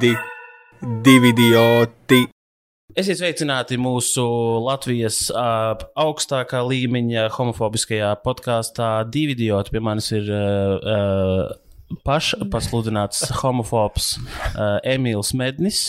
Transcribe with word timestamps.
di, 0.00 0.16
divi 1.04 1.30
idioti. 1.34 2.24
Esiet 2.98 3.20
sveicināti 3.20 3.76
mūsu 3.78 4.24
Latvijas 4.64 5.28
uh, 5.30 5.76
augstākā 6.00 6.62
līmeņa 6.66 7.28
homofobiskajā 7.36 8.14
podkāstā 8.24 8.88
Divi 9.12 9.36
idioti. 9.36 9.74
Pie 9.74 9.82
manis 9.84 10.10
ir 10.16 10.26
uh, 10.32 10.80
uh, 10.80 12.00
pašpasludināts 12.06 13.28
homofobs 13.42 14.14
uh, 14.16 14.80
Emīls 14.88 15.34
Mednis. 15.38 15.84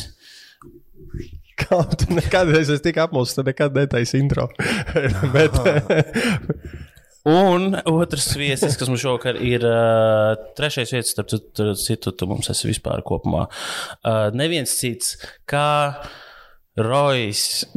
Kā 1.61 1.81
tu 1.95 2.11
nekad 2.13 2.51
esi 2.59 2.77
tik 2.83 2.99
apmuļs, 3.01 3.37
tu 3.37 3.47
nekad 3.47 3.75
netaisi 3.79 4.19
intro. 4.21 4.49
Bet, 5.35 5.55
Un 7.29 7.75
otrs 7.85 8.31
viesis, 8.33 8.77
kas 8.79 8.89
mums 8.89 9.03
šovakar 9.03 9.37
ir 9.45 9.61
uh, 9.67 10.33
trešais 10.57 10.93
vietas, 10.95 11.11
starp 11.13 11.29
citu 11.77 12.15
tu 12.17 12.29
mums 12.29 12.49
esi 12.49 12.71
vispār 12.71 13.03
kopumā. 13.05 13.45
Uh, 14.01 14.29
neviens 14.33 14.73
cits 14.79 15.19
kā 15.45 16.01
Rojas. 16.81 17.67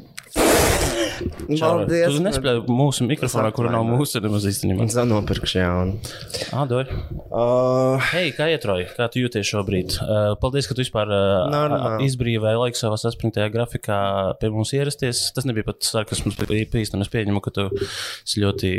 Paldies. 1.60 2.06
Tu 2.10 2.22
nespēji 2.24 2.64
mūsu 2.70 3.06
mikrofonā, 3.08 3.50
kur 3.54 3.68
nav 3.72 3.86
mūsu 3.88 4.22
nemaz 4.24 4.46
īstenībā. 4.50 4.86
Es 4.88 4.96
nopirkšu 4.96 5.60
jaunu. 5.60 6.12
Ādoj. 6.56 6.84
Uh, 7.28 8.02
Hei, 8.10 8.32
kā 8.36 8.48
iet, 8.52 8.66
Roja? 8.68 8.90
Kā 8.96 9.08
tu 9.12 9.22
jūties 9.22 9.48
šobrīd? 9.48 9.96
Uh, 10.02 10.34
paldies, 10.42 10.68
ka 10.70 10.76
tu 10.76 10.84
vispār 10.84 11.10
uh, 11.10 11.46
Normāli. 11.52 12.08
izbrīvēji 12.08 12.60
laiku 12.60 12.80
savā 12.80 12.98
saspringtajā 13.00 13.50
grafikā 13.54 13.98
pie 14.40 14.52
mums 14.54 14.74
ierasties. 14.76 15.26
Tas 15.36 15.48
nebija 15.48 15.68
pat 15.70 15.84
sarkasms, 15.86 16.38
bet 16.40 16.54
īstenībā 16.54 17.06
es 17.06 17.12
pieņemu, 17.12 17.42
ka 17.44 17.54
tu 17.54 17.68
esi 17.80 18.44
ļoti 18.44 18.74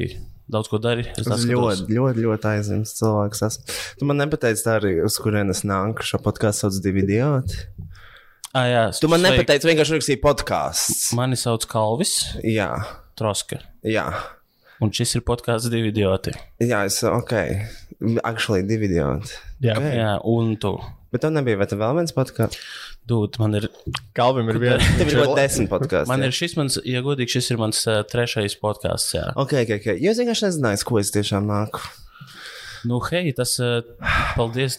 daudz 0.51 0.69
ko 0.69 0.79
dari. 0.81 1.07
Es 1.15 1.25
tā 1.25 1.37
es 1.37 1.45
skatos. 1.45 1.81
ļoti, 1.81 1.97
ļoti, 1.97 2.25
ļoti 2.27 2.49
aizņemts 2.51 2.95
cilvēks. 2.99 3.43
Esmu. 3.49 3.75
Tu 3.99 4.09
man 4.09 4.21
nepateici 4.21 4.65
tā 4.65 4.79
arī, 4.79 4.95
uz 5.05 5.17
kurienes 5.21 5.65
nāk 5.67 6.03
šo 6.05 6.21
podkāstu 6.25 6.67
sauc 6.67 6.81
divi 6.85 7.05
idioti. 7.05 7.65
Ah, 8.55 8.65
jā, 8.71 8.83
Tu 9.01 9.07
man 9.11 9.19
sveiki. 9.19 9.41
nepateici, 9.41 9.67
vienkārši 9.67 9.95
rakstīji 9.97 10.21
podkāsts. 10.23 11.09
Mani 11.17 11.35
sauc 11.39 11.65
Kalvis 11.67 12.13
Jā, 12.43 12.69
Troska. 13.19 13.59
jā. 13.83 14.05
Un 14.83 14.91
šis 14.95 15.15
ir 15.17 15.23
podkāsts 15.27 15.69
divi 15.71 15.91
idioti. 15.91 16.31
Jā, 16.63 16.85
es 16.87 17.01
ok. 17.03 17.33
Actually, 18.27 18.63
divi 18.67 18.87
idioti. 18.89 19.31
jā, 19.63 19.75
Ok. 19.79 19.89
Jā, 19.95 20.13
un 20.23 20.55
tu. 20.59 20.73
Bet 21.11 21.21
tev 21.23 21.31
nebija, 21.31 21.55
vai 21.59 21.67
tev 21.67 21.79
vēl 21.79 21.95
viens 21.99 22.11
podkāsts? 22.15 22.59
Dūd, 23.07 23.37
man 23.39 23.53
ir, 23.55 23.67
Kalvim 24.17 24.49
ir 24.51 24.57
viens. 24.59 24.83
Tev 24.97 25.11
ir 25.13 25.19
vēl 25.21 25.35
desmit 25.37 25.69
podkāsti. 25.71 26.07
man 26.09 26.23
ir 26.25 26.31
šis, 26.35 26.55
mans, 26.57 26.79
ja 26.83 26.99
godīgi, 27.05 27.35
šis 27.37 27.51
ir 27.53 27.57
mans 27.61 27.83
uh, 27.87 28.01
trešais 28.03 28.55
podkāsts. 28.59 29.13
Jā. 29.15 29.27
Ok, 29.35 29.53
ok, 29.61 29.75
ok. 29.79 29.87
Jo 30.01 30.11
es 30.15 30.19
vienkārši 30.19 30.47
nezināju, 30.49 30.83
ko 30.89 30.99
es 30.99 31.11
tiešām 31.13 31.45
nāku. 31.47 31.83
Nu, 32.85 32.99
hei, 33.09 33.33
tas, 33.35 33.55
uh, 33.59 33.79
paldies. 34.35 34.77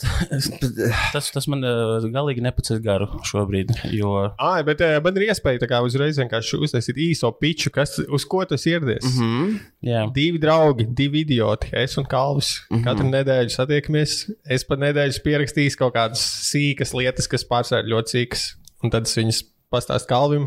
tas, 1.15 1.31
tas 1.35 1.49
man 1.51 1.65
uh, 1.67 2.05
galīgi 2.13 2.45
nepacēla 2.45 2.83
garu 2.85 3.09
šobrīd. 3.27 3.73
Jo, 3.95 4.13
Ai, 4.43 4.61
bet 4.67 4.83
uh, 4.85 4.99
man 5.05 5.19
ir 5.19 5.29
iespēja 5.31 5.65
tā 5.65 5.71
kā 5.71 5.81
uzreiz 5.85 6.21
vienkārši 6.21 6.61
uztaisīt 6.67 7.01
īso 7.09 7.31
piču, 7.41 7.73
kas, 7.75 7.99
uz 8.07 8.27
ko 8.29 8.45
tas 8.49 8.67
ieradies. 8.69 9.05
Mm 9.11 9.25
-hmm. 9.25 9.59
jā, 9.91 10.05
Divi 10.15 10.43
draugi, 10.43 10.87
divi 10.87 11.25
idioti, 11.27 11.73
es 11.73 11.99
un 11.99 12.07
Kalvis. 12.07 12.61
Mm 12.71 12.77
-hmm. 12.77 12.85
Katru 12.85 13.11
nedēļu 13.11 13.53
satiekamies. 13.57 14.31
Es 14.49 14.65
pat 14.65 14.79
nedēļas 14.79 15.23
pierakstīju 15.25 15.77
kaut 15.79 15.95
kādas 15.95 16.23
sīkas 16.53 16.95
lietas, 16.95 17.29
kas 17.29 17.45
pārsvarā 17.45 17.85
ļoti 17.85 18.17
sīkas. 18.17 18.55
Un 18.85 18.91
tad 18.91 19.07
es 19.07 19.17
viņas 19.17 19.43
pastāstu 19.73 20.07
Kalvim, 20.11 20.45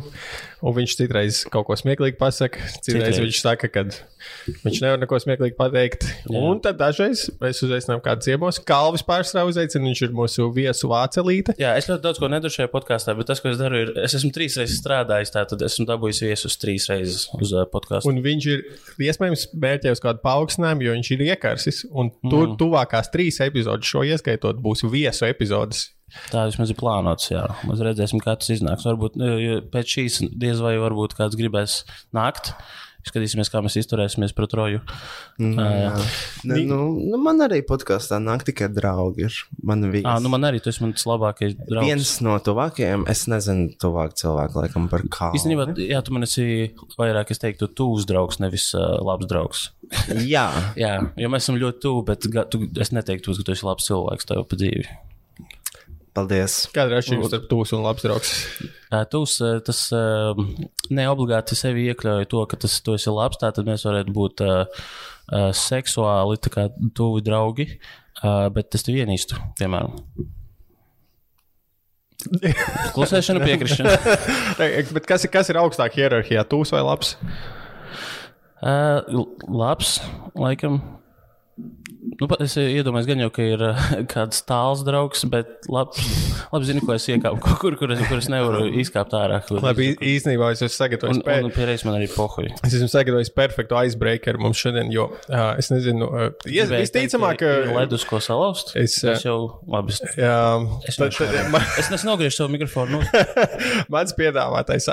un 0.64 0.76
viņš 0.76 0.94
citreiz 0.96 1.42
kaut 1.52 1.68
ko 1.68 1.76
smieklīgi 1.76 2.16
pasakā. 2.20 2.62
Citreiz, 2.80 3.18
Citreiz. 3.18 3.20
viņš 3.20 3.40
saka, 3.44 3.68
ka 3.72 3.84
viņš 4.64 4.80
nevar 4.84 5.02
neko 5.02 5.20
smieklīgi 5.20 5.58
pateikt. 5.58 6.06
Jā. 6.30 6.40
Un 6.40 6.62
tad 6.64 6.80
dažreiz 6.80 7.26
mēs 7.42 7.60
uzaicinām 7.66 8.00
kādu 8.06 8.24
ciemos. 8.24 8.62
Kalvis 8.64 9.04
pārsvarā 9.08 9.44
uzaicina, 9.50 9.90
viņš 9.90 10.04
ir 10.08 10.16
mūsu 10.16 10.48
viesu 10.56 10.92
vācelīte. 10.92 11.58
jā, 11.60 11.74
es 11.80 11.90
ļoti 11.92 12.06
daudz 12.06 12.24
ko 12.24 12.32
nedaru 12.32 12.56
šajā 12.56 12.72
podkāstā, 12.72 13.18
bet 13.20 13.28
tas, 13.32 13.44
ko 13.44 13.52
es 13.52 13.60
daru, 13.60 13.84
ir, 13.84 13.94
es 14.06 14.16
esmu 14.16 14.32
trīs 14.36 14.56
reizes 14.60 14.80
strādājis, 14.80 15.36
tātad 15.36 15.68
esmu 15.68 15.88
dabūjis 15.92 16.24
viesus 16.30 16.60
trīs 16.62 16.88
reizes 16.92 17.28
uz 17.36 17.54
uh, 17.58 17.68
podkāstu. 17.68 18.14
Un 18.14 18.24
viņš 18.24 18.50
ir 18.56 18.66
iespējams 19.10 19.50
mērķējis 19.60 20.06
kādu 20.08 20.24
paaugstinājumu, 20.24 20.88
jo 20.88 20.98
viņš 20.98 21.14
ir 21.18 21.28
iekarsis. 21.28 21.86
Un 21.92 22.14
tur 22.24 22.54
mm. 22.54 22.58
tuvākās 22.62 23.12
trīs 23.12 23.44
epizodes, 23.44 23.92
šo 23.92 24.08
ieskaitot, 24.08 24.64
būs 24.64 24.88
viesu 24.88 25.28
epizodes. 25.28 25.90
Tā 26.34 26.46
vismaz 26.50 26.74
ir 26.74 26.80
plānots. 26.80 27.32
Jā, 27.32 27.46
mēs 27.70 27.84
redzēsim, 27.86 28.22
kā 28.24 28.36
tas 28.40 28.52
iznāks. 28.56 28.88
Varbūt 28.90 29.18
nu, 29.20 29.32
pēc 29.74 29.98
šīs 29.98 30.22
diez 30.30 30.62
vai 30.64 30.78
varbūt 30.82 31.18
kāds 31.20 31.40
gribēs 31.40 31.82
nākt. 32.16 32.54
Skatīsimies, 33.08 33.48
kā 33.48 33.62
mēs 33.64 33.78
izturēsimies 33.80 34.34
pret 34.36 34.54
roju. 34.60 34.82
Mm. 35.40 35.56
Uh, 35.56 36.18
Ne, 36.48 36.62
nu, 36.68 36.78
nu, 36.96 37.18
man 37.20 37.42
arī 37.44 37.60
podkāstā 37.68 38.20
nāk 38.24 38.46
tikai 38.48 38.70
draugi. 38.72 39.26
Ir. 39.28 39.40
Man 39.68 39.84
ah, 40.08 40.20
nu 40.24 40.32
man 40.32 40.48
arī 40.48 40.62
tas 40.64 40.80
ir 40.80 40.86
mans 40.86 41.04
labākais 41.08 41.56
draugs. 41.60 41.88
Viens 41.88 42.12
no 42.24 42.38
tuvākajiem, 42.44 43.04
es 43.12 43.26
nezinu, 43.32 43.74
tuvāk 43.82 44.16
cilvēku 44.20 44.62
laikam 44.62 44.88
par 44.92 45.04
kā. 45.12 45.32
Īstenībā, 45.36 45.70
jā, 45.84 46.00
tu 46.06 46.16
man 46.16 46.28
esi 46.28 46.46
vairāk, 47.00 47.34
es 47.36 47.44
teiktu, 47.44 47.68
tuvs 47.76 48.08
draugs, 48.10 48.40
nevis 48.44 48.70
uh, 48.78 48.98
labs 49.04 49.28
draugs. 49.32 49.68
Jā, 50.28 50.48
Jā, 50.80 50.96
jo 51.20 51.32
mēs 51.34 51.48
esam 51.48 51.60
ļoti 51.60 51.84
tuvi, 51.84 52.06
bet 52.08 52.30
ga, 52.32 52.46
tu, 52.52 52.64
es 52.80 52.94
neteiktu, 52.96 53.36
ka 53.36 53.48
tu 53.48 53.56
esi 53.56 53.68
labs 53.68 53.90
cilvēks 53.90 54.32
tev 54.32 54.46
pa 54.48 54.60
dzīvi. 54.60 54.88
Paldies. 56.16 56.62
Kāda 56.76 56.96
ir 56.96 57.02
atšķirība 57.02 57.30
starp 57.30 57.46
tūsu 57.52 57.78
un 57.78 57.86
labs 57.86 58.06
draugs? 58.06 58.34
Tūs, 59.14 59.38
tas 59.68 59.82
neobligāti 60.94 61.58
sevi 61.58 61.88
iekļauj 61.92 62.28
to, 62.32 62.44
ka 62.50 62.60
tas 62.66 62.80
tu 62.86 62.98
esi 62.98 63.14
labs, 63.14 63.40
tātad 63.42 63.68
mēs 63.70 63.86
varētu 63.88 64.16
būt 64.16 64.44
uh, 64.46 64.84
seksuāli 65.56 66.42
tā 66.42 66.54
kā 66.54 66.68
tuvi 66.98 67.24
draugi, 67.26 67.70
uh, 68.24 68.48
bet 68.54 68.78
es 68.78 68.86
tev 68.88 69.00
ienīstu, 69.04 69.40
piemēram. 69.60 69.98
Klusēšana, 72.96 73.46
piekrišana. 73.48 73.96
Bet 74.96 75.06
kas 75.08 75.24
ir, 75.24 75.32
kas 75.32 75.52
ir 75.52 75.60
augstāk 75.62 75.96
hierarhijā? 75.96 76.44
Tūs 76.52 76.74
vai 76.76 76.82
labs? 76.84 77.14
Uh, 78.60 79.24
labs, 79.48 80.00
laikam. 80.36 80.82
Nu, 82.00 82.28
es 82.40 82.54
iedomājos, 82.60 83.08
gan 83.10 83.20
jau, 83.20 83.28
ka 83.36 83.44
ir 83.44 83.62
uh, 83.64 83.80
kāds 84.14 84.42
tāls 84.48 84.82
draugs, 84.88 85.26
bet 85.32 85.66
labi, 85.72 86.04
labi 86.54 86.68
zinu, 86.70 86.82
ko 86.88 86.94
es 86.96 87.04
iekāpu, 87.12 87.40
kur, 87.60 87.76
kur, 87.80 87.92
es, 87.92 88.00
kur 88.08 88.22
es 88.22 88.30
nevaru 88.32 88.70
izkāpt 88.80 89.12
ārā. 89.20 89.42
Labi, 89.60 89.90
ī- 89.94 90.14
īstenībā 90.16 90.50
es 90.56 90.62
esmu 90.64 90.78
sagatavojis. 90.78 91.20
un 91.44 91.52
pierreiz 91.56 91.84
man 91.88 91.98
arī 91.98 92.08
pohuļi. 92.14 92.54
Es 92.64 92.76
esmu 92.78 92.88
sagatavojis 92.92 93.32
perfektu 93.36 93.76
icebreakeru 93.90 94.40
mums 94.44 94.62
šodien, 94.64 94.92
jo 94.96 95.10
uh, 95.12 95.58
es 95.60 95.72
nezinu, 95.74 96.08
uh, 96.08 96.30
ies- 96.48 96.72
visticamāk, 96.72 97.42
ka. 97.44 97.52
ka. 97.68 97.76
Ledus, 97.82 98.06
ko 98.08 98.22
salauzt. 98.24 98.72
Es, 98.80 98.96
es 99.04 99.26
jau, 99.28 99.38
labi, 99.68 99.96
es, 99.96 100.04
Jā, 100.20 100.40
es, 100.88 101.00
tad, 101.00 101.16
tad, 101.20 101.36
man, 101.52 101.68
es, 101.84 101.92
es 102.00 102.08
nogriežu 102.08 102.38
savu 102.42 102.56
mikrofonu. 102.56 103.00
Nu, 103.00 103.24
mans 103.96 104.16
piedāvātais 104.18 104.88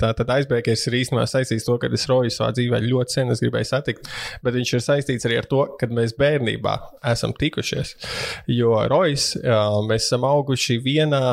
tātad 0.00 0.32
icebreakers 0.38 0.86
ir 0.88 0.96
īstenībā 1.02 1.26
saistīts 1.30 1.68
to, 1.68 1.76
ka 1.82 1.92
es 1.92 2.08
roju 2.10 2.32
savā 2.34 2.50
dzīvē 2.56 2.80
ļoti 2.88 3.18
sen, 3.18 3.32
es 3.36 3.42
gribēju 3.44 3.68
satikt, 3.68 4.08
bet 4.44 4.56
viņš 4.56 4.74
ir 4.78 4.84
saistīts 4.88 5.28
arī 5.28 5.38
ar 5.42 5.48
to, 5.50 5.62
ka 5.80 5.88
mēs 5.90 6.16
bērnībā 6.18 6.76
esam 7.12 7.34
tikušies. 7.38 7.96
Jo 8.50 8.76
rojas 8.90 9.32
mēs 9.88 10.08
esam 10.08 10.26
auguši 10.28 10.80
vienā 10.84 11.24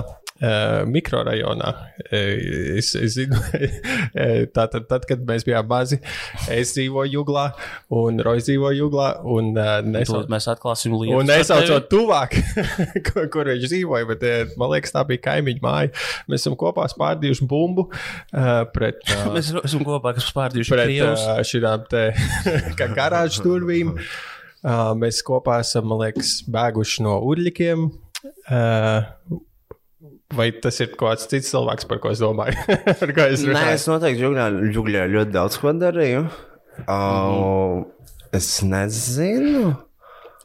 mikrorajonā. 0.90 1.72
Es, 2.12 2.96
es 2.98 3.14
zinu, 3.14 3.38
eh, 4.18 4.48
tātad, 4.54 4.88
tad, 4.90 5.06
kad 5.10 5.22
mēs 5.28 5.46
bijām 5.46 5.68
mazi, 5.70 6.00
es 6.50 6.74
dzīvoju 6.74 7.12
Juglā, 7.14 7.46
un 7.94 8.18
Rojas 8.26 8.48
dzīvoja 8.48 8.80
Juglā. 8.80 9.10
Un, 9.30 9.52
nesau... 9.92 10.24
Tad 10.24 10.34
mēs 10.34 10.50
atklāsim 10.52 10.96
lietu. 10.98 11.20
Un 11.20 11.30
nesaucot 11.30 11.86
tuvāk, 11.92 12.40
kur, 13.12 13.30
kur 13.34 13.52
viņš 13.52 13.68
dzīvoja, 13.68 14.10
bet 14.10 14.58
man 14.58 14.74
liekas, 14.74 14.96
tā 14.96 15.06
bija 15.08 15.22
kaimiņu 15.30 15.62
māja. 15.64 15.94
Mēs 16.32 16.42
esam 16.42 16.58
kopā 16.60 16.88
spārdījuši 16.92 17.48
bumbu 17.52 17.90
pret, 18.74 19.06
Mēs 19.36 19.54
esam 19.62 19.86
kopā, 19.86 20.16
kas 20.18 20.32
pārdījuši 20.36 20.74
pret 20.74 20.90
šīm 21.52 21.70
garāžas 22.98 23.42
durvīm. 23.46 23.94
Uh, 24.62 24.92
mēs 24.98 25.24
kopā 25.26 25.60
esam, 25.64 25.88
man 25.90 26.04
liekas, 26.04 26.36
bēguši 26.54 27.06
no 27.06 27.16
urļikiem. 27.26 27.88
Uh, 28.46 29.40
vai 30.38 30.52
tas 30.62 30.78
ir 30.84 30.94
kāds 31.00 31.26
cits 31.32 31.50
cilvēks, 31.50 31.88
par 31.90 32.02
ko 32.04 32.12
es 32.14 32.22
domāju? 32.22 32.58
ko 33.18 33.26
es 33.26 33.42
Nē, 33.42 33.52
runāju? 33.52 33.74
es 33.74 33.88
noteikti 33.90 34.28
Jugļā 34.76 35.08
ļoti 35.16 35.34
daudz 35.34 35.58
ko 35.62 35.74
darīju. 35.82 36.28
Uh, 36.86 37.82
es 38.38 38.54
nezinu. 38.66 39.74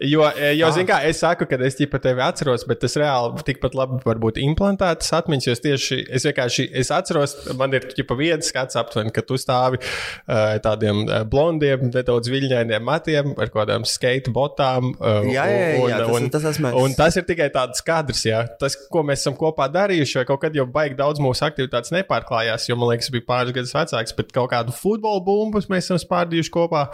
Jo, 0.05 0.27
e, 0.37 0.51
jo 0.59 0.69
zin 0.77 0.85
kā, 0.85 0.99
es 1.09 1.23
saku, 1.23 1.47
ka 1.49 1.57
es 1.65 1.79
ģipa 1.79 1.97
tevi 2.05 2.21
atceros, 2.21 2.67
bet 2.69 2.83
tas 2.83 2.93
reāli 3.01 3.41
tikpat 3.47 3.73
labi 3.79 3.97
var 4.05 4.19
būt 4.21 4.37
implantētas 4.43 5.09
atmiņas. 5.17 5.47
Jo 5.49 5.55
tieši 5.65 5.97
es 6.19 6.27
vienkārši 6.29 6.67
es 6.77 6.91
atceros, 6.93 7.33
man 7.57 7.73
ir 7.79 7.87
ģipa 7.97 8.13
viens 8.19 8.51
skats 8.53 8.77
aptuveni, 8.77 9.09
ka 9.17 9.25
tu 9.25 9.39
stāvi 9.41 9.81
uh, 9.81 10.59
tādiem 10.61 11.01
uh, 11.07 11.23
blondiem, 11.25 11.87
nedaudz 11.95 12.29
viļņainiem 12.29 12.85
matiem 12.85 13.33
ar 13.41 13.49
kādām 13.55 13.87
skate 13.89 14.35
botām. 14.37 14.93
Uh, 15.01 15.25
Jā, 15.33 15.47
jā, 15.49 15.65
jā, 15.65 15.81
un, 15.81 15.89
jā, 15.95 16.03
tas- 16.03 16.13
un, 16.21 16.29
tas 16.37 16.45
esmu 16.53 16.69
es. 16.75 16.77
un 16.85 16.99
tas 17.01 17.17
ir 17.17 17.27
tikai 17.33 17.49
tāds 17.57 17.81
kadrs, 17.89 18.27
jā. 18.29 18.43
Tas, 18.61 18.77
ko 18.93 19.01
mēs 19.09 19.25
esam 19.25 19.39
kopā 19.41 19.71
darījuši, 19.73 20.21
vai 20.21 20.27
kaut 20.29 20.45
kad 20.45 20.61
jau 20.61 20.69
baigi 20.77 21.01
daudz 21.01 21.25
mūsu 21.25 21.49
aktivitātes 21.49 21.95
nepārklājās, 21.97 22.69
jo 22.69 22.77
man 22.77 22.93
liekas, 22.93 23.09
bija 23.17 23.25
pāris 23.33 23.57
gadus 23.57 23.73
vecāks, 23.73 24.13
bet 24.21 24.37
kaut 24.37 24.53
kādu 24.53 24.77
futbola 24.77 25.25
bumbus 25.25 25.71
mēs 25.73 25.89
esam 25.89 26.03
spārdījuši 26.05 26.53
kopā. 26.53 26.85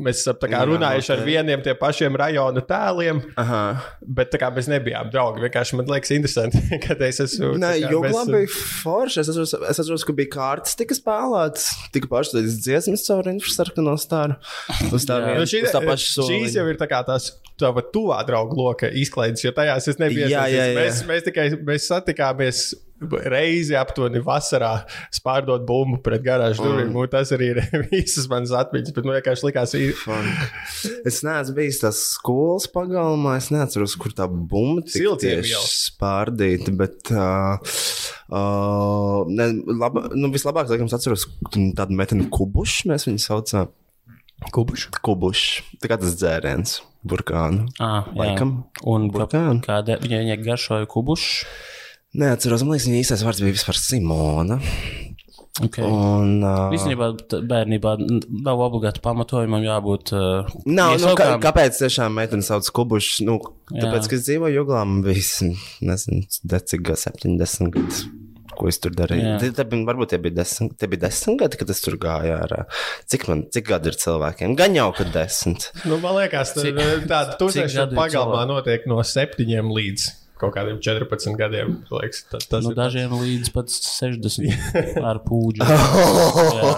Mēs 0.00 0.24
esam 0.24 0.40
tā 0.40 0.48
kā 0.48 0.64
Jā, 0.64 0.66
runājuši 0.72 1.12
ar 1.14 1.22
vieniem 1.24 1.62
tiem 1.64 1.76
pašiem 1.80 2.16
rajoniem 2.16 2.45
rajona 2.46 2.62
tēliem, 2.66 3.20
Aha. 3.36 3.60
bet 4.02 4.30
tā 4.32 4.38
kā 4.40 4.50
mēs 4.54 4.68
nebijām 4.70 5.10
draugi. 5.12 5.42
Vienkārši 5.46 5.76
man 5.78 5.86
liekas, 5.90 6.12
interesanti, 6.14 6.60
ka 6.84 6.96
es 7.06 7.20
esmu. 7.20 7.54
Nē, 7.58 7.72
tā 7.76 7.86
kā 7.86 7.92
jo 7.92 8.02
mēs- 8.04 8.14
labi 8.16 8.32
bija 8.40 8.52
forši. 8.82 9.20
Es 9.22 9.28
atceros, 9.32 9.54
es 9.70 9.80
atceros, 9.82 10.04
ka 10.06 10.12
bija 10.16 10.32
kārtas, 10.36 10.76
tika 10.78 10.96
spēlētas, 10.96 11.68
tika 11.94 12.10
pašas 12.10 12.58
dziesmas 12.62 13.04
caur 13.06 13.28
infrasarkano 13.32 13.96
stāru. 14.00 14.38
Uz 14.92 15.06
tā, 15.08 15.20
vien, 15.24 15.42
šī, 15.46 15.64
uz 15.66 15.74
tā 15.74 15.82
paša 15.84 16.04
šīs 16.06 16.16
soliņa. 16.20 16.54
jau 16.60 16.66
ir 16.72 16.80
tā 16.80 16.88
kā 16.90 17.02
tās 17.06 17.32
tava 17.60 17.82
tuvā 17.92 18.20
draugu 18.28 18.56
loka 18.58 18.90
izklaides, 18.92 19.44
jo 19.44 19.52
tajās 19.56 19.88
es 19.88 20.00
nebiju. 20.00 20.28
Jā, 20.28 20.44
jā, 20.52 20.66
jā. 20.72 20.76
Mēs, 20.76 21.02
mēs 21.08 21.24
tikai 21.24 21.48
mēs 21.64 21.88
satikāmies 21.88 22.66
reizi 23.28 23.76
aptuveni 23.76 24.22
vasarā, 24.24 24.72
spārdot 25.14 25.64
bumbu 25.68 25.98
pret 26.04 26.24
garāžu 26.24 26.64
durvīm. 26.64 26.92
Mm. 26.94 27.10
Tas 27.12 27.32
arī 27.36 27.50
ir 27.54 27.60
visas 27.92 28.28
manas 28.32 28.54
atmiņas, 28.56 28.94
bet 28.96 29.08
man 29.08 29.18
vienkārši 29.18 29.48
likās, 29.48 29.74
ka 29.76 30.18
Es 31.06 31.20
neesmu 31.26 31.56
bijis 31.58 31.80
tas 31.82 32.00
skolas 32.14 32.68
pagalmā, 32.72 33.36
es 33.40 33.50
neatceros, 33.54 33.96
kur 34.00 34.14
tā 34.16 34.28
bumba 34.30 34.84
tieši 34.86 35.60
spārdīta, 35.66 36.72
bet 36.76 37.12
uh, 37.14 37.60
uh, 38.30 39.22
ne, 39.28 39.50
laba, 39.76 40.08
nu, 40.16 40.32
vislabāk, 40.34 40.70
laikam, 40.72 40.88
es 40.90 40.96
atceros 40.96 41.28
tādu 41.52 41.96
meteni 41.98 42.28
kubušu, 42.32 42.90
mēs 42.92 43.08
viņu 43.08 43.22
saucām. 43.22 43.72
kubuši. 44.52 44.90
Kubušs, 45.04 45.46
tā 45.82 45.92
kā 45.92 46.00
tas 46.00 46.16
dzēriens, 46.18 46.80
burkānu. 47.06 47.70
Ah, 47.80 48.08
jā. 48.10 48.18
Laikam. 48.20 48.58
Un 48.84 49.08
kā, 49.10 49.20
Burkānu. 49.20 49.62
kāda 49.64 50.00
viņa, 50.02 50.22
viņa 50.24 50.36
garšoja 50.44 50.88
kubušu? 50.90 51.46
Neatceros, 52.16 52.62
man 52.64 52.76
liekas, 52.76 52.86
viņa 52.88 53.02
īstais 53.02 53.24
vārds 53.26 53.42
bija 53.42 53.56
vispār 53.56 53.76
Simona. 53.80 54.60
Okay. 55.56 55.84
Un, 55.88 56.42
uh, 56.44 56.68
Īstenībā 56.76 57.06
bērnībā 57.48 57.94
nav 58.44 58.60
obligāti 58.60 59.00
pamatojumam 59.04 59.64
jābūt. 59.64 60.12
Uh, 60.12 60.50
Nav, 60.68 60.98
nu, 61.00 61.14
kā, 61.16 61.30
kāpēc 61.40 61.78
tiešām 61.80 62.12
meitene 62.18 62.44
sauc 62.44 62.68
kubušs? 62.76 63.22
Nu, 63.24 63.38
tāpēc, 63.72 64.10
ka 64.10 64.18
es 64.18 64.26
dzīvoju 64.28 64.58
Juglā, 64.58 64.82
man 64.84 65.00
bija, 65.06 65.48
nezinu, 65.88 66.26
decīga 66.44 66.98
70 67.00 67.72
gadi. 67.72 68.04
Ko 68.56 68.68
es 68.70 68.78
tur 68.80 68.92
darīju? 68.96 69.52
Te, 69.56 69.64
bija- 69.68 69.84
varbūt 69.88 70.12
tie 70.12 70.20
bija 70.20 70.38
desmit, 70.38 70.76
te 70.80 70.88
bija 70.88 71.06
desmit 71.06 71.40
gadi, 71.40 71.58
kad 71.60 71.72
es 71.72 71.80
tur 71.84 71.96
gāju 72.00 72.36
ārā. 72.36 72.62
Cik, 73.08 73.26
man, 73.28 73.42
cik 73.52 73.66
gadi 73.68 73.92
ir 73.92 73.98
cilvēkiem? 74.00 74.54
Gan 74.60 74.76
jau, 74.76 74.90
ka 74.96 75.04
desmit. 75.12 75.70
Nu, 75.88 75.98
man 76.04 76.16
liekas, 76.20 76.52
tā, 76.56 76.68
tāda 77.08 77.36
tūkstoša 77.40 77.90
pagalmā 77.96 78.44
cilvēku? 78.44 78.46
notiek 78.52 78.88
no 78.92 79.00
septiņiem 79.04 79.72
līdz 79.76 80.08
kaut 80.40 80.54
kādiem 80.56 80.80
14 80.84 81.38
gadiem. 81.38 81.78
Liekas, 81.92 82.26
tas, 82.30 82.48
tas 82.50 82.64
Nu, 82.64 82.74
ir 82.74 82.80
dažiem 82.80 83.14
līdz 83.16 83.52
pat 83.54 83.72
60 83.72 85.00
ar 85.10 85.22
pūģu. 85.26 85.64
Jā. 86.56 86.74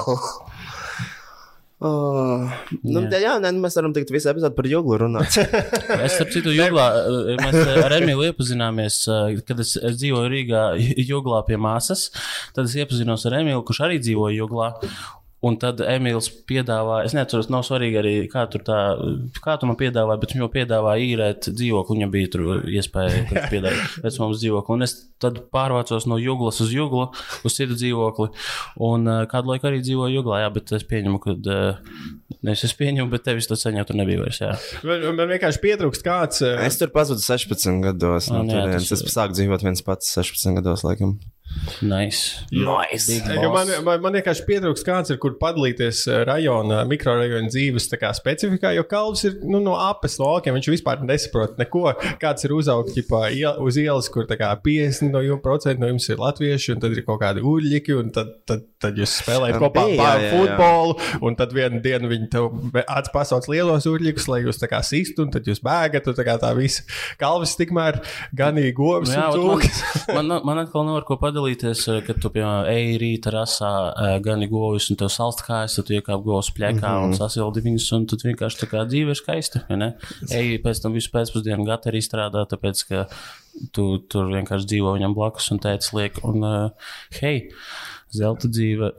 Oh, 1.78 2.42
nu, 2.82 3.04
jā, 3.06 3.20
jā 3.22 3.32
nē, 3.38 3.52
nu, 3.54 3.60
mēs 3.62 3.76
varam 3.78 3.92
teikt, 3.94 4.10
visu 4.10 4.26
epizodu 4.32 4.56
par 4.56 4.66
joglu 4.66 4.96
runāt. 4.98 5.36
Es 6.08 6.16
starp 6.16 6.32
citu, 6.34 6.50
Juglā, 6.50 6.86
eh, 7.06 7.38
mēs 7.38 7.84
ar 7.84 7.94
Emīlu 8.00 8.24
iepazināmies, 8.26 8.96
eh, 9.06 9.36
kad 9.46 9.62
es, 9.62 9.76
es 9.78 9.94
dzīvoju 10.00 10.32
Rīgā, 10.32 10.64
Juglā 11.06 11.44
pie 11.46 11.54
māsas. 11.62 12.08
Tad 12.56 12.66
es 12.66 12.74
iepazinos 12.82 13.28
ar 13.30 13.38
Emīlu, 13.38 13.62
kurš 13.68 13.84
arī 13.86 14.00
dzīvoja 14.02 14.40
Juglā. 14.40 14.72
Un 15.46 15.54
tad 15.62 15.78
Emīls 15.78 16.26
piedāvāja, 16.50 17.04
es 17.06 17.12
nezinu, 17.14 17.44
nav 17.54 17.60
svarīgi 17.62 17.98
arī, 18.00 18.12
kā, 18.32 18.42
tur 18.50 18.64
tā, 18.66 18.78
kā 19.44 19.54
tu 19.60 19.68
man 19.70 19.76
piedāvāji, 19.78 20.18
bet 20.24 20.32
viņš 20.34 20.42
jau 20.42 20.48
piedāvāja 20.50 21.04
īrēt 21.12 21.46
dzīvokli. 21.54 21.94
Viņam 21.94 22.10
bija 22.10 22.30
tur 22.32 22.42
iespēja, 22.66 23.20
ka 23.28 23.36
viņš 23.36 23.52
piedāvāja 23.52 23.84
pēc 24.02 24.18
mums 24.18 24.40
dzīvokli. 24.42 24.74
Un 24.74 24.82
es 24.88 24.96
tad 25.22 25.38
pārvācos 25.54 26.08
no 26.10 26.18
Juglas 26.18 26.58
uz 26.64 26.72
Juglu, 26.74 27.04
uz 27.46 27.54
citu 27.54 27.78
dzīvokli. 27.78 28.28
Un 28.90 29.06
uh, 29.06 29.20
kādu 29.30 29.52
laiku 29.54 29.70
arī 29.70 29.78
dzīvoju 29.86 30.16
Juglā, 30.18 30.42
jā, 30.42 30.50
bet 30.58 30.74
es 30.74 30.82
pieņemu, 30.90 31.22
ka, 31.22 31.36
uh, 31.38 32.02
nevis 32.42 32.66
es 32.66 32.74
pieņemu, 32.78 33.06
bet 33.14 33.26
tevis 33.30 33.46
tas 33.50 33.62
ceņā 33.62 33.86
tur 33.86 33.98
nebija 34.02 34.24
vairs, 34.26 34.42
jā. 34.42 34.52
Man, 34.90 35.06
man 35.22 35.30
vienkārši 35.36 35.62
pietrūkst 35.62 36.02
kāds. 36.06 36.42
eh, 36.46 36.66
es 36.66 36.82
tur 36.82 36.90
pazudu 36.94 37.22
16 37.22 37.78
gados. 37.86 38.26
No 38.34 38.42
Ah, 38.42 38.42
nu 38.42 38.58
jā, 38.58 38.66
turienes. 38.66 38.90
tas- 38.90 39.06
es 39.06 39.14
sāku 39.14 39.38
dzīvot 39.38 39.62
viens 39.70 39.82
pats 39.86 40.10
16 40.18 40.58
gados, 40.58 40.82
laikam. 40.86 41.20
Nice. 41.82 42.44
Nice. 42.50 43.08
Man, 43.28 43.70
man, 43.84 44.00
man 44.02 44.16
vienkārši 44.16 44.44
pietrūkst 44.48 44.86
kāds, 44.86 45.12
ar 45.12 45.18
kur 45.20 45.36
padalīties 45.40 46.02
eh, 46.08 46.22
rajona, 46.28 46.80
mikrorajona 46.88 47.50
dzīves 47.50 47.88
specifikā, 48.18 48.72
jo 48.76 48.84
kalns 48.88 49.24
ir 49.28 49.38
nu, 49.44 49.60
no 49.62 49.76
apes 49.78 50.18
laukiem. 50.20 50.56
Viņš 50.56 50.70
vispār 50.72 51.02
nesaprot 51.06 51.58
neko. 51.60 51.92
Kāds 52.22 52.46
ir 52.46 52.54
uzaugs 52.56 52.96
iel, 52.98 53.60
uz 53.64 53.78
ielas, 53.80 54.08
kur 54.12 54.26
tā 54.28 54.38
kā 54.40 54.50
50% 54.64 55.12
no 55.12 55.22
jums, 55.24 55.68
no 55.78 55.92
jums 55.92 56.08
ir 56.08 56.22
latvieši, 56.22 56.74
un 56.74 56.82
tad 56.84 56.96
ir 56.96 57.04
kaut 57.06 57.20
kādi 57.22 57.44
uļļiki, 57.44 57.96
un 57.98 58.12
tad, 58.14 58.32
tad, 58.48 58.64
tad 58.82 58.98
jūs 58.98 59.18
spēlējat 59.22 59.60
kopā 59.62 59.86
jā. 59.92 60.32
futbolu, 60.34 60.98
un 61.24 61.38
tad 61.38 61.54
vienā 61.56 61.82
dienā 61.84 62.10
viņi 62.10 62.30
tev 62.32 62.50
acis 62.84 63.14
pasauc 63.14 63.48
lielos 63.50 63.86
uļļikus, 63.88 64.28
lai 64.32 64.42
jūs 64.44 64.60
tā 64.60 64.70
kā 64.70 64.82
sistu, 64.86 65.26
un 65.26 65.32
tad 65.34 65.48
jūs 65.48 65.62
bēgat, 65.64 66.10
un 66.10 66.18
tā 66.18 66.26
kā 66.26 66.38
tā 66.40 66.52
visa 66.58 66.84
kalvis 67.20 67.56
tikmēr 67.58 68.00
ganīgi 68.36 68.74
govs 68.76 69.14
cūkas. 69.14 69.82
man, 70.16 70.28
man, 70.28 70.44
man 70.46 70.62
atkal 70.64 70.86
nav 70.86 71.00
ar 71.00 71.06
ko 71.08 71.18
padalīties, 71.20 71.37
eh, 71.92 72.00
kad 72.06 72.20
tu, 72.22 72.30
piemēram, 72.34 72.68
ej 72.72 72.98
rīta 73.02 73.32
rasā, 73.34 73.72
eh, 73.90 74.14
gani 74.24 74.48
govs, 74.50 74.90
un 74.90 74.98
tev 75.00 75.10
salst 75.12 75.44
kājas, 75.46 75.76
tad 75.78 75.88
tu 75.88 75.96
iekāp 75.96 76.24
govs 76.24 76.50
pļekā 76.56 76.80
mm 76.80 76.98
-hmm. 76.98 77.04
un 77.06 77.14
sasildi 77.14 77.64
viņus, 77.64 77.88
un 77.96 78.06
tad 78.06 78.24
vienkārši 78.26 78.60
tā 78.62 78.70
kā 78.72 78.84
dzīve 78.88 79.14
ir 79.14 79.20
skaista. 79.20 79.64
vai 79.68 79.76
ne? 79.76 79.94
Ej 80.30 80.58
pēc 80.64 80.82
tam 80.82 80.92
visu 80.92 81.10
pēcpusdienu 81.12 81.66
gata 81.66 81.90
arī 81.90 82.00
strādā, 82.02 82.46
tāpēc, 82.46 82.84
ka 82.88 83.06
tu 83.72 83.98
tur 83.98 84.26
vienkārši 84.32 84.66
dzīvo 84.66 84.94
viņam 84.96 85.14
blakus 85.14 85.50
un 85.50 85.58
teica 85.58 85.96
liek, 85.96 86.18
un 86.24 86.44
uh, 86.44 86.70
hei, 87.20 87.50
zelta 88.14 88.48
dzīve. 88.48 88.92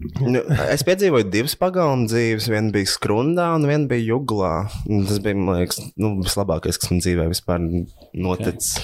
Nu, 0.00 0.40
es 0.72 0.80
piedzīvoju 0.86 1.26
divas 1.28 1.52
pagalmu 1.60 2.06
dzīves. 2.08 2.46
Viena 2.48 2.72
bija 2.72 2.88
skrundā, 2.88 3.50
un 3.58 3.66
viena 3.68 3.84
bija 3.90 4.14
juglā. 4.14 4.52
Un 4.88 5.04
Tas 5.08 5.18
bija, 5.20 5.36
liekas, 5.36 5.78
nu, 6.00 6.14
vislabākais, 6.22 6.78
kas 6.80 6.88
man 6.88 7.02
dzīvē 7.02 7.26
vispār 7.28 7.60
noticis. 8.16 8.78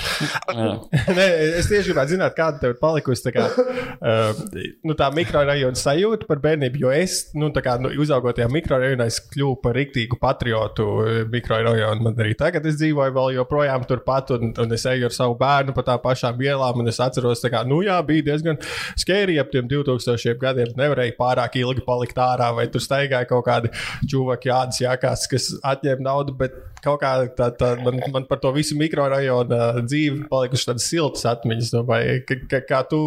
Nē, 1.16 1.26
es 1.58 1.70
tieši 1.70 1.90
gribētu 1.90 2.12
zināt, 2.12 2.34
kāda 2.36 2.60
tev 2.60 2.74
ir 2.74 2.80
palikusi 2.82 3.24
tā, 3.24 3.32
kā, 3.32 3.46
uh, 3.48 4.42
nu, 4.84 4.96
tā 4.98 5.08
mikrorajona 5.16 5.80
sajūta 5.80 6.28
par 6.28 6.42
bērnību. 6.44 6.82
Jo 6.84 6.92
es, 6.92 7.16
nu, 7.38 7.48
tā 7.56 7.64
kā 7.64 7.78
nu, 7.80 7.94
uzaugot 8.04 8.36
tajā 8.36 8.50
mikrorajonā, 8.52 9.08
es 9.08 9.22
kļuvu 9.32 9.56
par 9.64 9.78
rīktīgu 9.80 10.20
patriotu 10.20 10.88
uh, 10.98 11.14
mikrorajonu. 11.32 12.04
Man 12.04 12.20
arī 12.20 12.36
tagad 12.38 12.68
es 12.68 12.76
dzīvoju 12.82 13.16
vēl 13.16 13.32
joprojām 13.38 13.88
turpat, 13.88 14.34
un, 14.36 14.52
un 14.60 14.76
es 14.76 14.84
eju 14.92 15.08
ar 15.08 15.16
savu 15.16 15.38
bērnu 15.40 15.72
pa 15.76 15.86
tām 15.88 16.04
pašām 16.04 16.44
ielām. 16.44 16.84
Es 16.88 17.00
atceros, 17.00 17.46
ka, 17.48 17.64
nu, 17.68 17.80
jā, 17.86 17.96
bija 18.04 18.28
diezgan 18.28 18.60
skērī 19.00 19.40
ap 19.40 19.56
tiem 19.56 19.72
2000 19.72 20.36
gadiem. 20.44 20.76
Nevarēja 20.98 21.16
pārāk 21.18 21.58
ilgi 21.60 21.84
palikt 21.86 22.18
ārā, 22.18 22.50
vai 22.54 22.66
tur 22.72 22.82
staigāja 22.82 23.28
kaut 23.28 23.46
kādi 23.46 23.70
čūvaki, 24.10 24.50
jādas 24.50 24.80
jākās, 24.82 25.26
kas 25.30 25.50
atņēma 25.62 26.04
naudu. 26.04 26.34
Bet 26.38 26.56
kaut 26.84 27.00
kā 27.02 27.12
tā, 27.38 27.50
tā, 27.58 27.70
man, 27.84 28.00
man 28.14 28.24
par 28.28 28.38
to 28.42 28.52
visu 28.56 28.76
mikrorajonu 28.78 29.58
dzīvi 29.86 30.28
palikušas 30.30 30.68
tādas 30.70 30.86
siltas 30.90 31.24
atmiņas. 31.28 31.72
Domāju, 31.74 32.18
ka, 32.28 32.34
ka, 32.50 32.60
kā, 32.68 32.80
tu, 32.90 33.00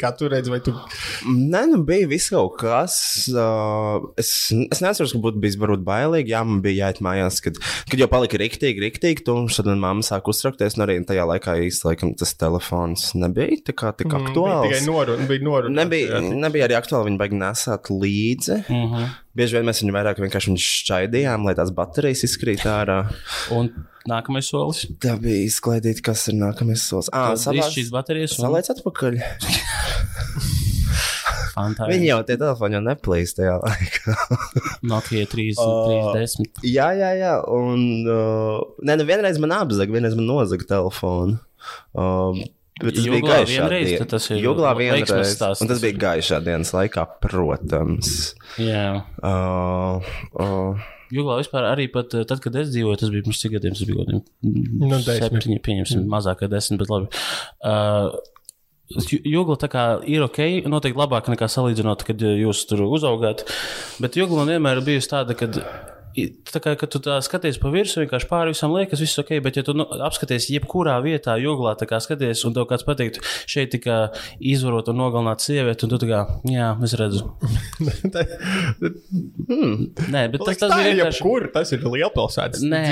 kā 0.00 0.12
tu 0.18 0.28
redzi, 0.32 0.50
vai 0.52 0.60
tu. 0.64 0.74
Nē, 1.28 1.62
nu 1.72 1.82
bija 1.88 2.08
viss 2.10 2.30
kaut 2.34 2.56
kas. 2.60 2.98
Uh, 3.32 4.08
es, 4.20 4.32
es 4.70 4.82
neatceros, 4.84 5.12
ka 5.14 5.22
būtu 5.24 5.40
bijis 5.42 5.58
varbūt 5.60 5.84
bailīgi. 5.86 6.32
Jā, 6.34 6.42
man 6.48 6.62
bija 6.64 6.86
jāiet 6.88 7.00
mājās, 7.04 7.40
kad, 7.44 7.58
kad 7.90 7.98
jau 8.02 8.08
palika 8.10 8.40
rīktīgi, 8.40 8.82
rīktīgi 8.86 9.24
tumšs. 9.28 9.60
Tad 9.60 9.70
man 9.72 9.82
mamma 9.84 10.06
sāka 10.06 10.32
uztraukties. 10.32 10.76
Un 10.78 10.86
arī 10.86 10.98
tajā 11.08 11.24
laikā 11.28 11.56
īstenībā 11.68 11.92
laikam, 11.92 12.14
tas 12.18 12.34
telefons 12.38 13.10
nebija 13.18 13.62
tā 13.68 13.74
kā 13.78 13.92
tik 13.96 14.08
Mm, 14.08 14.24
Bija 14.24 14.30
aktuāls. 14.32 14.64
tikai 14.68 14.86
noruna. 14.88 15.26
Bija 15.28 15.42
noruna 15.44 15.82
Nebija, 15.82 16.20
nebija 16.24 16.64
arī 16.68 16.76
aktuāli 16.78 17.10
viņa 17.10 17.18
baigi 17.20 17.36
nesāt 17.42 17.90
līdzi. 17.92 18.56
Mm 18.68 18.78
Mhm. 18.78 18.94
-hmm. 18.94 19.08
Bieži 19.38 19.54
vien 19.54 19.68
mēs 19.68 19.78
viņu 19.84 19.92
vairāk 19.94 20.18
vienkārši 20.18 20.56
šķaidījām, 20.58 21.44
lai 21.46 21.54
tās 21.58 21.70
baterijas 21.76 22.24
izkrīt 22.26 22.64
ārā. 22.66 22.96
Un 23.54 23.68
nākamais 24.10 24.48
solis. 24.50 24.80
Tā 25.02 25.14
bija 25.22 25.44
izklaidīta, 25.46 26.02
kas 26.10 26.24
ir 26.32 26.38
nākamais 26.40 26.82
solis. 26.90 27.10
Ah, 27.14 27.36
Viss 27.36 27.70
šīs 27.76 27.92
baterijas 27.94 28.34
un 28.38 28.48
Salēc 28.48 28.72
atpakaļ. 28.74 29.20
fantāzi. 31.54 31.90
Viņi 31.92 32.08
jau 32.10 32.18
tie 32.26 32.36
telefoni 32.38 32.76
jau 32.78 32.82
neplīst 32.86 33.38
tajā 33.38 33.54
laikā. 33.62 34.16
Nokia 34.90 35.24
3, 35.30 35.46
Oh. 35.62 36.12
30. 36.14 36.62
jā, 36.66 36.88
jā, 36.98 37.10
jā. 37.18 37.32
Un, 37.54 37.82
uh, 38.06 38.60
nē, 38.86 38.98
nu 39.00 39.06
vienreiz 39.08 39.38
man 39.42 39.54
apzaga, 39.58 39.94
vienreiz 39.94 40.14
man 40.18 40.28
nozaga 40.30 40.66
telefonu. 40.76 41.38
Um, 41.98 42.42
Bet 42.78 42.94
tas 42.94 43.04
Juglā 43.06 43.18
bija 43.20 43.38
gaišā 43.40 43.48
vienreiz, 43.54 43.88
dienā. 43.88 43.98
tad 44.04 44.12
tas 44.14 44.28
ir 44.30 44.42
Juglā 44.44 44.74
vienreiz. 44.78 45.32
stāsts. 45.34 45.62
Un 45.64 45.70
tas 45.72 45.80
bija 45.82 45.98
gaišā 46.04 46.38
dienas 46.46 46.70
laikā, 46.76 47.04
protams. 47.24 48.12
Jā. 48.62 48.84
Uh, 49.18 50.08
uh, 50.38 50.86
Juglā 51.14 51.38
vispār 51.40 51.64
arī 51.72 51.86
pat 51.92 52.12
eh, 52.14 52.24
tad, 52.28 52.42
kad 52.44 52.54
es 52.60 52.68
dzīvoju, 52.74 52.98
tas 53.00 53.10
bija 53.14 53.24
pirms 53.24 53.38
cik 53.42 53.54
gadiem, 53.56 53.74
tas 53.78 53.86
bija 53.88 54.04
kaut 54.04 54.26
Nu, 54.44 54.98
septiņi, 55.06 55.60
pieņemsim, 55.64 56.02
mazāk 56.12 56.42
kā 56.44 56.50
desmit, 56.52 56.82
bet 56.84 56.92
labi. 56.92 57.08
Uh, 57.64 58.12
Ju- 58.88 59.20
Jugla 59.28 59.56
tā 59.60 59.68
kā 59.68 59.82
ir 60.08 60.22
ok, 60.24 60.38
noteikti 60.64 60.96
labāk 60.96 61.26
nekā 61.28 61.44
salīdzinot, 61.52 62.06
kad 62.08 62.22
jūs 62.24 62.62
tur 62.70 62.86
uzaugāt. 62.86 63.42
Bet 64.00 64.16
jugla 64.16 64.46
vienmēr 64.48 64.80
ir 64.80 64.86
bijusi 64.86 65.10
tāda, 65.12 65.36
ka 65.36 65.44
tā 66.48 66.60
kā, 66.62 66.74
tu 66.90 67.00
tā 67.02 67.18
skaties 67.24 67.58
pa 67.62 67.70
virsmu, 67.72 68.04
vienkārši 68.04 68.28
pāri 68.30 68.54
visam 68.54 68.74
liekas, 68.74 69.02
viss 69.02 69.20
ok, 69.22 69.30
bet 69.44 69.58
ja 69.60 69.64
tu 69.66 69.74
nu, 69.76 69.86
apskaties 70.06 70.48
jebkurā 70.52 70.96
vietā, 71.04 71.36
joglā, 71.40 71.74
tā 71.78 71.88
kā 71.90 72.00
skaties, 72.02 72.44
un 72.48 72.56
tev 72.56 72.68
kāds 72.70 72.86
pateikt, 72.86 73.20
šeit 73.50 73.72
tika 73.74 73.98
izvarot 74.38 74.90
un 74.92 74.98
nogalināt 75.00 75.44
sievieti, 75.44 75.86
un 75.86 75.92
tu 75.94 76.00
tā 76.02 76.08
kā, 76.10 76.20
jā, 76.48 76.68
es 76.86 76.96
redzu. 77.00 77.24
Nē, 80.12 80.22
bet 80.32 80.42
tas, 80.44 80.58
tas 80.60 80.74
ir 80.76 80.90
vienkārši. 80.92 81.20
jebkur, 81.20 81.48
tas 81.54 81.72
ir 81.74 81.84
lielpilsētas 81.84 82.64
Nē, 82.68 82.84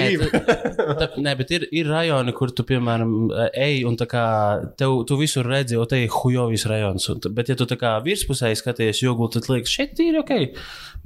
tā, 1.01 1.09
nē, 1.21 1.35
bet 1.39 1.53
ir, 1.57 1.67
ir 1.75 1.91
rajoni, 1.91 2.35
kur 2.37 2.53
tu, 2.55 2.65
piemēram, 2.69 3.15
ej, 3.53 3.83
un 3.89 3.99
tā 3.99 4.09
kā 4.11 4.27
tev, 4.79 4.99
tu 5.09 5.19
visur 5.21 5.47
redzi, 5.49 5.77
jo 5.77 5.87
te 5.89 6.01
ir 6.05 6.13
hujovis 6.13 6.67
rajons. 6.71 7.09
Un, 7.13 7.23
bet, 7.37 7.51
ja 7.53 7.59
tu 7.59 7.69
tā 7.69 7.79
kā 7.81 7.97
virspusēji 8.05 8.61
skaties 8.61 9.03
joglu, 9.05 9.29
tad 9.33 9.49
liekas, 9.51 9.73
šeit 9.73 10.01
ir 10.05 10.21
ok. 10.23 10.35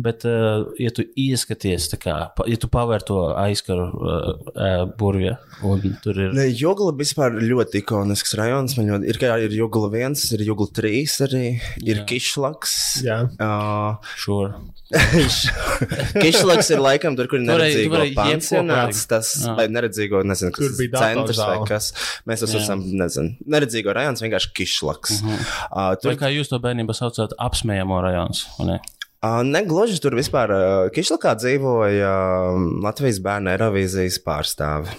Bet, 0.01 0.25
uh, 0.29 0.69
ja 0.81 0.93
tu 0.95 1.05
ieskaties, 1.19 1.89
tā 1.93 1.99
kā, 2.01 2.17
ja 2.49 2.59
tu 2.61 2.71
pavēr 2.73 3.05
to 3.07 3.19
aizkaru 3.37 3.87
uh, 3.87 4.29
uh, 4.55 4.85
burvju, 5.01 5.37
un 5.67 5.97
tur 6.05 6.21
ir. 6.27 6.35
Ne, 6.37 6.49
Jogla 6.57 6.95
vispār 6.97 7.37
ir 7.39 7.49
ļoti 7.53 7.83
ikonisks 7.83 8.37
rajons. 8.39 8.77
Man 8.79 8.91
ļoti, 8.95 9.11
ir, 9.13 9.21
kā 9.21 9.37
ir 9.45 9.55
Jogla 9.57 9.91
1, 9.93 10.19
ir 10.37 10.45
Jogla 10.49 10.71
3 10.81 11.17
arī, 11.29 11.47
ir 11.85 12.05
Kišlaks. 12.09 12.77
Jā. 13.07 13.23
Uh, 13.37 13.99
Sure. 14.17 14.55
Kišlaks 16.23 16.71
ir 16.75 16.81
laikam 16.83 17.15
tur, 17.19 17.29
kur 17.31 17.39
ir 17.39 17.47
neredzīgo 17.47 18.01
pansionāts, 18.17 19.05
tas, 19.11 19.33
Jā. 19.45 19.55
vai 19.59 19.69
neredzīgo, 19.71 20.25
nezinu, 20.27 20.51
kas 20.57 20.73
tas 20.81 21.05
centrs 21.05 21.43
vai 21.43 21.59
kas. 21.69 21.91
Mēs 22.29 22.43
tas 22.45 22.55
Jā. 22.57 22.63
esam, 22.65 22.83
nezinu, 22.99 23.37
neredzīgo 23.55 23.95
rajons, 23.97 24.23
vienkārši 24.25 24.51
Kišlaks. 24.61 25.21
Uh 25.21 25.29
-huh. 25.29 25.45
uh, 25.71 25.91
Vai 25.93 26.01
tur 26.03 26.19
kā 26.25 26.33
jūs 26.35 26.51
to 26.51 26.59
bērnībā 26.59 26.97
saucāt, 26.97 27.37
apsmējamo 27.39 28.01
rajons? 28.03 28.47
vai 28.59 28.67
ne? 28.73 28.81
Uh, 29.23 29.41
negluži 29.47 30.01
tur 30.03 30.17
vispār 30.19 30.53
uh, 30.55 30.63
Kišlakā 30.95 31.35
dzīvoja 31.41 32.11
uh, 32.11 32.61
Latvijas 32.85 33.21
bērnu 33.25 33.53
Eirovīzijas 33.55 34.21
pārstāvi. 34.25 34.93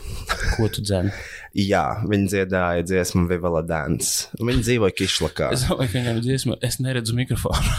Ko 0.58 0.70
tu 0.72 0.84
dzēni? 0.86 1.12
Jā, 1.72 1.84
viņi 2.08 2.30
dziedāja 2.32 2.86
dziesmu 2.88 3.26
Vivala 3.28 3.60
Dance. 3.68 4.30
Viņi 4.40 4.64
dzīvoja 4.70 4.96
Kišlakā. 5.02 5.52
Es 5.58 5.66
domāju, 5.68 5.92
ka 5.92 6.00
viņam 6.00 6.22
ir 6.22 6.26
dziesma, 6.30 6.56
es 6.64 6.80
neredzu 6.84 7.18
mikrofonu. 7.18 7.76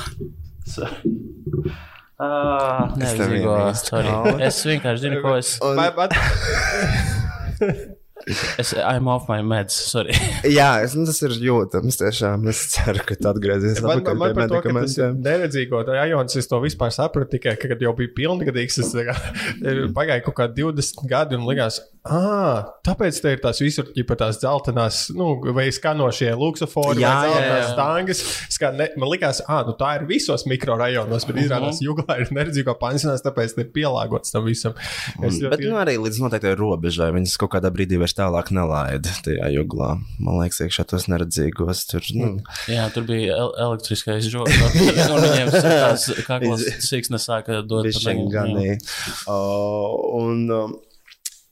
Ah, 2.22 2.92
nē, 2.94 3.08
Es 3.72 3.80
kauli. 3.88 4.34
Es 4.46 4.61
vienkārši 4.68 5.02
zinu, 5.08 5.16
ko 5.25 5.32
es. 5.40 5.56
Un- 5.64 5.75
Vai, 5.75 5.88
bet, 5.96 6.12
es 8.58 8.72
I'm 8.76 9.08
off 9.08 9.28
my 9.30 9.40
meds, 9.46 9.76
sorry. 9.90 10.14
Jā, 10.58 10.82
es, 10.84 10.96
nu, 10.98 11.04
tas 11.08 11.18
ir 11.26 11.34
jūtams. 11.42 11.98
Tiešām 12.00 12.46
es 12.52 12.60
ceru, 12.74 13.02
ka 13.06 13.16
tu 13.18 13.30
atgriezīsies 13.30 13.82
man, 13.82 13.88
man, 13.88 14.02
atpakaļ 14.02 14.20
man 14.20 14.32
pie 14.32 14.38
par 14.38 14.50
to, 14.52 14.60
ka 14.60 14.62
tas 14.62 14.68
ir 14.68 14.76
medikamentiem. 14.78 15.22
neredzīgo 15.26 15.82
rajonus, 15.88 16.38
es 16.42 16.50
to 16.50 16.60
vispār 16.62 16.94
sapratu 16.94 17.36
tikai, 17.36 17.56
ka, 17.60 17.72
kad 17.72 17.84
jau 17.84 17.94
bija 17.98 18.14
pilngadīgs. 18.18 18.80
Es 18.84 18.92
kā, 19.10 19.16
pagāja 19.98 20.24
kaut 20.26 20.38
kādi 20.40 20.66
20 20.66 21.06
gadi 21.10 21.38
un 21.38 21.46
likās, 21.48 21.80
ah, 22.04 22.64
tāpēc 22.87 23.18
te 23.23 23.32
ir 23.37 23.40
tās 23.42 23.61
visur 23.62 23.87
ģipa 23.94 24.16
tās 24.18 24.38
dzeltenās, 24.42 24.97
nu, 25.14 25.37
vai 25.54 25.68
skanošie 25.75 26.32
luksofori, 26.38 27.00
Jā, 27.02 27.12
vai 27.14 27.28
dzeltenās 27.28 27.62
jā. 27.62 27.73
stangas. 27.75 28.23
Skan, 28.56 28.76
ne, 28.80 28.88
man 28.99 29.11
likās, 29.12 29.40
ah, 29.47 29.62
nu 29.68 29.75
tā 29.78 29.92
ir 30.00 30.06
visos 30.11 30.44
mikrorajonos, 30.50 31.26
bet 31.28 31.37
izrādās, 31.44 31.78
Mhm. 31.78 31.87
juglā 31.88 32.16
ir 32.25 32.32
neredzīgo 32.35 32.75
pansionāts, 32.80 33.23
tāpēc 33.23 33.56
ir 33.59 33.71
pielāgots 33.75 34.32
tam 34.35 34.44
visam. 34.47 34.75
Es 35.23 35.38
Bet 35.38 35.61
nu, 35.61 35.76
arī 35.78 35.97
līdz 36.02 36.21
noteiktai 36.25 36.56
robežai 36.59 37.12
viņas 37.14 37.37
kaut 37.38 37.52
kādā 37.54 37.71
brīdī 37.71 37.99
vairs 38.02 38.14
tālāk 38.18 38.50
nelaida 38.50 39.09
tajā 39.23 39.52
joglā. 39.54 39.92
Man 40.18 40.40
liekas, 40.42 40.61
iekšā 40.66 40.87
tos 40.90 41.06
neredzīgos. 41.12 41.87
Tur, 41.90 42.02
nu, 42.14 42.32
Jā, 42.68 42.88
tur 42.94 43.02
bija 43.06 43.37
el 43.37 43.52
elektriskais 43.59 44.26
žoks. 44.30 44.59
Un 45.12 45.21
viņiem 45.23 45.50
tās 45.54 46.09
kaklas 46.26 46.62
siksnes 46.82 47.26
sāka 47.28 47.62
dot. 47.66 47.87
ganīja. 48.32 48.78
Uh, 49.28 49.92
un, 50.18 50.50
um, 50.50 50.75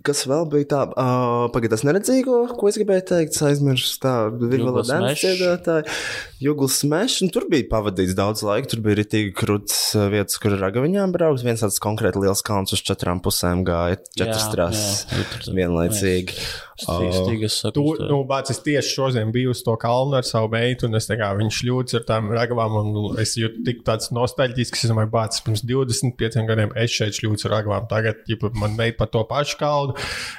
Kas 0.06 0.22
vēl 0.24 0.46
bija 0.48 0.66
tā, 0.70 0.80
uh, 0.88 1.48
pagaidām, 1.52 1.74
tas 1.74 1.84
neredzīgo, 1.84 2.36
ko 2.56 2.70
es 2.70 2.78
gribēju 2.80 3.04
teikt, 3.10 3.36
aizmirsu. 3.44 3.98
Tā 4.00 4.14
viena 4.32 4.72
Smash. 4.86 5.24
dziedātāja. 5.26 5.98
Juglas 6.40 6.78
smēšana, 6.80 7.34
tur 7.34 7.44
bija 7.52 7.68
pavadīts 7.68 8.16
daudz 8.16 8.44
laika. 8.46 8.70
Tur 8.72 8.80
bija 8.86 9.04
tik 9.04 9.34
krūts 9.36 9.92
vietas, 10.12 10.40
kur 10.40 10.56
ar 10.56 10.64
ragaviņām 10.68 11.12
braukt. 11.12 11.44
Viens 11.44 11.60
tāds 11.66 11.80
konkrēti 11.84 12.24
liels 12.24 12.40
kalns 12.46 12.72
uz 12.76 12.80
četrām 12.86 13.20
pusēm 13.24 13.60
gāja, 13.68 14.00
četras 14.16 14.46
Jā, 14.46 14.50
trases 14.56 15.04
jā, 15.12 15.54
vienlaicīgi. 15.60 16.38
Stīgs, 16.40 16.69
stīgas 16.84 17.58
saku. 17.62 17.84
nu, 18.10 18.20
bāc, 18.28 18.50
es 18.52 18.62
tieši 18.64 18.94
šodien 18.96 19.32
biju 19.34 19.54
uz 19.54 19.62
to 19.66 19.74
kalnu 19.80 20.18
ar 20.18 20.26
savu 20.26 20.50
meitu, 20.52 20.88
un 20.88 20.98
es 20.98 21.08
tā 21.10 21.18
kā 21.20 21.30
viņš 21.38 21.60
ļūdz 21.68 21.98
ar 22.00 22.06
tām 22.08 22.30
ragavām, 22.34 22.76
un 22.80 23.20
es 23.22 23.36
jūtu 23.38 23.64
tik 23.66 23.82
tāds 23.86 24.10
nostalģisks, 24.16 24.84
es 24.84 24.92
domāju, 24.92 25.12
bāc, 25.14 25.40
pirms 25.46 25.64
25 25.66 26.46
gadiem 26.50 26.74
es 26.80 26.94
šeit 26.96 27.18
šļūcu 27.18 27.48
ar 27.48 27.56
ragavām, 27.58 27.88
tagad, 27.90 28.22
ja 28.30 28.52
man 28.60 28.76
meita 28.78 29.00
par 29.02 29.12
to 29.14 29.24
pašu 29.28 29.58
kalnu, 29.60 29.96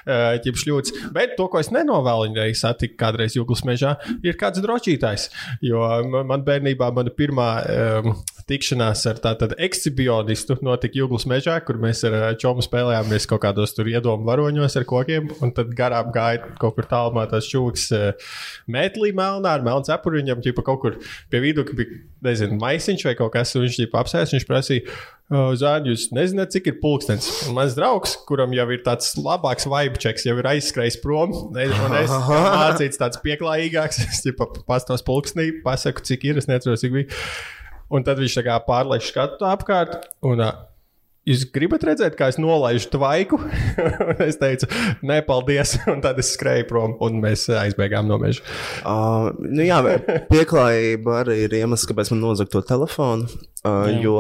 ja 0.08 0.56
šļūc. 0.62 0.94
Bet 1.16 1.36
to, 1.40 1.48
ko 1.52 1.62
es 1.62 1.72
nenovēlu 1.74 2.30
viņai 2.30 2.50
satikt 2.58 2.98
kādreiz 3.02 3.38
jūglas 3.38 3.66
mežā, 3.68 3.96
ir 4.26 4.38
kāds 4.40 4.62
drošītājs, 4.64 5.30
jo 5.66 5.82
man, 6.12 6.28
man 6.30 6.46
bērnībā 6.48 6.92
mana 6.96 7.14
pirmā 7.16 7.50
um, 8.02 8.16
tikšanās 8.50 9.04
ar 9.10 9.20
tādu 9.24 9.56
ekshibionistu 9.62 10.58
notika 10.66 11.00
Jūglas 11.00 11.28
mežā, 11.30 11.58
kur 11.66 11.80
mēs 11.82 12.04
ar 12.08 12.18
ā, 12.18 12.32
čomu 12.42 12.64
spēlējāmies 12.66 13.28
kaut 13.30 13.44
kādos 13.46 13.76
tur 13.78 13.90
iedomu 13.92 14.28
varoņos 14.28 14.78
ar 14.80 14.88
kokiem, 14.90 15.32
un 15.44 15.54
tad 15.56 15.74
garām 15.78 16.12
gāja 16.16 16.44
kaut 16.62 16.78
kur 16.78 16.90
tālumā 16.90 17.28
tās 17.32 17.50
čūskas 17.52 18.18
mētlī 18.72 19.14
melnā 19.18 19.56
ar 19.58 19.66
melnu 19.66 19.88
cepuri. 19.88 20.22
Viņam 20.22 20.44
ķipa 20.46 20.66
kaut 20.68 20.84
kur 20.84 21.00
pie 21.32 21.42
vidu 21.44 21.66
bija, 21.72 22.02
nezinu, 22.26 22.60
maisiņš 22.62 23.08
vai 23.10 23.18
kaut 23.20 23.34
kas, 23.38 23.56
un 23.56 23.66
viņš 23.66 23.82
ķipa 23.84 24.04
apsēs, 24.04 24.36
viņš 24.38 24.48
prasīja. 24.50 25.02
Zāģi, 25.32 25.94
jūs 25.94 26.10
nezināt, 26.12 26.52
cik 26.52 26.66
ir 26.68 26.74
pulkstenis. 26.82 27.30
Un 27.48 27.56
mans 27.56 27.72
draugs, 27.78 28.18
kuram 28.28 28.52
jau 28.52 28.66
ir 28.76 28.82
tāds 28.84 29.14
labāks 29.16 29.64
vibe 29.64 30.02
checks, 30.04 30.26
jau 30.28 30.36
ir 30.42 30.50
aizskrējis 30.52 31.00
prom, 31.00 31.32
un 31.48 31.96
es 31.96 32.12
mācīts 32.12 33.00
tāds 33.00 33.22
pieklājīgāks. 33.24 34.02
Es 34.10 34.26
jau 34.28 34.50
pastos 34.68 35.06
pulkstenī, 35.08 35.64
pasaku, 35.64 36.04
cik 36.04 36.28
ir, 36.28 36.44
es 36.44 36.52
neatceros, 36.52 36.84
cik 36.84 36.98
bija. 36.98 37.22
Un 37.92 38.06
tad 38.08 38.22
viņš 38.22 38.38
tā 38.40 38.44
kā 38.48 38.58
pārlaiž 38.64 39.10
skatu 39.12 39.48
apkārt. 39.50 40.08
Un, 40.24 40.40
ā, 40.46 40.52
Jūs 41.22 41.44
gribat 41.54 41.84
redzēt, 41.86 42.16
kā 42.18 42.32
es 42.32 42.40
nolaižu 42.42 42.88
tvaiku? 42.96 43.38
Un 44.08 44.24
es 44.30 44.40
teicu, 44.42 44.66
nē, 45.06 45.20
paldies. 45.28 45.76
Un 45.92 46.02
tad 46.02 46.18
es 46.22 46.32
skrēju 46.34 46.66
prom, 46.72 46.96
un 47.06 47.20
mēs 47.22 47.46
aizbēgām 47.62 48.10
no 48.10 48.18
meža. 48.22 48.42
Uh, 48.82 49.30
nu 49.46 49.68
jā, 49.68 49.78
pieklājība 50.32 51.20
arī 51.20 51.44
ir 51.46 51.54
iemesls, 51.62 51.86
kāpēc 51.92 52.10
man 52.16 52.26
nozagt 52.26 52.56
to 52.56 52.64
telefonu. 52.66 53.30
Uh, 53.62 53.92
jo, 54.02 54.16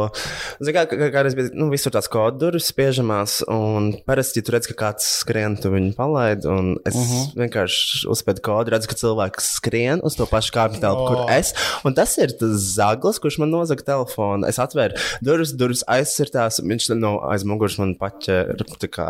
zin, 0.61 0.75
kā, 0.75 0.83
kā, 0.85 1.07
kā 1.09 1.21
bija 1.33 1.49
nu, 1.57 1.71
visur 1.71 1.89
tās 1.89 2.05
kodu 2.13 2.43
durvis 2.43 2.67
spiežamās, 2.69 3.39
un 3.49 3.87
parasti, 4.05 4.37
ja 4.37 4.45
tu 4.45 4.53
redz, 4.53 4.67
ka 4.69 4.75
kāds 4.77 5.07
skrien, 5.23 5.55
tu 5.57 5.71
viņu 5.73 5.95
palaidi. 5.97 6.45
un 6.45 6.75
Es 6.85 6.93
uh 6.93 7.01
-huh. 7.01 7.23
vienkārši 7.41 8.05
uzspēju 8.05 8.43
kodu, 8.45 8.69
redzu, 8.69 8.87
ka 8.91 8.99
cilvēks 9.01 9.49
skrien 9.57 10.01
uz 10.03 10.13
to 10.15 10.27
pašu 10.29 10.53
kāpņu 10.53 10.79
telpu, 10.79 11.01
oh. 11.01 11.07
kur 11.09 11.33
es. 11.33 11.55
Un 11.83 11.97
tas 11.97 12.13
ir 12.17 12.37
tas 12.37 12.53
zaglis, 12.77 13.17
kurš 13.17 13.39
man 13.39 13.49
nozaga 13.49 13.81
telefonu. 13.81 14.45
Es 14.45 14.59
atvēru 14.59 14.93
durvis, 15.21 15.57
durvis 15.57 15.83
aizsirtās, 15.87 16.61
viņš 16.61 16.90
no 16.95 17.19
aiz 17.31 17.43
muguras 17.47 17.77
man 17.81 17.95
paķēra 17.99 18.55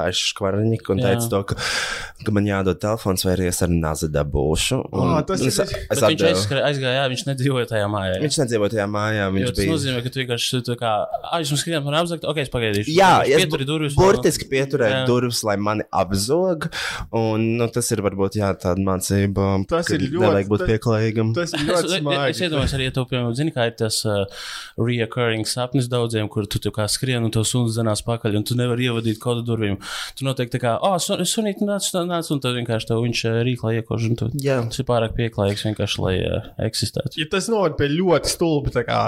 aiz 0.05 0.19
škvarniņu 0.31 0.89
un 0.93 0.99
Jā. 1.01 1.11
teica 1.15 1.29
to, 1.31 1.41
ka, 1.51 1.55
ka 2.25 2.31
man 2.35 2.45
jādod 2.45 2.79
telefons 2.81 3.25
vai 3.25 3.35
arī 3.35 3.47
es 3.51 3.61
ar 3.65 3.69
nazi 3.73 4.09
dabūšu. 4.11 4.79
Un, 4.91 5.13
Ā, 5.17 5.25
tas 5.27 5.41
un 5.41 5.47
ir- 5.47 5.53
es, 5.53 5.57
Bet 5.61 5.71
es 5.91 5.99
Bet 6.01 6.09
viņš 6.11 6.23
aizskrēja, 6.31 6.63
aizgāja, 6.71 6.95
jā, 6.99 7.05
viņš 7.11 7.23
nedzīvoja 7.31 7.67
tajā 7.71 7.87
mājā. 7.91 8.15
Viņš 8.21 8.37
nedzīvoja 8.41 8.71
tajā 8.75 8.87
mājā. 8.91 9.23
Jo 9.25 9.31
Viņš 9.37 9.49
tas 9.51 9.57
bija. 9.61 9.71
nozīmē, 9.73 10.03
ka 10.03 10.09
tu 10.09 10.19
vienkārši 10.21 10.61
tā 10.67 10.75
kā, 10.79 10.91
jūs 11.41 11.51
mums 11.51 11.61
skrienat, 11.65 11.83
man 11.85 11.97
apzakt, 12.01 12.25
ok, 12.25 12.37
es 12.43 12.49
pagaidīšu. 12.53 12.95
Jā, 12.95 13.11
es 13.27 13.45
pieturi 13.45 13.65
durvis. 13.65 13.95
burtiski 13.95 14.47
pieturēju 14.51 14.97
Jā. 15.01 15.05
durvis, 15.07 15.43
lai 15.43 15.55
mani 15.57 15.83
apzog. 15.91 16.69
Un, 17.11 17.57
nu, 17.57 17.67
tas 17.67 17.91
ir 17.91 18.01
varbūt 18.01 18.37
jā, 18.39 18.51
tāda 18.57 18.79
mācība. 18.83 19.65
Tas 19.67 19.89
ir 19.91 19.99
ļoti- 20.07 20.19
Nevajag 20.21 20.47
būt 20.51 20.59
tas- 20.65 20.69
pieklājīgam. 20.69 21.33
Tas 21.35 21.53
ir 21.53 21.59
Es, 21.61 21.65
ļoti 21.67 22.29
es, 22.29 22.35
es 22.41 22.41
iedomājos 22.49 22.73
arī, 22.77 22.83
ja 22.89 22.91
tu, 22.91 23.05
piemēram, 23.05 23.35
zini, 23.35 23.51
kā 23.53 23.67
ir 23.67 23.75
tas 23.79 24.05
uh, 24.05 24.25
reoccurring 24.77 25.45
sapnis 25.47 25.87
daudziem, 25.91 26.29
kur 26.29 26.45
tu, 26.45 26.59
kā 26.71 26.87
skrien 26.91 27.23
un 27.23 27.31
tev 27.31 27.45
suns 27.47 27.70
zinās 27.73 28.03
pakaļ, 28.07 28.37
un 28.39 28.45
tu 28.47 28.57
nevari 28.59 28.87
ievadīt 28.89 29.19
kodu 29.21 29.43
durvīm. 29.47 29.77
Tu 30.17 30.27
noteikti 30.27 30.57
tā 30.57 30.61
kā, 30.63 30.73
ah, 30.77 30.95
oh, 30.95 31.01
sun, 31.01 31.23
sunīt, 31.27 31.63
nāc, 31.65 31.87
nāc, 32.07 32.29
un 32.33 32.41
tad 32.43 32.57
vienkārši 32.57 32.91
tev 32.91 33.01
viņš 33.05 33.23
rīklā 33.47 33.73
iekož, 33.79 34.07
un 34.09 34.19
tu, 34.19 34.29
Jā. 34.43 34.59
tas 34.67 34.81
ir 34.81 34.87
pārāk 34.89 35.15
pieklājīgs 35.17 35.65
vienkārši, 35.69 36.01
lai 36.05 36.13
uh, 36.21 36.49
eksistētu. 36.67 37.19
Ja 37.21 37.27
tas 37.31 37.49
noved 37.51 37.77
pie 37.79 37.89
ļoti 37.93 38.31
stulba 38.31 38.73
tā 38.75 38.85
kā, 38.87 38.99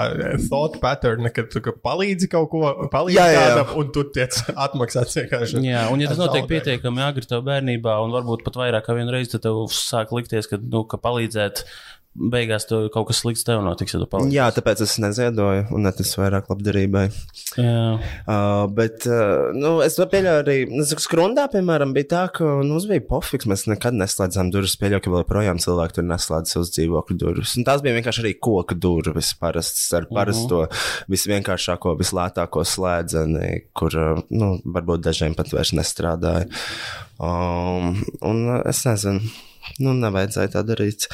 thought 0.48 0.80
pattern, 0.82 1.28
kad 1.34 1.50
tu 1.52 1.62
ka 1.64 1.74
palīdzi 1.84 2.30
kaut 2.32 2.50
ko, 2.52 2.64
palīdzi 2.92 3.18
Jā, 3.18 3.26
jā, 3.30 3.40
jā. 3.40 3.48
kādam, 3.54 3.74
un 3.80 3.92
tu 3.94 4.06
tiec 4.14 4.40
atmaksāts 4.66 5.18
vienkārši. 5.20 5.62
Jā, 5.64 5.86
un 5.92 6.02
ja 6.02 6.10
tas 6.12 6.20
notiek 6.20 6.48
pietiekami 6.50 7.04
agri 7.04 7.28
tev 7.28 7.44
bērnībā, 7.46 7.98
un 8.04 8.14
varbūt 8.14 8.44
pat 8.46 8.60
vairāk 8.60 8.86
kā 8.88 8.96
vienu 8.96 9.14
reizi, 9.14 9.34
tad 9.36 9.46
tev 9.46 9.64
sāk 9.74 10.14
likties, 10.16 10.48
ka, 10.50 10.60
nu, 10.60 10.84
ka 10.88 11.00
palīdzēt 11.02 11.64
beigās 12.14 12.66
tev 12.68 12.86
kaut 12.94 13.08
kas 13.08 13.20
slikts 13.22 13.44
tev 13.46 13.62
notiks, 13.64 13.94
ja 13.94 14.00
tu 14.00 14.06
paliksi. 14.10 14.36
Jā, 14.36 14.46
tāpēc 14.54 14.84
es 14.84 14.94
neziedoju 15.02 15.66
un 15.74 15.86
neticu 15.86 16.20
vairāk 16.20 16.50
labdarībai. 16.52 17.04
Jā. 17.58 17.86
Uh, 18.22 18.64
bet 18.74 19.06
uh, 19.10 19.50
nu, 19.56 19.76
es 19.84 19.98
to 19.98 20.06
pieļauju 20.10 20.42
arī. 20.44 20.56
Nu, 20.70 20.86
skrundā, 20.86 21.46
piemēram, 21.52 21.94
bija 21.96 22.10
tā, 22.12 22.22
ka 22.36 22.46
nu, 22.62 22.76
mums 22.76 22.86
bija 22.90 23.02
pofiks. 23.08 23.48
Mēs 23.50 23.66
nekad 23.70 23.98
neslēdzām 23.98 24.52
durvis. 24.54 24.76
Pieļauju, 24.80 25.04
ka 25.04 25.14
vēl 25.14 25.24
joprojām 25.24 25.62
cilvēki 25.64 25.98
tur 25.98 26.08
neslēdz 26.12 26.54
savus 26.54 26.72
dzīvokļu 26.76 27.18
durvis. 27.20 27.56
Un 27.58 27.66
tās 27.66 27.82
bija 27.84 27.98
vienkārši 27.98 28.24
arī 28.24 28.34
koka 28.38 28.78
durvis, 28.78 29.32
parastas 29.40 29.90
ar 29.98 30.08
parasto, 30.10 30.64
visvienkāršāko, 31.10 31.96
vislētāko 31.98 32.62
slēdzeni, 32.74 33.50
kur 33.74 33.98
uh, 33.98 34.22
nu, 34.30 34.54
varbūt 34.64 35.08
dažiem 35.08 35.34
pat 35.38 35.50
vairs 35.54 35.74
nestrādāja. 35.74 36.46
Um, 37.18 37.96
un 38.26 38.46
uh, 38.48 38.62
es 38.70 38.84
nezinu, 38.86 39.34
nu, 39.82 39.98
nevajadzēja 39.98 40.54
tā 40.56 40.64
darīt. 40.66 41.08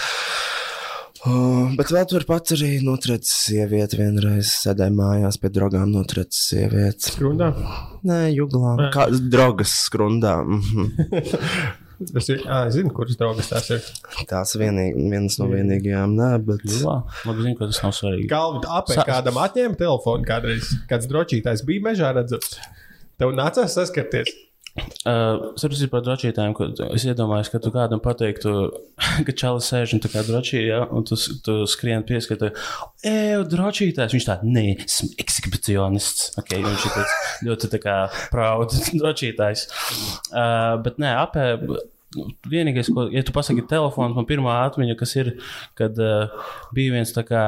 Uh, 1.20 1.74
bet 1.76 1.90
vēl 1.92 2.06
turpat 2.08 2.54
arī 2.56 2.78
notrēcis 2.84 3.34
sievieti. 3.50 3.98
Vienreiz 4.00 4.54
sēdēja 4.62 4.94
mājās 4.96 5.36
pie 5.42 5.50
drogām, 5.52 5.90
notrēcis 5.92 6.46
sievieti. 6.54 7.10
Skrundā. 7.12 7.50
Nē, 8.08 8.22
juglā. 8.32 8.76
Kā 8.94 9.06
drogas 9.12 9.74
skrundā. 9.86 10.38
Mhm. 10.46 10.90
Es, 12.00 12.30
ā, 12.32 12.62
es 12.64 12.78
zinu, 12.78 12.88
kuras 12.96 13.18
draugas 13.20 13.50
tas 13.50 13.66
ir. 13.74 13.82
Tās 14.24 14.54
vienīgi, 14.56 15.02
vienas 15.12 15.34
no 15.36 15.50
vienīgajām, 15.50 16.14
nē, 16.16 16.28
bet. 16.46 16.62
Jā, 16.64 16.94
labi, 17.28 17.42
zinu, 17.44 17.58
ka 17.58 17.68
tas 17.68 17.80
nav 17.84 17.92
svarīgi. 17.92 18.24
Galva 18.30 18.62
apē 18.78 18.96
Sa- 18.96 19.04
kādam 19.04 19.36
atņēma 19.42 19.76
telefonu 19.76 20.24
kādreiz. 20.24 20.70
Kāds 20.88 21.10
drošītājs 21.10 21.60
bija 21.68 21.84
mežā 21.90 22.14
redzams. 22.16 22.56
Tev 23.20 23.34
nācās 23.36 23.76
saskarties. 23.76 24.32
Uh, 24.78 25.50
Sapratu 25.58 25.88
par 25.90 26.02
drošītājiem, 26.06 26.52
ka 26.54 26.68
es 26.94 27.04
iedomājos, 27.08 27.50
ka 27.50 27.58
tu 27.62 27.72
kādam 27.74 28.02
pateiktu, 28.04 28.52
ka 29.26 29.34
čalis 29.42 29.70
sēž 29.72 29.96
un 29.96 30.02
tā 30.04 30.10
kā 30.12 30.22
drošī, 30.26 30.60
ja, 30.68 30.84
un 30.94 31.06
tu, 31.08 31.18
tu 31.44 31.56
skrien 31.70 32.04
pieskata, 32.06 32.52
ej, 33.06 33.40
drošītājs. 33.50 34.14
Viņš 34.14 34.28
tā, 34.28 34.38
nē, 34.46 34.66
esmu 34.84 35.10
eksekutionists. 35.24 36.34
Okay, 36.40 36.62
viņš 36.62 36.86
ir 36.86 36.94
tāds 36.98 37.16
ļoti 37.48 37.72
tā 37.74 37.82
kā 37.82 37.96
proud 38.32 38.76
drošītājs. 39.00 39.66
Uh, 40.30 40.76
bet 40.84 41.02
nē, 41.02 41.16
apē. 41.24 41.48
Vienīgais, 42.50 42.88
ko, 42.90 43.04
ja 43.14 43.22
tu 43.22 43.30
pasaki 43.30 43.62
telefonu, 43.70 44.16
man 44.16 44.26
pirmā 44.26 44.56
atmiņa, 44.64 44.96
kas 44.98 45.12
ir, 45.20 45.36
kad 45.78 45.98
uh, 46.02 46.48
bija 46.74 46.96
viens 46.96 47.14
tā 47.14 47.22
kā. 47.26 47.44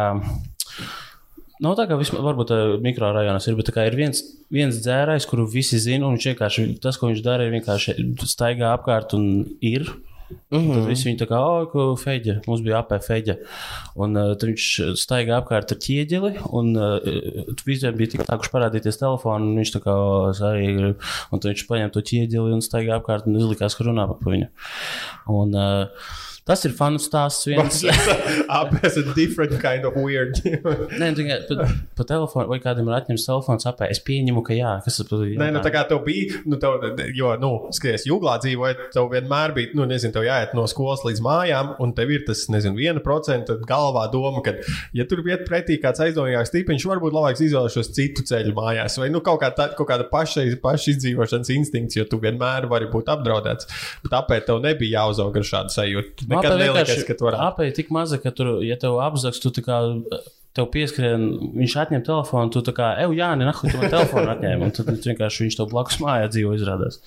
Nav 1.62 1.76
tā, 1.78 1.86
ka 1.86 1.98
vismaz, 2.00 2.22
varbūt 2.26 2.50
uh, 2.54 2.62
mikrorajonos 2.82 3.44
ir, 3.46 3.56
bet 3.58 3.68
tā 3.70 3.74
kā 3.76 3.84
ir 3.86 3.94
viens, 3.98 4.22
viens 4.50 4.80
dzērājs, 4.82 5.28
kuru 5.30 5.46
visi 5.50 5.78
zina, 5.82 6.08
un 6.08 6.16
viņš 6.16 6.32
vienkārši 6.32 6.64
tas, 6.82 6.98
ko 6.98 7.10
viņš 7.10 7.20
dara, 7.22 7.46
ir 7.46 7.54
vienkārši 7.54 7.94
staigā 8.26 8.72
apkārt 8.74 9.14
un 9.18 9.28
ir. 9.62 9.86
Mm 10.50 10.58
-hmm. 10.58 10.74
Tad 10.74 10.88
visi 10.88 11.06
viņi 11.08 11.18
tā 11.20 11.26
kā, 11.28 11.38
oh, 11.38 11.92
feģe, 12.00 12.34
mums 12.46 12.62
bija 12.64 12.80
apē 12.80 12.98
feģe. 13.04 13.36
Un 13.94 14.16
uh, 14.16 14.32
tad 14.34 14.48
viņš 14.48 14.66
staigā 14.96 15.36
apkārt 15.38 15.72
ar 15.72 15.78
ķieģeli, 15.86 16.32
un 16.50 16.76
uh, 16.76 16.98
visiem 17.66 17.96
bija 17.96 18.10
tik 18.10 18.26
tākuši 18.26 18.52
parādīties 18.54 18.98
telefonu, 18.98 19.52
un 19.52 19.60
viņš 19.60 19.72
tā 19.76 19.80
kā, 19.84 19.94
arī. 20.50 20.94
Un 21.30 21.38
tad 21.38 21.50
viņš 21.52 21.66
paņem 21.68 21.92
to 21.92 22.00
ķieģeli 22.00 22.58
un 22.58 22.64
staigā 22.64 22.96
apkārt, 22.98 23.26
un 23.26 23.36
izlikās, 23.36 23.76
ka 23.76 23.84
runā 23.84 24.08
par 24.08 24.32
viņu. 24.34 24.48
Un, 25.28 25.54
uh, 25.54 25.86
tas 26.48 26.64
ir 26.66 26.74
fanu 26.74 26.98
stāsts. 27.02 27.46
Apēs 28.60 28.98
ir 28.98 29.10
different 29.14 29.54
kind 29.62 29.86
of 29.86 29.96
weird. 29.98 30.38
Nē, 31.00 31.12
tikai 31.16 31.38
pa, 31.48 31.68
pa 31.98 32.06
telefonu, 32.08 32.48
vai 32.50 32.58
kādam 32.62 32.90
ir 32.90 32.96
atņemts 32.98 33.26
telefons 33.28 33.68
apē. 33.70 33.88
Es 33.92 34.02
pieņemu, 34.04 34.42
ka 34.46 34.56
jā, 34.56 34.74
kas 34.84 34.98
tas 34.98 35.12
ir. 35.22 35.36
Nē, 35.38 35.52
nu, 35.54 35.62
tā 35.64 35.72
kā 35.74 35.84
tev 35.88 36.02
bija, 36.06 36.42
nu, 36.48 36.58
tev, 36.62 36.82
jo, 37.14 37.32
nu, 37.42 37.52
skaties, 37.74 38.06
jūglā 38.10 38.38
dzīvojot, 38.42 38.82
tev 38.96 39.10
vienmēr 39.12 39.54
bija, 39.56 39.72
nu, 39.78 39.86
nezinu, 39.90 40.14
tev 40.16 40.26
jāiet 40.26 40.56
no 40.58 40.66
skolas 40.70 41.04
līdz 41.06 41.22
mājām, 41.24 41.72
un 41.82 41.94
tev 41.96 42.10
ir 42.14 42.26
tas, 42.26 42.44
nezinu, 42.52 42.74
viena 42.78 43.02
procenta 43.04 43.56
galvā 43.68 44.08
doma, 44.12 44.42
ka, 44.44 44.56
ja 44.96 45.06
tur 45.08 45.22
iet 45.28 45.46
pretī 45.46 45.78
kāds 45.82 46.02
aizdomīgāks 46.02 46.52
tipiņš, 46.54 46.88
varbūt 46.90 47.14
labāk 47.14 47.38
izvēlēšos 47.46 47.92
citu 47.94 48.26
ceļu 48.28 48.56
mājās, 48.58 48.98
vai, 48.98 49.12
nu, 49.14 49.22
kaut, 49.24 49.40
kā 49.44 49.52
tā, 49.54 49.70
kaut 49.78 49.90
kāda 49.92 50.08
paša, 50.10 50.48
paša 50.62 50.96
izdzīvošanas 50.96 51.54
instinkts, 51.54 52.00
jo 52.00 52.06
tu 52.10 52.18
vienmēr 52.22 52.66
vari 52.70 52.90
būt 52.92 53.10
apdraudēts. 53.14 53.70
Tāpēc 54.10 54.48
tev 54.48 54.60
nebija 54.64 55.02
jāuzaug 55.02 55.38
ar 55.38 55.46
šādu 55.46 55.76
sajūtu. 55.76 56.31
Tu 56.32 56.38
Nekad 56.40 56.56
nelikies, 56.60 57.04
ka 57.08 57.16
tu 57.18 57.28
varētu. 57.28 57.44
Apēji 57.48 57.74
tik 57.80 57.92
maza, 57.94 58.18
ka 58.22 58.32
tur, 58.36 58.54
ja 58.64 58.78
tev 58.80 58.96
apzaks, 59.04 59.42
tu 59.42 59.52
tā 59.54 59.64
kā. 59.66 59.82
Tev 60.52 60.66
pieskrien, 60.68 61.22
viņš 61.56 61.74
atņem 61.80 62.02
telefonu, 62.04 62.52
tu 62.52 62.60
tā 62.60 62.74
kā, 62.76 62.90
ej, 63.00 63.14
jā, 63.16 63.30
nē, 63.40 63.46
nahu, 63.48 63.70
tu 63.72 63.78
man 63.80 63.88
telefonu 63.92 64.34
atņēmi. 64.34 64.66
Un 64.66 64.74
tad 64.76 64.90
vienkārši 64.92 65.46
viņš 65.46 65.56
tev 65.56 65.70
blakus 65.70 65.96
mājā 66.02 66.26
dzīvo, 66.34 66.52
izrādās. 66.58 66.98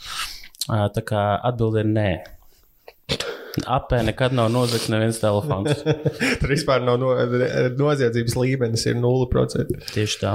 Tā 0.65 1.03
kā 1.05 1.25
atbilde 1.45 1.83
ir 1.83 1.91
nē. 1.91 2.09
Apē 3.63 4.01
nekad 4.03 4.33
nav 4.35 4.49
nozagts 4.51 4.89
neviens 4.91 5.19
telefons. 5.21 5.83
Tur 6.41 6.51
vispār 6.51 6.83
nav 6.83 6.97
no, 6.99 7.13
noziedzības 7.79 8.35
līmenis, 8.35 8.83
ir 8.89 8.97
0%. 8.99 9.77
Tieši 9.93 10.19
tā. 10.19 10.33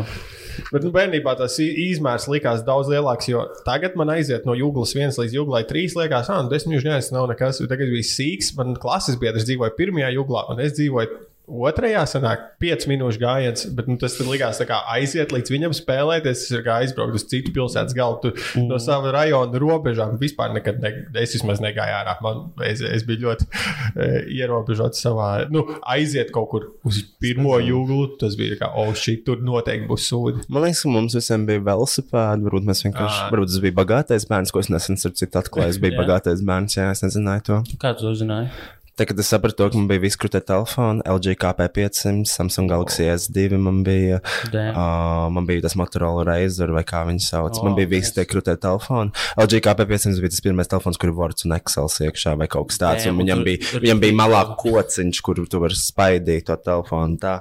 Bet 0.71 0.85
nu, 0.87 0.93
bērnībā 0.95 1.35
tas 1.39 1.59
izmērs 1.61 2.27
likās 2.33 2.65
daudz 2.67 2.89
lielāks, 2.91 3.29
jo 3.31 3.44
tagad 3.66 3.97
man 4.01 4.12
aiziet 4.14 4.49
no 4.49 4.57
jūglas 4.57 4.94
viens 4.97 5.18
līdz 5.21 5.37
jūglai 5.37 5.62
trīs. 5.68 5.97
Liekas, 5.99 6.31
ah, 6.33 6.40
nu, 6.44 6.53
desmit 6.53 6.79
minūtes 6.79 7.11
tas 7.11 7.16
nav 7.16 7.29
nekas. 7.31 7.61
Tagad 7.71 7.92
bija 7.92 8.09
sīks. 8.09 8.55
Man 8.59 8.79
klases 8.81 9.21
biedrs 9.21 9.49
dzīvoja 9.49 9.77
pirmajā 9.77 10.14
jūglā, 10.16 10.47
un 10.55 10.64
es 10.64 10.75
dzīvoju. 10.79 11.27
Otrajā 11.51 12.05
sanāk, 12.07 12.45
5 12.63 12.87
minūšu 12.91 13.21
gājiens, 13.21 13.65
bet 13.75 13.89
nu, 13.91 13.97
tas 14.01 14.15
likās 14.23 14.61
tā 14.61 14.67
kā 14.69 14.79
aiziet 14.95 15.33
līdz 15.35 15.51
viņam 15.51 15.75
spēlēties. 15.75 16.45
Ir 16.55 16.63
kā 16.67 16.79
aizbraukt 16.85 17.19
uz 17.19 17.25
citu 17.31 17.53
pilsētas 17.57 17.97
galu. 17.97 18.31
Mm. 18.31 18.69
No 18.71 18.79
sava 18.83 19.11
rajona 19.15 19.59
robežām 19.61 20.17
vispār 20.21 20.55
nekad, 20.55 20.81
ne, 20.83 20.93
es 21.19 21.35
vismaz 21.35 21.63
negāju 21.63 21.97
ārā. 21.97 22.17
Man, 22.25 22.43
es, 22.67 22.83
es 22.85 23.05
biju 23.09 23.27
ļoti 23.27 23.49
e, 23.51 24.09
ierobežots 24.39 25.03
savā, 25.03 25.31
nu, 25.53 25.65
aiziet 25.91 26.33
kaut 26.35 26.51
kur 26.53 26.69
uz 26.87 27.03
pirmo 27.23 27.59
jūglu. 27.63 28.17
Tas 28.21 28.37
bija 28.39 28.59
kā, 28.61 28.71
oh, 28.79 28.93
šī 28.97 29.21
tur 29.27 29.43
noteikti 29.45 29.89
būs 29.91 30.09
sūdi. 30.11 30.47
Man 30.53 30.67
liekas, 30.67 30.85
ka 30.85 30.95
mums 30.95 31.17
visiem 31.19 31.47
bija 31.49 31.65
velosipēdi. 31.71 32.47
Varbūt 32.47 32.69
mēs 32.71 32.85
vienkārši, 32.87 33.25
Ā. 33.27 33.31
varbūt 33.35 33.53
tas 33.53 33.65
bija 33.65 33.79
bagātais 33.81 34.29
bērns, 34.31 34.55
ko 34.55 34.63
es 34.63 34.71
nesen 34.73 35.01
ar 35.01 35.17
citu 35.19 35.41
atklāju. 35.43 35.75
Es 35.75 35.81
biju 35.83 35.99
bagātais 35.99 36.45
bērns, 36.47 36.79
jā, 36.79 36.91
es 36.95 37.05
nezināju 37.07 37.47
to. 37.51 37.63
Kā 37.81 37.95
tu 37.97 38.07
to 38.09 38.15
zināji? 38.19 38.53
Tad, 39.01 39.07
kad 39.09 39.21
es 39.23 39.31
sapratu, 39.33 39.65
ka 39.73 39.79
man 39.79 39.87
bija 39.89 40.03
viskrutē 40.03 40.43
telefoni, 40.45 41.01
LG 41.09 41.33
KP500, 41.41 42.27
Samsung 42.29 42.69
Galaxy 42.69 43.07
S2, 43.09 43.57
man 43.57 43.79
bija, 43.87 44.19
Damn. 44.53 44.75
uh, 44.77 45.31
man 45.33 45.47
bija 45.49 45.63
tas 45.65 45.73
Motorola 45.81 46.27
Razr 46.29 46.69
vai 46.77 46.83
kā 46.85 47.01
viņi 47.09 47.23
sauc. 47.25 47.57
Oh, 47.57 47.65
man 47.65 47.79
bija 47.79 47.89
visi 47.95 48.13
tie 48.19 48.27
krutē 48.29 48.59
telefoni. 48.61 49.09
LG 49.41 49.63
KP500 49.65 50.21
bija 50.21 50.35
tas 50.35 50.45
pirmais 50.45 50.69
telefons, 50.69 51.01
kur 51.01 51.09
ir 51.09 51.17
Words 51.17 51.47
un 51.49 51.57
Excel 51.57 51.89
iekšā 52.11 52.35
vai 52.43 52.51
kaut 52.53 52.69
kas 52.69 52.83
tāds. 52.83 53.07
Damn, 53.09 53.23
viņam 53.25 53.41
un 53.41 53.41
tu- 53.41 53.49
bija, 53.49 53.63
tur- 53.71 53.87
viņam 53.87 54.03
bija 54.05 54.19
malā 54.21 54.43
kociņš, 54.61 55.23
kur 55.25 55.41
tu 55.49 55.63
vari 55.65 55.81
spaidīt 55.81 56.45
to 56.53 56.59
telefonu. 56.61 57.17
Tā. 57.25 57.39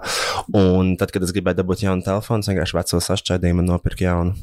Un 0.56 0.96
tad, 0.96 1.12
kad 1.12 1.28
es 1.28 1.36
gribēju 1.36 1.60
dabūt 1.60 1.84
jaunu 1.84 2.08
telefonu, 2.08 2.48
vienkārši 2.48 2.80
veco 2.80 3.04
sašķaidīju 3.04 3.60
un 3.60 3.68
nopirku 3.74 4.08
jaunu. 4.08 4.40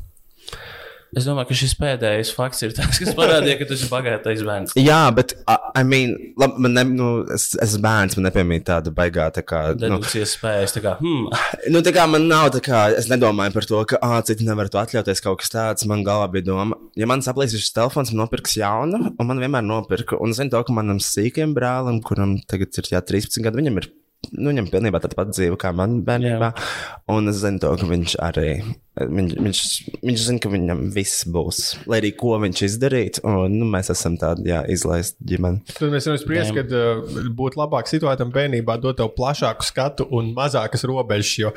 Es 1.17 1.27
domāju, 1.29 1.51
ka 1.51 1.59
šis 1.63 1.77
pēdējais 1.81 2.33
fakts 2.37 2.65
ir 2.67 2.75
tas, 2.77 2.99
kas 3.01 3.15
parādīja, 3.17 3.61
ka 3.61 3.69
tu 3.69 3.77
esi 3.77 3.89
bagātais 3.91 4.43
bērns. 4.47 4.75
Jā, 4.81 5.03
bet, 5.17 5.37
I 5.47 5.85
mean, 5.87 6.17
labi, 6.41 6.65
man 6.67 6.75
ne, 6.77 6.87
nu, 6.97 7.11
es 7.33 7.47
es 7.55 7.71
esmu 7.71 7.83
bērns, 7.85 8.17
man 8.19 8.27
nepiemīt 8.29 8.67
tāda 8.69 8.93
baigā, 8.95 9.29
tā 9.35 9.45
kā, 9.47 9.63
nu, 9.75 9.81
Dedukcijas 9.85 10.35
spējas, 10.37 10.75
tā 10.77 10.83
kā, 10.85 10.97
hmm, 11.01 11.31
Nu, 11.73 11.83
tā 11.87 11.93
kā 11.95 12.07
man 12.11 12.27
nav 12.31 12.51
tā, 12.55 12.63
kā 12.65 12.83
es 12.97 13.09
nedomāju 13.11 13.55
par 13.55 13.69
to, 13.69 13.83
ka 13.91 14.01
ah, 14.05 14.19
citi 14.27 14.47
nevar 14.47 14.71
to 14.73 14.81
atļauties 14.81 15.23
kaut 15.25 15.41
kas 15.43 15.53
tāds. 15.53 15.87
Man 15.89 16.05
galvā 16.07 16.29
bija 16.33 16.49
doma, 16.51 16.79
ja 16.99 17.09
man 17.11 17.25
saplīsīs 17.25 17.65
šis 17.65 17.77
telefons, 17.77 18.13
man 18.13 18.25
nopirks 18.25 18.57
jaunu, 18.59 19.03
un 19.13 19.31
man 19.31 19.43
vienmēr 19.43 19.65
nopirka. 19.67 20.19
Un 20.23 20.35
es 20.35 20.41
zinu 20.41 20.55
to, 20.55 20.63
ka 20.67 20.75
manam 20.77 21.01
sīkajam 21.03 21.55
brālim, 21.57 22.03
kuram 22.07 22.37
tagad 22.51 22.77
ir 22.81 22.93
jā, 22.95 23.03
13 23.15 23.47
gadi, 23.47 23.63
viņam 23.63 23.83
ir. 23.83 23.91
Nu, 24.35 24.51
viņam 24.51 24.71
pilnībā 24.73 24.99
tāda 25.03 25.17
pati 25.19 25.37
dzīve 25.37 25.59
kā 25.61 25.71
man 25.77 26.01
bērnībā. 26.07 26.51
Un 27.15 27.31
es 27.31 27.39
zinu, 27.43 27.61
to, 27.63 27.71
ka 27.79 27.87
viņš 27.89 28.17
arī. 28.25 28.49
Viņš, 28.97 29.33
viņš, 29.45 29.61
viņš 30.01 30.23
zina, 30.25 30.41
ka 30.43 30.51
viņam 30.51 30.81
viss 30.95 31.27
būs. 31.31 31.61
Lai 31.91 32.01
arī 32.01 32.13
ko 32.17 32.39
viņš 32.43 32.63
izdarītu. 32.67 33.23
Un 33.29 33.55
nu, 33.61 33.69
mēs 33.71 33.93
esam 33.93 34.17
tādi 34.21 34.51
jā, 34.51 34.63
izlaisti 34.73 35.29
ģimeni. 35.31 35.63
Tad 35.69 35.93
mēs 35.93 36.09
varam 36.09 36.21
spriest, 36.23 36.55
ka 36.57 36.65
uh, 36.65 37.17
būtu 37.39 37.61
labāk 37.61 37.91
situētam 37.91 38.33
bērnībā 38.35 38.79
dot 38.83 38.99
tev 39.01 39.13
plašāku 39.19 39.67
skatu 39.69 40.09
un 40.17 40.33
mazākas 40.37 40.87
robežas. 40.89 41.35
Jo 41.45 41.53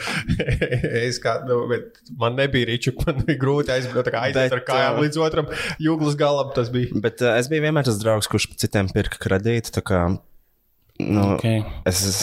es 1.08 1.22
kā, 1.24 1.40
nu, 1.50 1.64
bet 1.72 2.04
man 2.20 2.38
nebija 2.40 2.70
rīču, 2.70 2.94
man 3.02 3.24
bija 3.24 3.40
grūti 3.40 3.76
aizbraukt 3.78 4.14
aiziet 4.14 4.44
Bet, 4.44 4.58
ar 4.60 4.66
kājām 4.68 5.04
līdz 5.06 5.22
otram 5.26 5.54
jūglas 5.82 6.20
galam. 6.20 6.52
Tas 6.56 6.74
bija. 6.74 6.92
Bet 7.02 7.24
uh, 7.24 7.38
es 7.40 7.50
biju 7.52 7.70
vienmēr 7.70 7.88
tas 7.88 8.02
draugs, 8.04 8.30
kurš 8.30 8.52
citiem 8.60 8.92
pirka 8.94 9.22
kredītu. 9.24 9.80
Nu, 11.00 11.22
Okay. 11.38 11.62
Es, 11.88 12.02
es, 12.04 12.18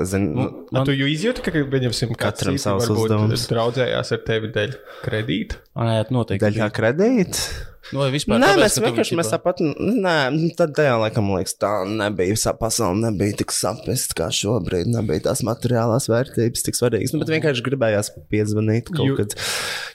es 0.00 0.08
zinu, 0.08 0.30
nu, 0.32 0.44
Man... 0.72 0.86
Tu 0.88 0.94
jau 0.96 1.08
izjūti, 1.10 1.42
ka 1.44 1.52
pieņemsim, 1.52 2.14
ka 2.16 2.30
Katram 2.30 2.56
savs 2.60 2.88
uzdevums. 2.88 3.44
draudzējās 3.50 4.12
ar 4.16 4.22
tevi 4.24 4.48
dēļ 4.54 4.72
kredīta. 5.04 5.60
Nē, 5.76 5.98
noteikti. 6.16 6.46
Daļā 6.46 6.70
kredīta. 6.72 7.71
Nu, 7.90 7.98
vai 7.98 8.10
vispār 8.14 8.38
Nē, 8.38 8.52
tāpēc, 8.52 8.62
mēs 8.62 8.78
vienkārši 8.84 9.16
mēs 9.18 9.30
tāpat, 9.32 9.62
nē, 9.62 10.14
tad 10.58 10.74
tajā 10.78 10.94
laikam, 11.02 11.32
liekas, 11.34 11.56
tā 11.58 11.72
nebija. 11.88 12.36
Visā 12.36 12.54
pasaulē 12.56 13.08
nebija 13.10 13.40
tik 13.42 13.54
saprast, 13.54 14.14
kā 14.18 14.30
šobrīd. 14.32 14.90
Nebija 14.94 15.26
tās 15.26 15.42
materiālās 15.46 16.06
vērtības 16.12 16.66
tik 16.68 16.78
svarīgas. 16.78 17.12
Nu, 17.16 17.22
bet 17.24 17.34
vienkārši 17.34 17.66
gribējās 17.66 18.12
piezvanīt 18.32 18.92
kaut 18.94 19.10
Jū- 19.10 19.18
kad. 19.18 19.34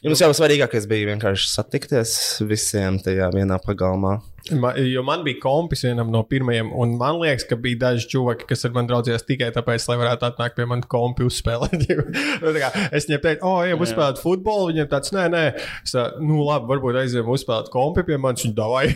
Jums 0.05 0.21
jau 0.21 0.33
svarīgākais 0.35 0.89
bija 0.89 1.13
vienkārši 1.13 1.47
satikties 1.55 2.17
visiem 2.45 2.99
tajā 3.03 3.31
vienā 3.33 3.61
pagalmā. 3.63 4.19
Man, 4.51 4.77
jo 4.79 5.01
man 5.03 5.23
bija 5.25 5.41
kompis 5.43 5.81
vienam 5.83 6.11
no 6.11 6.21
pirmajiem, 6.23 6.69
un 6.79 6.93
man 6.99 7.17
liekas, 7.19 7.43
ka 7.49 7.57
bija 7.59 7.81
daži 7.81 8.07
cilvēki, 8.13 8.47
kas 8.47 8.63
ar 8.67 8.71
mani 8.75 8.87
draudzējās 8.87 9.25
tikai 9.27 9.49
tāpēc, 9.55 9.87
lai 9.89 9.97
varētu 9.99 10.27
atnākt 10.29 10.55
pie 10.55 10.67
manis 10.69 10.87
kompi 10.91 11.25
uzspēlēt. 11.27 11.87
Nu, 12.47 12.53
kā 12.53 12.69
es 12.95 13.07
viņiem 13.07 13.21
teicu, 13.23 13.43
oh, 13.47 13.59
ejam 13.65 13.81
uzspēlēt 13.83 14.21
futbolu. 14.21 14.69
Viņiem 14.71 14.87
tāds, 14.91 15.11
nē, 15.15 15.25
nē, 15.33 15.41
es, 15.83 15.91
tā, 15.91 16.05
nu 16.23 16.39
labi, 16.45 16.69
varbūt 16.69 16.99
aizējām 17.01 17.31
uzspēlēt 17.33 17.71
kompi 17.77 18.05
pie 18.07 18.17
manis. 18.21 18.45
Viņa 18.47 18.57
davai. 18.57 18.87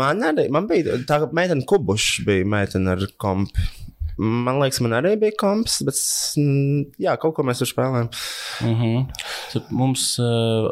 Man 0.00 0.24
arī 0.26 0.48
man 0.52 0.66
bija 0.70 0.98
tā, 1.08 1.22
meitene 1.36 1.66
Kubuša 1.68 2.26
bija 2.28 2.48
meitene 2.56 2.96
ar 2.96 3.06
kompu. 3.20 3.70
Man 4.20 4.58
liekas, 4.60 4.80
man 4.84 4.92
arī 4.98 5.14
bija 5.20 5.34
komps, 5.40 5.78
bet 5.86 5.96
mm, 6.38 6.82
jā, 7.00 7.14
kaut 7.20 7.34
ko 7.38 7.44
mēs 7.48 7.62
tur 7.62 7.70
spēlējām. 7.70 8.10
Mhm. 8.68 9.06
Tad 9.52 9.70
Mums 9.72 10.04
uh, 10.20 10.68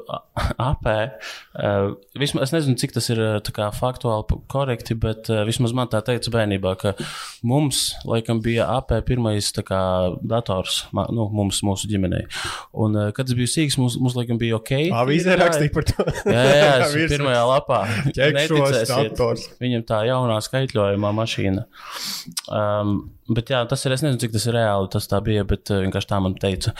AP, 0.60 0.86
uh, 0.86 1.92
vismaz, 2.20 2.48
es 2.48 2.52
nezinu, 2.54 2.76
cik 2.80 2.92
tas 2.96 3.08
ir 3.12 3.20
tā 3.46 3.52
kā 3.56 3.68
faktuāli 3.76 4.38
korekti, 4.50 4.96
bet 5.00 5.30
uh, 5.32 5.42
vismaz 5.48 5.72
man 5.76 5.88
tā 5.92 6.02
teica 6.04 6.32
bērnībā, 6.34 6.74
ka 6.80 6.92
mums, 7.46 7.82
laikam, 8.08 8.42
bija 8.44 8.68
AP 8.76 8.92
pirmais 9.08 9.50
tā 9.56 9.64
kā 9.66 9.80
dators, 10.20 10.82
ma- 10.96 11.08
nu, 11.12 11.28
mums, 11.32 11.62
mūsu 11.66 11.88
ģimenei. 11.90 12.26
Un, 12.76 12.96
uh, 12.96 13.10
kad 13.16 13.28
es 13.28 13.36
biju 13.38 13.50
sīgs, 13.50 13.78
mums, 13.80 13.96
mums 14.00 14.16
laikam, 14.18 14.40
bija 14.40 14.58
ok. 14.60 14.74
Avīzē 15.00 15.38
rakstīja 15.40 15.74
par 15.76 15.88
to. 15.88 16.06
Jā, 16.28 16.44
jā, 16.44 16.74
jā 17.00 17.08
pirmajā 17.14 17.44
lapā. 17.54 17.80
Neticēsiet. 18.10 18.92
dators. 19.14 19.48
Viņam 19.62 19.86
tā 19.88 20.02
jaunā 20.08 20.36
skaitļojumā 20.44 21.14
mašīna. 21.20 21.66
Um, 22.50 22.98
bet 23.36 23.52
jā, 23.52 23.60
tas 23.70 23.84
ir, 23.86 23.94
es 23.94 24.04
nezinu, 24.04 24.20
cik 24.22 24.34
tas 24.34 24.46
ir 24.48 24.56
reāli, 24.58 24.90
tas 24.92 25.08
tā 25.10 25.20
bija, 25.24 25.44
bet 25.48 25.70
uh, 25.72 25.80
vienkārši 25.84 26.10
tā 26.10 26.20
man 26.22 26.36
teica. 26.40 26.74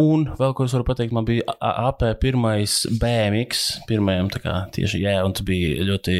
Un 0.00 0.26
vēl 0.38 0.56
ko 0.56 0.66
es 0.68 0.74
varu 0.76 0.86
pateikt, 0.88 1.14
man 1.16 1.28
bija 1.28 1.56
AP 1.60 2.06
pirmais 2.22 2.80
BMX, 3.00 3.64
pirmajam 3.88 4.32
tā 4.34 4.42
kā 4.44 4.56
tieši, 4.74 5.04
jā, 5.04 5.16
un 5.26 5.36
tas 5.36 5.46
bija 5.46 5.86
ļoti 5.90 6.18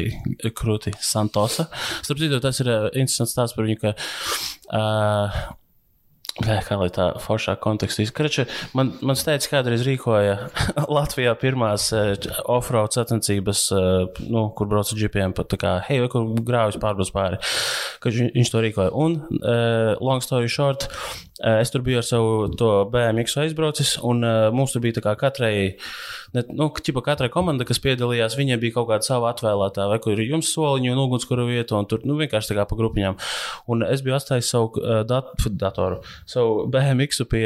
krūti 0.57 0.95
Santosa. 1.03 1.67
Starp 2.01 2.21
citu, 2.23 2.41
tas 2.43 2.63
ir 2.63 2.71
uh, 2.71 2.89
interesants 2.93 3.35
stāsts 3.35 3.57
par 3.57 3.69
viņu, 3.69 3.81
ka 3.83 3.95
uh, 3.95 5.45
kā 6.43 6.75
lai 6.75 6.89
tā 6.91 7.05
foršā 7.23 7.53
kontekstā 7.63 8.03
izkrāpja? 8.03 8.43
Man, 8.75 8.89
man 9.05 9.15
teica, 9.15 9.47
kādreiz 9.53 9.85
rīkoja 9.87 10.49
Latvijā 10.97 11.31
pirmās 11.39 11.87
uh, 11.95 12.11
off-road 12.51 12.91
sacensības, 12.91 13.61
uh, 13.71 14.19
nu, 14.27 14.49
kur 14.57 14.67
brauca 14.71 14.97
džipiem, 14.99 15.35
pat 15.37 15.55
kā, 15.61 15.77
hei, 15.87 16.01
kur 16.11 16.27
grāvis 16.43 16.79
pārbrauc 16.81 17.13
pāri. 17.15 17.39
Viņš, 18.03 18.51
to 18.51 18.65
rīkoja. 18.65 18.91
Un, 18.91 19.21
uh, 19.39 19.95
long 20.03 20.23
story 20.25 20.51
short, 20.51 20.89
es 21.43 21.71
tur 21.71 21.83
biju 21.83 21.99
ar 21.99 22.05
savu 22.07 22.85
BMX 22.91 23.35
aizbraucis, 23.43 23.95
un 24.07 24.23
uh, 24.23 24.47
mums 24.55 24.71
tur 24.71 24.83
bija 24.83 25.15
katrai, 25.19 25.75
ne, 26.35 26.43
nu, 26.55 26.69
ķipa 26.71 27.03
katrai 27.03 27.29
komanda, 27.33 27.67
kas 27.67 27.81
piedalījās, 27.83 28.37
viņiem 28.39 28.61
bija 28.61 28.77
kaut 28.77 28.87
kāda 28.93 29.07
sava 29.07 29.33
atvēlētā, 29.33 29.89
vai 29.91 29.99
kur 30.03 30.15
ir 30.15 30.31
jums 30.31 30.53
soliņu 30.55 30.93
un 30.93 31.03
ugunskura 31.03 31.47
vieta, 31.49 31.75
un 31.75 31.89
tur, 31.91 32.05
nu, 32.07 32.15
vienkārši 32.21 32.53
tā 32.53 32.59
kā 32.61 32.67
pa 32.69 32.79
grupiņām. 32.79 33.19
Un 33.71 33.83
es 33.89 34.05
biju 34.05 34.15
atstājis 34.15 34.53
savu 34.55 34.71
uh, 34.79 35.01
dat 35.07 35.33
datoru 35.59 35.99
savu 36.29 36.65
BMX 36.71 37.25
pie 37.31 37.45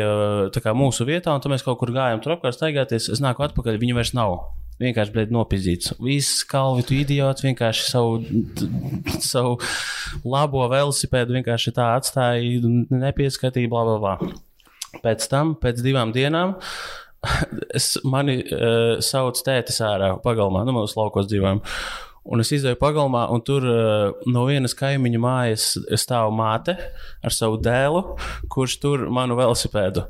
kā 0.59 0.75
mūsu 0.77 1.07
vietā, 1.09 1.33
un 1.33 1.41
tad 1.41 1.53
mēs 1.53 1.65
kaut 1.65 1.81
kur 1.81 1.93
gājām 1.95 2.21
tur 2.23 2.37
apkārt 2.37 2.59
staigāties. 2.59 3.09
Es 3.09 3.23
nāku 3.23 3.45
atpakaļ, 3.47 3.81
viņa 3.81 3.97
vairs 3.97 4.13
nav. 4.17 4.37
Vienkārši 4.79 5.15
bija 5.15 5.31
nopietns. 5.35 5.91
Viss 5.99 6.43
kalvi, 6.47 6.85
tu 6.87 6.95
idiots, 6.95 7.43
vienkārši 7.43 7.85
savu, 7.89 8.21
savu 9.19 9.57
labo 10.23 10.63
velosipēdu 10.71 11.35
vienkārši 11.35 11.73
tā 11.75 11.89
atstāja, 11.97 12.61
nepieskatīja, 12.93 13.71
bla, 13.71 13.83
bla, 13.89 13.97
bla. 13.99 14.99
Pēc 15.03 15.27
tam, 15.29 15.53
pēc 15.59 15.83
divām 15.85 16.13
dienām, 16.15 16.55
es 17.77 17.97
mani 18.07 18.39
uh, 18.45 18.99
sauc 19.03 19.41
tētis 19.45 19.81
ārā 19.85 20.13
pagalmā, 20.23 20.63
nu, 20.67 20.77
mūsu 20.79 21.01
laukos 21.01 21.27
dzīvojam. 21.29 21.59
Un 22.29 22.43
es 22.43 22.51
izdeju 22.53 22.77
pagalmā, 22.77 23.23
un 23.33 23.41
tur 23.41 23.65
uh, 23.65 24.25
no 24.29 24.43
vienas 24.45 24.75
kaimiņu 24.77 25.21
mājas 25.23 25.65
stāv 25.97 26.29
māte 26.37 26.75
ar 27.25 27.33
savu 27.33 27.57
dēlu, 27.65 28.03
kurš 28.53 28.75
tur 28.83 29.07
manu 29.13 29.37
velosipēdu. 29.39 30.03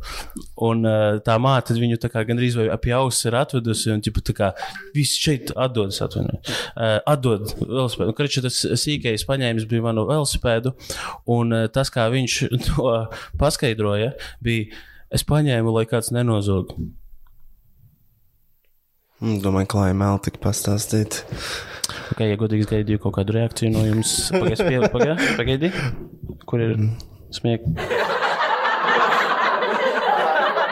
Un 0.68 0.84
uh, 0.84 1.22
tā 1.24 1.38
māte 1.40 1.78
viņu 1.78 2.00
tā 2.04 2.12
kā 2.12 2.26
gandrīz 2.28 2.58
vai 2.60 2.68
ap 2.74 2.90
jausu 2.90 3.30
ir 3.30 3.40
atvedusi, 3.40 3.94
un 3.94 4.04
ģipa, 4.04 4.26
tā 4.28 4.36
kā 4.36 4.52
viss 4.96 5.16
šeit 5.22 5.54
atdodas, 5.56 6.02
atvainojiet. 6.04 6.52
Uh, 6.76 7.00
atdod 7.08 7.56
velosipēdu. 7.64 8.12
Un, 8.12 8.20
Kreči, 8.20 8.44
tas 8.44 8.60
sīkais 8.84 9.24
paņēmis 9.30 9.70
bija 9.72 9.88
manu 9.88 10.04
velosipēdu, 10.10 10.76
un 11.32 11.56
uh, 11.56 11.66
tas, 11.72 11.92
kā 11.94 12.10
viņš 12.12 12.40
to 12.68 12.94
paskaidroja, 13.40 14.12
bija, 14.44 14.68
es 15.16 15.24
paņēmu, 15.24 15.72
lai 15.80 15.88
kāds 15.88 16.12
nenozog. 16.16 16.76
Mm, 19.20 19.40
Domāju, 19.44 19.72
klāja 19.72 19.96
mēl 20.00 20.20
tik 20.24 20.44
pastāstīt. 20.44 21.24
Okay, 22.10 22.32
ja 22.32 22.38
godīgi 22.42 22.66
gaidīju 22.70 23.02
kaut 23.04 23.16
kādu 23.20 23.36
reakciju 23.38 23.74
no 23.76 23.84
jums, 23.86 24.14
pagaidi, 24.34 24.80
pagaidi, 24.94 25.28
pagaidi, 25.38 25.70
kur 26.50 26.64
ir 26.66 26.76
smieklīgi? 27.36 27.88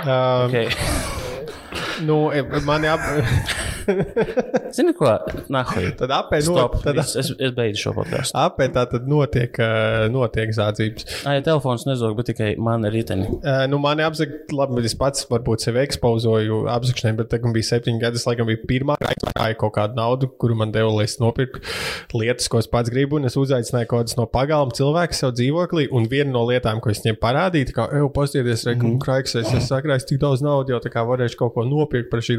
Um, 0.08 0.48
Okay. 0.48 0.70
nu, 2.08 2.32
mani 2.64 2.88
ap... 2.88 3.02
Zini, 4.76 4.94
ko? 4.98 5.12
Nahoj. 5.54 5.92
tad 6.00 6.12
apē 6.14 6.42
Stop. 6.44 6.58
not, 6.58 6.84
tad 6.84 7.00
Es, 7.02 7.16
es, 7.20 7.30
es 7.40 7.54
beidzu 7.56 7.88
šo 7.88 7.94
podkāstu. 7.98 8.36
apē 8.42 8.68
tā 8.74 8.84
tad 8.92 9.08
notiek, 9.10 9.54
uh, 9.62 10.08
notiek 10.12 10.52
zādzības. 10.56 11.08
Ai, 11.30 11.38
telefons 11.46 11.86
nezog, 11.88 12.16
bet 12.18 12.32
tikai 12.32 12.50
man 12.62 12.88
ir 12.88 12.96
riteni. 12.98 13.30
Uh, 13.38 13.64
nu, 13.72 13.80
mani 13.84 14.06
apzakt, 14.06 14.52
labi, 14.56 14.84
es 14.88 14.96
pats 14.98 15.28
varbūt 15.30 15.64
sevi 15.64 15.84
ekspozoju 15.86 16.64
apzakšanai, 16.74 17.16
bet 17.22 17.32
tagad 17.34 17.56
bija 17.56 17.70
septiņi 17.72 18.04
gadi. 18.04 18.20
Es 18.20 18.28
laikam 18.28 18.50
biju 18.50 18.64
pirmā, 18.70 18.98
gāja 19.00 19.58
kaut 19.60 19.76
kādu 19.78 19.98
naudu, 20.00 20.30
kuru 20.42 20.58
man 20.60 20.74
deva, 20.76 20.92
lai 20.94 21.08
es 21.08 21.18
nopirktu 21.22 21.62
lietas, 22.18 22.50
ko 22.52 22.62
es 22.64 22.70
pats 22.72 22.92
gribu. 22.94 23.22
Un 23.22 23.30
es 23.30 23.38
uzaicināju 23.40 23.92
kaut 23.92 24.06
kādus 24.06 24.18
no 24.20 24.28
pagalma 24.32 24.76
cilvēku 24.78 25.18
sev 25.18 25.36
dzīvoklī. 25.38 25.88
Un 25.96 26.10
viena 26.12 26.34
no 26.34 26.44
lietām, 26.50 26.82
ko 26.84 26.92
es 26.94 27.04
viņiem 27.04 27.20
parādīju, 27.22 27.74
kā, 27.78 27.88
ej, 27.98 28.10
pastieties, 28.16 28.66
reku, 28.70 28.94
mm. 28.94 29.00
kraiks, 29.04 29.38
es, 29.40 29.52
es 29.58 29.70
sakrāju 29.72 30.08
tik 30.12 30.22
daudz 30.24 30.44
naudas, 30.46 30.74
jau 30.74 30.84
tā 30.84 30.94
kā 30.94 31.06
varēšu 31.08 31.40
kaut 31.40 31.56
ko 31.56 31.68
nopirkt 31.68 32.12
par 32.12 32.24
šī. 32.26 32.38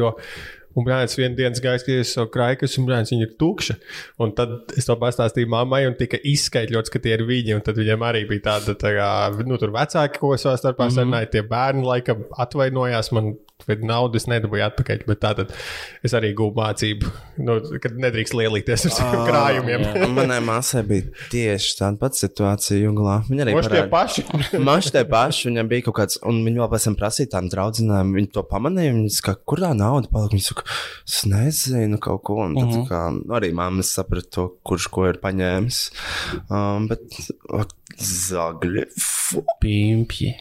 Un 0.77 0.87
brālis 0.87 1.17
vienā 1.19 1.35
dienā 1.39 1.63
gāja 1.63 1.81
skatīties 1.81 2.13
savu 2.15 2.31
kraikas, 2.35 2.77
un 2.79 2.87
brālis 2.89 3.13
viņa 3.15 3.27
ir 3.27 3.35
tukša. 3.41 3.79
Un 4.23 4.35
tad 4.37 4.75
es 4.79 4.87
to 4.87 4.95
pastāstīju 5.01 5.51
mammai, 5.51 5.83
un 5.89 5.97
tika 5.99 6.21
izskaidrots, 6.21 6.93
ka 6.93 7.03
tie 7.03 7.17
ir 7.17 7.25
viņi. 7.29 7.59
Tad 7.67 7.81
viņiem 7.81 8.07
arī 8.07 8.25
bija 8.29 8.47
tāda, 8.53 8.77
tā 8.79 8.95
kā, 8.95 9.11
nu, 9.49 9.59
tur 9.61 9.75
vecāki, 9.75 10.23
ko 10.23 10.37
savā 10.37 10.59
starpā 10.61 10.87
mm 10.87 10.89
-hmm. 10.89 10.97
sarunāja. 11.01 11.33
Tie 11.35 11.43
bērni 11.43 11.87
laikam 11.87 12.27
atvainojās 12.47 13.13
man. 13.17 13.37
Bet 13.67 13.81
naudas 13.83 14.29
nedabūju 14.31 14.63
atpakaļ. 14.69 15.01
Bet 15.09 15.19
tā 15.19 15.33
tad 15.35 15.51
es 16.07 16.13
arī 16.15 16.31
gūstu 16.33 16.55
mācību, 16.61 17.11
nu, 17.43 17.57
kad 17.83 17.97
nedrīkst 18.01 18.37
lielīties 18.39 18.87
ar 18.87 18.93
saviem 18.95 19.25
krājumiem. 19.27 20.13
Manai 20.15 20.39
māsai 20.47 20.85
bija 20.87 21.03
tieši 21.33 21.75
tāda 21.81 21.99
pati 21.99 22.23
situācija 22.23 22.79
Junglā. 22.79 23.17
Viņa 23.27 23.45
arī 23.45 23.57
Moši 23.57 23.73
tie 23.75 23.83
paši. 23.91 24.25
Man 24.69 24.79
šķiet, 24.79 24.95
tie 24.95 25.05
paši 25.11 25.49
viņam 25.51 25.73
bija 25.75 25.87
kaut 25.89 25.97
kāds, 25.99 26.21
un 26.23 26.39
viņi 26.47 26.63
vēl 26.63 26.71
pēc 26.71 26.87
tam 26.87 26.99
prasīja 27.03 27.33
tām 27.35 27.51
draudzenēm, 27.51 28.15
viņi 28.15 28.31
to 28.39 28.47
pamanīja. 28.47 28.95
Viņi 28.95 29.11
saka, 29.19 29.35
kur 29.43 29.65
tā 29.67 29.75
nauda 29.75 30.07
palika? 30.15 30.39
Viņi 30.59 30.65
saka, 30.65 31.07
es 31.09 31.21
nezinu, 31.31 31.99
kaut 32.03 32.25
ko. 32.27 32.41
Un 32.47 32.57
tad, 32.59 32.75
kā, 32.89 33.03
nu, 33.15 33.35
arī 33.39 33.53
mamma 33.57 33.85
saprata 33.87 34.31
to, 34.39 34.47
kurš 34.67 34.89
ko 34.95 35.07
ir 35.09 35.21
paņēmis. 35.23 35.81
Um, 36.49 36.89
bet 36.91 37.07
ak, 37.55 37.75
zagļi. 37.99 38.89
fu. 38.99 39.45
Pimpji. 39.63 40.35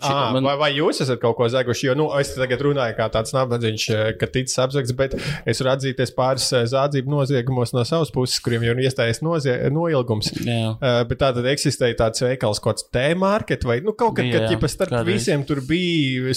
À, 0.00 0.32
man- 0.32 0.44
vai, 0.44 0.56
vai 0.60 0.70
jūs 0.76 1.00
esat 1.00 1.20
kaut 1.22 1.36
ko 1.38 1.48
zaguši? 1.48 1.88
Jo 1.88 1.94
nu, 1.96 2.06
es 2.20 2.34
tagad 2.36 2.60
runāju 2.62 2.96
kā 2.98 3.06
tāds 3.12 3.32
nabadzīgs, 3.34 3.86
ka 4.20 4.28
ticis 4.32 4.58
apzakts, 4.60 4.92
bet 4.96 5.16
es 5.48 5.62
varu 5.62 5.72
atzīties 5.72 6.12
pāris 6.16 6.46
eh, 6.52 6.66
zādzību 6.68 7.12
noziegumos 7.12 7.72
no 7.74 7.84
savas 7.88 8.12
puses, 8.14 8.38
kuriem 8.44 8.66
jau 8.66 8.74
ir 8.76 8.84
iestājies 8.86 9.22
nozie... 9.24 9.56
noilgums. 9.72 10.32
Jā. 10.44 10.74
Uh, 10.76 11.00
bet 11.08 11.20
tā 11.22 11.32
tad 11.36 11.48
eksistēja 11.48 11.96
tāds 12.02 12.24
veikals, 12.24 12.60
kaut 12.62 12.76
kāds 12.76 12.88
T-market 12.92 13.64
vai 13.68 13.78
nu, 13.84 13.94
kaut 13.96 14.18
kad, 14.18 14.28
kad 14.28 14.46
jā, 14.46 14.52
ģipa, 14.52 14.70
starp 14.70 14.92
kādreiz. 14.92 15.22
visiem 15.22 15.46
tur 15.48 15.62
bija, 15.66 16.34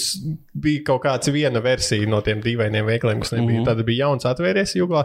bija 0.54 0.84
kaut 0.86 1.04
kāds 1.04 1.32
viena 1.34 1.62
versija 1.64 2.08
no 2.08 2.22
tiem 2.24 2.40
dīvainiem 2.44 2.88
veikaliem, 2.88 3.20
kas 3.20 3.34
nebija. 3.36 3.60
Mm. 3.60 3.64
-hmm. 3.64 3.68
Tad 3.68 3.84
bija 3.86 4.06
jauns 4.06 4.28
atvērties 4.30 4.76
jūglā. 4.78 5.04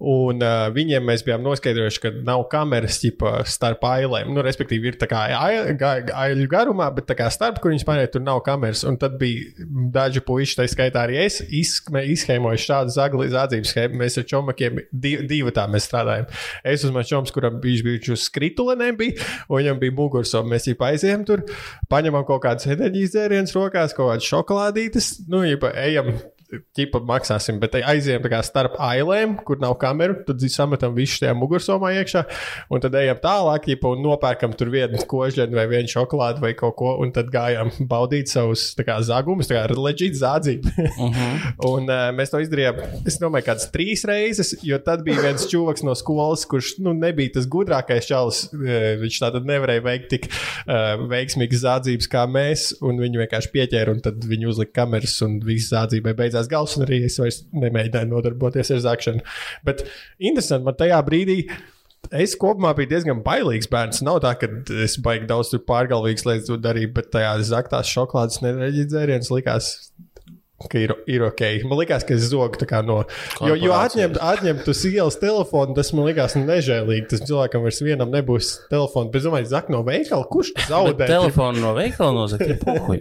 Un 0.00 0.40
uh, 0.40 0.70
viņiem 0.72 1.04
mēs 1.04 1.24
bijām 1.26 1.42
noskaidrojuši, 1.44 2.00
ka 2.00 2.12
nav 2.24 2.46
kameras 2.52 3.00
ģipa, 3.02 3.42
starp 3.44 3.84
ailēm. 3.84 4.30
Nu, 4.32 4.44
respektīvi, 4.46 4.94
ir 4.94 4.96
tā 5.00 5.10
kā 5.10 5.26
aiļu 5.28 6.48
garumā, 6.48 6.88
bet 6.94 7.10
tā 7.10 7.18
kā 7.18 7.28
starp, 7.34 7.60
kur 7.62 7.72
viņas 7.72 7.86
pārējie 7.88 8.10
tur 8.14 8.24
nav 8.24 8.42
kameras. 8.46 8.82
Un 8.88 8.98
tad 9.00 9.16
bija 9.20 9.66
daži 9.94 10.22
puiši, 10.26 10.56
tā 10.60 10.66
skaitā 10.70 11.04
arī 11.06 11.20
es, 11.24 11.40
izskēmoju 11.46 12.62
šādu 12.64 12.94
zādzības 12.94 13.74
schēmu. 13.74 14.00
Mēs 14.00 14.20
ar 14.20 14.26
čomakiem 14.32 14.82
di 14.90 15.16
divi 15.30 15.54
tā 15.56 15.66
mēs 15.70 15.88
strādājam. 15.90 16.28
Es 16.64 16.84
uz 16.86 16.94
manas 16.94 17.10
čoms, 17.10 17.34
kuram 17.34 17.60
bija 17.62 17.86
bijuši 17.86 18.16
uz 18.16 18.26
skritulenēm, 18.28 18.98
bija, 19.00 19.30
un 19.48 19.60
viņam 19.60 19.80
bija 19.82 19.96
mugursoma. 19.96 20.54
Mēs 20.54 20.70
jau 20.70 20.78
aizējām 20.90 21.24
tur, 21.28 21.46
paņemam 21.92 22.26
kaut 22.28 22.44
kādas 22.46 22.68
enerģijas 22.70 23.16
dzērienas 23.16 23.56
rokās, 23.56 23.96
kaut 23.96 24.14
kādas 24.14 24.30
šokolādītes, 24.30 25.14
nu, 25.30 25.44
jau 25.46 25.72
ejam 25.74 26.14
ķipa 26.76 27.00
maksāsim, 27.06 27.60
bet 27.62 27.76
aizējām 27.78 28.26
starp 28.44 28.76
ailēm, 28.82 29.36
kur 29.46 29.60
nav 29.62 29.76
kameru, 29.80 30.20
tad 30.26 30.42
sametam 30.50 30.94
visu 30.96 31.20
tajā 31.22 31.34
mugursomā 31.38 31.92
iekšā, 32.00 32.24
un 32.72 32.82
tad 32.82 32.96
ejam 32.98 33.18
tālāk, 33.22 33.68
ķipa, 33.68 33.94
un 33.94 34.04
nopērkam 34.04 34.54
tur 34.58 34.72
vienu 34.72 35.00
kožģeni 35.10 35.56
vai 35.56 35.66
vienu 35.70 35.90
šokolādi 35.90 36.42
vai 36.42 36.52
kaut 36.58 36.76
ko, 36.78 36.94
un 37.02 37.12
tad 37.14 37.30
gājām 37.32 37.72
baudīt 37.90 38.30
savus 38.32 38.70
kā 38.80 38.98
zagumus, 39.06 39.50
kā 39.50 39.64
leģīt 39.70 40.18
zādzību. 40.20 40.74
Uh 40.90 41.06
-huh. 41.16 41.52
un 41.70 41.88
uh, 41.90 42.08
mēs 42.16 42.32
to 42.32 42.40
izdarījām, 42.42 42.80
es 43.06 43.18
domāju, 43.22 43.46
kādas 43.50 43.70
trīs 43.74 44.04
reizes, 44.08 44.54
jo 44.66 44.78
tad 44.78 45.04
bija 45.06 45.22
viens 45.22 45.46
čūvaks 45.50 45.84
no 45.86 45.94
skolas, 45.94 46.46
kurš 46.50 46.78
nu, 46.78 46.94
nebija 46.96 47.34
tas 47.34 47.46
gudrākais 47.46 48.08
čalis. 48.08 48.48
Uh, 48.54 48.96
viņš 49.02 49.20
tātad 49.24 49.46
nevarēja 49.46 49.84
veikt 49.84 50.08
tik 50.14 50.28
uh, 50.30 51.06
veiksmīgas 51.10 51.64
zādzības 51.64 52.10
kā 52.10 52.26
mēs, 52.26 52.70
un 52.80 53.00
viņi 53.02 53.22
vienkārši 53.24 53.52
pieķēra, 53.54 53.94
un 53.94 54.00
tad 54.04 54.24
viņi 54.24 54.48
uzlika 54.50 54.80
kameras, 54.82 55.16
un 55.26 55.40
viss 55.44 55.72
zādzībai 55.72 56.14
beidzās 56.16 56.39
gals, 56.48 56.76
un 56.78 56.86
arī 56.86 57.02
es 57.08 57.18
vairs 57.20 57.42
nemēģināju 57.52 58.10
nodarboties 58.12 58.72
ar 58.74 58.80
zākšanu. 58.86 59.20
Bet 59.66 59.84
interesanti, 60.18 60.64
man 60.68 60.78
tajā 60.78 61.02
brīdī. 61.06 61.42
Es 62.16 62.32
kopumā 62.40 62.72
biju 62.74 62.88
diezgan 62.94 63.18
bailīgs 63.26 63.68
bērns. 63.70 64.00
Nav 64.06 64.22
tā, 64.24 64.32
ka 64.40 64.48
es 64.82 64.96
baigi 65.04 65.28
daudz 65.28 65.52
pārgalvīgs 65.68 66.24
lietas 66.24 66.62
darīju, 66.64 66.94
bet 66.96 67.10
tajā 67.12 67.34
zaktās 67.44 67.92
šokolādes 67.92 68.40
nereģistrēju 68.40 68.88
dzērienus 68.94 69.32
likās. 69.34 69.68
Ka 70.60 70.76
ir, 70.76 70.92
ir 71.08 71.22
ok. 71.24 71.40
Man 71.64 71.78
liekas, 71.80 72.04
ka 72.04 72.12
es 72.12 72.26
zogu 72.28 72.66
no. 72.84 72.98
Jo, 73.48 73.54
jo 73.56 73.72
atņemt, 73.72 74.18
atņemt 74.20 74.66
uz 74.68 74.82
ielas 74.90 75.16
telefonu, 75.20 75.72
tas 75.78 75.88
man 75.96 76.04
liekas 76.10 76.36
nežēlīgi. 76.36 77.06
Tas 77.08 77.24
cilvēkam 77.24 77.64
vairs 77.64 77.80
vienam 77.80 78.12
nebūs 78.12 78.50
telefons. 78.68 79.08
Bet, 79.14 79.24
domāju, 79.24 79.48
zak 79.48 79.70
no 79.72 79.80
veikala, 79.86 80.28
kurš 80.28 80.52
zaudē? 80.68 81.08
Telefonu 81.08 81.64
no 81.64 81.72
veikala 81.78 82.12
nozagt, 82.18 82.44
ir 82.44 82.60
pohuļ. 82.60 83.00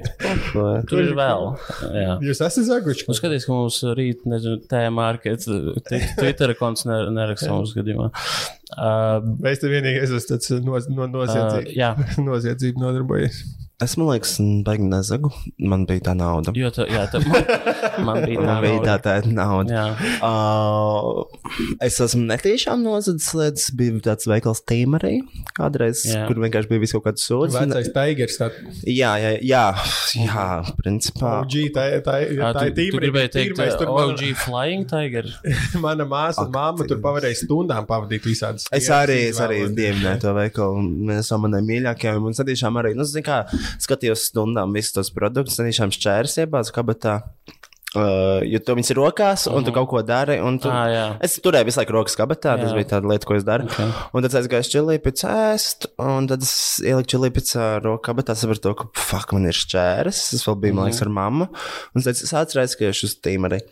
Tur 0.87 1.03
ir 1.03 1.13
vēl. 1.19 1.49
Jā. 1.99 2.15
Jūs 2.29 2.39
esat 2.47 2.69
zaguši? 2.69 3.09
Nu, 3.09 3.17
skaties, 3.19 3.49
ka 3.49 3.57
mums 3.57 3.81
rīt, 3.99 4.23
nezinu, 4.29 4.63
tēmārkets, 4.71 5.51
Twitter 6.15 6.55
konts 6.59 6.87
neraksta 6.87 7.51
mums 7.51 7.75
gadījumā. 7.75 8.07
Uh, 8.69 9.19
Mēs 9.43 9.59
te 9.59 9.69
vienīgi 9.71 10.03
esam 10.05 10.21
tāds 10.29 10.51
no, 10.61 10.77
no, 10.93 11.07
uh, 11.07 11.13
noziedzību, 11.15 11.73
jā, 11.75 11.95
noziedzību 12.29 12.83
nodarbojies. 12.83 13.41
Es 13.79 13.93
man 13.95 14.09
liekas, 14.09 14.33
baigi 14.67 14.83
nezagu. 14.91 15.29
Man 15.71 15.85
bija 15.87 16.09
tā 16.09 16.13
nauda. 16.19 16.51
jo 16.51 16.67
tā, 16.75 16.83
jā, 16.91 17.05
tā, 17.13 17.21
man, 17.23 17.45
man 18.07 18.17
bija 18.27 18.41
tā 18.41 18.47
Man 18.49 18.57
bija 18.65 18.79
tā, 18.83 18.95
nauda. 18.97 18.97
tā 19.05 19.31
nauda. 19.31 19.77
Jā. 19.77 19.85
Uh, 20.19 21.77
es 21.87 21.95
esmu 22.03 22.25
netiešām 22.27 22.81
nozadzis 22.83 23.29
lietas. 23.39 23.69
Bija 23.79 24.01
tāds 24.09 24.27
veikals 24.27 24.59
Tīmerī 24.67 25.13
kādreiz, 25.55 26.01
Jā. 26.09 26.25
kur 26.27 26.41
vienkārši 26.43 26.69
bija 26.73 26.83
visu 26.83 26.99
kaut 26.99 27.07
kāds 27.13 27.23
sods. 27.29 27.55
Vecais 27.55 27.87
taigers, 27.95 28.35
tā 28.41 28.49
Jā, 28.83 29.13
jā, 29.23 29.31
jā, 29.47 29.63
jā, 30.25 30.43
principā. 30.81 31.31
OG, 31.45 31.55
tā, 31.75 31.85
tā, 32.03 32.17
tā 32.19 32.19
tu, 32.19 32.65
ir 32.67 32.73
tu 32.75 32.81
tīmeri. 32.81 32.99
gribēji 33.05 33.31
teikt, 33.37 33.55
tīmais, 33.61 33.79
tur 33.79 33.93
OG 33.95 34.25
Flying 34.43 34.85
Tiger. 34.91 35.31
mana, 35.85 36.03
māsa 36.09 36.43
un 36.43 36.51
mamma 36.55 36.87
tur 36.89 36.99
pavarēja 37.03 37.45
stundām 37.45 37.87
pavadīt 37.87 38.27
visādas. 38.27 38.67
Es 38.75 38.91
arī, 38.91 39.21
es 39.31 39.39
arī 39.43 39.63
dievināju 39.71 40.23
to 40.27 40.35
veikalu. 40.35 40.85
Viens 41.13 41.31
no 41.31 41.41
maniem 41.47 41.71
mīļākajiem. 41.71 42.27
Un 42.27 42.35
es 42.35 42.43
tiešām 42.51 42.83
arī, 42.83 42.93
nu, 42.99 43.07
zini, 43.07 43.23
kā 43.23 43.41
skatījos 43.77 44.27
stundām 44.31 44.73
visus 44.75 44.95
tos 44.97 45.13
produktus, 45.15 45.59
un 45.61 45.69
tiešām 45.69 45.93
šķērs 45.95 46.41
iebāzu 46.45 46.75
kabatā. 46.75 47.21
Uh, 47.97 48.43
jo 48.45 48.59
tu 48.61 48.75
viņas 48.77 48.91
ir 48.93 48.99
rokās, 48.99 49.43
un 49.49 49.63
tu 49.65 49.71
kaut 49.73 49.87
ko 49.89 50.03
dari. 50.05 50.35
un 50.45 50.59
Tu, 50.61 50.69
Ā, 50.69 50.81
jā. 50.93 51.05
es 51.25 51.39
turēju 51.41 51.65
visu 51.71 51.79
laiku 51.81 51.95
rokas 51.95 52.13
kabatā, 52.19 52.53
tas 52.61 52.69
Jā. 52.69 52.75
bija 52.77 52.89
tāda 52.91 53.09
lieta, 53.09 53.25
ko 53.25 53.33
es 53.33 53.47
daru. 53.47 53.65
Ok. 53.65 53.79
Un 54.13 54.21
tad 54.21 54.29
es 54.29 54.37
aizgāju 54.43 54.69
čilīpēc 54.75 55.23
ēst, 55.25 55.87
un 55.97 56.29
tad 56.29 56.45
es 56.45 56.53
ieliku 56.85 57.09
čilīpēc 57.15 57.49
rokas 57.81 58.05
kabatā, 58.05 58.35
sapratu, 58.37 58.61
to, 58.67 58.75
ka, 58.77 58.87
fuck, 58.93 59.33
man 59.33 59.49
ir 59.49 59.57
šķērs. 59.57 60.21
Tas 60.35 60.45
vēl 60.45 60.59
bija, 60.67 60.77
man 60.77 60.91
liekas, 60.91 61.01
ar 61.01 61.13
mammu. 61.17 61.49
Un 61.97 62.05
tad 62.05 62.13
es 62.13 62.29
atceros, 62.37 62.77
ka 62.77 62.91
es 62.93 63.01
uz 63.09 63.17
tīmeri. 63.25 63.63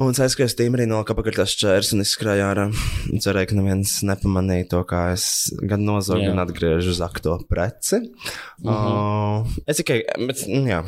Un 0.00 0.14
tīmeri, 0.16 0.86
nolika 0.88 1.12
apakaļ 1.12 1.34
tās 1.36 1.52
čērs 1.60 1.90
un 1.92 2.00
izskrēju 2.00 2.44
ārā. 2.46 2.64
Un 3.12 3.20
Cerēju, 3.20 3.50
ka 3.50 3.56
neviens 3.58 3.98
nepamanīja 4.08 4.70
to, 4.70 4.80
kā 4.88 5.02
es 5.12 5.26
gan 5.68 5.84
nozogu, 5.84 6.22
Jā. 6.24 6.30
gan 6.32 6.40
atgriežu 6.46 6.94
uz 6.94 7.02
akto 7.04 7.36
preci. 7.48 8.00
Mhm. 8.62 8.70
-huh. 8.70 9.42
uh, 9.42 9.58
es 9.66 9.76
tikai, 9.76 10.00
bet, 10.26 10.46
mm, 10.48 10.66
jā, 10.70 10.80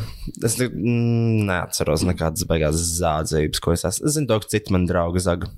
es 0.45 0.57
mm, 0.57 1.45
neatceros 1.51 2.07
nekādas 2.09 2.49
beigās 2.49 2.81
zādzības, 3.01 3.61
ko 3.61 3.77
es 3.77 3.85
esmu. 3.85 4.09
Es 4.09 4.17
zinu, 4.17 4.27
ka 4.41 4.49
citi 4.49 4.73
man 4.73 4.87
draugi 4.87 5.21
zaga. 5.21 5.53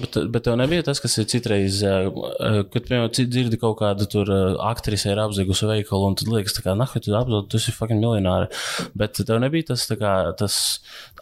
Bet, 0.00 0.16
bet 0.32 0.44
tev 0.46 0.56
nebija 0.58 0.82
tas, 0.86 0.98
kas 1.02 1.14
ir 1.20 1.26
citreiz, 1.30 1.78
kad 1.84 2.86
piemēram 2.86 3.12
citi 3.14 3.30
dzirdi 3.30 3.58
kaut 3.60 3.76
kādu 3.78 4.06
tur 4.10 4.30
aktrise 4.66 5.12
ir 5.12 5.20
apzagusi 5.22 5.68
veikalu, 5.68 6.08
un 6.10 6.16
tad 6.18 6.30
liekas, 6.32 6.56
kā, 6.64 6.74
nah, 6.78 6.90
tu 6.90 7.14
apzog, 7.14 7.46
tu 7.52 7.60
esi 7.60 7.74
fucking 7.74 8.02
miljonāri. 8.02 8.50
Bet 8.98 9.20
tev 9.20 9.38
nebija 9.44 9.70
tas, 9.70 9.86
kā, 10.00 10.14
tas 10.40 10.56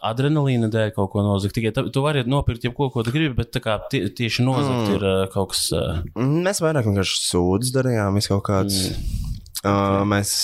adrenalīna 0.04 0.70
dēļ 0.72 0.94
kaut 0.96 1.12
ko 1.12 1.24
nozagt. 1.26 1.56
Tikai 1.58 1.74
tā, 1.76 1.84
tu 1.92 2.04
vari 2.04 2.24
nopirkt 2.28 2.64
jebko, 2.68 2.88
ko 2.94 3.04
tu 3.04 3.14
gribi, 3.14 3.34
bet 3.38 3.58
kā 3.64 3.80
tie, 3.92 4.06
tieši 4.08 4.46
nozagt 4.46 4.86
mm. 4.86 4.96
ir 4.96 5.34
kaut 5.34 5.52
kas. 5.52 5.66
Mm, 6.14 6.40
Mēs 6.48 6.62
vairāk 6.64 6.88
vienkārši 6.88 7.20
sūdzes 7.26 7.74
darījām, 7.76 8.16
mēs 8.16 8.30
kaut 8.32 8.46
kāds. 8.48 8.86
Mm. 8.94 9.34
Uh, 9.58 10.04
mēs 10.06 10.36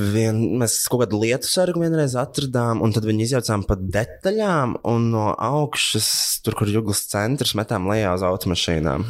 Vien, 0.00 0.38
mēs 0.60 0.78
kaut 0.88 1.02
kādu 1.04 1.20
lietu 1.20 1.48
sargu 1.50 1.82
vienreiz 1.82 2.14
atradām, 2.18 2.80
un 2.84 2.94
tad 2.94 3.04
viņi 3.08 3.26
izjaucām 3.26 3.66
pa 3.68 3.76
detaļām, 3.76 4.78
un 4.88 5.10
no 5.12 5.26
augšas, 5.34 6.08
tur, 6.44 6.56
kur 6.56 6.70
jūglas 6.72 7.04
centrs, 7.10 7.52
metām 7.58 7.90
lejā 7.90 8.14
uz 8.16 8.24
automašīnām. 8.24 9.04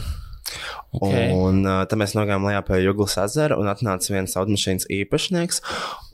Ok. 0.90 1.14
Un 1.36 1.62
uh, 1.62 1.84
tad 1.86 2.00
mēs 2.00 2.16
nogājām 2.16 2.48
lejā 2.48 2.60
pie 2.66 2.80
Jūglas 2.82 3.14
ezera, 3.22 3.58
un 3.60 3.70
atnāca 3.70 4.10
viens 4.10 4.34
automašīnas 4.34 4.88
īpašnieks. 4.90 5.60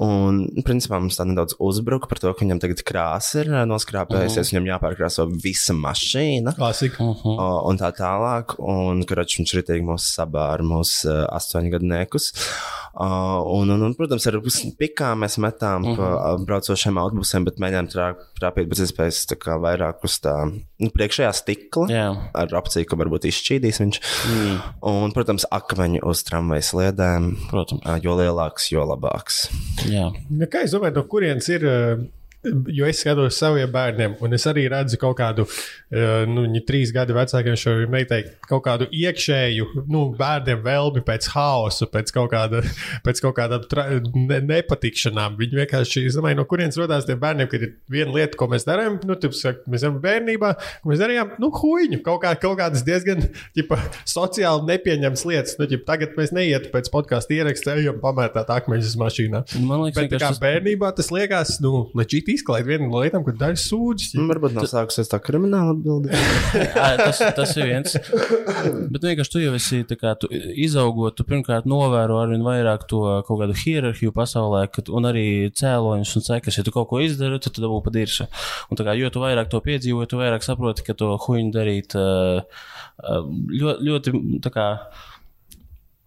Un, 0.04 0.42
principā, 0.66 0.98
mums 1.00 1.16
tā 1.16 1.24
nedaudz 1.28 1.56
uzbruka 1.62 2.10
par 2.10 2.20
to, 2.20 2.32
ka 2.36 2.44
viņam 2.44 2.60
tagad 2.60 2.82
krāsa 2.86 3.40
ir 3.40 3.52
uh, 3.54 3.62
noskrāpējusies, 3.68 4.52
viņam 4.52 4.68
jāpārkrāso 4.74 5.28
visa 5.32 5.76
mašīna. 5.76 6.56
Klasika. 6.58 7.00
Mhm. 7.04 7.36
O, 7.36 7.50
un 7.70 7.80
tā 7.80 7.92
tālāk, 7.96 8.58
un 8.60 9.04
karačs 9.08 9.40
viņš 9.40 9.56
ritīgi 9.60 9.86
mūs 9.88 10.10
sabāra, 10.18 10.66
mūsu 10.66 11.08
uh, 11.08 11.24
astoņgadniekus. 11.38 12.32
Uh, 12.96 13.42
un, 13.52 13.68
un, 13.72 13.82
un, 13.84 13.92
protams, 13.96 14.24
ar 14.28 14.38
pikām 14.80 15.20
mēs 15.24 15.34
metām 15.42 15.82
mm 15.82 15.88
-hmm. 15.90 15.96
pa 15.96 16.36
braucošiem 16.48 16.96
autobusiem, 17.00 17.44
bet 17.44 17.58
mēģinājām 17.60 17.88
trā- 17.92 18.14
trāpīt 18.40 18.70
pēc 18.70 18.80
iespējas 18.86 19.26
vairāk 19.60 20.04
uz 20.04 20.16
tā 20.24 20.34
nu, 20.48 20.88
priekšējā 20.94 21.32
stikla. 21.36 21.86
Jā. 21.92 22.06
Ar 22.34 22.54
opciju, 22.56 22.88
ka 22.88 22.96
varbūt 22.96 23.28
izšķīdīs 23.28 23.80
viņš. 23.82 24.00
Mm. 24.26 24.58
Un, 24.90 25.12
protams, 25.14 25.46
akmeņu 25.54 26.02
uz 26.10 26.22
tramvaja 26.26 26.64
sliedēm. 26.66 27.30
Protams. 27.50 27.86
Jo 28.02 28.16
lielāks, 28.18 28.70
jo 28.72 28.84
labāks. 28.88 29.46
Jā. 29.86 30.08
Nu, 30.30 30.48
kā 30.50 30.64
es 30.66 30.74
domāju, 30.74 30.98
no 30.98 31.06
kurienes 31.10 31.48
ir? 31.52 31.66
Jo 32.46 32.86
es 32.86 33.00
skatos 33.02 33.38
saviem 33.40 33.70
bērniem, 33.72 34.16
un 34.22 34.36
es 34.36 34.44
arī 34.48 34.66
redzu 34.70 34.98
kaut 35.00 35.16
kādu, 35.18 35.46
eh, 35.90 36.24
nu, 36.28 36.44
viņi 36.46 36.62
trīs 36.68 36.92
gadu 36.94 37.16
vecākiem 37.16 37.56
šo 37.58 37.74
meitai, 37.90 38.22
kaut 38.46 38.64
kādu 38.66 38.86
iekšēju, 38.94 39.86
nu, 39.90 40.04
bērniem 40.18 40.62
vēlmi 40.64 41.02
pēc 41.06 41.30
haosa, 41.34 41.88
pēc 41.90 42.12
kaut 42.14 42.30
kāda, 42.34 42.62
pēc 43.06 43.22
kaut 43.24 43.40
tra, 43.70 43.88
ne, 44.14 44.40
nepatikšanām. 44.52 45.38
Viņi 45.40 45.60
vienkārši, 45.62 46.04
es 46.10 46.18
domāju, 46.18 46.40
no 46.40 46.46
kurienes 46.48 46.78
rodās 46.78 47.08
tie 47.08 47.16
bērniem, 47.18 47.50
kad 47.50 47.66
ir 47.66 47.74
viena 47.90 48.14
lieta, 48.14 48.38
ko 48.38 48.50
mēs 48.52 48.66
darām, 48.68 49.00
nu, 49.06 49.18
saki, 49.26 49.66
mēs 49.70 49.82
esam 49.82 49.98
bērnībā, 50.02 50.52
ko 50.82 50.92
mēs 50.92 51.02
darījām, 51.02 51.34
nu, 51.42 51.50
huīņu, 51.56 52.00
kaut, 52.06 52.22
kā, 52.24 52.34
kaut 52.40 52.58
kādas 52.60 52.84
diezgan, 52.86 53.26
ģipa, 53.58 53.80
sociāli 54.06 54.70
nepieņemas 54.70 55.26
lietas. 55.28 55.58
Nu, 55.60 55.68
ģipa, 55.70 55.88
tagad 55.92 56.16
mēs 56.18 56.34
neietu 56.36 56.70
pēc 56.74 56.90
podkāstu 56.94 57.36
ieraksta, 57.38 57.76
ejam 57.80 57.98
pamērtāt 58.02 58.52
akmeņus 58.54 58.96
mašīnā. 59.00 59.44
Man 59.66 59.86
liekas, 59.86 60.06
Bet 60.06 60.20
kā 60.22 60.30
bērnībā 60.40 60.92
tas 60.96 61.10
liekas, 61.14 61.56
nu, 61.64 61.86
leģit 61.96 62.35
izklaid 62.36 62.68
viena 62.68 62.86
no 62.86 63.00
lietām, 63.02 63.24
kur 63.26 63.34
daļa 63.38 63.58
sūdzas. 63.60 64.14
Mm, 64.16 64.30
Varbūt 64.30 64.56
nav 64.56 64.68
sākusies 64.70 65.10
tā 65.12 65.18
krimināla 65.22 65.74
atbildība. 65.74 66.20
Tas, 67.06 67.20
tas 67.36 67.52
ir 67.58 67.68
viens. 67.68 67.96
Bet 68.92 69.04
vienkārši 69.04 69.32
tu 69.32 69.42
jau 69.42 69.54
esi 69.56 69.82
tā 69.88 69.96
kā, 69.98 70.14
tu 70.20 70.28
izaugot, 70.32 71.16
tu 71.18 71.26
pirmkārt 71.28 71.68
novēro 71.68 72.18
arvien 72.20 72.44
vairāk 72.46 72.86
to 72.90 73.02
kaut 73.26 73.42
kādu 73.42 73.56
hierarhiju 73.60 74.14
pasaulē, 74.16 74.64
kad, 74.72 74.90
un 74.92 75.08
arī 75.10 75.26
cēloņus 75.56 76.14
un 76.20 76.26
sekas. 76.26 76.60
Ja 76.60 76.66
tu 76.66 76.74
kaut 76.74 76.88
ko 76.92 77.02
izdari, 77.04 77.40
tad 77.42 77.56
tu 77.56 77.64
dabū 77.64 77.80
pa 77.84 77.92
dirsu. 77.94 78.28
Un 78.70 78.80
tā 78.80 78.86
kā, 78.86 78.96
jo 78.98 79.10
tu 79.12 79.22
vairāk 79.22 79.50
to 79.52 79.60
piedzīvo, 79.64 80.06
tu 80.10 80.20
vairāk 80.20 80.46
saproti, 80.46 80.86
ka 80.86 80.96
to 80.98 81.12
huņu 81.26 81.52
darīt 81.54 81.98
uh, 81.98 82.42
ļoti, 83.02 83.90
ļoti 83.90 84.16
tā 84.44 84.54
kā. 84.54 84.70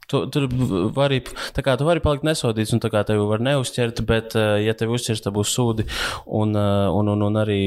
Tu, 0.10 0.24
tur 0.34 0.48
var 0.96 1.12
arī, 1.12 1.20
tā 1.54 1.62
kā 1.66 1.76
tu 1.78 1.86
vari 1.86 2.02
palikt 2.02 2.26
nesodīts, 2.26 2.74
un 2.74 2.82
tā 2.82 2.90
kā 2.94 3.04
tevi 3.06 3.28
var 3.30 3.44
neuzķert, 3.46 4.02
bet, 4.10 4.34
uh, 4.40 4.58
ja 4.58 4.74
tevi 4.78 4.98
uzķers, 4.98 5.22
tad 5.26 5.36
būs 5.36 5.54
sūdi. 5.54 5.86
Un, 6.26 6.56
uh, 6.58 6.90
un, 6.96 7.14
un, 7.14 7.28
un 7.30 7.42
arī, 7.44 7.62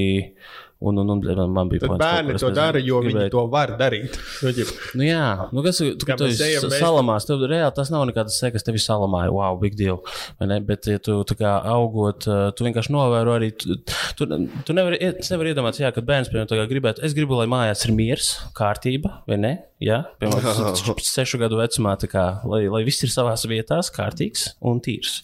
un, 0.83 0.99
un, 1.03 1.13
un 1.15 1.53
man 1.55 1.71
bija 1.71 1.87
bērni 1.89 2.33
kur, 2.33 2.39
es 2.41 2.45
to 2.45 2.51
dara, 2.57 2.81
jo 2.83 3.01
viņi 3.05 3.13
gribēju- 3.15 3.33
to 3.35 3.45
var 3.53 3.75
darīt. 3.81 4.19
Nu, 4.43 4.53
Nu, 4.99 5.07
jā, 5.07 5.27
nu, 5.53 5.63
kas 5.65 5.81
ir. 5.85 5.95
Tu, 5.97 6.07
tu 6.07 6.27
mēs- 6.27 6.79
salamās, 6.81 7.27
tev 7.29 7.43
reāli 7.49 7.75
tas 7.75 7.91
nav 7.95 8.05
nekādas 8.11 8.37
sekas, 8.43 8.65
tevi 8.67 8.79
salamāja. 8.83 9.33
Wow, 9.33 9.59
big 9.61 9.77
deal. 9.77 10.01
vai 10.41 10.49
ne? 10.51 10.61
Bet, 10.61 10.87
ja 10.91 10.99
tu 10.99 11.35
kā 11.39 11.53
augot, 11.73 12.27
uh, 12.29 12.51
tu 12.57 12.65
vienkārši 12.67 12.93
novēro 12.95 13.35
arī. 13.39 13.53
Tu, 13.57 13.77
tu, 14.19 14.27
tu 14.67 14.73
nevari 14.77 14.99
es 15.01 15.31
nevaru 15.33 15.53
iedomāties, 15.55 15.83
jā, 15.85 15.93
kad 15.95 16.07
bērns, 16.09 16.31
piemēram, 16.33 16.69
gribētu, 16.71 17.03
es 17.07 17.15
gribu, 17.17 17.37
lai 17.39 17.47
mājās 17.51 17.85
ir 17.89 17.95
miers, 17.97 18.33
kārtība, 18.59 19.23
vai 19.29 19.37
ne? 19.41 19.53
Jā, 19.83 20.03
piemēram, 20.23 20.77
sešu 21.03 21.41
gadu 21.43 21.59
vecumā, 21.59 21.97
kā, 22.11 22.27
lai, 22.47 22.65
lai 22.71 22.85
viss 22.87 23.03
ir 23.03 23.11
savās 23.11 23.43
vietās, 23.51 23.91
kārtīgs 23.95 24.53
un 24.61 24.81
tīrs. 24.85 25.23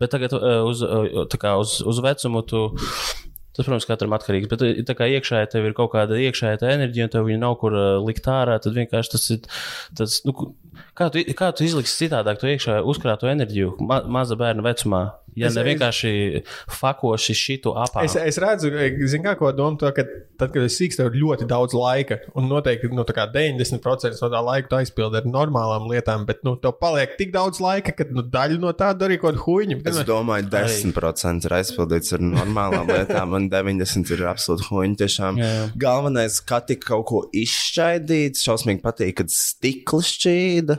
Bet 0.00 0.12
tagad 0.12 0.34
uh, 0.36 0.64
uz, 0.68 0.82
tā 1.32 1.40
kā 1.40 1.54
uz, 1.60 1.78
uz 1.84 2.00
vecumu 2.04 2.42
tu 2.46 2.66
Tas, 3.54 3.66
protams, 3.66 3.86
katram 3.86 4.14
atkarīgs, 4.16 4.50
bet 4.50 4.64
uh, 4.66 4.82
tā 4.86 4.96
kā 4.98 5.08
iekšēji 5.14 5.52
tev 5.52 5.68
ir 5.68 5.76
kaut 5.78 5.92
kāda 5.94 6.18
iekšējā 6.18 6.58
enerģija, 6.74 7.08
un 7.08 7.14
tev 7.14 7.28
viņa 7.28 7.42
nav 7.42 7.58
kur 7.60 7.76
uh, 7.78 7.86
likt 8.02 8.26
ārā, 8.30 8.58
tad 8.62 8.74
vienkārši 8.76 9.14
tas 9.14 9.28
ir. 9.36 9.48
Tas, 9.98 10.20
nu, 10.26 10.34
kā, 10.98 11.10
tu, 11.14 11.22
kā 11.36 11.50
tu 11.56 11.66
izliksi 11.66 12.04
citādāk 12.04 12.38
to 12.42 12.46
iekšā 12.50 12.80
uzkrāto 12.86 13.28
enerģiju 13.30 13.76
ma 13.84 14.02
maza 14.06 14.36
bērna 14.38 14.64
vecumā? 14.66 15.04
Ja 15.34 15.48
Es- 15.48 15.56
ne 15.58 15.64
vienkārši 15.66 16.10
fakoši 16.70 17.34
šitu 17.34 17.72
apā. 17.74 18.04
Es, 18.06 18.14
es 18.14 18.36
redzu, 18.38 18.68
zinu, 19.10 19.24
kā 19.24 19.32
ko 19.34 19.48
domā, 19.50 19.74
to, 19.80 19.88
ka 19.90 20.04
tad, 20.38 20.52
kad 20.54 20.62
es 20.62 20.76
sīkstu, 20.78 21.00
tev 21.00 21.08
ir 21.10 21.24
ļoti 21.24 21.48
daudz 21.50 21.74
laika. 21.74 22.20
Un 22.38 22.46
noteikti 22.46 22.86
nu, 22.94 23.02
tā 23.02 23.16
kā 23.16 23.24
90% 23.34 24.20
no 24.22 24.28
tā 24.30 24.42
laika 24.46 24.70
tu 24.70 24.78
aizpildi 24.78 25.18
ar 25.18 25.26
normālām 25.26 25.88
lietām, 25.90 26.22
bet 26.28 26.44
nu, 26.46 26.52
tev 26.62 26.76
paliek 26.78 27.16
tik 27.18 27.32
daudz 27.34 27.58
laika, 27.64 27.90
ka 27.98 28.06
nu, 28.14 28.22
daļa 28.22 28.60
no 28.62 28.70
tā 28.78 28.92
darīja 28.94 29.24
kaut 29.24 29.40
ko 29.42 29.56
huīņu. 29.56 29.80
Es 29.90 29.98
domāju, 30.06 30.46
10% 30.54 31.48
ir 31.50 31.56
aizpildīts 31.58 32.14
ar 32.14 32.22
normālām 32.28 32.94
lietām, 32.94 33.34
un 33.40 33.50
90% 33.50 34.14
ir 34.14 34.22
absolūti 34.30 34.68
huņi. 34.70 35.00
Tiešām 35.02 35.42
Jā, 35.42 35.50
jā. 35.58 35.66
galvenais, 35.82 36.38
ka 36.46 36.60
tik 36.70 36.86
kaut 36.86 37.08
ko 37.10 37.24
izšķaidīt, 37.34 38.38
šausmīgi 38.38 38.84
patīk, 38.86 39.16
kad 39.24 39.34
stikla 39.34 39.98
šķīda. 40.14 40.78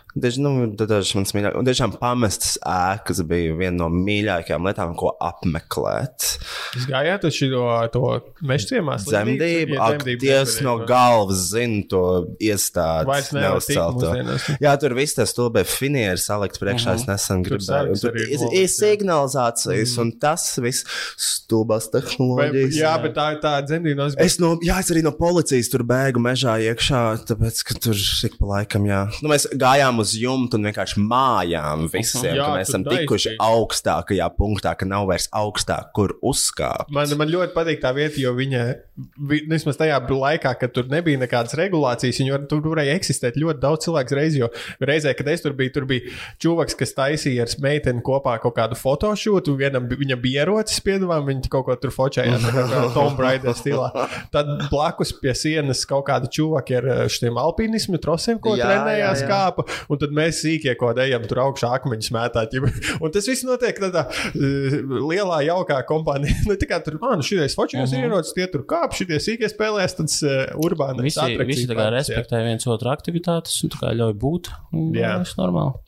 Tieši, 0.11 0.41
nu, 0.43 0.51
tas 0.75 1.13
mans 1.15 1.31
mīļākais. 1.35 1.57
Un 1.59 1.67
tiešām 1.67 1.93
pamestas 1.95 2.57
ēkas 2.67 3.21
bija 3.27 3.53
viena 3.55 3.85
no 3.85 3.87
mīļākajām 3.93 4.65
lietām, 4.67 4.95
ko 4.99 5.13
apmeklēt. 5.23 6.25
Jūs 6.75 6.87
gājāt 6.89 7.27
uz 7.29 7.37
šo 7.37 7.61
to 7.93 8.03
meža 8.43 8.73
ciemā? 8.73 8.97
Zemdību, 8.99 9.77
ak, 9.79 10.03
ties 10.19 10.57
no 10.65 10.77
galvas 10.89 11.45
zina 11.53 11.85
to 11.91 12.03
iestādi. 12.43 13.07
Vairs 13.07 13.31
mūsdienās. 13.31 14.49
Jā, 14.63 14.75
tur 14.81 14.97
viss 14.97 15.15
tas 15.15 15.31
stulbē 15.31 15.63
finieri 15.67 16.19
salikt 16.19 16.59
priekšā. 16.61 16.97
Es 16.99 17.07
nesen 17.07 17.45
Tur 17.47 17.55
gribēju. 17.55 17.97
Tur 18.01 18.19
ir 18.19 18.35
jā. 18.35 18.67
signalizācijas, 18.73 19.95
un 20.03 20.11
tas 20.21 20.49
viss 20.63 20.83
stulbās 21.15 21.87
tehnoloģijas. 21.93 22.75
Jā, 22.81 22.93
bet 23.03 23.15
tā 23.15 23.29
ir 23.37 23.41
tā 23.43 23.55
dzemdība. 23.63 24.09
Es, 24.21 24.37
no, 24.43 24.53
jā, 24.65 24.81
es 24.83 24.91
arī 24.93 25.05
no 25.05 25.15
policijas 25.15 25.71
tur 25.71 25.85
bēgu 25.87 26.21
mežā 26.23 26.57
iekšā, 26.67 27.01
tāpēc, 27.31 27.63
ka 27.67 27.79
tur 27.87 27.95
ik 28.27 28.37
pa 28.41 28.51
laikam, 28.57 28.85
jā. 28.89 29.05
Nu, 29.23 29.31
mēs 29.31 29.47
gājām 29.55 30.00
uz 30.01 30.13
jumtu 30.17 30.57
un 30.59 30.67
vienkārši 30.69 31.01
mājām 31.05 31.85
visiem, 31.93 32.35
Jā, 32.37 32.47
mēs 32.57 32.69
esam 32.71 32.83
tikuši 32.87 33.31
taisnība. 33.35 33.49
augstākajā 33.51 34.27
punktā, 34.37 34.73
ka 34.77 34.87
nav 34.89 35.07
vairs 35.09 35.27
augstāk, 35.37 35.91
kur 35.95 36.15
uzkāpt. 36.25 36.91
Man, 36.93 37.07
man 37.21 37.31
ļoti 37.31 37.53
patīk 37.55 37.81
tā 37.83 37.93
vieta, 37.95 38.19
jo 38.21 38.33
viņa, 38.37 38.63
vi- 39.31 39.43
vismaz 39.49 39.77
tajā 39.79 39.99
laikā, 40.11 40.53
kad 40.59 40.73
tur 40.75 40.89
nebija 40.91 41.19
nekādas 41.21 41.55
regulācijas, 41.57 42.19
viņa 42.21 42.41
tur 42.51 42.61
varēja 42.67 42.97
eksistēt 42.99 43.37
ļoti 43.39 43.59
daudz 43.63 43.85
cilvēku 43.87 44.17
reizi. 44.17 44.41
Jo 44.41 44.49
reizē, 44.81 45.15
kad 45.17 45.27
es 45.31 45.41
tur 45.45 45.53
biju, 45.57 45.73
tur 45.73 45.85
bija 45.89 46.09
čūvaks, 46.41 46.75
kas 46.77 46.93
taisīja 46.97 47.45
ar 47.47 47.55
meiteni 47.63 48.01
kopā 48.05 48.37
kaut 48.41 48.55
kādu 48.57 48.77
fotošūtu. 48.79 49.55
Vienam 49.59 49.87
viņam 49.89 50.21
bija 50.21 50.43
ierocis 50.45 50.81
piedāvājums, 50.85 51.27
viņi 51.29 51.49
kaut 51.51 51.65
ko 51.69 51.75
tur 51.75 51.91
tā 51.91 52.51
kā 52.71 52.93
Tom 52.95 53.15
Braider 53.19 53.53
stilā. 53.57 53.89
Tad 54.33 54.47
blakus 54.71 55.11
pie 55.21 55.33
sienas 55.37 55.83
kaut 55.89 56.05
kāda 56.09 56.29
čūvaka 56.31 56.77
ar 56.79 56.87
eh, 56.95 57.01
šiem 57.11 57.37
alpīnismu 57.41 57.99
trosiem, 58.01 58.39
ko 58.41 58.55
Jā, 58.57 58.65
trenējās 58.67 59.21
jā, 59.21 59.27
jā. 59.27 59.29
kāpa. 59.29 59.65
Un 59.91 59.99
tad 59.99 60.13
mēs 60.15 60.39
sīkie 60.45 60.73
kaut 60.79 60.93
kādā 60.93 61.09
ejam 61.09 61.25
tur 61.27 61.41
augšā 61.43 61.73
akmeņus 61.77 62.11
mētāt. 62.15 62.55
Un 63.03 63.11
tas 63.13 63.27
viss 63.27 63.45
notiek 63.47 63.79
tādā 63.81 64.05
uh, 64.07 64.77
lielā, 65.11 65.41
jaukā 65.49 65.81
kompānijā. 65.89 66.39
Nu, 66.51 66.55
tā 66.59 66.67
kā 66.67 66.79
tur, 66.83 66.97
man 66.99 67.21
šitais 67.23 67.53
fočījums 67.55 67.91
ir 67.95 68.07
ierocis, 68.07 68.33
tie 68.35 68.47
tur 68.51 68.63
kāp, 68.67 68.95
šitie 68.97 69.19
sīkie 69.23 69.47
spēlēs, 69.51 69.93
tad 69.99 70.11
uh, 70.25 70.41
urbāni. 70.63 71.05
Visi, 71.05 71.37
visi 71.47 71.67
tā 71.69 71.77
kā 71.77 71.87
respektē 71.93 72.41
viens 72.43 72.67
otru 72.71 72.91
aktivitātes 72.91 73.61
un 73.65 73.71
tā 73.71 73.79
kā 73.83 73.93
ļauj 73.95 74.15
būt. 74.19 74.51
Un, 74.73 74.89
Jā. 74.97 75.13
Tas 75.21 75.35
ir 75.35 75.41
normāli. 75.43 75.79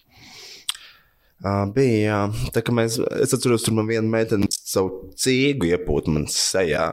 Uh, 1.43 1.65
bija, 1.75 1.95
jā. 1.99 2.19
Tā 2.55 2.63
kā 2.63 2.75
mēs, 2.75 2.99
es 3.19 3.35
atceros, 3.35 3.65
tur 3.65 3.75
man 3.75 3.89
viena 3.89 4.07
meitene 4.07 4.47
savu 4.53 5.09
cīgu 5.19 5.73
iepūta 5.73 6.13
man 6.13 6.29
sejā. 6.31 6.85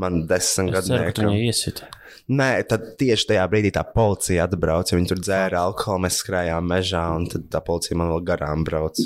Man 0.00 0.22
desmit 0.26 0.72
gadu 0.72 0.94
viņai 0.96 1.40
iesiti. 1.50 1.84
Nē, 2.32 2.62
tad 2.70 2.84
tieši 3.00 3.26
tajā 3.32 3.42
brīdī 3.50 3.72
tā 3.74 3.82
policija 3.92 4.46
atbrauca. 4.46 4.94
Viņi 4.96 5.10
tur 5.10 5.18
dzēra 5.20 5.64
alkoholu, 5.66 6.04
mēs 6.06 6.20
skrējām 6.22 6.68
mežā, 6.70 7.02
un 7.18 7.26
tad 7.28 7.48
tā 7.52 7.60
policija 7.66 7.98
man 7.98 8.12
vēl 8.14 8.22
garām 8.30 8.62
brauca. 8.64 9.04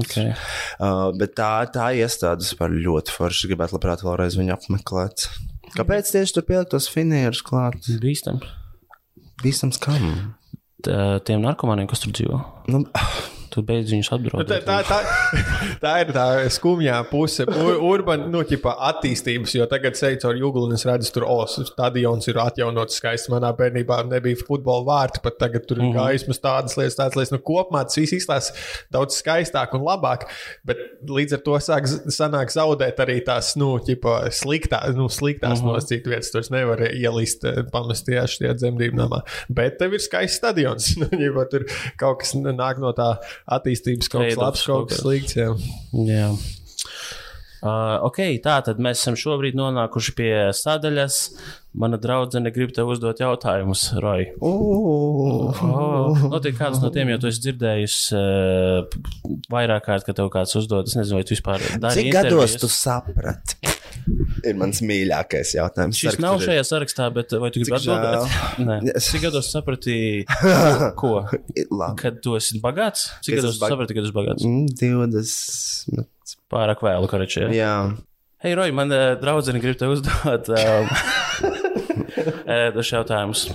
Okay. 0.00 0.30
Uh, 0.78 1.10
bet 1.20 1.34
tā, 1.36 1.50
tā 1.74 1.90
iestādes 1.98 2.54
var 2.60 2.72
ļoti 2.72 3.12
forši. 3.16 3.50
Gribētu 3.50 3.76
labprāt 3.76 4.04
vēlreiz 4.06 4.38
viņu 4.40 4.54
apmeklēt. 4.56 5.26
Kāpēc 5.76 6.14
tieši 6.14 6.38
tur 6.38 6.46
pielikt 6.48 6.72
tos 6.72 6.88
finierus 6.90 7.42
klāt? 7.46 7.76
Bīstams. 8.00 8.46
Bīstams 9.42 9.80
kam? 9.82 10.08
Tā- 10.86 11.20
Tiem 11.26 11.42
narkomāniem, 11.44 11.90
kas 11.90 12.00
tur 12.06 12.14
dzīvo, 12.16 12.40
Nu, 12.72 12.84
tu 13.50 13.62
beidz 13.66 13.92
viņus 13.92 14.10
Tā, 14.10 14.16
apdraudēt. 14.16 14.64
tā, 14.66 14.78
tā, 14.86 14.98
tā 15.82 15.94
ir 16.02 16.12
tā 16.14 16.26
skumjā 16.52 16.98
puse, 17.10 17.46
Ur, 17.50 17.78
urbāna 17.90 18.28
nu, 18.30 18.42
ķipa, 18.46 18.74
attīstības. 18.90 19.54
Jo 19.58 19.66
tagad, 19.70 19.96
ceļot 19.98 20.24
caur 20.24 20.38
jūglu, 20.38 20.66
un 20.68 20.76
es 20.76 20.86
redzu, 20.88 21.10
tur 21.14 21.26
oh, 21.28 21.44
stadions 21.48 22.28
ir 22.30 22.40
atjaunots 22.42 23.00
skaisti. 23.00 23.32
Manā 23.32 23.52
bērnībā 23.56 24.00
nebija 24.08 24.38
futbola 24.46 24.84
vārti, 24.86 25.22
pat 25.24 25.38
tagad 25.42 25.66
tur 25.66 25.78
ir 25.78 25.84
mm 25.84 25.92
-hmm. 25.92 26.10
gaismas, 26.10 26.42
tādas 26.42 26.76
lietas, 26.78 26.98
tādas 26.98 27.18
lietas. 27.18 27.34
Nu, 27.34 27.42
kopumā 27.44 27.84
tas 27.84 27.98
viss 27.98 28.16
izskatās 28.16 28.52
daudz 28.92 29.18
skaistāk 29.20 29.74
un 29.78 29.84
labāk. 29.86 30.28
Bet 30.64 30.78
līdz 31.08 31.38
ar 31.38 31.44
to 31.46 31.58
sāk, 31.58 31.88
sanāk 32.10 32.52
zaudēt 32.54 33.00
arī 33.02 33.20
tās 33.24 33.56
nu, 33.56 33.78
ķipa, 33.78 34.30
sliktā, 34.30 34.82
nu, 34.94 35.08
sliktās 35.08 35.60
mm 35.60 35.66
-hmm. 35.66 35.74
nosacīt 35.74 36.06
vietas. 36.06 36.30
Tur 36.30 36.40
es 36.40 36.50
nevaru 36.50 36.86
ielīst 36.86 37.44
eh, 37.44 37.62
pamestajā 37.72 38.26
šajā 38.26 38.54
dzemdību 38.54 38.96
namā. 38.96 39.22
Bet 39.48 39.78
tev 39.78 39.94
ir 39.94 40.00
skaists 40.00 40.38
stadions. 40.38 40.90
Nu, 41.00 41.06
ģipa, 41.06 41.46
tur 41.48 41.64
kaut 41.96 42.18
kas 42.20 42.34
nāk 42.34 42.78
no 42.78 42.92
tā 42.92 43.16
attīstības, 43.46 44.10
kaut 44.12 44.26
kas 44.28 44.40
labs, 44.40 44.64
kaut 44.66 44.90
kas 44.90 45.04
slikts. 45.04 45.36
Jā. 45.38 45.52
Jā. 46.06 46.30
Uh, 47.60 47.98
ok, 48.08 48.22
tā 48.40 48.56
tad 48.64 48.78
mēs 48.80 49.02
esam 49.02 49.18
šobrīd 49.20 49.58
nonākuši 49.58 50.14
pie 50.16 50.32
sadaļas. 50.56 51.18
Mana 51.72 51.94
draudzene 52.02 52.50
grib 52.50 52.72
tev 52.74 52.88
uzdot 52.90 53.20
jautājumus, 53.22 53.84
Roja. 54.02 54.32
uh, 54.42 55.60
Oh, 55.62 56.16
notiek 56.32 56.56
kāds 56.58 56.80
no 56.82 56.90
tiem, 56.90 57.12
jo 57.12 57.18
tu 57.22 57.28
esi 57.30 57.44
dzirdējis 57.44 57.98
uh, 58.18 58.96
vairāk 59.54 59.84
kārt, 59.86 60.02
ka 60.08 60.14
tev 60.18 60.32
kāds 60.34 60.56
uzdod. 60.58 60.90
Es 60.90 60.96
nezinu, 60.98 61.20
vai 61.20 61.26
tu 61.28 61.36
vispār 61.36 61.62
dari 61.78 61.94
Cik 62.00 62.10
gados 62.16 62.26
intervijas. 62.26 62.56
tu 62.64 62.70
saprati? 62.74 63.76
Ir 64.50 64.56
mans 64.58 64.80
mīļākais 64.82 65.52
jautājums. 65.60 65.98
Šis 66.00 66.16
Ceru, 66.16 66.24
nav 66.24 66.42
šajā 66.42 66.66
sarakstā, 66.66 67.06
bet 67.14 67.36
vai 67.38 67.52
tu 67.54 67.62
gribi 67.62 67.76
atbildēt? 67.78 68.36
Nē, 68.66 68.80
Es- 68.96 69.10
cik 69.12 69.28
gados 69.28 69.52
saprati, 69.54 69.96
ko? 70.98 71.12
Kad 72.02 72.18
tu 72.24 72.34
esi 72.40 72.58
bagāts? 72.64 73.12
Cik 73.22 73.38
gados 73.44 73.62
bag- 73.62 73.76
saprati, 73.76 73.94
ka 73.94 74.02
tu 74.02 74.10
esi 74.10 74.16
bagāts? 74.18 74.42
Mm, 74.42 74.66
20. 74.74 76.06
Pārāk 76.50 76.82
vēlu, 76.82 77.06
karačē. 77.14 77.46
Jā, 77.54 77.74
Hei, 78.40 78.54
Roja, 78.56 78.72
man 78.72 78.88
uh, 78.88 79.10
draudzene 79.20 79.60
grib 79.60 79.76
te 79.76 79.84
uzdot 79.92 80.46
um, 80.56 80.86
dažus 82.76 82.94
jautājumus. 82.96 83.46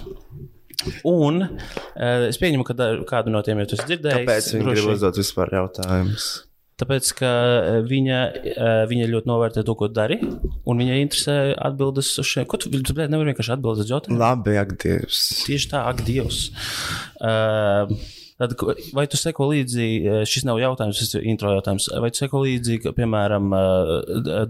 Un 1.08 1.46
uh, 1.46 2.26
es 2.28 2.38
pieņemu, 2.42 2.66
ka 2.68 2.90
kādu 3.10 3.32
no 3.34 3.42
tiem 3.46 3.64
jau 3.64 3.70
esi 3.70 3.88
dzirdējis. 3.88 4.20
kāpēc 4.20 4.52
viņi 4.58 4.76
grib 4.76 4.92
uzdot 4.98 5.22
vispār 5.22 5.56
jautājumus? 5.56 6.28
Tāpēc, 6.76 7.10
ka 7.16 7.30
eh, 7.32 7.78
viņa, 7.88 8.18
eh, 8.52 8.82
viņa 8.90 9.08
ļoti 9.08 9.30
novērtē 9.32 9.62
to, 9.64 9.78
ko 9.80 9.88
dari, 9.88 10.18
un 10.20 10.82
viņai 10.82 10.98
interesē 11.06 11.36
atbildes 11.56 12.10
uz 12.20 12.28
šiem. 12.28 12.48
Ko 12.52 12.60
tu, 12.60 12.68
bļēd, 12.74 13.14
nevari 13.14 13.32
vienkārši 13.32 13.54
atbildēt 13.56 13.86
uz 13.86 13.94
jautājumu? 13.94 14.20
Labi, 14.20 14.58
ak, 14.60 14.76
Dievs. 14.84 15.22
Tieši 15.46 15.70
tā, 15.72 15.86
ak, 15.88 16.04
Dievs. 16.04 16.42
Uh, 17.24 17.96
Tad, 18.36 18.52
vai 18.92 19.06
tu 19.08 19.16
seko 19.16 19.48
līdzi, 19.54 19.86
eh, 20.04 20.24
šis 20.28 20.44
nav 20.44 20.60
jautājums, 20.60 21.00
tas 21.00 21.14
ir 21.16 21.28
intro 21.32 21.54
jautājums, 21.54 21.88
vai 22.04 22.10
tu 22.12 22.20
seko 22.20 22.42
līdzi, 22.44 22.82
ka, 22.84 22.92
piemēram, 22.98 23.54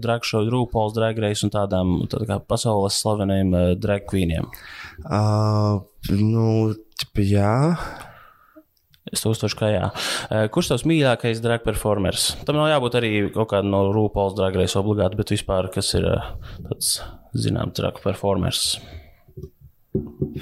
drag 0.02 0.26
show, 0.26 0.42
RuPaul's 0.42 0.96
drag 0.96 1.20
race 1.22 1.46
un 1.46 1.52
tādām 1.54 2.00
tā 2.10 2.24
kā 2.26 2.40
pasaules 2.42 2.98
slaveniem 2.98 3.54
drag 3.78 4.08
queeniem? 4.10 4.50
Uh, 5.06 5.84
nu, 6.10 6.74
tipa, 6.98 7.22
jā. 7.22 7.54
Es 9.14 9.22
uztveru 9.22 9.54
kā 9.54 9.68
jā. 9.70 9.90
Kurš 10.50 10.72
tavs 10.72 10.84
mīļākais 10.90 11.38
drag 11.44 11.62
performers? 11.62 12.32
Tam 12.42 12.58
nav 12.58 12.72
jābūt 12.72 12.96
arī 12.98 13.10
kaut 13.30 13.52
kādam 13.52 13.70
no 13.70 13.84
RuPaul's 13.94 14.34
drag 14.34 14.58
race 14.58 14.74
obligāti, 14.80 15.18
bet 15.20 15.30
vispār, 15.30 15.70
kas 15.70 15.92
ir 15.94 16.08
tāds, 16.66 16.96
zinām, 17.38 17.70
drag 17.76 18.02
performers. 18.02 18.80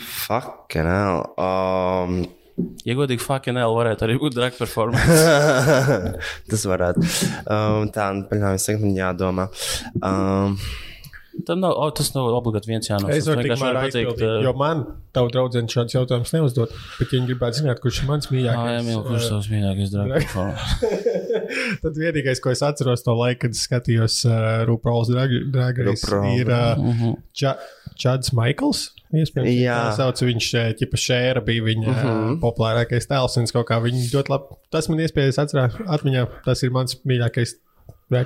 Fucking 0.01 0.89
hell. 0.89 1.27
Um, 1.37 2.25
Ja 2.87 2.95
godīgi, 2.95 3.23
fucking 3.25 3.59
hell, 3.59 3.75
varētu 3.75 4.07
arī 4.07 4.17
būt 4.23 4.37
drag 4.37 4.55
performers. 4.55 5.25
tas 6.51 6.67
varētu. 6.71 7.03
Um, 7.51 7.89
tā, 7.95 8.11
nu, 8.15 8.27
paļāvis, 8.31 8.69
man 8.79 8.99
jādomā. 8.99 9.49
Um, 9.99 10.59
Tam 11.43 11.59
nav, 11.59 11.73
oh, 11.83 11.91
tas 11.91 12.13
nav 12.15 12.29
obligāti 12.31 12.71
viens 12.71 12.87
jānosaka. 12.87 13.17
Es 13.19 13.27
varu 13.27 13.57
var 13.59 13.79
pateikt, 13.83 14.21
eh, 14.23 14.37
jo 14.45 14.53
man 14.59 14.85
tavu 15.17 15.33
draugu 15.35 15.65
šāds 15.73 15.97
jautājums 15.97 16.31
neuzdod. 16.31 16.71
Bet, 17.01 17.11
viņi 17.11 17.27
gribētu 17.33 17.59
zināt, 17.59 17.81
kurš 17.83 18.03
ir 18.05 18.09
mans 18.13 18.31
mīļākais, 18.31 18.79
Emīl, 18.85 19.01
kurš 19.09 19.27
tavs 19.33 19.49
mīļākais 19.51 19.93
drag 19.95 20.13
performers? 20.15 21.25
tad 21.83 21.99
vienīgais, 21.99 22.43
ko 22.43 22.55
es 22.55 22.63
atceros 22.67 23.03
no 23.09 23.17
laika, 23.19 23.49
kad 23.49 23.59
skatījos 23.59 24.21
uh, 24.29 24.63
RuPaul's 24.69 25.11
Drag 25.11 25.35
Drag 25.55 25.83
Race, 25.89 26.23
ir 26.39 26.55
uh, 26.55 26.79
Mhm. 26.79 27.19
Ča 27.35 27.57
Čads 27.99 28.31
Maikls. 28.37 28.93
Iespējams, 29.23 29.55
Jā. 29.55 29.77
tā 29.89 29.97
sauc, 29.99 30.23
viņš 30.27 30.49
uh, 30.59 30.73
ķipa 30.79 31.01
šēra 31.01 31.45
bija 31.45 31.65
viņa 31.67 31.89
uh 31.91 32.03
-huh. 32.03 32.35
populārākais 32.43 33.09
tēls. 33.11 33.37
un 33.39 33.49
es 33.49 33.55
kaut 33.55 33.69
kā 33.69 33.81
Viņu 33.85 34.09
ļoti 34.13 34.33
labi. 34.33 34.59
Tas 34.71 34.89
man 34.89 35.03
iespējas 35.05 35.41
atcerēt 35.43 35.81
atmiņā. 35.87 36.27
Tas 36.45 36.63
ir 36.63 36.71
mans 36.75 36.99
mīļākais 37.05 37.57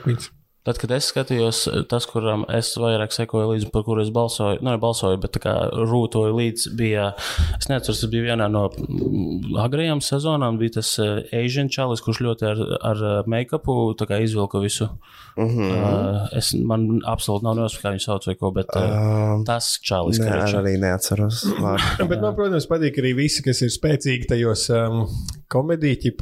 queens. 0.04 0.30
Tad, 0.68 0.80
kad 0.82 0.92
es 0.98 1.08
skatījos, 1.08 1.62
tas, 1.88 2.04
kuram 2.10 2.44
es 2.52 2.74
vairāk 2.76 3.14
sekoju 3.16 3.54
līdzi, 3.54 3.70
par 3.72 3.86
kuru 3.86 4.04
es 4.04 4.12
balsoju, 4.12 4.60
nu, 4.60 4.72
ne 4.74 4.80
balsoju, 4.82 5.20
bet 5.22 5.32
tā 5.38 5.42
kā 5.46 5.54
rūtoju 5.72 6.36
līdzi, 6.36 6.74
bija, 6.76 7.10
es 7.56 7.70
neatceros, 7.70 8.02
tas 8.02 8.12
bija 8.12 8.34
vienā 8.34 8.50
no 8.52 8.66
mm, 8.68 9.56
agrajām 9.64 10.04
sezonām, 10.04 10.60
bija 10.60 10.78
tas 10.78 10.92
uh, 11.00 11.22
Asian 11.32 11.72
Čalis, 11.72 12.04
kurš 12.04 12.20
ļoti 12.26 12.50
ar, 12.50 12.62
ar 12.92 13.02
uh, 13.04 13.16
make-upu 13.30 13.78
tā 13.96 14.10
kā 14.10 14.20
izvilka 14.20 14.60
visu. 14.60 14.90
Mm 15.38 15.48
-hmm. 15.48 15.72
uh, 15.72 16.28
es, 16.36 16.52
man 16.54 17.00
absolūti 17.06 17.46
nav 17.46 17.56
nosprāts, 17.56 17.82
kā 17.82 17.94
viņu 17.94 18.04
sauc 18.04 18.26
vai 18.26 18.34
ko, 18.34 18.50
bet 18.50 18.76
uh, 18.76 18.98
Um, 19.08 19.44
tas 19.46 19.76
Čalis, 19.84 20.18
Nē, 20.22 20.30
arī 20.58 20.74
neatceros. 20.80 21.44
Bet 22.10 22.20
man, 22.22 22.34
protams, 22.36 22.66
patīk 22.70 22.98
arī 23.02 23.14
visi, 23.18 23.44
kas 23.46 23.62
ir 23.64 23.72
spēcīgi 23.74 24.28
tajos 24.30 24.68
um, 24.74 25.04
komēdiju 25.48 26.18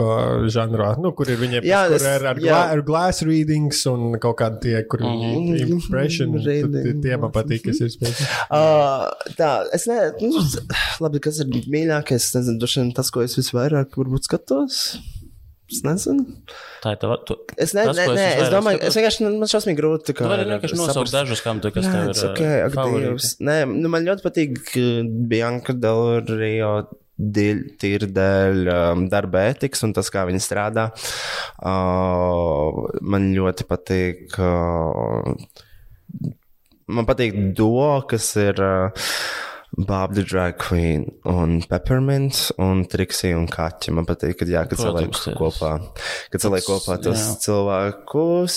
žanrā, 0.54 0.92
nu, 1.02 1.10
kur 1.16 1.26
ir 1.32 1.36
viņiem 1.40 1.64
Jā, 1.66 1.86
kur 1.88 1.96
es- 1.96 2.04
ar, 2.06 2.22
jā. 2.22 2.34
glā, 2.38 2.60
ar 2.76 2.82
glass 2.86 3.22
readings 3.26 3.84
un 3.90 4.18
kaut 4.22 4.36
kādi 4.38 4.60
tie, 4.62 4.82
kur 4.88 5.00
viņi 5.00 5.32
Mhm. 5.34 5.72
impression. 5.78 6.32
Tie 7.02 7.16
man 7.16 7.32
patīk, 7.32 7.64
kas 7.64 7.80
ir 7.80 7.88
spēcīgi. 7.88 8.28
Uh, 8.50 9.10
tā, 9.36 9.66
es 9.74 9.86
nezinu, 9.86 10.30
nu, 10.30 10.42
labi, 11.00 11.20
kas 11.20 11.40
ir 11.40 11.46
mīļākais. 11.46 12.14
Es 12.30 12.34
nezinu, 12.34 12.58
droši 12.60 12.82
vien 12.82 12.92
tas, 12.94 13.10
ko 13.10 13.20
es 13.22 13.34
visvairāk 13.36 13.90
varbūt 13.98 14.22
skatos. 14.30 14.98
Es 15.68 15.80
nezinu. 15.82 16.22
Tā 16.80 16.92
ir 16.94 16.98
tava. 17.02 17.16
Tu, 17.26 17.34
Es, 17.58 17.72
ne, 17.74 17.84
Tas, 17.86 17.96
ne, 17.96 18.02
es 18.04 18.08
ne, 18.14 18.14
es 18.14 18.36
visvairāk 18.38 18.52
domāju, 18.54 18.82
es 18.86 18.94
vienkārši 18.94 19.20
man 19.26 19.48
šausmīgi 19.50 19.78
grūti. 19.80 20.14
tu 20.14 20.24
vari 20.24 20.44
vienkārši 20.46 20.76
nosaukt 20.78 21.10
dažus, 21.10 21.42
kam 21.42 21.58
tu, 21.60 21.72
kas 21.74 21.84
tev 21.84 22.06
ir. 22.06 22.12
Nē, 22.14 22.22
uh, 22.22 22.30
okay, 22.30 22.60
ak. 22.62 22.72
Dievs. 23.02 23.36
Nē, 23.42 23.56
nu, 23.74 23.88
man 23.88 24.04
ļoti 24.06 24.22
patīk 24.22 24.60
uh, 24.78 25.02
Bianca 25.26 25.72
Del 25.74 26.22
Rio. 26.38 26.86
Tīri 27.16 28.10
dēļ 28.12 28.68
um, 28.68 29.06
darba 29.12 29.46
ētikas 29.50 29.86
un 29.86 29.94
tas, 29.96 30.10
kā 30.12 30.26
viņi 30.28 30.42
strādā. 30.44 30.90
Uh, 31.56 32.84
man 33.00 33.30
ļoti 33.36 33.64
patīk. 33.70 34.36
Uh, 34.36 35.32
man 36.92 37.08
patīk 37.08 37.38
duo, 37.56 38.02
kas 38.10 38.28
ir 38.40 38.60
uh, 38.60 39.08
Bob 39.76 40.14
the 40.14 40.22
Drag 40.24 40.56
Queen 40.56 41.04
un 41.24 41.60
Peppermint 41.68 42.50
un 42.58 42.84
Trixie 42.88 43.34
un 43.36 43.46
Kaķa. 43.46 43.92
Man 43.92 44.06
patīk, 44.08 44.38
kad, 44.40 44.48
jā, 44.48 44.62
kad 44.68 44.80
saliek 44.80 45.10
Protams, 45.10 45.24
tas- 45.26 45.36
kopā, 45.36 45.72
kad 46.32 46.40
saliek 46.40 46.64
kopā 46.64 46.96
tos 47.04 47.20
jā. 47.20 47.34
cilvēkus. 47.44 48.56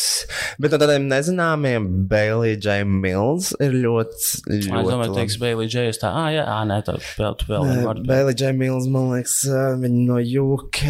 Bet 0.59 0.71
no 0.71 0.79
tādiem 0.79 1.09
nezināmiem 1.11 1.89
Bailey 2.07 2.55
J. 2.55 2.85
Mills 2.87 3.51
ir 3.59 3.75
ļoti. 3.83 4.29
Es 4.47 4.69
ļoti 4.69 4.93
domāju, 4.93 5.11
ka 5.11 5.19
teiks 5.19 5.39
Bailey 5.41 5.67
J. 5.67 5.89
es 5.89 5.99
Tā, 5.99 6.13
ah, 6.15 6.29
jā, 6.31 6.45
ah, 6.47 6.63
nē, 6.63 6.79
tā 6.87 6.95
vēl, 6.95 7.35
tu 7.35 7.49
vēl 7.49 7.67
vienu 7.67 7.87
vārdu. 7.89 8.07
Bailey 8.07 8.33
J. 8.39 8.53
Mills, 8.55 8.87
man 8.87 9.11
liekas, 9.11 9.41
uh, 9.51 9.75
viņa 9.81 10.05
no 10.07 10.21
UK 10.23 10.83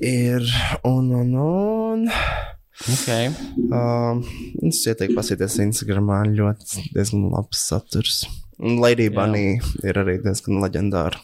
ir 0.00 0.48
un 0.88 1.12
un 1.12 1.34
un. 1.44 2.08
Ok. 2.84 3.10
Um, 3.70 4.24
es 4.66 4.80
ieteiktu 4.88 5.14
pasīties 5.14 5.60
Instagramā, 5.62 6.24
ļoti 6.32 6.88
diezgan 6.96 7.28
labs 7.30 7.60
saturs. 7.68 8.24
Un 8.58 8.78
Lady 8.78 9.08
Bunny 9.10 9.58
ir 9.82 9.98
arī 9.98 10.18
diezgan 10.22 10.60
leģendāra. 10.62 11.18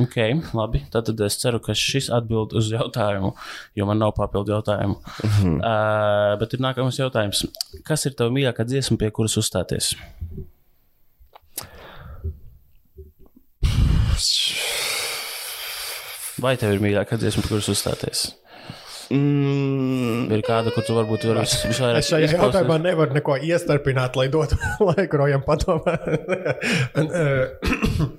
Ok, 0.00 0.16
labi. 0.56 0.80
Tad, 0.92 1.08
tad 1.08 1.20
es 1.26 1.36
ceru, 1.40 1.60
ka 1.64 1.74
šis 1.76 2.08
atbild 2.14 2.54
uz 2.56 2.70
jautājumu, 2.72 3.32
jo 3.76 3.88
man 3.88 4.00
nav 4.00 4.14
papildu 4.16 4.54
jautājumu. 4.54 4.96
Mm. 4.96 5.30
-hmm. 5.36 5.58
uh, 5.60 6.38
bet 6.40 6.54
ir 6.54 6.64
nākamais 6.64 7.00
jautājums. 7.00 7.44
Kas 7.84 8.06
ir 8.06 8.16
tavs 8.16 8.32
mīļākā 8.32 8.64
dziesma, 8.64 8.96
pie 8.96 9.10
kuras 9.10 9.36
uzstāties? 9.36 9.94
Vai 16.40 16.56
tev 16.56 16.72
ir 16.72 16.80
mīļākā 16.80 17.16
dziesma, 17.20 17.42
pie 17.42 17.48
kuras 17.48 17.68
uzstāties? 17.68 18.39
Mm, 19.10 20.30
ir 20.30 20.42
kāda, 20.46 20.70
kur 20.74 20.84
tu 20.86 20.94
varbūt 20.94 21.24
vari 21.26 21.42
visvairāk 21.42 21.98
Es 21.98 22.10
šajā 22.12 22.30
jautājumā 22.36 22.76
nevaru 22.84 23.16
neko 23.16 23.40
iestarpināt, 23.42 24.14
lai 24.20 24.28
dotu 24.30 24.58
laiku 24.88 25.18
rojam 25.18 25.42
padomā. 25.46 25.96
Un, 27.00 27.10
uh, 27.20 28.10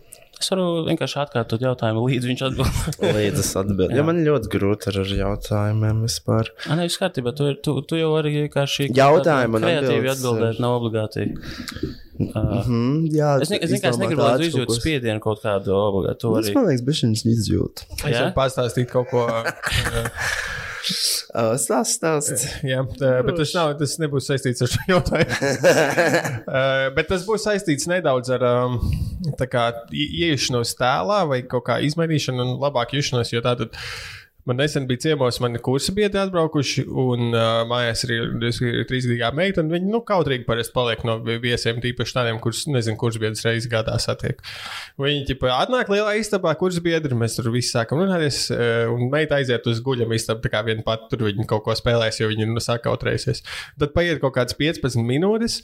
Es 0.41 0.49
varu 0.49 0.63
vienkārši 0.87 1.19
atkārtot 1.21 1.61
jautājumu, 1.61 2.01
līdz 2.09 2.25
viņš 2.31 2.39
atbild. 2.47 2.77
Līdz 3.17 3.41
es 3.43 3.49
atbildēju. 3.61 3.93
Ja 3.99 4.05
man 4.07 4.23
ļoti 4.25 4.49
grūti 4.49 4.89
ar 4.89 5.11
jautājumiem 5.19 5.99
vispār. 6.07 6.49
Ah, 6.65 6.73
nē, 6.79 6.87
viss 6.89 6.97
kārtībā. 6.97 7.33
Tu, 7.37 7.51
tu, 7.61 7.75
tu 7.85 7.99
jau 7.99 8.09
arī 8.17 8.31
vienkārši 8.47 8.87
Jautājumu 8.97 9.59
un 9.59 9.67
kreatīvi 9.67 10.09
atbildēt, 10.15 10.57
nav 10.63 10.79
obligāti. 10.79 11.27
Mm, 12.17 13.05
jā, 13.13 13.35
Es, 13.45 13.53
ne, 13.53 13.61
es 13.61 13.75
vienkārši 13.75 14.01
negribētu 14.01 14.49
izjūt 14.49 14.73
spiedienu 14.79 15.21
kaut 15.21 15.45
kādu 15.45 15.77
obligātu. 15.77 16.25
Tu 16.25 16.33
Es 16.41 16.49
arī. 16.49 16.57
man 16.57 16.67
liekas, 16.71 16.85
bišķiņas 16.89 17.23
izjūt. 17.35 17.85
es 18.01 18.17
varu 18.17 18.33
pastāstīt 18.41 18.89
kaut 18.97 19.13
ko. 19.13 19.27
uh, 21.35 21.55
Uh, 21.61 21.83
stāst. 21.87 22.45
Jā, 22.65 22.81
uh, 22.83 23.19
bet 23.25 23.37
tas, 23.39 23.53
nav, 23.55 23.73
tas 23.79 23.97
nebūs 24.01 24.27
saistīts 24.29 24.63
ar 24.65 24.71
šo 24.71 24.85
jautājumu. 24.89 25.37
uh, 26.57 26.87
bet 26.95 27.09
tas 27.11 27.25
būs 27.27 27.45
saistīts 27.47 27.87
nedaudz 27.91 28.31
ar 28.35 28.45
um, 28.47 28.79
tā 29.39 29.47
kā 29.51 29.67
ieiešanos 29.93 30.75
tēlā 30.79 31.21
vai 31.29 31.41
kaut 31.47 31.67
kā 31.69 31.79
izmainīšanu 31.85 32.43
un 32.45 32.55
labāk 32.61 32.95
jušanos. 32.97 33.33
Jo 33.33 33.43
tātad 33.45 33.77
man 34.49 34.57
nesen 34.57 34.87
bija 34.89 35.03
ciemos, 35.05 35.37
mani 35.43 35.59
kursi 35.63 35.93
biedri 35.95 36.19
atbraukuši, 36.21 36.85
un 36.89 37.29
uh, 37.29 37.61
mājās 37.69 38.03
ir 38.07 38.13
ir 38.17 38.85
trīsgadīgā 38.89 39.29
meita, 39.37 39.63
viņi 39.67 39.91
nu, 39.91 40.01
kautrīgi 40.07 40.47
parasti 40.47 40.73
paliek 40.75 41.03
no 41.07 41.17
vi- 41.25 41.37
viesiem, 41.43 41.81
tīpaši 41.83 42.15
tādiem, 42.17 42.39
kurus 42.43 42.63
nezinu, 42.71 42.97
kurš 43.01 43.19
biedrs 43.21 43.45
reizes 43.47 43.69
gadā 43.71 43.97
satiek. 44.01 44.41
Viņi 45.01 45.27
ķipa, 45.29 45.53
atnāk 45.59 45.91
lielā 45.93 46.17
istabā, 46.19 46.55
kurš 46.59 46.81
biedri 46.83 47.17
mēs 47.17 47.37
tur 47.37 47.51
visi 47.53 47.73
sākam 47.75 48.01
runāties, 48.01 48.43
uh, 48.55 48.89
un 48.93 49.09
meita 49.13 49.37
aiziet 49.39 49.67
uz 49.69 49.81
guļam 49.85 50.13
istabu, 50.17 50.43
tā 50.45 50.53
kā 50.53 50.63
viena 50.67 50.85
pati 50.85 51.11
tur 51.13 51.27
viņi 51.29 51.47
kaut 51.49 51.65
ko 51.67 51.77
spēlēs, 51.77 52.21
jo 52.21 52.31
viņi 52.31 52.49
nu, 52.49 52.63
sāk 52.63 52.85
kautrējusies. 52.87 53.45
Tad 53.81 53.93
paiet 53.97 54.21
kaut 54.23 54.35
kāds 54.39 54.57
15 54.57 55.05
minūtes. 55.05 55.61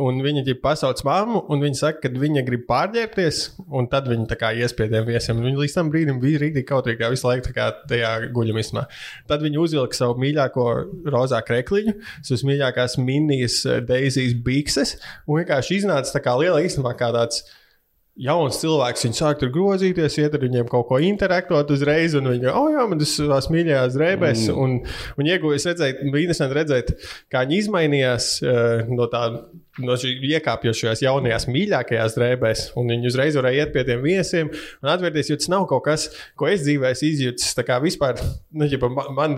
Un 0.00 0.22
viņa 0.24 0.46
jau 0.46 0.54
pasauc 0.62 1.02
mammu, 1.04 1.42
un 1.52 1.60
viņa 1.60 1.76
saka, 1.76 2.06
ka 2.06 2.20
viņa 2.22 2.42
grib 2.46 2.62
pārģērbties, 2.64 3.40
un 3.76 3.90
tad 3.92 4.06
viņa 4.08 4.24
tā 4.30 4.38
kā 4.40 4.54
iespiediem 4.56 5.04
viesiem. 5.04 5.42
Viņa 5.44 5.60
līdz 5.60 5.74
tam 5.76 5.90
brīdim 5.92 6.20
bija 6.22 6.40
rīktīgi 6.40 6.64
kautrīgā 6.70 7.10
visu 7.12 7.28
laiku 7.28 7.52
kā 7.52 7.68
tajā 7.90 8.14
guļamismā. 8.32 8.86
Tad 9.28 9.44
viņa 9.44 9.60
uzvilka 9.60 9.98
savu 9.98 10.16
mīļāko 10.22 10.68
rozā 11.12 11.42
krekliņu, 11.44 11.98
savas 12.22 12.46
mīļākās 12.48 12.96
minijas 13.04 13.58
Deizijas 13.84 14.38
bikses, 14.46 14.96
un 15.26 15.42
vienkārši 15.42 15.82
iznāca 15.82 16.16
tā 16.16 16.24
kā 16.24 16.38
liela 16.40 16.64
īstenībā 16.64 16.96
kā 16.96 17.12
tāds 17.12 17.44
jauns 18.20 18.58
cilvēks. 18.60 19.06
Viņi 19.06 19.16
sāk 19.16 19.40
tur 19.40 19.52
grozīties, 19.54 20.18
iet 20.20 20.36
ar 20.36 20.42
viņiem 20.42 20.68
kaut 20.70 20.88
ko 20.90 21.00
interaktot 21.02 21.70
uzreiz, 21.72 22.16
un 22.18 22.28
viņi, 22.32 22.50
oh, 22.52 22.68
jā, 22.72 22.84
man 22.88 23.00
tas 23.00 23.14
tās 23.16 23.48
mīļākās 23.52 23.96
drēbēs. 23.96 24.46
Mm. 24.50 24.58
Un, 24.62 25.20
un 25.20 25.30
ieguva, 25.30 25.56
es 25.56 25.66
redzēju, 25.68 26.10
bija 26.12 26.26
interesanti 26.26 26.58
redzēt, 26.58 26.92
kā 27.32 27.44
viņi 27.46 27.60
izmainījās 27.64 28.32
uh, 28.44 28.92
no 28.92 29.08
tā. 29.12 29.26
No 29.80 29.94
šī 29.96 30.10
iekāpjošajās 30.28 31.00
jaunajās 31.00 31.46
mīļākajās 31.48 32.12
drēbēs, 32.18 32.62
un 32.76 32.90
viņi 32.92 33.08
uzreiz 33.08 33.38
varēja 33.38 33.62
iet 33.62 33.70
pie 33.72 33.84
tiem 33.88 34.02
viesiem 34.04 34.50
un 34.52 34.90
atvērties, 34.92 35.30
jo 35.30 35.36
tas 35.40 35.48
nav 35.48 35.64
kaut 35.70 35.86
kas, 35.86 36.02
ko 36.36 36.50
es 36.50 36.60
dzīvē 36.66 36.90
izjūtis. 36.92 37.54
Tā 37.56 37.64
kā 37.64 37.78
vispār, 37.80 38.20
nu, 38.52 38.68
ģipa, 38.68 38.90
man, 38.92 39.08
man 39.16 39.36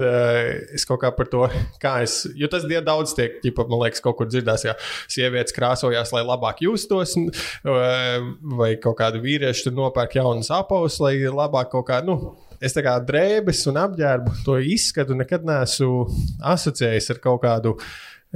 es 0.74 0.82
kaut 0.88 1.04
kā 1.04 1.12
par 1.14 1.30
to, 1.30 1.44
kā 1.78 2.00
es, 2.02 2.24
jo 2.34 2.48
tas 2.50 2.66
diezgan 2.66 2.88
daudz 2.88 3.14
tiek, 3.14 3.36
ģipa, 3.44 3.68
man 3.70 3.84
liekas, 3.84 4.02
kaut 4.02 4.18
kur 4.18 4.26
dzirdās, 4.26 4.64
ja 4.66 4.74
sievietes 5.06 5.54
krāsojās, 5.54 6.10
lai 6.16 6.24
labāk 6.26 6.64
justos, 6.66 7.14
vai 7.62 8.72
kaut 8.82 8.98
kāda 9.04 9.22
vīrieša 9.22 9.68
tur 9.68 9.76
nopērk 9.78 10.18
jaunas 10.18 10.50
apavus, 10.50 10.98
lai 11.04 11.14
labāk 11.28 11.70
kaut 11.76 11.86
kā, 11.92 12.00
nu, 12.02 12.18
es 12.58 12.74
tā 12.74 12.82
kā 12.82 12.96
drēbes 13.06 13.62
un 13.70 13.78
apģērbu 13.84 14.34
to 14.42 14.58
izskatu 14.72 15.14
nekad 15.14 15.46
neesmu 15.46 16.08
asociējis 16.54 17.12
ar 17.14 17.22
kaut 17.22 17.44
kādu. 17.46 17.76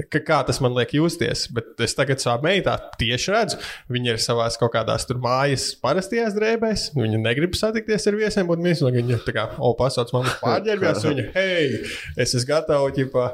Ka, 0.06 0.20
kā 0.22 0.40
tas 0.46 0.60
man 0.62 0.76
liek 0.76 0.92
justies, 0.94 1.46
bet 1.54 1.80
es 1.82 1.96
tagad 1.98 2.22
savā 2.22 2.38
meitā 2.44 2.76
tieši 3.00 3.34
redzu, 3.34 3.58
viņa 3.90 4.14
ir 4.14 4.22
savā 4.22 4.46
kaut 4.58 4.72
kādās 4.74 5.06
tur 5.08 5.18
mājas 5.22 5.70
parastajās 5.82 6.36
drēbēs. 6.36 6.88
Viņa 6.96 7.20
negrib 7.22 7.56
satikties 7.58 8.06
ar 8.10 8.18
viesiem, 8.18 8.50
un 8.52 8.62
viņš 8.64 8.84
viņa 8.94 9.18
tā 9.26 9.34
kā, 9.34 9.46
o, 9.58 9.72
pasauc 9.78 10.12
man 10.14 10.28
pārģērbjās, 10.42 11.04
un 11.04 11.14
viņa, 11.14 11.26
hei, 11.34 11.80
es 12.16 12.34
esmu 12.34 12.48
gatava, 12.48 12.90
ķipa, 12.94 13.26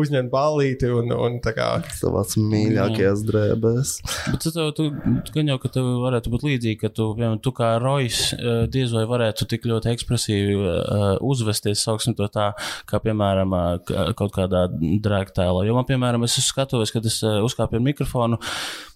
uzņemt 0.00 0.32
ballīti, 0.32 0.90
un, 0.94 1.12
un 1.14 1.38
tā 1.44 1.54
kā, 1.56 1.70
Savās 2.00 2.36
mīļākajās 2.38 3.24
drēbēs. 3.28 3.94
Bet 4.30 4.44
tu, 4.44 4.52
tu, 4.76 4.86
tu 5.26 5.34
gan 5.34 5.50
jau, 5.52 5.58
ka 5.62 5.72
tev 5.74 5.88
varētu 6.04 6.32
būt 6.32 6.46
līdzīgi, 6.46 6.78
ka 6.80 6.92
tu, 6.94 7.10
piemēram, 7.16 7.40
tu 7.44 7.52
kā 7.56 7.72
Rojas 7.82 8.30
eh, 8.36 8.64
diez 8.70 8.92
vai 8.94 9.06
varētu 9.10 9.48
tik 9.50 9.66
ļoti 9.70 9.92
ekspresīvi 9.94 10.56
uh, 10.58 11.06
uzvesties, 11.24 11.82
sauksim 11.86 12.16
to 12.18 12.28
tā, 12.32 12.50
kā, 12.90 13.00
piemēram, 13.02 13.54
eh, 13.56 14.12
kaut 14.18 14.34
kādā 14.36 14.66
drēgtēlā. 14.70 15.64
Jo 15.68 15.76
man, 15.76 15.86
piemēram, 15.88 16.09
es 16.26 16.36
skatos, 16.46 16.92
kad 16.94 17.06
es 17.06 17.20
uh, 17.26 17.40
uzkāpu 17.46 17.78
ar 17.78 17.84
mikrofonu, 17.84 18.40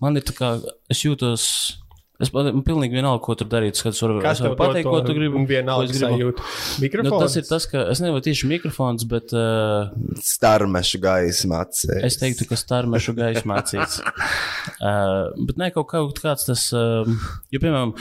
man 0.02 0.20
ir 0.20 0.26
tā 0.26 0.36
kā, 0.36 0.52
es 0.90 1.06
jūtos. 1.06 1.48
Es 2.22 2.30
man 2.30 2.60
pilnīgi 2.62 2.94
vienalga, 2.94 3.18
ko 3.24 3.34
tur 3.34 3.48
darīt. 3.50 3.74
Es 3.74 3.98
varu, 4.00 4.20
kas 4.22 4.38
es 4.38 4.44
tev 4.44 4.52
pateikt, 4.54 4.86
ko 4.86 5.00
tu 5.02 5.16
gribi. 5.16 5.34
Un 5.34 5.48
ko 5.48 5.50
vienalga 5.50 5.90
es 5.90 5.98
gribu. 5.98 6.30
Nu, 6.30 6.44
Mikrofons. 6.84 7.24
tas 7.24 7.34
ir 7.40 7.46
tas, 7.48 7.66
ka 7.66 7.82
es 7.90 7.98
nevaru 8.04 8.22
tieši 8.22 8.50
mikrofons, 8.52 9.02
bet 9.10 9.34
uh, 9.34 9.90
Starmešu 10.22 11.02
gaisma 11.02 11.64
acīs. 11.66 12.06
Es 12.06 12.20
teiktu, 12.22 12.46
ka 12.46 12.58
starmešu 12.60 13.16
gaismā 13.18 13.58
mācīts. 13.58 13.98
uh, 13.98 15.34
bet 15.50 15.58
ne 15.58 15.72
kaut, 15.74 15.90
kaut 15.90 16.22
kāds 16.22 16.46
tas, 16.46 16.68
uh, 16.78 17.02
jo, 17.50 17.58
piemēram, 17.58 17.96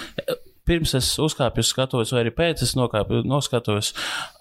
pirms 0.68 0.93
es 0.97 1.09
uzkāpu 1.22 1.64
uz 1.64 1.70
skatuves, 1.74 2.11
vai 2.16 2.24
arī 2.24 2.34
pēc 2.36 2.64
es 2.66 2.74
nokāpu, 2.80 3.22
noskatos, 3.28 3.93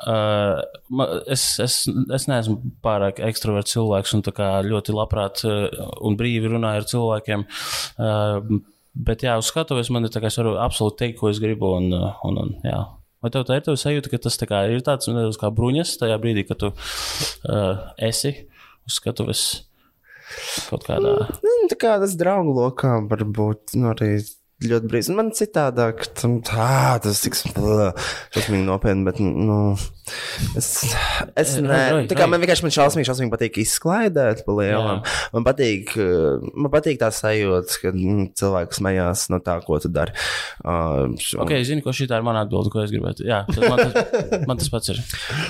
uh, 0.06 0.60
ma- 0.94 1.08
es, 1.26 1.46
es, 1.62 1.82
es 1.88 2.28
neesmu 2.30 2.58
pārāk 2.84 3.22
ekstraverts 3.26 3.74
cilvēks 3.74 4.14
un 4.18 4.24
ļoti 4.68 4.96
labprāt 4.96 5.44
uh, 5.48 5.66
un 6.04 6.18
brīvi 6.18 6.52
runāju 6.52 6.82
ar 6.82 6.88
cilvēkiem. 6.92 7.46
Uh, 7.98 8.62
bet 8.94 9.24
jā, 9.26 9.36
uz 9.40 9.50
skatuves 9.50 9.90
man 9.90 10.06
ir 10.06 10.12
tā 10.14 10.22
kā 10.22 10.30
es 10.30 10.38
varu 10.38 10.56
absolūti 10.62 11.04
teikt, 11.04 11.20
ko 11.20 11.30
es 11.32 11.40
gribu. 11.42 11.74
Un, 11.78 11.90
uh, 11.96 12.12
un, 12.28 12.38
un, 12.44 12.54
jā. 12.66 12.80
Vai 13.22 13.30
tev 13.30 13.44
tā 13.46 13.58
ir 13.58 13.66
tā 13.66 13.74
sajūta, 13.78 14.10
ka 14.10 14.18
tas 14.24 14.38
tā 14.40 14.62
ir 14.74 14.82
tāds 14.82 15.06
nedaudz 15.10 15.38
kā 15.38 15.50
bruņas 15.54 15.94
tajā 16.00 16.16
brīdī, 16.22 16.42
kad 16.48 16.58
tu 16.58 16.72
uh, 16.74 17.84
esi 18.02 18.34
uz 18.82 18.98
skatuves 18.98 19.42
kaut 20.68 20.86
kādā. 20.88 21.12
Nu, 21.44 21.52
tā 21.70 21.78
kā 21.78 21.96
tas 22.02 22.16
draugu 22.18 22.54
lokā 22.56 22.96
var 23.10 23.22
būt 23.38 23.76
nu, 23.78 23.92
arī 23.92 24.16
ļoti 24.70 24.88
brīvs. 24.90 25.08
Man 25.16 25.30
citādāk, 25.36 26.04
tam, 26.18 26.38
tā, 26.46 26.98
tas 27.04 27.20
tik 27.24 27.36
šausmīgi 27.38 28.64
nopietni, 28.66 29.04
bet, 29.06 29.18
nu, 29.22 29.56
es, 30.58 30.68
es 31.38 31.54
Roi, 31.62 32.04
tā 32.10 32.16
kā 32.18 32.26
man 32.30 32.42
vienkārši 32.42 32.66
man 32.66 32.74
šausmīgi, 32.74 33.08
šausmīgi 33.08 33.32
patīk 33.34 33.58
izklaidēt 33.62 34.42
pa 34.46 34.56
lielam. 34.58 35.02
Man 35.34 35.46
patīk, 35.46 35.94
man 36.54 36.72
patīk 36.74 37.00
tā 37.02 37.10
sajūta, 37.14 37.78
ka 37.82 37.92
mm, 37.94 38.28
cilvēks 38.38 38.80
smējās 38.82 39.26
no 39.34 39.40
tā, 39.44 39.58
ko 39.66 39.78
tu 39.82 39.90
dari. 39.92 40.14
Uh, 40.64 41.14
šo- 41.22 41.42
Ok, 41.46 41.54
zinu, 41.68 41.84
ko 41.84 41.94
šī 41.96 42.08
tā 42.10 42.20
ir 42.20 42.26
mana 42.26 42.44
atbilde, 42.46 42.72
ko 42.74 42.82
es 42.84 42.92
gribētu. 42.94 43.26
Jā, 43.28 43.42
tas 43.48 43.64
man, 43.66 43.82
tas, 43.94 44.46
man 44.50 44.60
tas 44.62 44.70
pats 44.72 44.92
ir. 44.94 45.02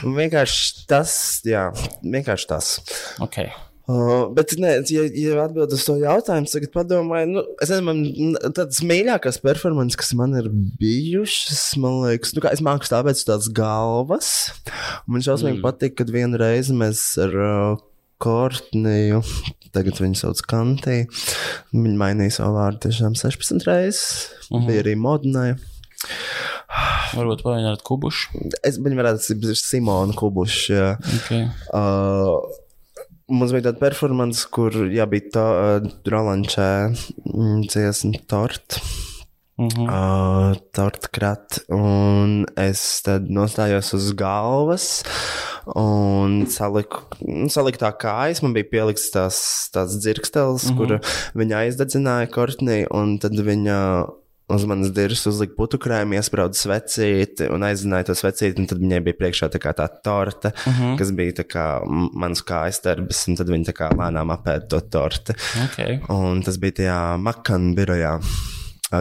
Vienkārši 0.07 0.87
tas, 0.91 1.17
jā, 1.49 1.69
vienkārši 2.03 2.51
tas. 2.55 2.73
Okay. 3.25 3.51
Uh, 3.91 4.29
bet, 4.31 4.53
nē, 4.63 4.77
ja, 4.95 5.03
ja 5.11 5.39
atbildot 5.43 5.73
uz 5.75 5.83
to 5.83 5.97
jautājumu, 5.99 6.47
tagad 6.47 6.71
padomāju, 6.71 7.31
nu, 7.33 7.43
es 7.65 7.73
nezinu, 7.73 7.89
man 7.89 8.53
tādas 8.55 8.79
mīļākās 8.87 9.41
performances, 9.43 9.99
kas 9.99 10.13
man 10.19 10.37
ir 10.39 10.47
bijušas, 10.79 11.65
man 11.83 11.99
liekas, 12.05 12.31
nu, 12.37 12.45
kā 12.45 12.53
es 12.55 12.63
māku 12.63 12.87
stāvēt 12.87 13.19
uz 13.19 13.27
tādas 13.27 13.51
galvas. 13.57 14.29
Man 15.11 15.27
šausmīgi 15.27 15.59
mm. 15.59 15.65
patīk, 15.67 15.97
kad 15.99 16.15
vienu 16.15 16.39
reizi 16.39 16.77
mēs 16.79 17.03
ar 17.27 17.35
uh, 17.35 17.83
Kortniju, 18.23 19.19
tagad 19.75 19.99
viņu 19.99 20.21
sauc 20.21 20.45
Kantī, 20.47 21.01
viņa 21.75 21.99
mainīja 21.99 22.39
savu 22.39 22.61
vārdu 22.61 22.85
tiešām 22.87 23.19
16 23.19 23.67
reizes, 23.67 24.07
mm 24.47 24.61
-hmm. 24.61 24.71
bija 24.71 24.87
arī 24.87 24.95
modināja. 24.95 25.59
Varbūt 27.13 27.43
pavainot 27.45 27.83
kubušu. 27.87 28.47
Es 28.65 28.79
viņu 28.81 28.99
varētu 28.99 29.37
būt 29.43 29.59
Simona 29.59 30.15
Kubuša. 30.17 30.87
Okay. 31.19 31.49
Uh, 31.75 32.62
Mums 33.33 33.55
bija 33.55 33.71
tāda 33.71 33.81
performance, 33.81 34.45
kur 34.53 34.75
jā, 34.93 35.07
bija 35.09 35.31
tā 35.37 35.47
uh, 35.53 35.87
Rolančē 36.13 36.69
mm, 36.93 37.63
dziesma 37.71 38.21
torta. 38.29 38.83
Mm 39.61 39.69
-hmm. 39.69 39.87
Uh, 39.89 40.57
torta 40.73 41.09
krat, 41.13 41.59
un 41.69 42.47
es 42.57 43.03
tad 43.03 43.29
nostājos 43.31 43.95
uz 43.95 44.13
galvas 44.13 45.05
un 45.77 46.47
saliku, 46.47 47.05
nu, 47.21 47.49
saliku 47.49 47.79
tā 47.79 47.93
kājas. 47.93 48.43
Man 48.43 48.53
bija 48.53 48.69
pielikts 48.71 49.11
tās, 49.11 49.69
tās 49.73 49.97
dzirkstelis, 50.01 50.71
mm 50.71 50.71
-hmm. 50.71 50.77
kur 50.77 51.01
viņa 51.35 51.57
aizdedzināja 51.57 52.27
kortnī, 52.27 52.87
un 52.91 53.19
tad 53.19 53.33
viņa 53.33 54.07
uz 54.55 54.65
manas 54.69 54.93
dirza 54.95 55.31
uzlika 55.31 55.57
putukrējumu, 55.59 56.17
iesprāda 56.19 56.59
svecīti 56.59 57.49
un 57.53 57.67
aizdzināja 57.67 58.11
to 58.11 58.17
svecīti. 58.19 58.67
Tad 58.71 58.83
viņai 58.83 59.01
bija 59.07 59.19
priekšā 59.19 59.51
tā, 59.53 59.61
tā 59.79 59.89
torte, 60.05 60.53
uh 60.53 60.81
-huh. 60.81 60.95
kas 60.99 61.13
bija 61.17 61.45
kā 61.45 61.67
mans 61.87 62.43
kājas 62.43 62.83
darbs, 62.85 63.27
un 63.29 63.37
tad 63.37 63.49
viņa 63.49 63.71
tā 63.71 63.75
kā 63.81 63.91
lēnām 63.91 64.35
apēda 64.37 64.69
to 64.69 64.81
torti. 64.81 65.35
okay. 65.65 66.01
Un 66.09 66.43
tas 66.43 66.59
bija 66.59 66.73
tajā 66.73 67.01
Makana 67.19 67.75
birojā, 67.75 68.19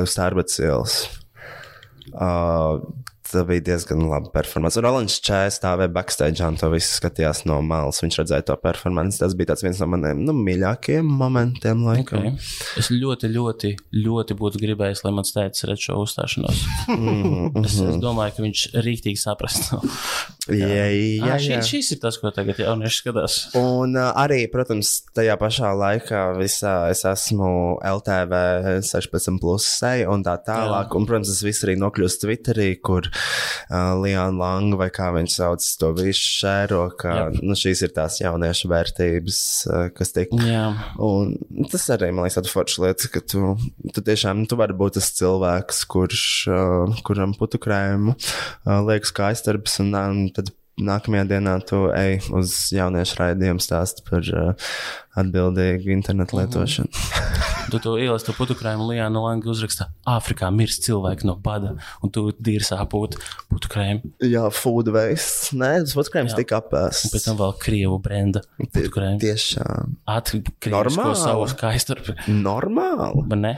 uz 0.01 0.15
Tārbatas 0.15 0.59
ielas. 0.59 1.09
Uh, 2.11 2.81
Tā 3.31 3.45
bija 3.47 3.63
diezgan 3.63 4.01
laba 4.09 4.27
performance. 4.33 4.79
Rolands 4.83 5.15
Čēns 5.23 5.59
stāvēja 5.61 5.91
backstage 5.95 6.43
un 6.43 6.57
to 6.59 6.67
visu 6.73 6.97
skatījās 6.97 7.45
no 7.47 7.61
malas. 7.63 8.01
Viņš 8.03 8.17
redzēja 8.19 8.45
to 8.49 8.57
performance. 8.59 9.21
Tas 9.21 9.35
bija 9.39 9.55
viens 9.61 9.79
no 9.79 9.87
maniem 9.93 10.23
nu, 10.27 10.35
mīļākajiem 10.35 11.07
momentiem. 11.21 11.85
Laikam. 11.87 12.27
Okay. 12.33 12.51
Es 12.81 12.91
ļoti, 12.91 13.31
ļoti, 13.31 13.71
ļoti 13.95 14.37
būtu 14.41 14.61
gribējis, 14.61 15.05
lai 15.05 15.13
mans 15.15 15.31
tēvs 15.35 15.67
redz 15.69 15.85
šo 15.87 16.01
uzstāšanos. 16.03 16.63
es, 17.63 17.77
es 17.79 18.01
domāju, 18.03 18.35
ka 18.35 18.45
viņš 18.45 18.65
rīktīgi 18.83 19.21
saprast. 19.21 19.71
Jā, 20.49 20.67
jā, 20.89 21.21
Ah, 21.21 21.35
jā. 21.37 21.59
šī, 21.61 21.67
šis 21.69 21.91
ir 21.93 21.99
tas, 22.01 22.15
ko 22.17 22.31
tagad 22.33 22.57
jaunieši 22.57 22.97
skatās. 23.03 23.33
Un 23.59 23.93
uh, 23.93 24.07
arī, 24.17 24.39
protams, 24.49 25.03
tajā 25.13 25.35
pašā 25.37 25.69
laikā 25.77 26.21
visā 26.39 26.71
es 26.89 27.03
esmu 27.05 27.77
LTV 27.85 28.39
16, 28.81 29.37
plus 29.39 29.67
seja 29.69 30.07
un 30.09 30.23
tā 30.25 30.33
tālāk. 30.41 30.89
Jā. 30.89 30.97
Un, 30.97 31.05
protams, 31.05 31.29
tas 31.29 31.43
viss 31.45 31.61
arī 31.67 31.75
nokļūst 31.77 32.23
Twitterī, 32.25 32.71
kur 32.81 33.05
uh, 33.05 33.93
Liana 34.01 34.33
Langa 34.33 34.79
vai 34.81 34.89
kā 34.89 35.11
viņš 35.13 35.35
sauc 35.37 35.67
to 35.83 35.91
visu 35.99 36.25
šēro, 36.41 36.81
ka 36.97 37.13
Jā. 37.19 37.27
nu, 37.45 37.53
šīs 37.61 37.85
ir 37.85 37.93
tās 37.99 38.17
jauniešu 38.23 38.71
vērtības, 38.73 39.39
uh, 39.69 39.85
kas 39.93 40.15
tiek. 40.17 40.33
Jā, 40.41 40.65
Un 41.05 41.35
tas 41.69 41.85
arī 41.93 42.09
man 42.09 42.25
liekas, 42.25 42.39
tāda 42.41 42.49
forša 42.55 42.87
lieta, 42.87 43.11
ka 43.13 43.21
tu, 43.21 43.53
tu 43.93 44.01
tiešām 44.09 44.47
tu 44.49 44.57
vari 44.57 44.73
būt 44.77 44.97
tas 44.97 45.13
cilvēks, 45.21 45.85
kurš, 45.91 46.25
uh, 46.49 46.99
kuram 47.05 47.37
putukrējumu 47.37 48.17
uh, 48.17 48.81
liekas 48.89 49.13
kā 49.13 49.29
aiztarbs, 49.29 49.77
un, 49.85 49.93
un 49.93 50.27
nākamajā 50.79 51.25
dienā 51.29 51.55
tu 51.67 51.83
ej 51.95 52.19
uz 52.35 52.53
jauniešu 52.73 53.17
raidījumu 53.19 53.61
stāstu 53.63 54.03
par 54.07 54.25
uh, 54.31 54.69
atbildīgu 55.19 55.91
internetu 55.93 56.39
lietošanu. 56.39 56.89
tu 57.71 57.79
to 57.83 57.95
ielasi, 58.01 58.27
tu 58.29 58.35
putukrājumu 58.37 58.87
Lijāna 58.89 59.23
Langa 59.23 59.51
uzraksta, 59.51 59.89
Āfrikā 60.07 60.49
mirst 60.55 60.85
cilvēki 60.87 61.27
no 61.29 61.35
bada, 61.43 61.75
un 62.03 62.13
tu 62.13 62.29
dīrsā 62.31 62.79
pūt 62.91 63.17
putukrājumu. 63.51 64.13
Jā, 64.25 64.45
food 64.55 64.91
waste. 64.95 65.57
Nē, 65.59 65.73
tas 65.85 65.95
putukrējums 65.97 66.35
Jā. 66.35 66.41
tika 66.41 66.61
apēsts. 66.61 67.11
Pēc 67.13 67.27
tam 67.29 67.41
vēl 67.41 67.57
Krievu 67.61 67.99
brenda 68.03 68.43
putukrājumu. 68.61 69.21
Tiešām 69.23 69.97
Atkrievisko 70.11 71.11
savu 71.19 71.49
skaistarpi. 71.51 72.17
normāli. 72.31 73.27
Bet 73.31 73.45
ne. 73.47 73.57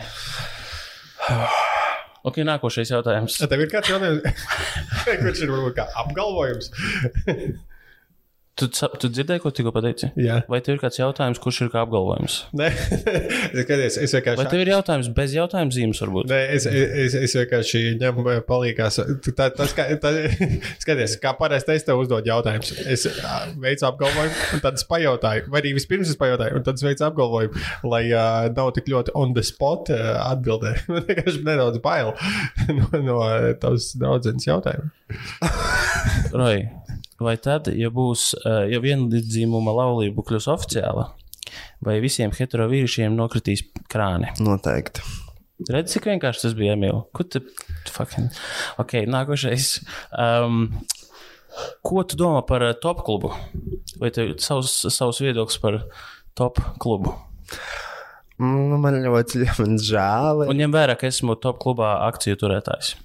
Ok, 2.24 2.40
nākošais 2.48 2.92
jautājums. 2.94 3.36
Tev 3.52 3.66
ir 3.66 3.72
kāds 3.72 3.92
jautājums, 3.92 4.46
kurš 5.24 5.44
ir 5.44 5.52
varbūt 5.52 5.76
kā 5.82 5.88
apgalvojums? 6.04 6.70
Tu, 8.54 8.68
tu 8.70 9.10
dzirdēji, 9.10 9.42
ko 9.42 9.50
tikko 9.50 9.72
pateici? 9.74 10.12
Jā. 10.22 10.36
Vai 10.46 10.60
tev 10.62 10.76
ir 10.76 10.82
kāds 10.84 11.00
jautājums, 11.00 11.40
kurš 11.42 11.64
ir 11.66 11.70
kā 11.74 11.80
apgalvojums? 11.88 12.36
Nē, 12.54 12.68
es 13.50 13.64
skaties, 13.64 13.96
es 13.98 14.12
Vai 14.14 14.20
vienkārši. 14.20 14.46
tev 14.52 14.62
ir 14.62 14.70
jautājums 14.70 15.10
bez 15.18 15.34
jautājuma 15.34 15.74
zīmes, 15.74 16.02
varbūt? 16.04 16.30
Nē, 16.30 16.42
es, 16.54 16.68
es, 16.70 17.16
es 17.18 17.34
vienkārši 17.40 17.82
ņemu 17.98 18.36
palīgās. 18.46 19.00
Tā, 19.26 19.48
tas, 19.58 19.74
kā, 19.74 19.88
tā, 20.04 20.12
skaties, 20.84 21.16
kā 21.24 21.34
parasti 21.40 21.74
es 21.80 21.88
tev 21.88 22.04
uzdodu 22.04 22.30
jautājumus. 22.30 22.76
Es 22.94 23.08
veicu 23.64 23.88
apgalvojumu, 23.90 24.38
un 24.60 24.64
tad 24.68 24.78
es 24.78 24.86
pajautāju, 24.92 25.50
vai 25.50 25.64
arī 25.64 25.74
vispirms 25.80 26.14
es 26.14 26.22
pajautāju, 26.22 26.60
un 26.62 26.68
tad 26.70 26.78
es 26.78 26.86
veicu 26.86 27.08
apgalvojumu, 27.10 27.66
lai 27.90 28.04
uh, 28.12 28.52
nav 28.54 28.70
tik 28.78 28.94
ļoti 28.94 29.18
on 29.18 29.34
the 29.34 29.42
spot 29.50 29.90
uh, 29.98 30.20
atbildē. 30.28 30.76
Man 30.94 31.10
vienkārši 31.10 31.42
nedaudz 31.50 31.82
bail 31.82 32.14
no, 32.70 32.86
no 33.02 33.18
tavas 33.66 33.96
draudzenes 33.98 34.46
jautājuma. 34.46 34.94
Roj, 36.34 36.62
vai 37.22 37.36
tad, 37.42 37.70
ja 37.78 37.92
būs, 37.94 38.32
eh, 38.46 38.72
ja 38.74 38.80
vienlīdzīguma 38.84 39.74
laulība 39.76 40.26
kļūs 40.26 40.48
oficiāla, 40.54 41.10
vai 41.84 42.00
visiem 42.04 42.34
hetero 42.34 42.70
vīriešiem 42.72 43.16
nokritīs 43.18 43.66
krāni? 43.92 44.32
Noteikti. 44.44 45.04
Redzi, 45.70 45.96
cik 45.96 46.10
vienkārši 46.10 46.48
tas 46.48 46.56
bija, 46.58 46.74
Emīl. 46.76 47.04
Ko 47.16 47.24
tu 47.24 47.40
fucking. 47.94 48.34
Ok, 48.82 48.98
nākošais. 49.08 49.78
Um, 50.12 50.66
ko 51.86 52.04
tu 52.04 52.18
domā 52.20 52.42
par 52.48 52.66
uh, 52.66 52.74
top 52.74 53.04
klubu? 53.06 53.32
Vai 54.02 54.10
tev 54.12 54.34
savs, 54.44 54.74
savs 54.92 55.22
viedoklis 55.24 55.62
par 55.64 55.84
top 56.36 56.60
klubu? 56.84 57.14
Mm, 58.42 58.80
Man 58.82 58.98
ļoti 59.06 59.46
man 59.62 59.78
žēl. 59.80 60.48
Un 60.50 60.60
ņem 60.60 60.74
vērā, 60.74 60.98
ka 61.00 61.08
esmu 61.08 61.38
top 61.40 61.62
klubā 61.64 61.96
akciju 62.10 62.40
turētājs. 62.42 62.96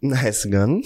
Nē, 0.00 0.16
es 0.30 0.46
gan. 0.48 0.78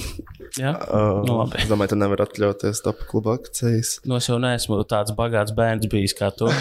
Ja? 0.59 0.73
Uh, 0.91 1.21
Nu, 1.23 1.37
labi. 1.39 1.61
es 1.63 1.69
domāju, 1.71 1.93
tu 1.93 1.99
nevari 2.01 2.25
atļauties 2.25 2.81
top 2.83 3.05
kluba 3.07 3.37
akcijas. 3.39 4.01
Nu, 4.11 4.17
es 4.19 4.27
jau 4.27 4.41
neesmu 4.43 4.81
tāds 4.91 5.15
bagāts 5.15 5.55
bērns 5.55 5.87
bijis 5.93 6.17
kā 6.19 6.33
tu. 6.35 6.51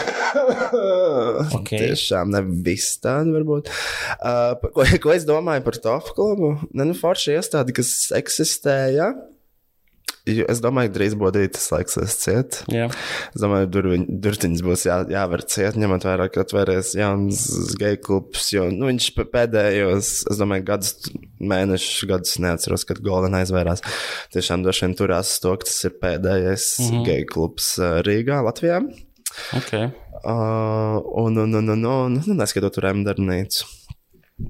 Okay. 1.53 1.77
Tiešām 1.77 2.31
ne 2.33 2.39
viss 2.65 2.95
tāda 3.03 3.29
varbūt. 3.35 3.69
Uh, 4.17 4.55
ko, 4.73 4.85
ko 5.03 5.11
es 5.13 5.25
domāju 5.29 5.61
par 5.65 5.77
top 5.83 6.07
klubu? 6.17 6.55
Ne, 6.73 6.87
nu, 6.89 6.95
forši 6.97 7.35
iestādi, 7.35 7.75
kas 7.77 7.91
eksistēja. 8.17 9.11
Jo 10.23 10.45
Es 10.47 10.61
domāju, 10.63 10.87
ka 10.87 10.95
drīz 10.95 11.15
būs 11.19 11.35
tas 11.51 11.65
laiks, 11.73 11.97
kas 11.99 12.13
ciet. 12.21 12.59
Jā. 12.71 12.85
Es 13.33 13.43
domāju, 13.43 13.67
durviņ, 13.75 14.05
durtiņas 14.23 14.61
būs 14.63 14.85
jā, 14.87 15.01
jāver 15.11 15.43
ciet, 15.51 15.75
ņemot 15.79 16.05
vērā, 16.07 16.29
ka 16.31 16.45
atvēries 16.45 16.93
jauns 16.95 17.41
geju 17.79 17.99
klubs. 18.05 18.47
Jo 18.55 18.69
nu, 18.71 18.87
viņš 18.87 19.09
pēdējos, 19.33 20.13
es 20.31 20.39
domāju, 20.39 20.67
gadus, 20.69 20.93
mēnešus, 21.43 22.07
gadus 22.07 22.37
neatceros, 22.43 22.87
kad 22.87 23.03
Golden 23.03 23.35
aizvērās. 23.41 23.83
Tiešām 24.35 24.63
droši 24.63 24.87
vien 24.87 24.95
turās 25.01 25.35
to, 25.43 25.57
ka 25.59 25.67
tas 25.67 25.83
ir 25.89 25.97
pēdējais 25.99 26.69
mm 26.79 26.89
-hmm. 26.93 27.05
geju 27.09 27.29
klubs 27.33 27.73
Rīgā, 28.07 28.39
Latvijā. 28.47 28.79
Okay. 29.59 29.91
Uh, 30.23 31.03
un, 31.19 31.35
un, 31.35 31.53
un, 31.59 31.69
un, 31.69 31.85
un, 31.85 32.19
un 32.23 32.37
neskatot 32.39 32.71
tur 32.71 32.87
emdarbnīcu. 32.93 33.67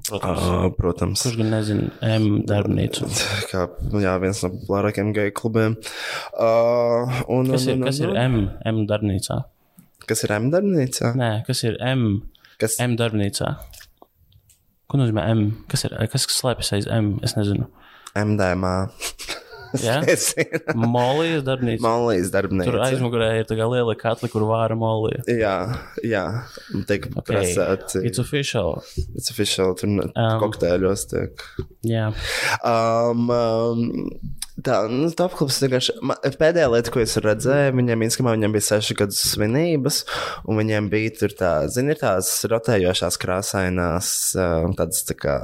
Protams. 0.08 0.42
Uh, 0.48 0.68
protams. 0.74 1.22
Kurš 1.22 1.36
gan 1.38 1.50
nezina 1.52 1.90
M 2.16 2.40
darbnīcu? 2.48 3.06
Kā 3.50 3.66
jā, 4.00 4.14
viens 4.22 4.40
no 4.44 4.50
populārākajiem 4.54 5.12
geju 5.16 5.34
klubiem. 5.36 5.76
Uh, 6.32 7.20
un, 7.28 7.52
Kas 7.52 7.66
ir, 7.68 7.76
un, 7.76 7.84
un, 7.84 7.88
kas 7.90 8.00
ir 8.00 8.14
M, 8.16 8.38
M 8.72 8.84
darbnīcā? 8.90 9.42
kas 10.08 10.24
ir 10.26 10.34
M 10.36 10.50
darbnīcā? 10.52 11.14
Nē, 11.16 11.30
kas 11.46 11.62
ir 11.64 11.78
M, 11.84 12.08
Kas, 12.60 12.76
M 12.82 12.96
darbnīcā? 13.00 13.54
Ko 14.88 15.00
nozīmē 15.00 15.24
M? 15.32 15.46
Kas 15.70 15.86
ir, 15.88 15.94
kas 16.12 16.26
slēpjas 16.32 16.74
aiz 16.76 16.90
M? 16.92 17.14
Es 17.24 17.36
nezinu. 17.38 17.68
MDMA. 18.14 18.74
Jā? 19.86 19.96
Es 20.10 20.28
zinu. 20.32 20.60
Molijas 20.78 21.44
darbnīca. 21.46 21.82
Tur 21.82 22.30
darbnīca. 22.34 22.76
aizmugurē 22.86 23.30
ir 23.40 23.48
tā 23.48 23.56
liela 23.58 23.96
katla, 23.98 24.30
kur 24.30 24.46
vāra 24.48 24.76
molija. 24.78 25.24
Jā, 25.30 25.56
jā. 26.06 26.24
Tiek 26.88 27.08
okay. 27.10 27.24
Prasēti. 27.32 28.04
It's 28.06 28.22
official. 28.22 28.80
It's 29.16 29.32
official. 29.32 29.74
Tur 29.78 29.90
um, 29.90 30.14
kokteļos 30.42 31.06
tiek. 31.10 31.44
Jā. 31.86 32.10
Um, 32.62 33.26
um, 33.34 33.84
tā, 34.64 34.84
nu, 34.90 35.10
top 35.16 35.36
klubs 35.38 35.60
vienkārši. 35.64 35.96
Pēdējā 36.40 36.70
lieta, 36.70 36.94
ko 36.94 37.02
es 37.02 37.16
redzēju, 37.24 37.76
viņiem 37.80 38.06
Instagramā 38.06 38.36
viņiem 38.38 38.54
bija 38.54 38.68
seši 38.70 38.98
gadu 39.02 39.18
svinības, 39.18 40.04
un 40.46 40.60
viņiem 40.62 40.90
bija 40.92 41.14
tur 41.18 41.34
tā, 41.38 41.54
zini, 41.72 41.96
tās 41.98 42.36
rotējošās 42.50 43.18
krāsainās, 43.22 44.10
um, 44.38 44.76
tādas 44.78 45.06
tā 45.08 45.18
kā. 45.18 45.38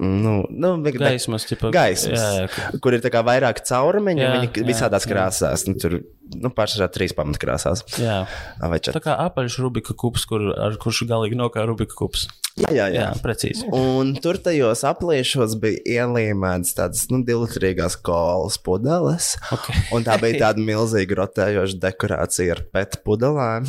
Nu, 0.00 0.34
nu, 0.48 0.70
Gaismas, 0.96 1.44
tipa. 1.44 1.68
Gaismas, 1.74 2.16
Jā, 2.16 2.46
jā. 2.46 2.78
kur 2.80 2.94
ir 2.96 3.02
tā 3.04 3.20
vairāk 3.26 3.60
caurumiņu, 3.68 4.22
Jā, 4.24 4.30
viņi 4.38 4.48
jā, 4.62 4.66
visādās 4.70 5.04
jā. 5.04 5.12
krāsās. 5.12 5.66
Nu, 5.68 5.74
tur 5.80 5.98
nu, 6.40 6.50
pārsvarā 6.56 6.88
trīs 6.94 7.12
pamatkrāsās. 7.16 7.84
jā. 8.00 8.22
Vai 8.62 8.78
Tā 8.80 8.86
četras? 8.88 9.04
kā 9.04 9.16
apaļš 9.26 9.58
Rubika 9.60 9.96
kups, 9.98 10.24
kur, 10.30 10.46
ar 10.56 10.78
kurš 10.80 11.04
galīgi 11.10 11.36
nav 11.36 11.52
kā 11.52 11.66
Rubika 11.68 11.98
kups. 11.98 12.24
Jā, 12.56 12.70
jā, 12.74 12.88
jā. 12.90 13.04
Jā, 13.06 13.10
precīzi. 13.22 13.68
Un 13.76 14.14
tur 14.24 14.40
tajos 14.42 14.82
apliešos 14.88 15.54
bija 15.60 16.00
ielīmēts 16.00 16.74
tādas 16.80 17.04
nu, 17.12 17.20
divlitrīgās 17.26 17.98
kolas 18.04 18.56
pudeles. 18.64 19.34
Okay. 19.54 19.84
Un 19.96 20.04
tā 20.08 20.16
bija 20.22 20.46
tāda 20.48 20.64
milzīga 20.64 21.20
rotējoša 21.22 21.78
dekorācija 21.84 22.56
ar 22.56 22.64
pēta 22.74 23.00
pudelēm. 23.06 23.68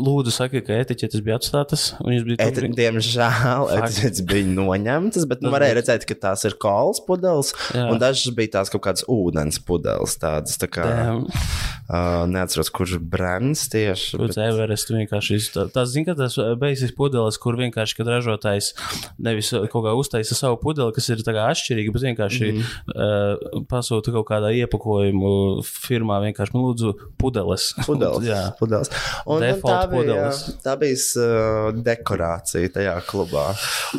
Lūdzu, 0.00 0.32
saki, 0.32 0.62
ka 0.64 0.76
etiķetes 0.80 1.20
bija 1.24 1.36
atstātas. 1.36 1.82
bija 2.00 2.38
Et, 2.40 2.54
tur. 2.56 2.64
diemžēl 2.72 3.66
etiķetes 3.76 4.22
bija 4.24 4.48
noņemtas, 4.48 5.26
bet 5.28 5.42
nu, 5.44 5.50
varēja 5.52 5.76
redzēt, 5.80 6.06
ka 6.08 6.16
tās 6.16 6.46
ir 6.48 6.56
kolas 6.60 7.02
pudeles. 7.04 7.52
Jā. 7.76 7.90
Un 7.92 8.00
dažas 8.00 8.32
bija 8.36 8.54
tās 8.56 8.72
kaut 8.72 8.86
kādas 8.86 9.04
ūdens 9.12 9.60
pudeles. 9.60 10.16
Tādas, 10.22 10.56
tā 10.60 10.70
kā, 10.72 10.86
Damn. 10.88 11.26
uh, 11.28 12.24
neatceros, 12.30 12.70
kurš 12.72 12.96
brands 13.04 13.66
tieši. 13.72 14.16
Kurš 14.16 14.38
Everest 14.46 14.94
vienkārši 14.94 15.40
tā, 15.52 15.66
tā 15.74 15.84
zina, 15.90 16.08
ka 16.08 16.16
tas 16.22 16.38
beigas 16.60 16.96
pudeles, 16.96 17.36
kur 17.42 17.60
vienkārši, 17.60 17.98
kad 18.00 18.12
ražotājs 18.14 18.72
nevis 19.20 19.52
kaut 19.52 19.84
kā 19.84 19.92
uztaisa 19.98 20.38
savu 20.38 20.56
pudeli, 20.62 20.96
kas 20.96 21.10
ir 21.12 21.20
tā 21.26 21.36
kā 21.36 21.50
atšķirīga, 21.52 21.92
bet 21.92 22.06
vienkārši 22.08 22.48
mm 22.48 22.64
-hmm. 22.64 23.60
uh, 23.60 23.66
pasūta 23.68 24.16
kaut 24.16 24.30
kādā 24.32 24.54
iepakojumu 24.62 25.36
firmā 25.68 26.22
vienkārši, 26.24 26.56
nu, 26.56 26.64
lūdzu, 26.70 26.96
pudeles. 27.20 27.74
Pudeles. 27.84 28.24
Jā. 28.32 28.42
pudeles. 28.56 28.88
Un, 29.26 29.36
un 29.36 29.44
Default 29.44 29.81
tā 29.82 29.88
bija, 29.90 30.28
tā 30.64 30.76
bija 30.80 31.00
uh, 31.22 31.82
dekorācija 31.90 32.70
tajā 32.78 32.94
klubā. 33.08 33.48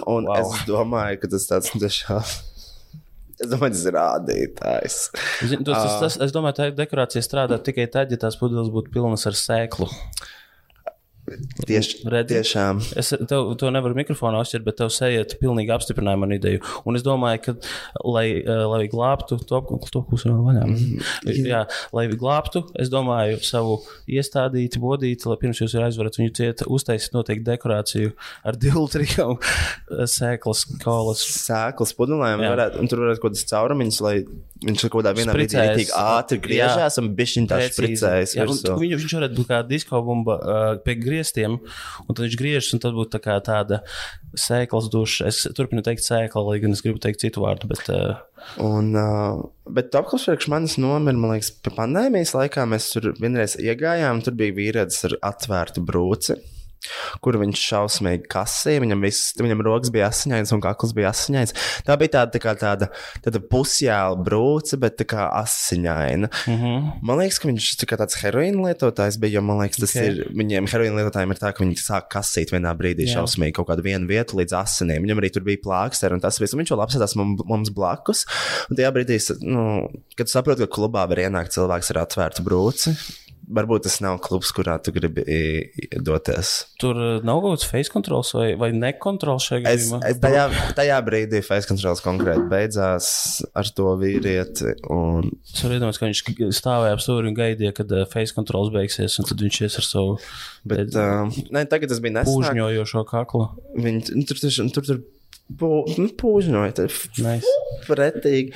Un 0.07 0.27
Wow. 0.29 0.39
es 0.39 0.65
domāju, 0.69 1.19
ka 1.21 1.29
tas 1.35 1.47
tāds 1.49 1.71
tiešām. 1.75 2.23
Es 3.43 3.49
domāju, 3.49 3.73
tas 3.73 3.85
ir 3.89 3.95
rādītājs. 3.97 4.97
Zin, 5.49 5.63
tas, 5.67 5.81
tas, 5.81 5.97
tas, 6.03 6.17
es 6.27 6.31
domāju, 6.35 6.59
tā 6.61 6.69
dekorācija 6.77 7.23
strādā 7.25 7.57
tikai 7.59 7.89
tad, 7.91 8.13
ja 8.13 8.19
tās 8.21 8.37
pudeles 8.39 8.69
būtu 8.71 8.93
pilnas 8.93 9.25
ar 9.27 9.35
sēklu. 9.35 9.89
Tieši, 11.23 12.01
Redzi? 12.11 12.35
tiešām. 12.35 12.81
Es 12.99 13.13
tev, 13.15 13.53
to 13.59 13.69
nevaru 13.71 13.95
mikrofonā 13.95 14.41
uztvert, 14.43 14.65
bet 14.67 14.77
tev 14.81 14.89
sejiet 14.91 15.37
pilnīgi 15.39 15.71
apstiprināja 15.71 16.19
manu 16.19 16.35
ideju. 16.35 16.59
Un 16.89 16.99
es 16.99 17.05
domāju, 17.05 17.39
ka, 17.45 17.53
lai, 18.03 18.25
eh, 18.41 18.63
lai 18.67 18.89
glābtu 18.91 19.39
to 19.39 19.61
to 19.93 20.01
pusi 20.09 20.27
vēl 20.27 20.41
vaļā. 20.43 20.65
Mhm. 20.67 21.47
Jā, 21.47 21.63
lai 21.95 22.07
glābtu, 22.11 22.65
es 22.75 22.91
domāju, 22.91 23.39
savu 23.43 23.79
iestādīti, 24.09 24.81
bodīti, 24.83 25.25
lai 25.31 25.37
pirms 25.39 25.63
jūs 25.63 25.77
aizvarat 25.79 26.19
viņu 26.19 26.33
ciet, 26.35 26.65
uztaisīt 26.67 27.15
noteikti 27.15 27.47
dekorāciju 27.47 28.13
ar 28.43 28.59
divu 28.59 28.83
trījām 28.91 29.39
sēklas, 29.89 30.65
kolas. 30.83 31.23
Sēklas 31.23 31.95
pudelēm, 31.95 32.43
Jā. 32.43 32.51
varētu, 32.51 32.81
un 32.83 32.91
tur 32.91 33.05
varētu 33.05 33.23
kaut 33.23 33.31
kādas 33.31 33.47
caurumiņas, 33.47 34.01
lai 34.03 34.15
viņš 34.63 34.85
kaut 34.87 35.03
kādā 35.03 35.13
vienā 35.17 35.35
brīdī 35.35 35.63
tik 35.79 35.91
ātri 35.97 36.39
griežās 36.43 36.99
un 37.01 37.09
bišķiņ 37.17 37.47
tā 37.51 37.59
špricējas. 37.67 38.35
Jā, 38.37 38.47
viņš 38.47 39.15
varētu 39.19 39.39
būt 39.39 39.49
kā 39.49 39.59
disko 39.67 40.01
bumba 40.05 40.37
uh, 40.39 40.61
pie 40.83 40.95
griestiem, 41.23 41.59
un 42.03 42.11
tad 42.15 42.25
viņš 42.27 42.37
griežas, 42.39 42.73
un 42.75 42.83
tad 42.83 42.97
būtu 42.97 43.19
tā 43.23 43.39
tāda 43.43 43.81
sēklas 44.35 44.91
duša. 44.91 45.31
Es 45.31 45.47
turpinu 45.55 45.83
teikt 45.85 46.03
sēkla, 46.03 46.43
lai 46.49 46.59
gan 46.59 46.75
es 46.75 46.83
gribu 46.83 46.99
teikt 46.99 47.23
citu 47.23 47.45
vārdu, 47.45 47.71
bet 47.71 47.87
uh, 47.93 48.19
Un, 48.59 48.91
uh, 48.91 49.39
bet 49.71 49.87
Topklis 49.93 50.25
priekš 50.27 50.49
manis 50.51 50.73
nomira, 50.75 51.15
man 51.15 51.31
liekas, 51.31 51.53
pandēmijas 51.63 52.33
laikā 52.35 52.65
mēs 52.67 52.89
tur 52.91 53.13
vienreiz 53.15 53.55
iegājām, 53.55 54.19
tur 54.25 54.35
bija 54.35 54.55
vīrietis 54.57 55.05
ar 55.07 55.15
atvērtu 55.31 55.83
brūci. 55.87 56.35
Kur 57.23 57.37
viņš 57.41 57.63
šausmīgi 57.69 58.27
kasīja, 58.31 58.83
viņam, 58.83 59.03
viss, 59.07 59.33
viņam 59.39 59.63
rokas 59.65 59.93
bija 59.93 60.09
asiņains 60.11 60.53
un 60.55 60.63
kakls 60.63 60.93
bija 60.97 61.13
asiņains. 61.13 61.55
Tā 61.87 61.97
bija 61.99 62.17
tāda, 62.17 62.33
tā 62.35 62.43
kā 62.43 62.55
tāda, 62.59 62.89
tāda 63.23 63.41
pusjēla 63.49 64.19
brūce, 64.23 64.79
bet 64.81 64.99
tā 64.99 65.07
kā 65.09 65.29
asiņaina. 65.39 66.29
Mm. 66.47 66.59
-hmm. 66.59 66.91
Man 67.01 67.21
liekas, 67.21 67.39
ka 67.39 67.47
viņš 67.47 67.71
tā 67.79 67.97
tāds 67.97 68.19
heroīna 68.21 68.67
lietotājs 68.69 69.19
bija, 69.21 69.39
jo 69.39 69.45
man 69.47 69.63
liekas, 69.63 69.79
tas 69.79 69.93
Okay. 69.93 70.09
ir 70.09 70.31
viņiem 70.33 70.67
heroīna 70.71 70.99
lietotājiem 70.99 71.33
ir 71.33 71.39
tā, 71.39 71.51
ka 71.53 71.63
viņi 71.63 71.79
sāk 71.79 72.09
kasīt 72.13 72.53
vienā 72.53 72.73
brīdī 72.77 73.07
Jā. 73.07 73.19
šausmīgi 73.19 73.55
kaut 73.59 73.69
kādu 73.69 73.85
vienu 73.85 74.09
vietu 74.09 74.39
līdz 74.39 74.55
asinīm. 74.57 75.05
Viņam 75.05 75.21
arī 75.21 75.31
tur 75.33 75.45
bija 75.45 75.61
plāksteri 75.63 76.17
un 76.17 76.23
tas 76.23 76.39
viss. 76.41 76.55
Un 76.55 76.63
viņš 76.63 76.73
vēl 76.73 76.85
apsēdās 76.85 77.15
mums, 77.19 77.73
blakus. 77.73 78.25
Un 78.69 78.79
tajā 78.79 78.93
brīdī, 78.95 79.19
nu, 79.45 79.65
kad 80.17 80.31
saprotu, 80.31 80.65
ka 80.65 80.75
klubā 80.79 81.05
var 81.09 81.23
ienākt 81.25 81.55
cilvēks 81.55 81.93
ar 81.93 82.03
atvērtu 82.05 82.45
brūci. 82.45 82.95
Varbūt 83.43 83.83
tas 83.83 83.97
nav 83.99 84.21
klubs, 84.23 84.53
kurā 84.55 84.77
tu 84.79 84.93
gribi 84.95 85.23
doties. 85.99 86.51
tur 86.79 86.95
uh, 86.95 87.23
nav 87.27 87.41
kaut 87.43 87.57
kāds 87.57 87.67
face 87.67 87.91
controls 87.91 88.31
vai, 88.37 88.53
vai 88.59 88.69
nekontrols 88.71 89.49
šajā 89.49 89.63
Es, 89.67 89.87
gadījumā. 89.89 89.99
es 90.09 90.19
tajā, 90.23 90.45
tajā 90.77 90.99
brīdī 91.03 91.41
face 91.43 91.67
controls 91.67 91.99
konkrēti 92.05 92.45
beidzās 92.51 93.09
ar 93.53 93.67
to 93.75 93.93
vīrieti. 93.99 94.73
Un, 94.93 95.27
Es 95.53 95.63
varu 95.65 95.75
iedomāties, 95.77 95.99
ka 95.99 96.07
viņš 96.07 96.55
stāvēja 96.61 96.95
ap 96.95 97.03
stūri 97.03 97.31
un 97.33 97.37
gaidīja, 97.37 97.73
kad 97.75 97.91
uh, 97.91 98.05
face 98.09 98.33
controls 98.37 98.71
beigsies, 98.73 99.19
un 99.19 99.27
tad 99.27 99.43
viņš 99.43 99.61
ies 99.67 99.79
ar 99.81 99.89
savu 99.89 100.15
bet, 100.63 100.95
uh, 100.95 101.27
ne, 101.51 101.65
tagad 101.67 101.91
tas 101.91 101.99
bija 102.03 102.21
nesen. 102.21 102.31
pūžņojošo 102.31 103.03
kaklu. 103.11 103.49
Viņi 103.75 104.15
nu, 104.15 104.23
tur 104.29 104.39
tiešām 104.39 104.71
tur, 104.73 104.87
tur 104.87 105.01
pū, 105.03 105.03
nu, 105.03 105.12
pūžņoja. 105.59 106.73
Tur 106.77 106.93
Nice. 107.23 107.53
pretīgi 107.87 108.53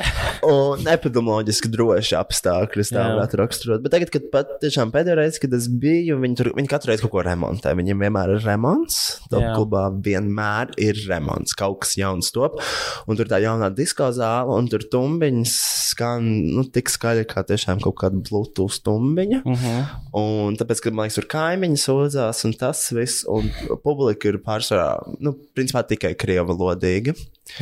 un 0.47 0.87
epidemioloģiski 0.89 1.71
droši 1.73 2.15
apstākļi. 2.19 2.85
Tā 2.93 3.05
varētu 3.13 3.39
raksturot. 3.41 3.83
Bet 3.83 3.93
tagad, 3.95 4.11
kad 4.13 4.27
pat 4.33 4.53
tiešām 4.63 4.91
pēdējā 4.93 5.17
reize, 5.19 5.41
kad 5.43 5.53
es 5.57 5.67
biju, 5.67 6.19
viņi, 6.23 6.37
tur, 6.39 6.51
viņi 6.57 6.71
katru 6.71 6.91
reizi 6.91 7.05
kaut 7.05 7.13
ko 7.15 7.25
remontē. 7.27 7.73
Viņiem 7.77 8.05
vienmēr 8.05 8.35
ir 8.37 8.45
remonts. 8.45 8.99
Top 9.31 9.43
Jā. 9.43 9.53
klubā 9.57 9.87
vienmēr 9.91 10.73
ir 10.81 10.99
remonts. 11.09 11.55
Kaut 11.57 11.81
kas 11.83 11.97
jauns 11.99 12.31
top. 12.35 12.61
Un 13.07 13.19
tur 13.19 13.29
tā 13.29 13.41
jaunā 13.43 13.69
disko 13.75 14.09
zāle, 14.15 14.55
un 14.55 14.69
tur 14.71 14.85
tumbiņas 14.87 15.57
skan 15.91 16.27
nu, 16.55 16.65
tik 16.73 16.91
skaļi, 16.91 17.25
kā 17.29 17.43
tiešām 17.47 17.81
kaut 17.83 17.97
kāda 18.01 18.21
Bluetooth 18.27 18.79
tumbiņa. 18.85 19.41
Uh 19.45 19.63
-huh. 19.63 19.83
Un 20.17 20.57
tāpēc, 20.59 20.81
kad 20.83 20.93
man 20.93 21.07
liekas, 21.07 21.19
tur 21.19 21.27
kaimiņi 21.31 21.79
sūdzās, 21.81 22.45
un 22.45 22.53
tas 22.53 22.91
viss, 22.91 23.25
un 23.27 23.49
publika 23.83 24.29
ir 24.29 24.39
pārsvarā, 24.43 25.17
nu, 25.19 25.35
principā 25.55 25.83
tikai 25.87 26.13
krievu 26.15 26.55
valodīga. 26.87 27.13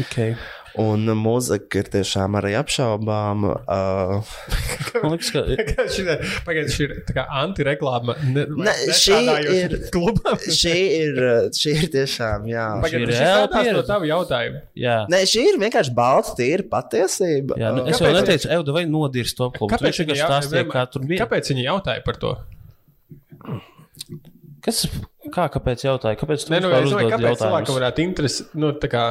okay. 0.01 0.35
Un 0.75 1.05
mūzika 1.15 1.79
ir 1.79 1.87
tiešām 1.87 2.33
arī 2.35 2.49
apšaubāma. 2.59 3.53
Uh, 3.75 5.01
Man 5.03 5.11
liekas, 5.13 5.29
ka 5.31 5.41
Pagaidiet, 6.45 6.71
šī 6.71 6.83
ir 6.85 6.91
tā 7.07 7.13
kā 7.15 7.23
antireklāma. 7.41 8.15
Ne, 8.31 8.43
Ne, 8.59 8.73
šī 9.03 9.17
ir- 9.55 9.75
šī, 10.55 10.73
ir, 10.75 11.19
šī 11.55 11.73
ir 11.79 11.87
tiešām, 11.93 12.45
jā. 12.51 12.65
Pagaidiet, 12.83 13.07
ir 13.07 13.13
šis 13.15 13.23
reāla 13.23 13.47
no 13.49 13.61
pieredze. 13.63 13.85
tavu 13.89 14.09
jautājumu. 14.09 14.61
jā. 14.79 14.97
Nē, 15.11 15.21
šī 15.31 15.43
ir 15.53 15.59
vienkārši 15.63 15.95
balta, 15.95 16.35
tīra 16.39 16.67
patiesība. 16.71 17.57
Jā, 17.59 17.71
nu, 17.75 17.83
es 17.87 17.99
jau 17.99 18.07
Kāpēc? 18.07 18.19
neteicu, 18.21 18.51
Euda, 18.57 18.75
vai 18.77 18.85
nodirst 18.87 19.37
to 19.39 19.49
klubu. 19.55 19.79
Viņš 19.79 20.01
viņi 20.03 20.11
vienkārši 20.11 20.31
stāstīja, 20.31 20.67
kā 20.75 20.85
tur 20.91 21.07
bija. 21.07 21.23
Kāpēc 21.25 21.51
viņi 21.53 21.67
jautāja 21.69 22.03
par 22.07 22.19
to? 22.23 22.35
Kas, 24.65 24.85
kā, 25.35 25.47
kāpēc 25.53 25.85
jautāja? 25.87 26.19
Kāpēc 26.19 26.47
tu 26.47 26.53
Nē, 26.53 26.61
nu, 26.63 26.71
es 26.73 26.91
domāju, 26.91 27.11
kāpēc 27.15 27.41
cilvēkam 27.43 27.79
varētu 27.79 28.05
interesēt. 28.05 28.55
Nu, 28.59 28.71
tā 28.79 28.91
kā, 28.91 29.05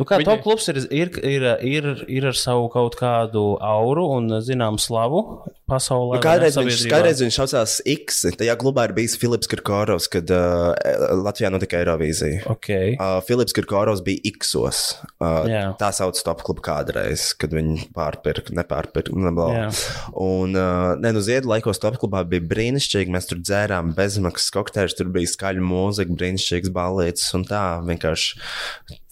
Nu, 0.00 0.06
kā 0.08 0.16
Viņi- 0.16 0.24
top 0.30 0.42
klubs 0.46 0.66
ir, 0.72 0.78
ir, 0.88 1.10
ir, 1.28 1.42
ir, 1.60 1.86
ir 2.08 2.26
ar 2.30 2.36
savu 2.38 2.70
kaut 2.72 2.96
kādu 2.96 3.58
auru 3.60 4.06
un, 4.16 4.40
zinām, 4.40 4.78
slavu 4.80 5.44
pasaulē. 5.68 6.16
Nu, 6.16 6.22
kādreiz, 6.24 6.56
viņš, 6.56 6.84
kādreiz 6.88 7.20
viņš 7.20 7.36
saucās 7.36 7.74
X. 7.84 8.22
Tajā 8.40 8.54
klubā 8.56 8.86
ir 8.88 8.94
bijis 8.96 9.18
Filips 9.20 9.50
Kirkorovs, 9.50 10.08
kad 10.08 10.30
uh, 10.32 10.72
Latvijā 11.20 11.50
notika 11.52 11.82
Eirovīzija. 11.82 12.46
Okay. 12.48 12.94
Uh, 12.96 13.20
Filips 13.28 13.52
Kirkorovs 13.52 14.00
bija 14.06 14.24
X-os. 14.32 14.80
Uh, 15.20 15.44
Jā. 15.50 15.66
tā 15.76 15.92
sauc 15.92 16.16
top 16.24 16.46
klubu 16.48 16.64
kādreiz, 16.64 17.34
kad 17.36 17.52
viņi 17.52 17.90
pārpirka, 17.92 18.56
nepārpirka. 18.56 19.12
Ne, 19.20 19.68
un, 20.16 20.56
uh, 20.56 20.96
ne, 20.96 21.12
nu, 21.12 21.20
Ziedu 21.20 21.52
laikos 21.52 21.82
top 21.82 22.00
klubā 22.00 22.24
bija 22.24 22.46
brīnišķīgi. 22.48 23.12
Mēs 23.12 23.28
tur 23.28 23.44
dzērām 23.44 23.92
bezmaksas 23.98 24.48
kokteļus, 24.56 24.96
tur 24.96 25.12
bija 25.12 25.28
skaļa 25.28 25.68
mūzika, 25.70 26.16
brīnišķīgas 26.18 26.74
balītas 26.74 27.30
un 27.38 27.46
tā 27.48 27.64
vienkārši. 27.86 28.42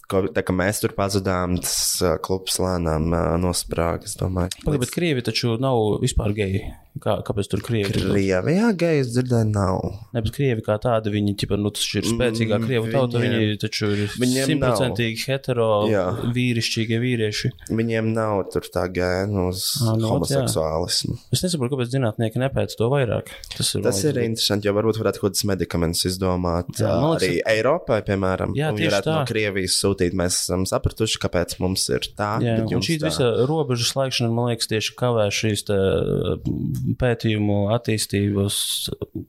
ko, 0.09 0.23
tā 0.33 0.43
kā 0.45 0.55
mēs 0.55 0.81
tur 0.83 0.95
pazudām, 0.97 1.57
tas 1.61 2.01
klubs 2.25 2.59
lēnām 2.61 3.09
nosprāga. 3.43 4.09
Es 4.09 4.17
domāju, 4.19 4.53
Pagaid, 4.65 4.83
bet 4.83 4.93
krievi 4.95 5.25
taču 5.25 5.55
nav 5.61 5.99
vispār 6.03 6.33
geji. 6.37 6.63
Kā, 6.99 7.19
kāpēc 7.23 7.47
tur 7.47 7.61
krievi? 7.63 7.93
Krievijā 7.93 8.69
gejas 8.75 9.11
dzirdēju 9.13 9.47
nav. 9.53 9.77
Ne, 10.11 10.23
bet 10.25 10.33
krievi 10.35 10.63
kā 10.65 10.75
tādi, 10.81 11.11
viņi 11.13 11.35
ķipa, 11.37 11.55
nu, 11.61 11.69
ir 11.71 12.07
spēcīgā 12.09 12.57
Mm, 12.59 12.65
krievu 12.65 12.89
tauta, 12.91 13.21
viņiem- 13.21 13.39
viņi 13.45 13.59
taču 13.61 13.91
ir 13.93 14.09
simtprocentīgi 14.09 15.21
hetero, 15.29 15.67
Jā. 15.87 16.17
vīrišķīgie 16.33 16.97
vīrieši. 16.99 17.51
Viņiem 17.69 18.09
nav 18.11 18.49
tur 18.51 18.61
tā 18.73 18.87
gēna 18.91 19.47
uz 19.47 19.77
Ā, 19.85 19.95
nu, 20.01 20.09
ot, 20.17 20.27
jā. 20.27 20.41
homoseksuālismu. 20.43 21.17
Es 21.31 21.43
nesaprotu, 21.45 21.77
kāpēc 21.77 21.93
zinātnieki 21.93 22.41
nepēta 22.41 22.75
to 22.75 22.89
vairāk. 22.89 23.27
Tas 23.55 23.75
ir, 23.75 23.81
Tas 23.85 24.03
ir 24.03 24.13
interesanti, 24.15 24.65
jo 24.67 24.73
varbūt 24.73 24.99
varētu 24.99 25.19
kaut 25.21 25.31
kādus 25.31 25.45
medikamentus 25.45 26.03
izdomāt 26.09 26.67
Jā, 26.81 26.89
liekas, 26.99 27.21
arī 27.21 27.39
Eiropai, 27.45 28.01
piemēram. 28.03 28.55
Jā, 28.57 28.73
tieši 28.75 28.89
varētu 28.89 29.05
no 29.13 29.23
tā. 29.23 29.27
Krievijas 29.29 29.77
sūtīt. 29.79 30.11
Mēs 30.19 30.41
esam 30.43 30.65
sapratuši, 30.65 31.21
kāpēc 31.21 31.59
mums 31.59 31.87
ir 31.89 31.99
tā. 32.17 32.41
Jā, 32.43 32.59
un 32.65 32.81
šī 32.83 32.99
tā. 32.99 33.07
visa 33.07 33.47
robežu 33.47 33.87
slēgšana, 33.93 34.33
man 34.33 34.51
liekas, 34.51 34.67
tieši 34.67 34.95
kavē 34.99 35.29
šīs 35.31 35.63
te, 35.69 35.77
pētījumu 36.99 37.59
attīstības 37.75 38.59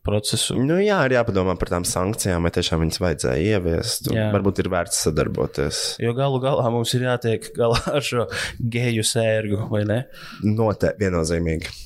procesu. 0.07 0.57
Nu, 0.61 0.79
jā, 0.83 1.01
ir 1.09 1.17
jāpadomā 1.19 1.57
par 1.61 1.73
tām 1.75 1.87
sankcijām, 1.89 2.47
vai 2.47 2.55
tiešām 2.55 2.85
viņas 2.85 3.03
vajadzēja 3.03 3.59
ieviest. 3.59 4.11
Varbūt 4.35 4.63
ir 4.63 4.71
vērts 4.73 5.05
sadarboties. 5.07 5.83
Jo 6.03 6.15
galu 6.17 6.41
galā 6.43 6.71
mums 6.73 6.95
ir 6.97 7.07
jātiek 7.09 7.51
galā 7.57 7.81
ar 7.97 8.07
šo 8.07 8.27
geju 8.61 9.07
sērgu, 9.07 9.65
vai 9.73 9.85
ne? 9.89 10.03
Noteikti 10.47 11.07
viennozīmīgi. 11.07 11.79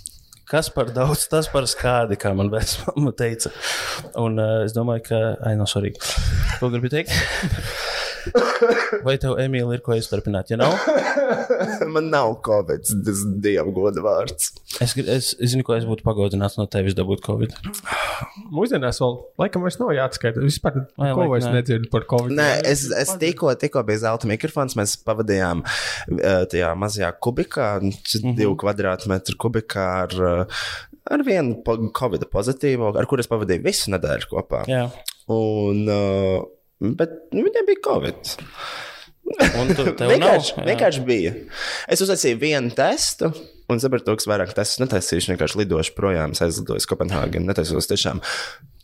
Kas 0.44 0.68
par 0.70 0.90
daudz, 0.92 1.24
tas 1.32 1.48
par 1.48 1.64
skādi, 1.66 2.18
kā 2.20 2.34
man 2.36 2.50
vecmāma 2.52 3.14
teica. 3.16 3.50
Un 4.20 4.36
uh, 4.36 4.60
es 4.66 4.76
domāju, 4.76 5.06
ka, 5.08 5.20
ai, 5.40 5.56
no 5.56 5.64
svarīgi. 5.68 6.04
Ko 6.60 6.68
gribi 6.74 6.92
teikt? 6.92 7.16
Vai 9.06 9.16
tev, 9.20 9.36
Emīlija, 9.42 9.78
ir 9.78 9.82
ko 9.84 9.96
izturpināt? 9.98 10.50
Ja 10.52 10.58
nav, 10.60 10.74
Man 11.94 12.10
nav 12.12 12.36
covid, 12.44 12.84
tas 13.06 13.22
ir 13.24 13.36
dieva 13.44 13.72
goda 13.74 14.02
vārds. 14.04 14.52
es, 14.82 14.94
es, 14.96 15.30
es 15.38 15.52
zinu, 15.52 15.64
ko 15.66 15.76
es 15.76 15.86
būtu 15.88 16.04
pagodināts 16.06 16.58
no 16.58 16.66
tevis 16.70 16.96
dabūt 16.98 17.22
Covid. 17.24 17.54
Mūsdienās 18.54 19.00
vēl, 19.02 19.18
laikam, 19.40 19.64
vairs 19.64 19.78
nav 19.80 19.92
jāatskaita. 19.96 20.42
Vispār 20.44 20.80
Vai, 21.00 21.10
laik, 21.10 21.30
vairs 21.34 21.48
nē. 21.48 21.54
nedzirdu 21.58 21.90
par 21.92 22.08
Covid. 22.10 22.36
Nē, 22.38 22.48
es, 22.70 22.86
es 22.94 23.14
tikko, 23.20 23.52
tikko 23.60 23.84
biju 23.86 24.02
zelta 24.04 24.30
mikrofons. 24.30 24.76
Mēs 24.78 24.96
pavadījām 25.06 25.64
eh, 25.64 26.42
tajā 26.50 26.74
mazajā 26.78 27.12
kubikā, 27.24 27.70
mm. 27.82 27.94
-hmm. 27.94 28.36
divu 28.40 28.58
kvadrātmetru 28.60 29.38
kubikā 29.46 29.88
ar, 30.04 30.16
eh, 30.30 30.62
ar 31.14 31.26
vienu 31.26 31.60
covid 31.94 32.28
pozitīvo, 32.32 32.94
ar 32.98 33.10
kuru 33.10 33.24
es 33.24 33.30
pavadīju 33.30 33.64
visu 33.64 33.94
nedēļu 33.94 34.32
kopā. 34.32 34.64
Jā, 34.70 34.88
Un, 35.26 35.86
uh, 35.88 36.44
bet 36.80 37.14
nu, 37.32 37.46
viņiem 37.46 37.70
bija 37.70 37.84
covid. 37.86 38.34
tev 39.96 39.96
nav. 39.96 40.10
Vienkārši, 40.12 40.54
vienkārši 40.68 41.02
bija. 41.06 41.34
Es 41.88 42.02
uztaisīju 42.04 42.40
vienu 42.42 42.74
testu. 42.76 43.32
Un 43.72 43.80
sapratu, 43.80 44.12
ka 44.20 44.28
vairāk 44.28 44.52
testus 44.56 44.82
netaisīšu. 44.82 45.32
Vienkārši 45.32 45.62
lidošu 45.62 45.96
projām, 45.96 46.34
aizlidoju 46.36 46.82
uz 46.82 46.86
Kopenhāgenu. 46.90 47.48
Netaisos 47.48 47.88
tiešām, 47.88 48.20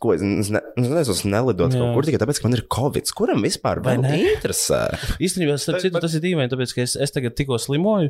ko 0.00 0.14
es 0.14 0.22
ne, 0.24 0.62
netaisos 0.80 1.20
nelidot 1.28 1.74
Jā. 1.76 1.82
kaut 1.82 1.98
kur 1.98 2.08
tikai 2.08 2.22
tāpēc, 2.22 2.40
ka 2.40 2.48
man 2.48 2.56
ir 2.56 2.62
covid. 2.72 3.12
Kuram 3.16 3.44
vispār 3.44 3.82
Vai 3.84 3.98
ne? 4.00 4.14
interesē? 4.30 4.80
Īstenībā, 5.20 5.58
citu, 5.60 5.92
tas 6.00 6.16
ir 6.16 6.24
dīvaini, 6.24 6.48
tāpēc, 6.52 6.72
ka 6.72 6.84
es, 6.86 6.96
es 6.96 7.12
tagad 7.12 7.36
tikko 7.36 7.60
slimoju, 7.60 8.08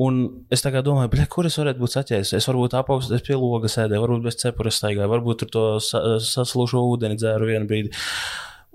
un 0.00 0.22
es 0.48 0.64
tagad 0.64 0.88
domāju, 0.88 1.12
bļa, 1.12 1.28
kur 1.36 1.50
es 1.50 1.60
varētu 1.60 1.84
būt 1.84 1.98
saķēries. 1.98 2.32
Es 2.40 2.48
varbūt 2.48 2.78
apaugstos 2.80 3.26
pie 3.28 3.36
loga 3.36 3.68
sēdēju, 3.68 4.06
varbūt 4.06 4.24
bez 4.30 4.40
cepures 4.40 4.80
staigāju, 4.80 5.12
varbūt 5.12 5.44
tur 5.44 5.52
to 5.52 5.68
sa 5.84 6.02
saslušo 6.24 6.80
ūdeni 6.94 7.20
dzēru 7.20 7.52
vienu 7.52 7.68
brīdi. 7.68 7.92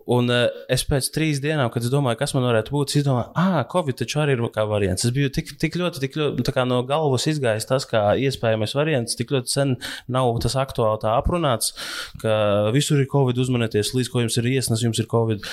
Un 0.09 0.31
uh, 0.33 0.47
es 0.71 0.83
pēc 0.87 1.09
trīs 1.13 1.41
dienām, 1.43 1.69
kad 1.73 1.85
es 1.85 1.91
domāju, 1.93 2.19
kas 2.19 2.33
man 2.35 2.45
varētu 2.47 2.73
būt, 2.73 2.95
es 2.97 3.05
domāju, 3.05 3.29
ah, 3.37 3.61
Covid 3.71 3.99
taču 4.01 4.21
arī 4.23 4.35
ir 4.37 4.43
kā 4.53 4.65
variants. 4.69 5.05
Es 5.05 5.13
biju 5.15 5.29
tik, 5.33 5.53
tik 5.61 5.77
ļoti, 5.79 6.01
tik 6.03 6.17
ļoti 6.17 6.65
no 6.69 6.81
galvas 6.87 7.27
izgājis 7.29 7.67
tas, 7.69 7.85
kā 7.89 8.11
iespējamais 8.19 8.75
variants. 8.77 9.17
Tik 9.19 9.33
ļoti 9.35 9.53
sen 9.53 9.75
nav 10.11 10.31
tas 10.43 10.57
aktuāli 10.59 11.01
tā 11.03 11.13
aprunāts, 11.19 11.75
ka 12.21 12.71
visur 12.75 13.01
ir 13.01 13.09
Covid, 13.11 13.39
uzmanieties, 13.41 13.93
līdz 13.97 14.11
ko 14.11 14.25
jums 14.25 14.37
ir 14.41 14.49
iesnas, 14.53 14.83
jums 14.85 15.01
ir 15.01 15.09
Covid. 15.11 15.45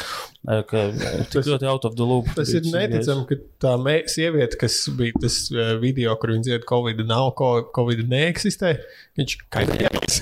eh, 0.49 0.62
Ka 0.68 0.84
tik 1.32 1.49
ļoti 1.49 1.68
out 1.68 1.84
of 1.88 1.96
the 1.99 2.07
loop. 2.07 2.30
Tas 2.36 2.53
ir 2.55 2.64
neticami, 2.66 3.26
ka 3.28 3.40
tā 3.64 3.74
me, 3.80 4.01
sieviete, 4.11 4.59
kas 4.61 4.80
bija 4.96 5.16
tas 5.22 5.40
video, 5.82 6.14
kur 6.20 6.34
viņa 6.34 6.49
dzied, 6.49 6.66
Covid 6.68 7.05
nav, 7.09 7.32
Covid 7.76 8.05
neeksistē. 8.09 8.76
Viņš 9.18 9.34
kaitējās. 9.51 10.20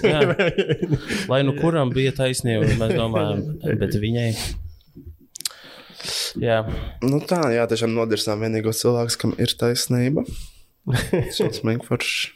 Lai 1.30 1.42
nu 1.44 1.52
kuram 1.58 1.90
bija 1.92 2.14
taisnība, 2.16 2.70
mēs 2.80 2.94
domājam, 2.96 3.42
bet 3.82 3.96
viņai. 4.16 4.56
Jā, 6.38 6.60
Nu 7.02 7.18
tā, 7.24 7.40
jā, 7.54 7.64
tiešām 7.68 7.94
nodirsām 7.96 8.42
vienīgo 8.44 8.72
cilvēku, 8.76 9.16
kam 9.22 9.32
ir 9.42 9.52
taisnība. 9.58 10.22
Šausmīgi 11.36 11.82
forši. 11.82 12.28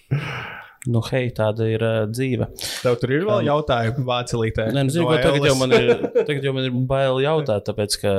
nu, 0.91 1.03
hei, 1.11 1.29
tāda 1.37 1.69
ir 1.71 1.85
uh, 1.85 1.99
dzīve. 2.11 2.49
Tev 2.81 2.97
tur 2.99 3.13
ir 3.15 3.27
vēl 3.29 3.45
jautājumi 3.47 4.03
vācelītē. 4.09 4.71
Nē, 4.75 4.87
nu, 4.89 4.95
zinu, 4.95 5.05
No 5.07 5.13
ko, 5.13 5.21
tagad, 5.23 5.47
jau 5.47 5.55
man 5.61 5.77
ir, 5.77 5.93
tagad 6.29 6.49
jau 6.49 6.55
man 6.57 6.67
ir 6.67 6.75
bail 6.91 7.21
jautāt, 7.23 7.69
tāpēc, 7.69 7.99
ka 8.03 8.17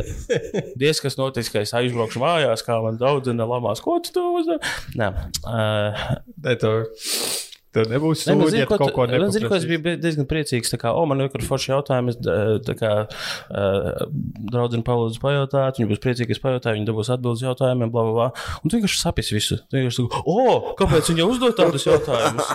diez 0.82 1.02
kas 1.04 1.18
notiks, 1.20 1.52
ka 1.52 1.62
es 1.62 1.74
aizbraukšu 1.78 2.24
mājās, 2.24 2.64
kā 2.66 2.80
man 2.82 2.98
daudzina 3.00 3.46
lamās, 3.46 3.84
ko 3.84 4.00
tu 4.02 4.16
to 4.16 4.26
uzdari. 4.40 4.74
Nē, 4.98 5.12
uh, 5.46 6.04
Nē, 6.42 6.56
tev, 6.58 6.88
tev 7.72 7.88
nebūs 7.90 8.22
man 8.28 8.42
sūdi, 8.42 8.50
zinu, 8.52 8.60
ja 8.62 8.66
ko, 8.68 8.76
kaut 8.80 8.92
ko 8.96 9.06
tu- 9.08 9.18
man 9.22 9.32
zinu, 9.34 9.48
ko 9.50 9.56
es 9.58 9.66
biju 9.68 9.94
diezgan 10.02 10.26
priecīgs. 10.28 10.72
Tā 10.74 10.78
kā, 10.82 10.92
o, 10.96 11.04
man 11.08 11.24
ir 11.24 11.46
forši 11.46 11.72
jautājumi. 11.72 12.12
Es, 12.12 12.18
tā 12.66 12.74
kā 12.78 12.90
uh, 13.08 13.88
draudzene 14.52 14.84
palūdz 14.86 15.18
pajautāt, 15.22 15.80
viņi 15.80 15.90
būs 15.92 16.02
priecīgi, 16.04 16.36
es 16.36 16.42
pajautāju, 16.42 16.78
viņi 16.78 16.88
dabūs 16.90 17.12
atbildes 17.14 17.44
jautājumiem, 17.46 17.92
bla, 17.94 18.04
bla, 18.08 18.12
bla. 18.18 18.28
Un 18.62 18.72
tu 18.72 18.78
vienkārši 18.78 19.00
sapis 19.02 19.32
visu. 19.34 19.58
Tu 19.68 19.80
vienkārši 19.80 20.02
saki, 20.02 20.22
o, 20.26 20.74
kāpēc 20.80 21.12
viņi 21.12 21.28
uzdod 21.28 21.56
tādus 21.58 21.86
jautājumus? 21.88 22.52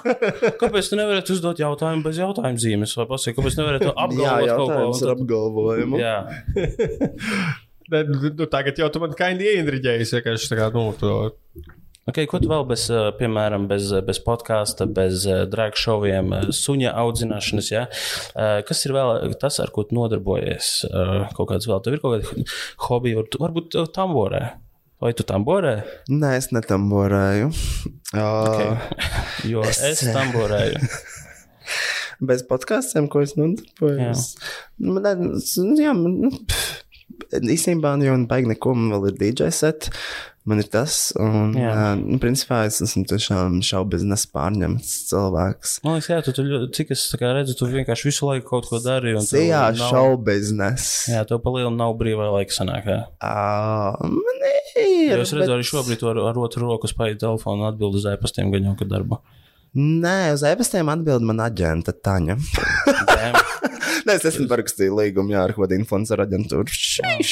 Kāpēc 0.62 0.92
tu 0.92 1.00
nevarētu 1.02 1.38
uzdot 1.38 1.64
jautājumu 1.66 2.06
bez 2.08 2.22
jautājumu 2.22 2.64
zīmes? 2.64 2.98
Vai 3.02 3.08
pasaka, 3.10 3.38
kāpēc 3.42 3.58
nevarētu 3.62 3.90
Jā, 3.92 3.96
apgalvot 4.06 4.52
kaut 4.52 4.52
jautājums 4.54 5.02
ar 5.02 5.10
ko? 5.10 5.18
apgalvojumu. 5.18 6.04
Jā, 6.04 6.18
Nē, 7.88 8.02
nu, 8.12 8.46
tagad 8.52 8.80
jau 8.82 8.90
tu 8.92 9.00
man 9.00 9.14
kaini. 9.16 9.54
Vienkārši 9.64 10.50
tā 10.52 10.58
kā, 10.60 10.66
nu, 10.76 10.90
to 11.00 11.12
Okay, 12.08 12.24
ko 12.24 12.40
tu 12.40 12.48
vēl 12.48 12.64
bez, 12.70 12.86
eh, 12.88 13.10
piemēram, 13.20 13.66
bez, 13.68 13.90
eh, 13.92 14.00
bez 14.06 14.22
podkāsta, 14.24 14.86
bez 14.88 15.26
eh, 15.28 15.42
drag 15.52 15.76
šoviem, 15.76 16.32
suņa 16.56 16.94
audzināšanas? 17.02 17.72
Ja? 17.74 17.88
Kas 18.64 18.86
ir 18.88 18.94
vēl 18.96 19.36
tas, 19.42 19.60
ar 19.60 19.74
ko 19.76 19.84
tu 19.84 19.98
nodarbojies? 19.98 20.70
Kaut 21.36 21.52
kāds 21.52 21.68
vēl, 21.68 21.82
tev 21.84 21.98
ir 21.98 22.04
kaut 22.04 22.24
kāda 22.24 22.46
hobija, 22.88 23.26
varbūt 23.44 23.76
tamborē. 23.92 24.42
Vai 25.04 25.12
tu 25.14 25.28
tamborē? 25.28 25.76
Nē, 26.10 26.38
es 26.40 26.52
netamborēju. 26.56 27.52
Okay. 28.18 29.50
Jo 29.52 29.66
es, 29.68 29.82
es 29.84 30.00
tamborēju. 30.16 30.80
Bez 32.30 32.46
podkāstiem, 32.48 33.10
ko 33.12 33.20
es 33.26 33.34
nodarbojos. 33.36 34.30
Nu, 34.80 34.96
man 34.96 35.26
nu, 35.28 35.76
jā, 35.76 35.92
man, 35.92 36.16
nu, 36.24 36.32
pff, 36.32 36.78
īstenībā 37.36 37.98
jau 38.06 38.16
baigi 38.32 38.54
neko, 38.54 38.74
man 38.80 38.96
vēl 38.96 39.12
ir 39.12 39.20
DJ 39.20 39.52
set. 39.52 39.90
Man 40.48 40.62
ir 40.64 40.68
tas, 40.72 41.12
un, 41.20 41.50
Jā. 41.60 41.72
jā. 41.76 41.88
nu, 42.00 42.16
principā 42.24 42.62
es 42.70 42.78
esmu 42.86 43.02
tiešām 43.10 43.58
šaubiznesa 43.68 44.30
pārņemts 44.32 44.92
cilvēks. 45.10 45.74
Man 45.84 45.98
liekas, 45.98 46.08
jā, 46.14 46.20
tu, 46.24 46.32
tu, 46.38 46.46
cik 46.78 46.94
es 46.96 47.02
redzu, 47.20 47.56
tu 47.60 47.68
vienkārši 47.68 48.08
visu 48.08 48.30
laiku 48.30 48.48
kaut 48.54 48.70
ko 48.72 48.80
dari. 48.80 49.12
tev 49.20 49.44
Jā, 49.44 49.66
nav- 49.76 49.92
šaubiznesa. 49.92 51.12
Jā, 51.18 51.26
tev 51.28 51.42
palielina 51.44 51.76
nav 51.84 51.98
brīvā 52.00 52.30
laika 52.38 52.56
sanāk. 52.56 52.88
Jā. 52.88 53.02
Man 54.00 54.46
Jo 54.78 55.18
ir. 55.18 55.20
es 55.26 55.34
redzu, 55.36 55.44
bet- 55.44 55.56
arī 55.58 55.66
šobrīd 55.68 56.00
tu 56.00 56.08
ar, 56.14 56.18
ar 56.32 56.40
otru 56.40 56.64
roku 56.64 56.88
spēju 56.88 57.20
telefonu 57.20 57.66
un 57.66 57.74
atbildi 57.74 58.00
uz 58.00 58.06
e-pastiem 58.14 58.52
gan 58.54 58.70
jau, 58.72 58.78
ka 58.80 58.86
darba. 58.88 59.20
Nē, 59.76 60.32
uz 60.34 60.42
e-pastiem 60.48 60.88
atbild 60.90 61.22
man 61.28 61.44
aģenta 61.44 61.92
Taņa. 61.94 62.38
Nē, 64.08 64.16
es 64.16 64.26
esmu 64.30 64.46
parakstījis 64.48 64.94
līgumu 64.96 65.34
jā, 65.34 65.42
ar 65.44 65.54
kādu 65.56 65.76
influenceru 65.76 66.24
aģentūru. 66.24 66.72
Šiš. 66.72 67.32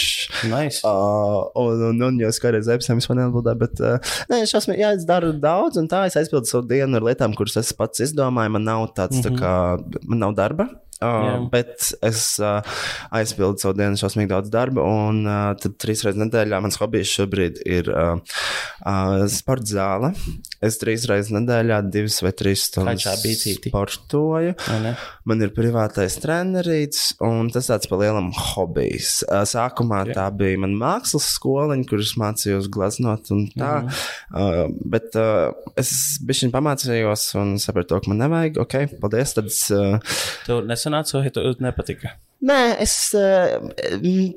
Nice. 0.51 0.81
Uh, 0.83 1.45
un, 1.61 1.83
un, 1.91 2.01
un, 2.09 2.17
jau 2.19 2.31
kādreiz 2.43 2.67
apziņā 2.73 2.97
vispār 2.99 3.19
neatbildēju, 3.21 3.61
bet 3.61 3.83
uh, 3.83 4.15
nē, 4.31 4.41
es 4.43 4.55
esmu, 4.59 4.75
jā, 4.79 4.91
es 4.97 5.05
daru 5.07 5.31
daudz, 5.39 5.79
un 5.79 5.87
tā 5.91 6.03
es 6.09 6.17
aizpildu 6.19 6.51
savu 6.51 6.67
dienu 6.69 6.99
ar 6.99 7.07
lietām, 7.07 7.35
kuras 7.37 7.55
es 7.61 7.71
pats 7.77 8.03
izdomāju. 8.03 8.55
Man 8.57 8.67
nav 8.67 8.89
tāds, 8.97 9.21
mm 9.21 9.23
-hmm. 9.23 9.39
tā 9.39 9.39
kā, 9.39 10.03
man 10.03 10.25
nav 10.25 10.35
darba. 10.35 10.67
Uh, 11.03 11.25
Jā. 11.27 11.31
bet 11.51 11.89
es 12.07 12.21
uh, 12.39 12.77
aizpildu 13.15 13.59
savu 13.59 13.75
dienu, 13.75 13.99
šausmīgi 13.99 14.31
daudz 14.31 14.51
darba. 14.53 14.85
Un 14.85 15.25
uh, 15.27 15.51
tad 15.59 15.75
trīs 15.81 16.05
reizes 16.05 16.21
nedēļā 16.21 16.61
mans 16.63 16.79
hobijs 16.79 17.11
šobrīd 17.17 17.59
ir 17.67 17.89
uh, 17.91 18.15
uh, 18.85 19.25
sporta 19.31 19.67
zāle. 19.75 20.13
Es 20.63 20.79
trīs 20.81 21.03
reizes 21.09 21.33
nedēļā, 21.35 21.81
divas 21.91 22.21
vai 22.23 22.31
trīs 22.37 22.67
stundas 22.69 23.05
sportoju. 23.67 24.55
Man 25.27 25.43
ir 25.43 25.51
privātais 25.55 26.15
treneris, 26.23 27.11
un 27.23 27.51
tas 27.53 27.67
tāds 27.69 27.91
pa 27.91 27.99
lielam 27.99 28.31
hobijs. 28.53 29.19
Ā, 29.27 29.43
Sākumā 29.49 30.05
tā 30.15 30.29
bija 30.37 30.63
mana 30.63 30.79
mākslas 30.79 31.27
skoliņa, 31.35 31.89
kuras 31.89 32.15
mācījos 32.21 32.71
glaznot 32.71 33.33
un 33.35 33.47
tā. 33.51 33.73
Mm 33.83 33.91
uh, 34.35 34.69
bet 34.85 35.15
uh, 35.19 35.51
es 35.79 35.91
bišķiņ 36.25 36.51
pamācījos 36.53 37.27
un 37.39 37.55
sapratu, 37.61 37.99
ka 38.01 38.11
man 38.11 38.21
nevajag. 38.23 38.59
Ok, 38.63 38.75
paldies. 39.01 39.35
Tad 39.37 39.49
uh, 39.75 40.17
Tev 40.85 40.93
nes 40.93 41.09
sanāca, 41.09 41.17
vai 41.17 41.31
tev 41.33 41.61
nepatika? 41.65 42.09
Nē, 42.45 42.75
es 42.83 42.91
eh, 43.17 43.55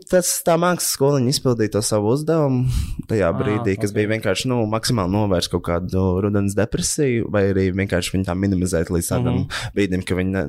tas 0.08 0.28
tā 0.46 0.54
mākslas 0.60 0.94
skoliņa 0.94 1.32
izpildīja 1.34 1.72
to 1.74 1.80
savu 1.84 2.12
uzdevumu 2.14 2.70
tajā 3.10 3.28
brīdī, 3.36 3.74
kas 3.80 3.90
ok. 3.90 3.96
bija 3.98 4.10
vienkārši 4.14 4.48
nu, 4.52 4.60
maksimāli 4.70 5.12
novērst 5.12 5.50
kaut 5.52 5.64
kādu 5.66 6.04
rudens 6.24 6.54
depresiju, 6.56 7.26
vai 7.32 7.48
arī 7.50 7.66
vienkārši 7.76 8.14
viņu 8.14 8.28
tā 8.30 8.36
minimizēt 8.38 8.92
līdz 8.94 9.10
tādam 9.12 9.42
brīdim, 9.76 10.04
ka 10.08 10.16
viņi 10.16 10.32
ne, 10.36 10.44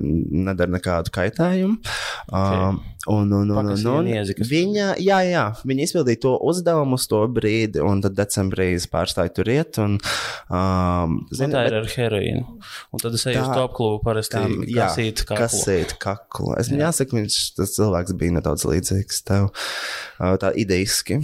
nedara 0.46 0.72
nekādu 0.78 1.12
kaitējumu. 1.16 1.80
Um, 2.30 2.80
un, 3.10 3.34
un, 3.34 3.52
un, 3.52 3.72
un, 3.74 3.74
un, 3.74 4.10
kas- 4.38 4.52
viņa, 4.52 4.88
jā, 5.02 5.20
jā, 5.28 5.44
viņa 5.68 5.88
izpildīja 5.90 6.22
to 6.28 6.36
uzdevumu 6.52 7.00
uz 7.00 7.08
to 7.12 7.24
brīdi, 7.34 7.82
un 7.84 8.04
tad 8.06 8.16
decembrī 8.20 8.70
es 8.78 8.88
pārstāju 8.92 9.34
tur 9.40 9.52
iet. 9.56 9.80
Un, 9.84 9.98
um, 10.52 11.20
Zini, 11.32 11.42
zini, 11.44 11.54
tā 11.56 11.66
bet- 11.66 11.72
ir 11.74 11.80
ar 11.82 11.92
heroīnu. 11.96 12.46
Un 12.94 13.04
tad 13.04 13.16
es 13.20 13.26
eju 13.26 13.42
uz 13.42 13.50
Tā- 13.52 13.58
top 13.64 13.76
klubu 13.80 14.04
parasti 14.06 14.38
jā, 14.70 14.88
kasīt 14.92 15.26
kaklu. 15.26 15.42
kasīt 15.46 15.98
kaklu. 16.04 16.54
Es 16.60 16.70
viņam 16.72 16.86
jāsaka, 16.88 17.18
viņš 17.20 17.39
tas 17.58 17.76
cilvēks 17.78 18.18
bija 18.20 18.40
nedaudz 18.40 18.66
līdzīgs 18.70 19.24
tev. 19.28 19.52
Tā 20.18 20.54
idejiski. 20.60 21.22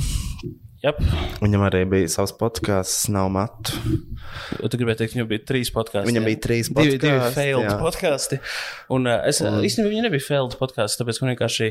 Jep. 0.86 0.99
Viņam 1.41 1.63
arī 1.66 1.80
bija 1.89 2.09
savs 2.13 2.34
podkāsts, 2.38 3.07
nav 3.09 3.32
matu. 3.34 3.74
Tu 4.70 4.78
gribēji 4.78 4.99
teikt, 4.99 5.16
viņam 5.16 5.30
bija 5.32 5.41
trīs 5.49 5.72
podkāsti. 5.74 6.05
Viņam 6.11 6.22
jā? 6.22 6.30
bija 6.30 6.41
trīs 6.43 6.70
divi, 6.70 6.99
divi 6.99 7.16
podcasts, 7.16 7.38
failed 7.39 7.66
jā. 7.66 7.78
podkāsti. 7.80 8.39
Un 8.93 9.09
uh, 9.09 9.24
es 9.26 9.39
un... 9.41 9.57
īstenībā 9.66 9.89
viņi 9.89 10.03
nebija 10.05 10.26
failed 10.28 10.53
podkāsti, 10.59 10.99
tāpēc, 11.01 11.20
ka 11.22 11.30
vienkārši 11.32 11.70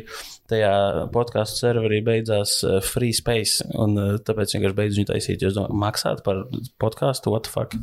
tajā 0.51 0.73
podkāstu 1.15 1.63
serverī 1.63 2.01
beidzās 2.07 2.57
uh, 2.67 2.81
free 2.83 3.15
space. 3.15 3.63
Un 3.79 3.95
uh, 4.01 4.17
tāpēc 4.19 4.57
vienkārši 4.57 4.79
beidzu 4.81 5.01
viņu 5.03 5.11
taisīt. 5.13 5.45
Jo 5.45 5.53
es 5.53 5.59
domāju, 5.61 5.79
maksāt 5.85 6.25
par 6.27 6.43
podkāstu, 6.83 7.31
what 7.37 7.47
the 7.47 7.55
fuck. 7.55 7.79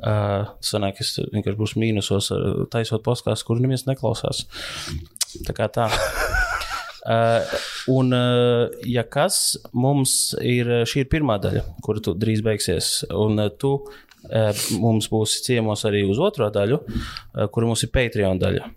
Uh, 0.00 0.48
sanāk, 0.64 1.04
es 1.04 1.18
vienkārši 1.20 1.60
būšu 1.60 1.82
mīnusos, 1.82 2.32
taisot 2.72 3.04
podkāstu, 3.04 3.50
kur 3.50 3.60
neviens 3.60 3.84
neklausās. 3.90 4.46
Tā 5.46 5.56
kā 5.56 5.68
tā. 5.72 5.88
Uh, 7.04 7.56
un, 7.92 8.14
uh, 8.16 8.70
ja 8.88 9.02
kas, 9.04 9.58
mums 9.76 10.32
ir 10.40 10.70
šī 10.88 11.02
ir 11.04 11.10
pirmā 11.12 11.36
daļa, 11.42 11.64
kura 11.84 12.00
tu 12.04 12.14
drīz 12.16 12.40
beigsies. 12.46 12.92
Un 13.12 13.42
uh, 13.42 13.50
tu 13.60 13.74
uh, 13.76 14.62
mums 14.80 15.10
būsi 15.12 15.42
ciemos 15.44 15.84
arī 15.84 16.00
uz 16.08 16.22
otro 16.22 16.48
daļu, 16.54 16.80
uh, 16.80 17.44
kura 17.52 17.68
mums 17.68 17.84
ir 17.84 17.92
Patreon 17.92 18.40
daļa. 18.40 18.70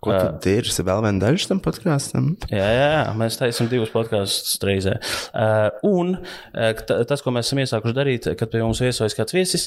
Ko 0.00 0.14
tad 0.14 0.46
ir? 0.48 0.64
Tas 0.64 0.80
ir 0.80 0.86
vēl 0.88 1.02
viena 1.04 1.20
daļa 1.20 1.48
tam 1.50 1.58
podkāstam. 1.60 2.28
Jā, 2.48 2.68
jā, 2.72 3.00
mēs 3.20 3.36
taisām 3.36 3.68
divus 3.68 3.90
podkāstus 3.92 4.56
reizē. 4.64 4.94
Uh, 5.36 5.66
un 5.84 6.14
uh, 6.16 6.70
tas, 6.88 7.20
ko 7.20 7.34
mēs 7.36 7.50
esam 7.50 7.60
iesākuši 7.60 7.96
darīt, 7.98 8.30
kad 8.40 8.48
pie 8.52 8.62
mums 8.64 8.80
viesojas 8.80 9.16
kāds 9.18 9.36
viesis, 9.36 9.66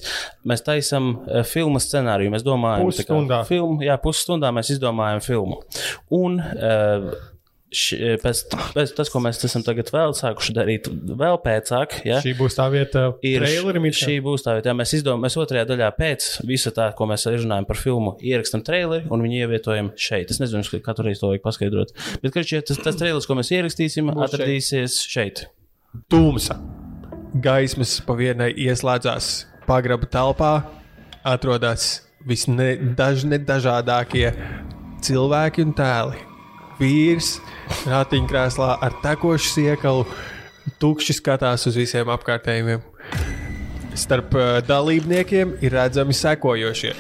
mēs 0.50 0.66
taisām 0.66 1.12
uh, 1.20 1.44
filmu 1.46 1.82
scenāriju. 1.84 2.34
Mēs 2.34 2.46
domājam, 2.48 2.90
kā 2.90 3.04
Pusstundā. 3.04 3.44
Filmu, 3.46 3.78
jā, 3.86 4.00
pusstundā 4.02 4.50
mēs 4.58 4.74
izdomājam 4.74 5.22
filmu. 5.22 5.62
Un 6.18 6.42
uh, 6.42 7.14
š, 7.74 7.98
pēc, 8.22 8.42
pēc 8.76 8.92
tas, 8.98 9.10
ko 9.10 9.22
mēs 9.26 9.42
esam 9.48 9.64
tagad 9.66 9.90
vēl 9.94 10.14
sākuši 10.18 10.54
darīt, 10.56 10.90
vēl 11.20 11.40
pēcāk, 11.44 11.98
ja, 12.08 12.20
Šī 12.24 12.36
būs 12.38 12.58
tā 12.60 12.68
vieta, 12.74 13.08
ir 13.26 13.42
trailerim. 13.42 13.88
š- 13.90 14.04
šī 14.06 14.18
būs 14.26 14.46
tā, 14.46 14.60
jā, 14.64 14.76
mēs 14.78 14.94
izdomājam, 15.00 15.26
mēs 15.26 15.40
otrajā 15.42 15.66
daļā 15.74 15.90
pēc 15.98 16.30
visa 16.50 16.72
tā, 16.76 16.92
ko 16.98 17.10
mēs 17.10 17.26
runājam 17.32 17.66
par 17.68 17.82
filmu, 17.82 18.16
ierakstam 18.22 18.62
traileri 18.68 19.10
un 19.10 19.26
viņu 19.26 19.42
ievietojam 19.44 19.92
šeit. 19.98 20.32
Es 20.32 20.40
nezinu, 20.44 20.64
ka 20.70 20.84
katru 20.92 21.10
reizi 21.10 21.24
to 21.26 21.34
vajag 21.34 21.44
paskaidrot. 21.50 21.96
Bet, 22.22 22.32
kad 22.38 22.46
šie, 22.46 22.62
tas, 22.62 22.78
tas 22.78 23.00
traileris, 23.02 23.26
ko 23.28 23.40
mēs 23.42 23.52
ierakstīsim, 23.58 24.14
Būs 24.14 24.30
atradīsies 24.30 25.02
šeit. 25.10 25.48
Tumsa. 26.10 26.60
Gaismas 27.34 27.98
pa 28.06 28.14
vienai 28.14 28.52
ieslēdzās 28.54 29.46
pagraba 29.66 30.06
telpā, 30.06 30.52
atrodas 31.26 32.04
visdažādākie 32.28 34.30
cilvēki 35.04 35.66
un 35.66 35.74
tēli. 35.78 36.22
Vīrs 36.80 37.36
ratiņkrēslā 37.90 38.70
ar 38.84 38.96
tekošu 39.04 39.52
siekalu, 39.52 40.06
tukši 40.82 41.18
skatās 41.18 41.68
uz 41.70 41.78
visiem 41.80 42.12
apkārtējiem. 42.14 42.84
Starp 43.98 44.34
uh, 44.38 44.58
dalībniekiem 44.66 45.58
ir 45.62 45.76
redzami 45.78 46.16
sekojošie. 46.18 46.96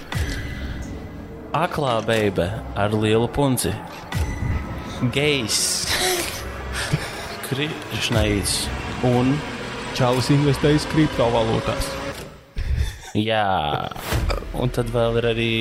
Aklā 1.53 1.97
beibe 2.05 2.47
ar 2.75 2.93
lielu 2.97 3.27
punci. 3.29 3.73
Gejs. 5.13 5.59
Krišnaids. 7.47 8.63
Un, 9.05 9.35
Čālis 9.93 10.31
investējas 10.33 10.87
kriptovalūtās. 10.89 11.91
jā, 13.13 13.45
un 14.57 14.71
tad 14.73 14.89
vēl 14.89 15.19
ir 15.21 15.27
arī 15.29 15.51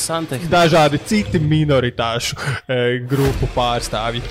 Santehnika. 0.00 0.52
Dažādi 0.52 1.00
citi 1.08 1.40
minoritāšu 1.42 2.38
e, 2.38 2.80
grupu 3.08 3.48
pārstāvji. 3.54 4.22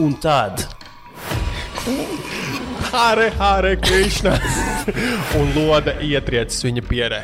Un 0.00 0.14
tad 0.20 0.64
Hare, 2.92 3.30
Hare, 3.38 3.76
Krishna! 3.80 4.36
Un 5.38 5.52
loda 5.56 5.96
ietriecis 6.04 6.64
viņa 6.66 6.84
pierē. 6.86 7.20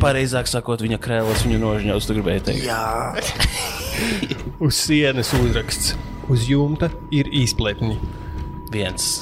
Pareizāk 0.00 0.48
sakot, 0.50 0.82
viņa 0.84 0.98
krēslas 1.00 1.44
viņu 1.46 1.60
nožņaus, 1.62 2.08
tu 2.08 2.16
gribēji 2.18 2.44
teikt. 2.50 2.66
Jā, 2.66 3.14
Uz 4.64 4.80
sienas 4.86 5.32
uzraksts. 5.36 5.94
Uz 6.32 6.48
jumta 6.50 6.90
ir 7.14 7.30
izpletni. 7.32 7.96
Viens. 8.74 9.20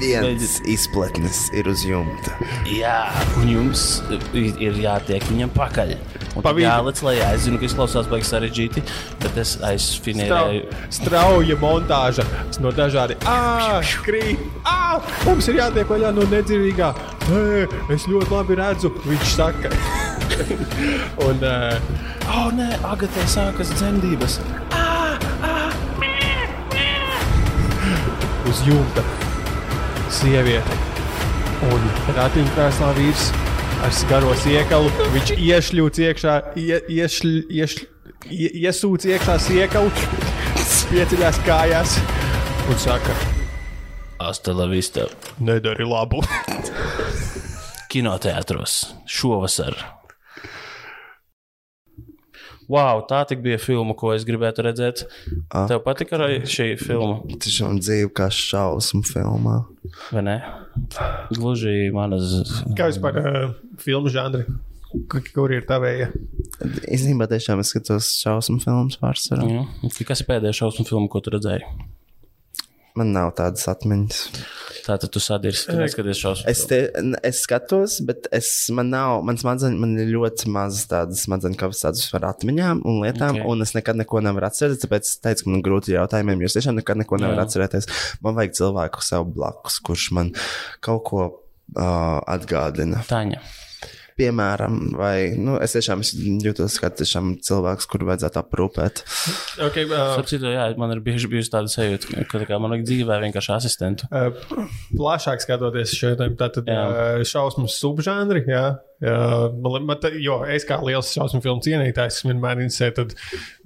Viens 0.00 0.56
izpletnis 0.68 1.44
ir 1.56 1.68
uz 1.70 1.82
jumta. 1.86 2.34
Jā, 2.68 2.98
un 3.40 3.48
jums 3.50 3.84
ir 4.32 4.78
jātiek 4.82 5.24
viņam 5.30 5.52
pakaļ. 5.56 5.94
Un 6.32 6.40
Pa 6.40 6.48
tad 6.48 6.56
vidu. 6.56 6.64
jālec 6.66 7.02
lejā. 7.04 7.26
Es 7.36 7.44
zinu, 7.44 7.58
ka 7.60 7.66
izklausās 7.68 8.08
baigi 8.08 8.28
sarežģīti, 8.30 8.82
bet 9.20 9.36
es 9.42 9.56
aizfinēju. 9.68 10.62
Strauja 10.94 11.56
montāža 11.60 12.24
no 12.64 12.72
dažādiem. 12.72 13.20
Ah, 13.28 13.82
krīt! 14.06 14.40
Ah, 14.64 15.02
mums 15.26 15.48
ir 15.52 15.60
jātiek 15.60 15.90
vaļā 15.92 16.14
no 16.16 16.24
nedzirdīgā. 16.32 16.92
Es 17.92 18.08
ļoti 18.08 18.32
labi 18.32 18.58
redzu, 18.62 18.94
viņš 19.04 19.36
saka. 19.36 19.74
Un 21.28 21.44
uh, 21.44 21.76
O, 22.32 22.46
nē, 22.56 22.70
Agatē 22.88 23.26
sākas 23.28 23.74
dzemdības. 23.76 24.38
uz 28.52 28.58
jumta 28.66 29.02
sieviete. 30.12 30.76
Un 31.72 31.84
ratiņkrēslā 32.16 32.90
vīrs 32.98 33.28
ar 33.86 33.94
skaro 33.94 34.34
siekalu. 34.42 34.90
Viņš 35.14 35.34
iešļūts 35.38 36.02
iekšā, 36.08 36.34
ie, 36.58 36.80
iešļ, 36.98 37.30
iešļ, 37.60 37.84
ie, 38.30 38.48
iesūc 38.66 39.06
iekšā 39.12 39.38
siekalu, 39.46 39.90
pieceļās 40.92 41.38
kājās 41.46 41.96
un 42.70 42.78
saka, 42.78 43.14
Asta 44.22 44.52
la 44.54 44.68
vista. 44.70 45.08
nedari 45.42 45.84
labu. 45.88 46.20
Kinoteātros 47.90 48.94
šovasar. 49.06 49.74
Wow, 52.72 53.02
tā 53.08 53.20
tik 53.28 53.42
bija 53.44 53.58
filma, 53.60 53.92
ko 53.98 54.14
es 54.14 54.24
gribētu 54.24 54.64
redzēt. 54.64 55.04
Ah. 55.52 55.66
Tev 55.68 55.82
patika 55.84 56.16
arī 56.16 56.40
šī 56.48 56.70
filma, 56.80 57.18
Tiešām 57.28 57.80
dzīve 57.82 58.08
kā 58.16 58.30
šausmu 58.32 59.02
filmā. 59.04 59.58
vai 60.08 60.22
ne? 60.24 60.36
Gluži 61.36 61.90
manas. 61.92 62.38
Kā 62.78 62.88
vispār 62.88 63.18
uh, 63.20 63.50
filmu 63.82 64.12
žanri? 64.12 64.46
Kur, 65.08 65.52
ir 65.52 65.64
tavēja? 65.68 66.10
Īstenībā 66.84 67.28
tiešām 67.30 67.60
es 67.62 67.72
skatos 67.72 68.10
šausmu 68.20 68.58
filmas 68.60 68.98
pārsvarā. 69.00 69.46
Jā. 69.48 69.92
Kas 70.08 70.20
ir 70.24 70.28
pēdējā 70.28 70.58
šausmu 70.62 70.84
filma, 70.88 71.08
ko 71.12 71.22
tu 71.24 71.32
redzēji? 71.32 71.64
Man 72.98 73.14
nav 73.14 73.30
tādas 73.38 73.64
atmiņas. 73.72 74.18
Tātad 74.84 75.12
tu 75.14 75.20
sadirsi, 75.22 75.64
tu 75.70 75.76
neskaties 75.78 76.18
šausmu 76.20 76.50
Es, 76.50 76.64
te, 76.68 76.80
es 77.24 77.38
skatos, 77.46 77.94
bet 78.04 78.26
es, 78.34 78.50
man 78.74 78.90
nav, 78.92 79.22
man, 79.24 79.38
smadzeņ, 79.40 79.78
man 79.80 79.94
ir 80.02 80.10
ļoti 80.12 80.50
maz 80.52 80.82
tādas 80.90 81.22
smadzeņu 81.24 81.56
kapacitātes 81.60 82.10
par 82.12 82.26
atmiņām 82.32 82.82
un 82.84 83.00
lietām, 83.04 83.38
Ok. 83.38 83.40
okay. 83.40 83.48
un 83.48 83.64
es 83.64 83.72
nekad 83.78 84.00
neko 84.02 84.20
nevaru 84.26 84.48
atcerēties. 84.50 84.82
Tāpēc 84.84 85.08
es 85.08 85.16
teicu, 85.24 85.46
ka 85.46 85.54
man 85.54 85.64
grūti 85.64 85.96
jautājumiem, 85.96 86.44
jo 86.44 86.50
es 86.50 86.58
tiešām 86.58 86.80
nekad 86.82 87.00
neko 87.00 87.20
nevaru 87.22 87.40
Jā. 87.40 87.48
atcerēties. 87.48 87.88
Man 88.26 88.36
vajag 88.36 88.58
cilvēku 88.60 89.06
sev 89.08 89.28
blakus, 89.38 89.80
kurš 89.88 90.10
man 90.18 90.34
kaut 90.84 91.04
ko 91.08 91.24
uh, 91.30 92.20
atgādina. 92.28 93.04
Taņa. 93.08 93.40
Piemēram, 94.20 94.78
vai 94.98 95.32
nu, 95.40 95.56
es 95.62 95.74
tiešām 95.76 96.02
jūtos 96.44 96.78
kā 96.82 96.90
tiešām 96.92 97.34
cilvēks, 97.44 97.88
kuru 97.90 98.10
vajadzētu 98.10 98.40
aprūpēt. 98.42 99.02
Okay, 99.68 99.86
uh, 99.88 100.14
Starp 100.16 100.30
citu, 100.30 100.50
jā, 100.52 100.68
man 100.80 100.94
ir 100.94 101.02
bieži 101.04 101.30
bijusi 101.32 101.52
tāda 101.54 101.72
sajūta, 101.72 102.26
ka 102.30 102.42
tā 102.42 102.48
kā 102.48 102.60
man 102.62 102.74
vajag 102.74 102.86
dzīvē 102.90 103.18
vienkārši 103.26 103.54
asistentu. 103.56 104.08
uh, 104.12 104.68
plašāk 104.92 105.44
skatoties 105.44 105.96
šo 105.96 106.12
jautājumu, 106.12 106.38
tātad 106.40 106.68
uh, 106.72 107.22
šausmu 107.28 107.68
subžanri, 107.72 108.44
jā, 108.52 108.66
man, 109.02 109.72
li- 109.74 109.82
man, 109.88 109.98
te- 110.02 110.12
jo 110.22 110.40
es 110.46 110.66
kā 110.68 110.78
liels 110.86 111.10
šausmu 111.16 111.40
filmu 111.44 111.62
cienītājs, 111.64 112.20
vienmēr 112.28 112.60
interesē, 112.62 112.92
tad, 112.94 113.14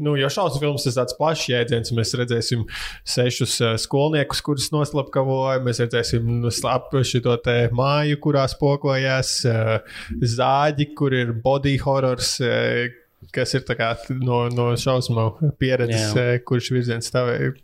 nu, 0.01 0.15
jo 0.17 0.31
šausmu 0.33 0.63
filmas 0.63 0.87
ir 0.89 0.97
tāds 0.97 1.17
plašs 1.19 1.47
jēdziens, 1.53 1.93
mēs 1.97 2.15
redzēsim 2.21 2.65
sešus 3.07 3.57
uh, 3.65 3.75
skolniekus, 3.81 4.41
kurus 4.47 4.71
noslapkavoja, 4.75 5.61
mēs 5.67 5.83
redzēsim 5.85 6.29
nu, 6.43 6.53
slapu 6.55 7.05
šito 7.07 7.37
te 7.45 7.59
māju, 7.77 8.21
kurā 8.25 8.47
spokojās, 8.53 9.35
uh, 9.51 9.99
zāģi, 10.37 10.91
kur 10.97 11.17
ir 11.17 11.35
body 11.45 11.77
horrors. 11.85 12.37
Uh, 12.41 12.87
Kas 13.33 13.51
ir 13.57 13.63
tā 13.67 13.75
kā 13.75 13.89
no, 14.23 14.43
no 14.53 14.67
šausmu 14.79 15.23
pieredzes, 15.59 16.13
Jā. 16.15 16.37
kurš 16.47 16.69
virziens 16.71 17.09
tev 17.11 17.31
ir? 17.33 17.55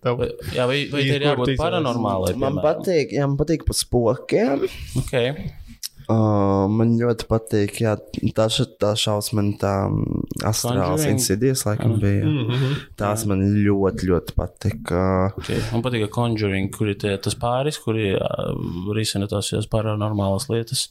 Jā, 0.57 0.65
vai, 0.67 0.79
vai 0.91 1.03
ir 1.07 1.23
jābūt 1.23 1.53
paranormālai? 1.61 2.33
Man 2.41 2.57
patīk, 2.65 3.13
jā, 3.15 3.29
man 3.29 3.37
patīk 3.39 3.63
par 3.69 3.77
spokiem. 3.79 4.65
Okay. 5.05 5.53
Uh, 6.11 6.67
man 6.73 6.97
ļoti 6.99 7.27
patīk, 7.31 7.81
jā, 7.85 7.95
tā, 8.37 8.49
tā 8.83 8.93
šausmina, 8.99 9.55
tā 9.61 9.75
astrāls 10.49 11.07
insidies, 11.09 11.65
laikam 11.67 11.99
bija. 12.03 12.25
Mm 12.27 12.51
-hmm. 12.51 12.77
Tās 12.99 13.25
man 13.27 13.43
ļoti, 13.65 14.09
ļoti 14.11 14.37
patika. 14.37 15.33
Okay. 15.39 15.61
Man 15.73 15.83
patīk 15.83 16.09
Conjuring, 16.11 16.71
kur 16.71 16.89
ir 16.89 16.99
tie, 16.99 17.17
tas 17.19 17.35
pāris, 17.35 17.79
kur 17.85 17.97
ir 17.97 18.19
uh, 18.19 18.55
risina 18.95 19.27
tās 19.27 19.53
paranormālas 19.71 20.49
lietas. 20.49 20.89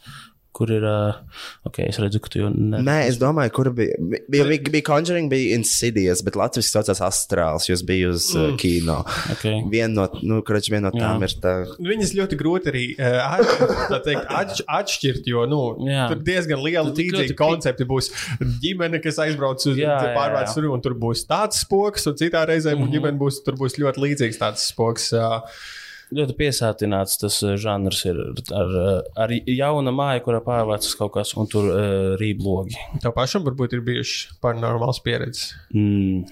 Kur 0.51 0.67
ir, 0.73 0.83
uh, 0.83 1.15
ok, 1.63 1.77
es 1.85 1.95
redzu, 2.01 2.19
ka 2.19 2.31
tu 2.31 2.41
jau 2.41 2.49
ne... 2.51 2.81
Nē, 2.83 2.97
es 3.07 3.15
domāju, 3.21 3.53
kur 3.55 3.69
bija. 3.75 3.95
Bija, 4.03 4.43
bija, 4.49 4.59
bija 4.73 4.83
Conjuring, 4.89 5.29
bija 5.31 5.55
Insidious, 5.55 6.19
bet 6.27 6.35
Latvijas 6.35 6.73
saucās 6.73 6.99
Astrāls, 7.07 7.69
jo 7.69 7.77
es 7.77 7.83
biju 7.87 8.09
uz 8.11 8.27
mm. 8.35 8.57
kino. 8.59 8.97
Okay. 9.31 9.61
Viena 9.71 9.93
no, 9.95 10.07
nu, 10.27 10.41
kurš 10.47 10.67
viena 10.73 10.89
no 10.89 10.93
tām 10.95 11.23
Jā. 11.23 11.29
ir 11.29 11.37
tā. 11.45 11.55
Viņas 11.87 12.11
ļoti 12.19 12.39
grūti 12.41 12.71
arī 12.73 12.83
uh, 12.97 14.01
teikt, 14.03 14.27
atš, 14.27 14.63
atšķirt, 14.67 15.29
jo 15.31 15.47
nu, 15.47 15.61
Jā. 15.87 16.09
tur 16.11 16.23
diezgan 16.27 16.63
liela 16.65 16.87
līdzīga 16.91 17.37
koncepta. 17.39 17.87
Būs 17.87 18.11
ģimene, 18.63 18.99
kas 19.03 19.21
aizbrauc 19.23 19.63
uz 19.71 19.79
jā. 19.79 19.97
tur, 20.51 20.67
un 20.75 20.83
tur 20.83 20.99
būs 20.99 21.23
tāds 21.31 21.63
spoks, 21.63 22.11
un 22.11 22.19
citā 22.19 22.43
reizē 22.49 22.75
mm 22.75 22.83
-hmm. 22.83 22.97
ģimene 22.97 23.23
būs, 23.23 23.39
tur 23.45 23.55
būs 23.55 23.79
ļoti 23.79 24.03
līdzīgs 24.03 24.41
tāds 24.43 24.67
spoks. 24.73 25.13
Uh, 25.15 25.39
Ļoti 26.11 26.35
piesātināts 26.35 27.19
tas 27.21 27.37
uh, 27.45 27.55
žanrs 27.61 28.03
ir 28.09 28.19
ar, 28.57 28.75
ar 29.25 29.33
jaunu 29.47 29.93
māju, 29.95 30.25
kurā 30.27 30.41
pārvācas 30.43 30.97
kaut 30.99 31.13
kas, 31.15 31.33
un 31.39 31.47
tur 31.51 31.69
uh, 31.71 32.13
rīb 32.19 32.43
logi. 32.43 32.75
tev 33.03 33.15
pašam 33.15 33.45
varbūt 33.47 33.77
ir 33.77 33.85
bijušas 33.87 34.39
paranormāls 34.43 34.99
pieredzes. 35.05 35.53
Mm. 35.71 36.25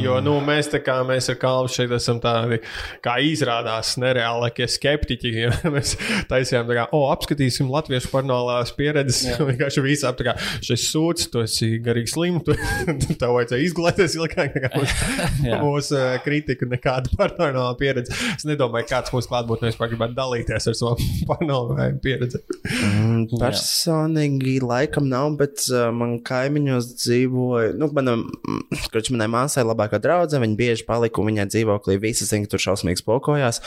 Jo 0.00 0.18
nu, 0.24 0.36
mēs, 0.44 0.68
tā 0.70 0.78
kā, 0.84 0.94
mēs 1.06 1.28
ar 1.32 1.36
Kalnu 1.40 1.70
šeit 1.72 1.90
esam 1.96 2.20
tādi, 2.22 2.60
kā 3.04 3.16
izrādās, 3.24 3.96
nereālākie 4.00 4.68
skeptiķi. 4.70 5.32
Ja 5.40 5.70
mēs 5.72 5.94
taisījām, 6.28 6.66
tā 6.68 6.74
kā, 6.76 6.82
o, 6.96 7.04
apskatīsim 7.12 7.68
latviešu 7.72 8.10
paranormālās 8.12 8.72
pieredzes. 8.76 9.38
Vienkārši 9.48 9.82
visām, 9.84 10.16
tā 10.18 10.26
kā, 10.26 10.34
šis 10.64 10.84
sūds, 10.90 11.28
tu 11.32 11.42
esi 11.44 11.78
garīgi 11.84 12.12
slims, 12.12 12.44
tu 12.44 12.56
tev 13.20 13.36
vajadzēja 13.36 13.66
izglābties 13.68 14.16
ilgāk. 14.18 14.58
Mūsu 15.62 15.96
uh, 15.96 16.18
kritika 16.24 16.68
nekāda 16.68 17.12
paranormāla 17.16 17.78
pieredze. 17.80 18.14
Es 18.34 18.44
nedomāju, 18.48 18.88
kāds 18.90 19.14
mūsu 19.14 19.30
klātbūtnē 19.32 19.72
vispār 19.72 19.92
gribētu 19.94 20.18
dalīties 20.18 20.68
ar 20.70 20.76
savu 20.76 21.08
paranormālu 21.30 22.00
pieredzi. 22.04 22.42
Mm, 22.66 23.24
Personīgi 23.40 24.58
laikam 24.64 25.08
nav, 25.10 25.38
bet 25.40 25.64
uh, 25.70 25.88
man 25.94 26.18
kaimiņos 26.26 26.92
dzīvoja. 27.00 27.72
Nu, 27.80 27.90
manam, 27.96 28.26
kurš 28.94 29.12
manai 29.14 29.30
māsai 29.32 29.66
labākā 29.66 30.00
draudzene, 30.02 30.44
viņa 30.46 30.58
bieži 30.58 30.88
palika 30.88 31.22
un 31.22 31.30
viņai 31.30 31.50
dzīvoklī 31.52 32.00
visi 32.02 32.28
zina, 32.28 32.46
ka 32.46 32.56
tur 32.56 32.68
šausmīgi 32.68 33.02
spokojās. 33.02 33.62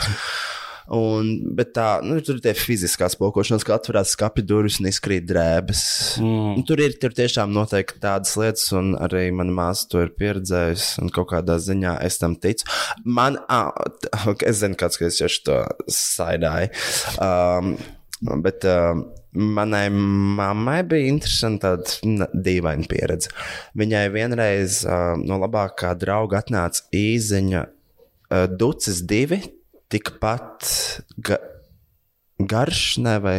Un, 0.92 1.30
bet 1.56 1.70
tā, 1.78 1.86
nu, 2.04 2.18
tur 2.20 2.36
ir 2.36 2.42
tie 2.44 2.52
fiziskās 2.58 3.14
spokošanas, 3.16 3.64
ka 3.64 3.78
atverās 3.78 4.12
skāpju 4.12 4.44
durvis 4.44 4.76
un 4.82 4.90
izkrīt 4.90 5.24
drēbes. 5.30 5.80
Mm. 6.20 6.60
Tur 6.68 6.82
ir 6.84 6.98
tur 7.00 7.14
tiešām 7.16 7.54
noteikti 7.56 8.02
tādas 8.02 8.34
lietas, 8.36 8.66
un 8.76 8.92
arī 9.00 9.30
mana 9.32 9.54
māsa 9.56 9.88
to 9.88 10.04
ir 10.04 10.12
pieredzējusi. 10.18 11.00
Un 11.00 11.12
kādā 11.14 11.56
ziņā 11.62 11.96
es 12.04 12.20
tam 12.20 12.36
ticu. 12.36 12.68
Man, 13.04 13.40
ah, 13.48 13.72
es 14.44 14.60
zinu, 14.60 14.76
kāds, 14.80 15.00
ka 15.00 15.08
es 15.08 15.22
jau 15.22 15.32
to 15.48 15.60
saidāju. 15.88 16.68
Um, 17.16 17.76
bet 18.44 18.68
um, 18.68 19.06
manai 19.34 19.88
mammai 19.90 20.80
bija 20.86 21.10
interesanta 21.10 21.74
tāda 21.74 22.28
dīvaina 22.32 22.86
pieredze. 22.90 23.32
Viņai 23.78 24.04
vienreiz 24.14 24.82
uh, 24.86 25.14
no 25.18 25.38
labākā 25.42 25.94
drauga 25.98 26.40
atnāca 26.42 26.86
īziņa 26.94 27.64
uh, 27.64 28.46
ducis 28.50 29.02
divi, 29.02 29.40
tikpat 29.92 30.70
ga 31.18 31.40
garš, 32.38 32.84
ne 33.02 33.18
vai 33.22 33.36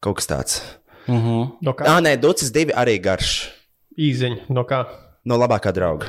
kaut 0.00 0.20
kas 0.20 0.30
tāds. 0.30 0.60
Mm 1.06 1.20
-hmm. 1.20 1.50
No 1.62 1.72
kā? 1.72 1.84
Ah, 1.86 2.00
nē, 2.00 2.16
ducis 2.20 2.50
divi 2.50 2.72
arī 2.72 3.00
garš. 3.00 3.50
Īziņa, 3.98 4.48
no 4.48 4.64
kā? 4.64 4.84
No 5.24 5.36
labākā 5.36 5.72
drauga. 5.72 6.06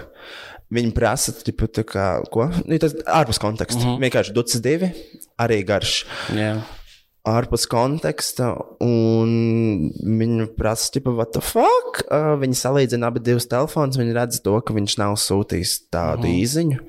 Viņi 0.72 0.92
prasa, 0.92 1.32
tipu, 1.32 1.66
tā 1.68 1.84
kā, 1.84 2.24
ko? 2.32 2.50
Nu, 2.66 2.78
tas 2.78 2.94
ārpus 3.06 3.40
konteksta. 3.40 3.80
Mm 3.84 3.90
-hmm. 3.90 4.00
Vienkārši 4.00 4.34
ducis 4.34 4.62
divi, 4.62 4.92
arī 5.40 5.64
garš. 5.66 6.06
Jā. 6.34 6.62
Ārpus 7.28 7.68
konteksta, 7.70 8.54
un 8.84 9.92
viņi 10.00 10.48
prasa, 10.58 10.90
tipo, 10.96 11.14
what 11.18 11.34
the 11.36 11.44
fuck? 11.44 12.02
Uh, 12.08 12.36
viņi 12.40 12.58
salīdzina 12.60 13.12
abi 13.12 13.24
divus 13.26 13.50
telefonus, 13.52 14.00
viņi 14.00 14.16
redz 14.18 14.42
to, 14.46 14.56
ka 14.64 14.76
viņš 14.78 14.98
nav 15.02 15.18
sūtījis 15.22 15.78
tādu 15.94 16.28
mm. 16.28 16.40
īziņu. 16.44 16.82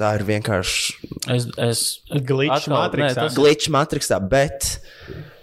Tā 0.00 0.14
ir 0.16 0.24
vienkārši 0.26 1.10
Es, 1.30 1.44
es 1.60 1.80
Glitch 2.26 2.68
Matrixā. 2.72 3.12
nē, 3.12 3.14
tas- 3.18 3.36
glitch 3.36 3.68
matrixā, 3.70 4.18
bet. 4.24 4.76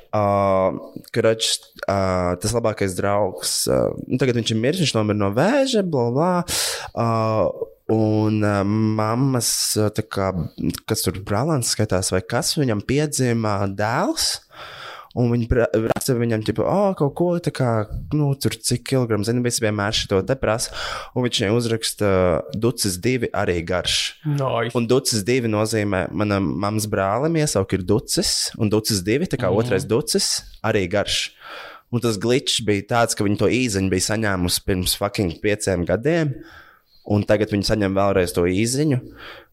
Uh, 0.10 0.74
Karač, 1.14 1.52
uh, 1.86 2.34
tas 2.42 2.54
labākais 2.56 2.96
draugs, 2.98 3.60
uh, 3.70 3.94
nu, 4.10 4.18
tagad 4.18 4.40
viņš 4.40 4.56
ir 4.56 4.58
miris, 4.58 4.82
viņš 4.82 4.96
nomira 4.98 5.20
no 5.22 5.30
vēža, 5.36 5.84
bla, 5.86 6.08
bla. 6.16 6.32
Uh, 6.98 7.70
un 7.94 8.44
uh, 8.46 8.62
mammas, 8.66 9.52
uh, 9.80 9.90
kā, 9.90 10.32
kas 10.90 11.06
tur 11.06 11.22
brālēns 11.26 11.74
skatās, 11.76 12.14
vai 12.14 12.22
kas 12.26 12.56
viņam 12.60 12.86
piedzima 12.88 13.62
dēls. 13.74 14.38
Un 15.18 15.32
viņi 15.34 15.48
pra- 15.50 15.68
raksta 15.74 16.14
viņam, 16.14 16.44
tipo, 16.46 16.62
oh, 16.70 16.92
kaut 16.98 17.16
ko 17.18 17.30
tā 17.42 17.50
kā, 17.56 17.70
nu, 18.14 18.30
tur 18.38 18.54
cik 18.54 18.84
kilograms, 18.92 19.26
zinu, 19.26 19.42
visi 19.42 19.64
vienmēr 19.64 19.96
šo 19.98 20.20
te 20.22 20.36
prasa. 20.38 20.76
Un 21.18 21.26
viņš 21.26 21.40
viņai 21.42 21.56
uzraksta, 21.58 22.12
ducis 22.54 23.00
divi 23.02 23.32
arī 23.34 23.58
garš. 23.66 23.98
No, 24.38 24.52
Un 24.78 24.86
ducis 24.90 25.26
divi 25.26 25.50
nozīmē, 25.50 26.06
manam 26.14 26.52
mammas 26.62 26.86
brālim 26.92 27.40
iesaukt 27.42 27.74
ir 27.74 27.88
ducis, 27.90 28.52
un 28.62 28.70
ducis 28.70 29.02
divi, 29.06 29.26
tā 29.26 29.42
kā 29.42 29.50
mm. 29.50 29.64
otrais 29.64 29.90
ducis, 29.90 30.30
arī 30.62 30.86
garš. 30.92 31.32
Un 31.90 32.06
tas 32.06 32.20
glitch 32.22 32.62
bija 32.68 32.86
tāds, 32.92 33.18
ka 33.18 33.26
viņi 33.26 33.40
to 33.42 33.50
īziņu 33.50 33.90
bija 33.90 34.12
saņēmusi 34.12 34.66
pirms 34.68 34.94
fucking 35.00 35.40
pieciem 35.42 35.90
gadiem, 35.90 36.36
un 37.10 37.26
tagad 37.28 37.52
viņi 37.54 37.68
saņem 37.72 37.98
vēlreiz 37.98 38.34
to 38.36 38.46
īziņu. 38.50 39.02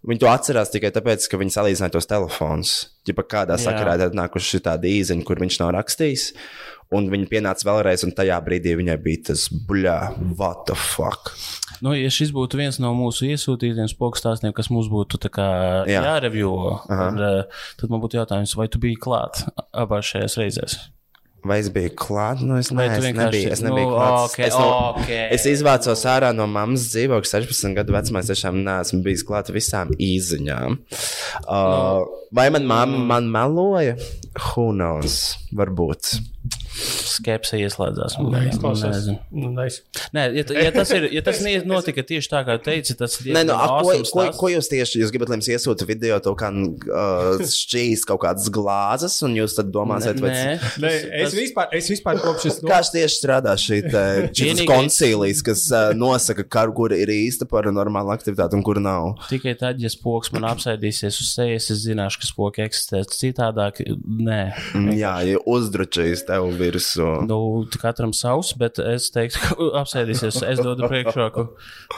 Viņi 0.06 0.22
to 0.22 0.30
atcerās 0.30 0.70
tikai 0.70 0.92
tāpēc, 0.94 1.24
ka 1.30 1.40
viņi 1.40 1.54
salīdzināja 1.56 1.96
tos 1.96 2.08
telefonus. 2.10 2.74
Ja 3.08 3.14
kādā 3.16 3.56
Jā. 3.56 3.70
sakarā 3.70 3.96
ir 3.96 4.08
atnākuši 4.10 4.62
tādi 4.66 4.92
īziņi, 5.00 5.24
kur 5.26 5.40
viņš 5.42 5.60
nav 5.62 5.72
rakstījis. 5.78 6.30
Un 6.94 7.08
viņi 7.10 7.26
pienāca 7.26 7.66
vēlreiz, 7.66 8.04
un 8.06 8.12
tajā 8.14 8.36
brīdī 8.46 8.76
viņai 8.78 8.94
bija 9.02 9.32
tas 9.32 9.48
buļbuļs, 9.50 10.36
what 10.38 10.68
the 10.68 10.76
fuck. 10.78 11.32
Nu, 11.82 11.96
ja 11.98 12.12
šis 12.14 12.30
būtu 12.34 12.60
viens 12.60 12.78
no 12.78 12.92
mūsu 12.94 13.26
iesūtītiem 13.26 13.88
spoku 13.90 14.20
stāstiem, 14.20 14.54
kas 14.54 14.70
mums 14.70 14.86
būtu 14.92 15.18
Jā. 15.26 15.82
jārevjo, 15.90 16.52
un, 16.86 17.18
uh, 17.18 17.64
tad 17.80 17.90
man 17.90 18.04
būtu 18.04 18.20
jautājums, 18.20 18.54
vai 18.54 18.68
tu 18.70 18.78
biji 18.82 19.00
klāt 19.02 19.42
abās 19.74 20.12
šajās 20.12 20.38
reizēs? 20.38 20.78
Vai 21.46 21.58
es 21.62 21.68
biju 21.72 21.92
klāts? 21.98 22.42
Nu, 22.42 22.56
es, 22.58 22.70
ne, 22.74 22.86
es 22.90 23.04
vienkārši- 23.04 23.18
nebiju, 23.30 23.52
es 23.54 23.62
nu, 23.62 23.70
nebiju 23.70 23.92
klāts. 23.92 24.32
ok, 24.32 24.38
es, 24.48 24.54
no, 24.58 24.68
ok. 24.96 25.10
es 25.36 25.46
izvācos 25.50 26.04
ārā 26.10 26.32
no 26.34 26.46
mammas 26.50 26.88
dzīvokļa 26.92 27.30
16 27.32 27.76
gadu 27.78 27.94
vecumā. 27.94 28.22
Es 28.24 28.30
tiešām 28.32 28.62
neesmu 28.66 29.02
bijis 29.06 29.24
klāts 29.28 29.54
visām 29.54 29.92
īziņām. 29.94 30.78
Uh, 31.46 32.04
vai 32.34 32.48
man 32.50 32.66
mamma 32.66 33.04
man 33.14 33.30
meloja? 33.30 33.96
Who 34.50 34.72
knows? 34.72 35.36
Varbūt. 35.54 36.16
Skepse 36.76 37.58
ieslēdzās. 37.62 38.18
Neizklausās. 38.20 38.92
Nezinu. 38.92 39.18
Nu, 39.32 39.50
nice. 39.56 39.82
Nē, 40.16 40.26
ja, 40.36 40.44
ja 40.66 40.72
tas, 40.74 40.90
ir, 40.96 41.08
ja 41.14 41.22
tas 41.24 41.40
nie- 41.46 41.62
notika 41.66 42.04
tieši 42.06 42.30
tā, 42.32 42.42
kā 42.46 42.58
teici, 42.62 42.96
tas 42.98 43.16
ir 43.24 43.32
Nē, 43.36 43.44
nu, 43.48 43.54
a, 43.56 43.80
ko, 43.80 43.94
ko, 44.12 44.26
ko 44.36 44.50
jūs 44.52 44.68
tieši 44.72 45.00
jūs 45.02 45.12
gribat, 45.14 45.32
lai 45.32 45.38
jums 45.38 45.50
iesūta 45.54 45.88
video, 45.88 46.18
to 46.24 46.34
kā 46.38 46.50
uh, 46.52 47.40
šķīst 47.40 48.08
kaut 48.08 48.22
kādas 48.26 48.50
glāzes, 48.52 49.16
un 49.26 49.36
jūs 49.38 49.56
tad 49.58 49.70
domāsiet, 49.74 50.20
vai 50.22 50.32
Nē, 50.34 50.44
Nē, 50.84 50.92
es, 51.24 51.36
vispār, 51.36 51.70
es 51.76 51.90
vispār 51.92 52.20
kopš 52.22 52.48
es 52.50 52.60
Kā 52.66 52.80
tieši 52.92 53.20
strādā 53.20 53.54
šī 53.60 53.80
šis 54.36 54.62
koncīlijas, 54.68 55.42
kas 55.46 55.64
uh, 55.72 55.90
nosaka, 55.96 56.44
kar, 56.44 56.72
kur 56.76 56.92
ir 56.96 57.10
īsta 57.12 57.48
paranormāla 57.48 58.16
aktivitāte 58.16 58.58
un 58.58 58.64
kur 58.66 58.80
nav? 58.82 59.14
Tikai 59.30 59.56
tad, 59.58 59.80
ja 59.82 59.90
spoks 59.92 60.32
man 60.34 60.46
apsēdīsies 60.52 61.20
uz 61.22 61.32
sejas, 61.36 61.70
es 61.72 61.84
zināšu, 61.86 62.22
ka 62.22 62.28
spoki 62.30 62.64
eksistē. 62.66 63.02
Citādāk, 63.16 63.80
nē. 64.04 64.40
Mm, 64.76 64.92
Jā, 64.96 65.14
ja 65.26 65.40
uzdručīs 65.48 66.24
tev 66.28 66.48
virsū. 66.66 67.06
Nu, 67.28 67.38
katram 67.80 68.12
savs, 68.16 68.52
bet 68.58 68.80
es 68.82 69.08
teiktu, 69.14 69.40
ka 69.42 69.70
apsēdīsies. 69.82 70.42
Es 70.46 70.62
dodu 70.62 70.88
priekšroku, 70.90 71.48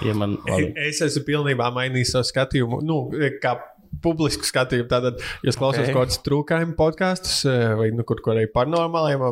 ja 0.06 0.14
man 0.18 0.38
labi. 0.48 0.72
Es 0.88 1.02
esmu 1.04 1.24
pilnībā 1.26 1.72
mainījis 1.74 2.14
savu 2.16 2.28
skatījumu. 2.30 2.80
Nu, 2.86 3.02
kā 3.42 3.56
publisku 4.04 4.46
skatījumu. 4.46 4.88
Tātad, 4.90 5.22
ja 5.42 5.52
Ok. 5.52 5.58
okay. 5.58 5.94
kaut 5.94 6.08
kādus 6.08 6.20
trūkumu 6.26 6.76
podkāstus, 6.78 7.40
vai 7.80 7.90
nu, 7.94 8.04
kur, 8.08 8.20
kur 8.24 8.36
arī 8.36 8.48
par 8.52 8.70
normāliem 8.70 9.24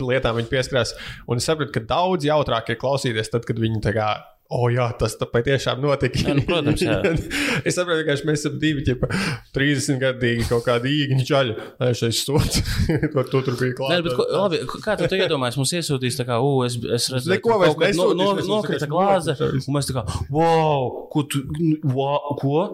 lietām 0.00 0.38
viņi 0.40 0.52
pieskarās, 0.52 0.94
un 1.28 1.42
es 1.42 1.48
saprotu, 1.48 1.74
ka 1.76 1.84
daudz 1.88 2.26
jautrāk 2.28 2.72
ir 2.72 2.80
klausīties 2.80 3.32
tad, 3.32 3.46
kad 3.48 3.60
viņi 3.60 3.82
tā 3.84 3.94
kā. 3.96 4.08
O, 4.52 4.66
jā, 4.68 4.84
tas 5.00 5.14
patiešām 5.16 5.80
notika. 5.80 6.20
Jā, 6.20 6.34
nu, 6.36 6.42
protams, 6.44 6.82
jā. 6.84 6.98
es 7.66 7.78
saprotu, 7.78 8.02
ka 8.04 8.16
mēs 8.28 8.42
esam 8.42 8.58
divi, 8.60 8.82
ģipa, 8.84 9.08
30 9.56 10.02
gadīgi 10.02 10.44
kaut 10.50 10.66
kādi 10.66 10.92
īņķi 11.06 11.28
čaļi. 11.30 11.54
Es 11.88 12.02
esmu 12.04 12.36
sots, 12.36 12.60
ko 13.14 13.24
tu 13.30 13.40
tur 13.46 13.56
biji 13.56 13.72
Nē, 13.72 14.02
klāts. 14.02 14.18
ko, 14.18 14.26
labi, 14.28 14.60
kā 14.84 14.98
tu 15.00 15.08
to 15.08 15.16
iedomājies? 15.16 15.56
Mums 15.60 15.72
iesūtīs, 15.80 16.18
tā 16.20 16.28
kā, 16.28 16.36
uh, 16.44 16.60
es, 16.68 16.76
es 16.76 17.08
redzēju, 17.14 17.38
Neko 17.38 17.56
vairs 17.62 17.78
no, 17.78 18.10
nesūtīs, 18.12 18.20
no, 18.20 18.28
es 18.42 18.50
nokrita 18.52 18.90
glāze, 18.90 19.38
un 19.48 19.78
mēs 19.78 19.88
tā 19.88 19.96
kā, 19.96 20.04
wow, 20.34 20.92
ko 21.14 21.24
tu, 21.24 21.40
wow, 21.88 22.36
ko? 22.42 22.66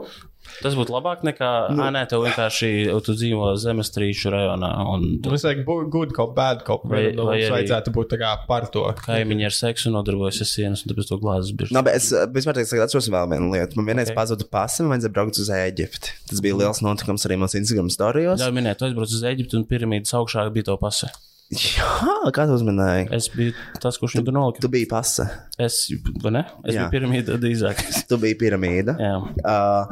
Tas 0.63 0.75
būtu 0.77 0.93
labāk 0.93 1.23
nekā, 1.27 1.51
nu, 1.75 1.85
nē, 1.95 2.03
tev 2.11 2.25
vienkārši, 2.27 2.71
tu 3.07 3.15
dzīvo 3.17 3.53
zemestrīču 3.63 4.33
rajonā, 4.35 4.71
un 4.93 5.07
tu 5.23 5.31
Mums 5.33 5.45
vajag 5.47 5.63
būt 5.69 5.91
good 5.95 6.13
cop, 6.17 6.35
bad 6.37 6.65
cop. 6.67 6.85
Vai- 6.85 7.07
Vai, 7.07 7.13
nu, 7.17 7.25
vai 7.29 7.39
arī- 7.41 7.53
vajadzētu 7.55 7.95
būt 7.95 8.17
par 8.49 8.67
to. 8.69 8.83
kaimiņi 9.07 9.45
ar 9.49 9.55
seksu 9.57 9.91
nodarbojas 9.95 10.41
ar 10.45 10.47
sienas, 10.47 10.85
un 10.85 10.93
tāpēc 10.93 11.09
to 11.09 11.19
glāzes. 11.19 11.71
Nu, 11.71 11.83
bet 11.83 11.95
es 11.97 12.13
eh, 12.13 12.27
vispār 12.27 12.55
teiktu, 12.59 12.77
ka 12.77 12.85
atceros 12.85 13.09
vēl 13.09 13.31
vienu 13.31 13.51
lietu. 13.55 13.77
Man 13.77 13.87
vienreiz 13.87 14.11
Ok. 14.11 14.15
okay. 14.15 14.21
pazuda 14.21 14.45
pasta, 14.51 14.83
man 14.83 14.99
vajadzēja 14.99 15.13
braukt 15.15 15.39
uz 15.39 15.49
Eģipti. 15.49 16.13
Tas 16.29 16.41
bija 16.41 16.57
liels 16.57 16.83
notikums 16.83 17.25
arī 17.27 17.39
mūsu 17.41 17.59
Instagram 17.63 17.89
storijos. 17.91 18.41
Jā, 18.41 18.51
minēt, 18.53 18.79
tu 18.79 18.85
aizbrauc 18.85 19.09
uz 19.09 19.23
Eģiptu 19.23 19.57
un 19.57 19.65
piramīdas 19.65 20.13
augšā 20.15 20.51
bija 20.53 20.65
to 20.71 20.77
pase. 20.77 21.09
Jā, 21.51 22.31
kā 22.31 22.45
tu 22.47 22.55
uzminēji? 22.55 23.09
Es 23.17 23.27
biju 23.35 23.51
tas, 23.83 23.97
kurš 23.99 24.21
viņu 24.21 24.35
nolika. 24.37 24.63
Tu 24.63 24.69
biji 24.71 24.87
pasta. 24.87 25.25
Es, 25.59 25.81
vai 26.23 26.31
ne? 26.37 26.43
Es 26.63 26.77
Jā. 26.77 26.85
biju 26.85 26.93
piramīda 26.95 27.39
drīzāk. 27.43 27.81
Tu 28.11 28.19
biji 28.23 28.37
piramīda. 28.39 28.95
Jā. 29.03 29.17
Uh, 29.43 29.91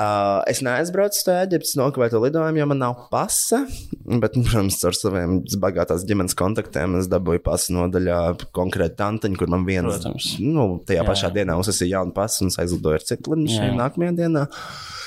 uh, 0.00 0.38
es 0.48 0.62
neaizbraucu 0.64 1.20
uz 1.20 1.28
Eģiptes, 1.34 1.74
nokavēju 1.80 2.14
to 2.16 2.22
lidojumu, 2.24 2.62
jo 2.62 2.68
man 2.72 2.80
nav 2.80 2.96
pasa. 3.12 3.62
Bet, 4.04 4.32
protams, 4.32 4.80
ar 4.88 4.96
saviem 4.96 5.42
bagātās 5.60 6.06
ģimenes 6.08 6.36
kontaktiem 6.40 6.96
es 7.02 7.08
dabūju 7.12 7.44
pasu 7.44 7.76
nodaļā 7.76 8.18
konkrēti 8.56 8.96
tantiņu, 9.00 9.38
kur 9.40 9.52
man 9.52 9.68
viens, 9.68 10.00
Protams. 10.00 10.34
nu, 10.40 10.66
tajā 10.88 11.02
Jā. 11.04 11.08
pašā 11.12 11.32
dienā 11.36 11.56
uzsāca 11.60 11.88
jaunu 11.88 12.16
pasu 12.16 12.46
un 12.48 12.52
aizlidoju 12.64 13.00
ar 13.00 13.04
citu 13.12 13.36
lidmašīnu 13.36 13.72
Jā. 13.74 13.78
nākamajā 13.84 14.16
dienā. 14.24 14.48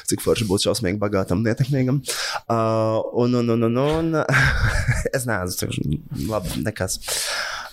Cik 0.07 0.21
forši 0.23 0.47
būt 0.47 0.63
šausmīgi 0.67 0.99
bagātam, 1.01 1.41
netekmīgam. 1.43 1.99
Uh, 2.47 3.01
un, 3.19 3.35
un, 3.41 3.49
un, 3.57 3.67
un, 3.67 3.79
un 3.83 4.21
es 5.17 5.27
neesmu 5.27 5.91
labi, 6.31 6.61
nekas. 6.63 6.99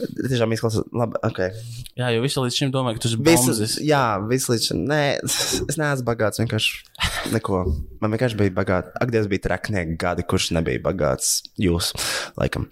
Tiešām 0.03 0.51
izklausās 0.57 0.89
labi. 0.91 1.21
Okay. 1.29 1.53
Jā, 1.95 2.09
jo 2.11 2.25
visi 2.25 2.43
līdz 2.43 2.59
šim 2.59 2.73
domāja, 2.75 2.99
ka 2.99 3.05
tu 3.05 3.13
esi 3.13 3.21
Visu, 3.23 3.53
bombas. 3.53 3.77
jā, 3.87 4.03
viss 4.31 4.51
līdz 4.51 4.67
šim. 4.71 4.83
Nē, 4.91 5.03
es 5.23 5.79
neesmu 5.79 6.07
bagāts. 6.09 6.43
Vienkārši 6.43 7.31
neko. 7.37 7.63
Man 8.05 8.13
vienkārši 8.13 8.37
bija 8.37 8.53
bagāts. 8.53 8.91
Ak, 9.01 9.09
Dievs, 9.15 9.29
bija 9.33 9.41
traknieki 9.47 9.95
gadi, 10.03 10.25
kurš 10.29 10.51
nebija 10.59 10.83
bagāts. 10.85 11.39
Jūs, 11.65 11.93
laikam. 12.37 12.67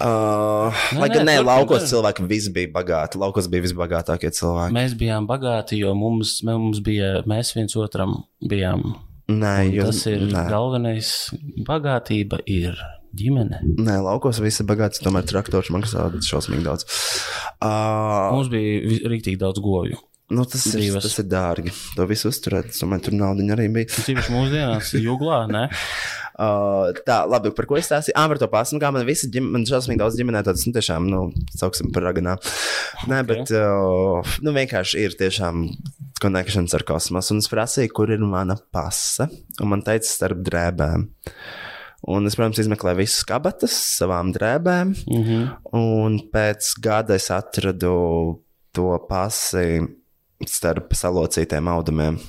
Uh, 0.00 0.72
Nē, 0.94 1.00
lai 1.02 1.08
gan 1.12 1.26
nē, 1.28 1.34
nē, 1.36 1.42
laukos 1.44 1.82
turpin. 1.82 1.90
cilvēki 1.92 2.24
visi 2.30 2.52
bija 2.56 2.70
bagāti. 2.72 3.20
Laukos 3.20 3.50
bija 3.52 3.66
visbagātākie 3.66 4.30
cilvēki. 4.32 4.72
Mēs 4.76 4.94
bijām 4.96 5.28
bagāti, 5.28 5.82
jo 5.82 5.92
mums, 5.98 6.38
mums 6.46 6.80
bija, 6.86 7.18
mēs 7.28 7.52
viens 7.58 7.76
otram 7.76 8.16
bijām. 8.40 8.94
Nē, 9.30 9.54
jūs, 9.76 9.90
Tas 9.92 10.06
ir 10.10 10.24
nē. 10.32 10.46
galvenais. 10.50 11.10
Bagātība 11.68 12.40
ir 12.50 12.80
ģimene. 13.20 13.60
Nē, 13.76 13.98
laukos 14.08 14.40
visi 14.42 14.64
ir 14.64 14.70
bagāti. 14.72 15.04
Tomēr 15.04 15.28
traktors 15.28 15.68
maksā 15.74 16.08
šausmīgi 16.24 16.64
daudz. 16.64 16.88
Uh, 17.60 18.30
Mums 18.38 18.48
bija 18.52 19.04
rīktīgi 19.12 19.38
daudz 19.44 19.60
govju. 19.62 20.00
Nu, 20.30 20.44
tas, 20.48 20.66
ir, 20.74 20.94
tas 21.02 21.18
ir 21.20 21.26
dārgi. 21.30 21.72
To 21.96 22.06
visu 22.10 22.30
uzturēt. 22.30 22.70
Es 22.72 22.82
domāju, 22.82 23.08
tur 23.08 23.16
nauda 23.18 23.44
arī 23.56 23.68
bija. 23.74 23.90
Tīpaši 24.06 24.34
mūsdienās, 24.34 24.92
jūglā? 25.06 25.40
Uh, 25.50 26.90
tā, 27.08 27.22
labi, 27.30 27.52
par 27.56 27.68
ko 27.70 27.78
es 27.80 27.88
stāstīju? 27.90 28.16
Ah, 28.18 28.28
par 28.30 28.40
to 28.40 28.48
pasu. 28.52 28.76
Nu, 28.76 28.82
kā 28.82 28.92
man 28.94 29.06
visi 29.08 29.30
ģimene, 29.32 29.52
man 29.58 29.66
šausmīgi 29.68 30.00
daudz 30.00 30.18
ģimenē 30.20 30.44
tādas, 30.46 30.66
nu, 30.68 30.74
tiešām, 30.76 31.08
nu, 31.10 31.22
sauksim 31.56 31.90
par 31.94 32.06
raganā. 32.08 32.36
Nē, 33.10 33.22
Ok. 33.24 33.30
bet, 33.32 33.54
uh, 33.58 34.36
nu, 34.44 34.54
vienkārši 34.56 35.02
ir 35.06 35.18
tiešām 35.20 35.66
konekšņs 36.20 36.76
ar 36.76 36.86
kosmosu. 36.88 37.34
Un 37.34 37.42
es 37.42 37.50
prasīju, 37.50 37.92
kur 37.96 38.12
ir 38.12 38.22
mana 38.24 38.58
pasa. 38.72 39.30
Un 39.60 39.74
man 39.74 39.84
teica, 39.86 40.08
starp 40.08 40.42
drēbēm. 40.46 41.08
Un 42.10 42.24
es, 42.28 42.36
protams, 42.38 42.60
izmeklēju 42.62 42.96
visas 43.02 43.26
kabatas 43.28 43.74
savām 43.98 44.30
drēbēm. 44.32 44.94
Mm 45.04 45.24
-hmm. 45.24 45.48
Un 45.76 46.20
pēc 46.32 46.74
gada 46.80 47.14
es 47.20 47.28
atradu 47.30 48.40
to 48.72 49.06
pasi 49.08 49.80
starp 50.48 50.94
salocītiem 50.96 51.68
audumiem, 51.72 52.20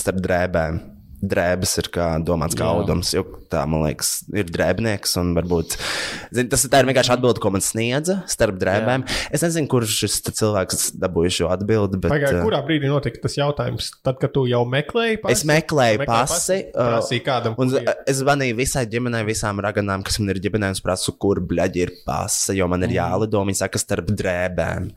starp 0.00 0.20
drēbēm. 0.24 0.82
Drēbes 1.24 1.70
ir 1.80 1.86
kā 1.88 2.06
domāts 2.20 2.52
kā 2.52 2.66
Jā. 2.66 2.72
audums, 2.76 3.08
jo 3.14 3.22
tā, 3.48 3.62
man 3.70 3.80
liekas, 3.86 4.08
ir 4.36 4.44
drēbnieks. 4.52 5.14
un 5.22 5.30
Varbūt, 5.32 5.76
zin, 6.36 6.50
tas 6.52 6.66
ir 6.66 6.88
vienkārši 6.90 7.12
atbilde, 7.14 7.40
ko 7.40 7.48
man 7.54 7.62
sniedza 7.64 8.18
starp 8.28 8.58
drēbēm. 8.60 9.06
Jā. 9.08 9.20
Es 9.32 9.40
nezinu, 9.46 9.70
kurš 9.72 9.94
šis 10.02 10.18
cilvēks 10.26 10.82
dabūja 11.00 11.32
šo 11.38 11.48
atbildi, 11.54 11.96
bet 12.02 12.12
Pagaidā, 12.12 12.42
uh, 12.42 12.44
kurā 12.44 12.60
brīdī 12.66 12.90
notika 12.92 13.22
tas 13.22 13.38
jautājums? 13.38 13.88
Tad, 14.04 14.18
kad 14.20 14.34
tu 14.34 14.42
jau 14.50 14.60
meklēji 14.68 15.22
pasi? 15.22 15.38
es 15.38 15.44
meklēju 15.48 16.02
Meklēji 16.02 16.28
pasi. 16.28 16.58
uh, 16.74 16.90
Prasīji 16.90 17.22
kādam, 17.24 17.56
Un 17.56 17.72
es 18.04 18.20
zvanīju 18.20 18.58
visai 18.60 18.84
ģimenei, 18.92 19.22
visām 19.30 19.62
raganām, 19.64 20.04
kas 20.04 20.20
man 20.20 20.34
ir 20.34 20.42
ģimenē, 20.44 20.74
un 20.74 20.82
prasu, 20.84 21.16
kur 21.16 21.40
bļaģi 21.40 21.86
ir 21.86 21.94
pasa, 22.04 22.52
jo 22.52 22.68
man 22.68 22.84
ir 22.84 22.98
jālido. 22.98 23.40
Viņi 23.48 23.62
saka, 23.62 23.80
starp 23.80 24.12
drēbēm. 24.12 24.90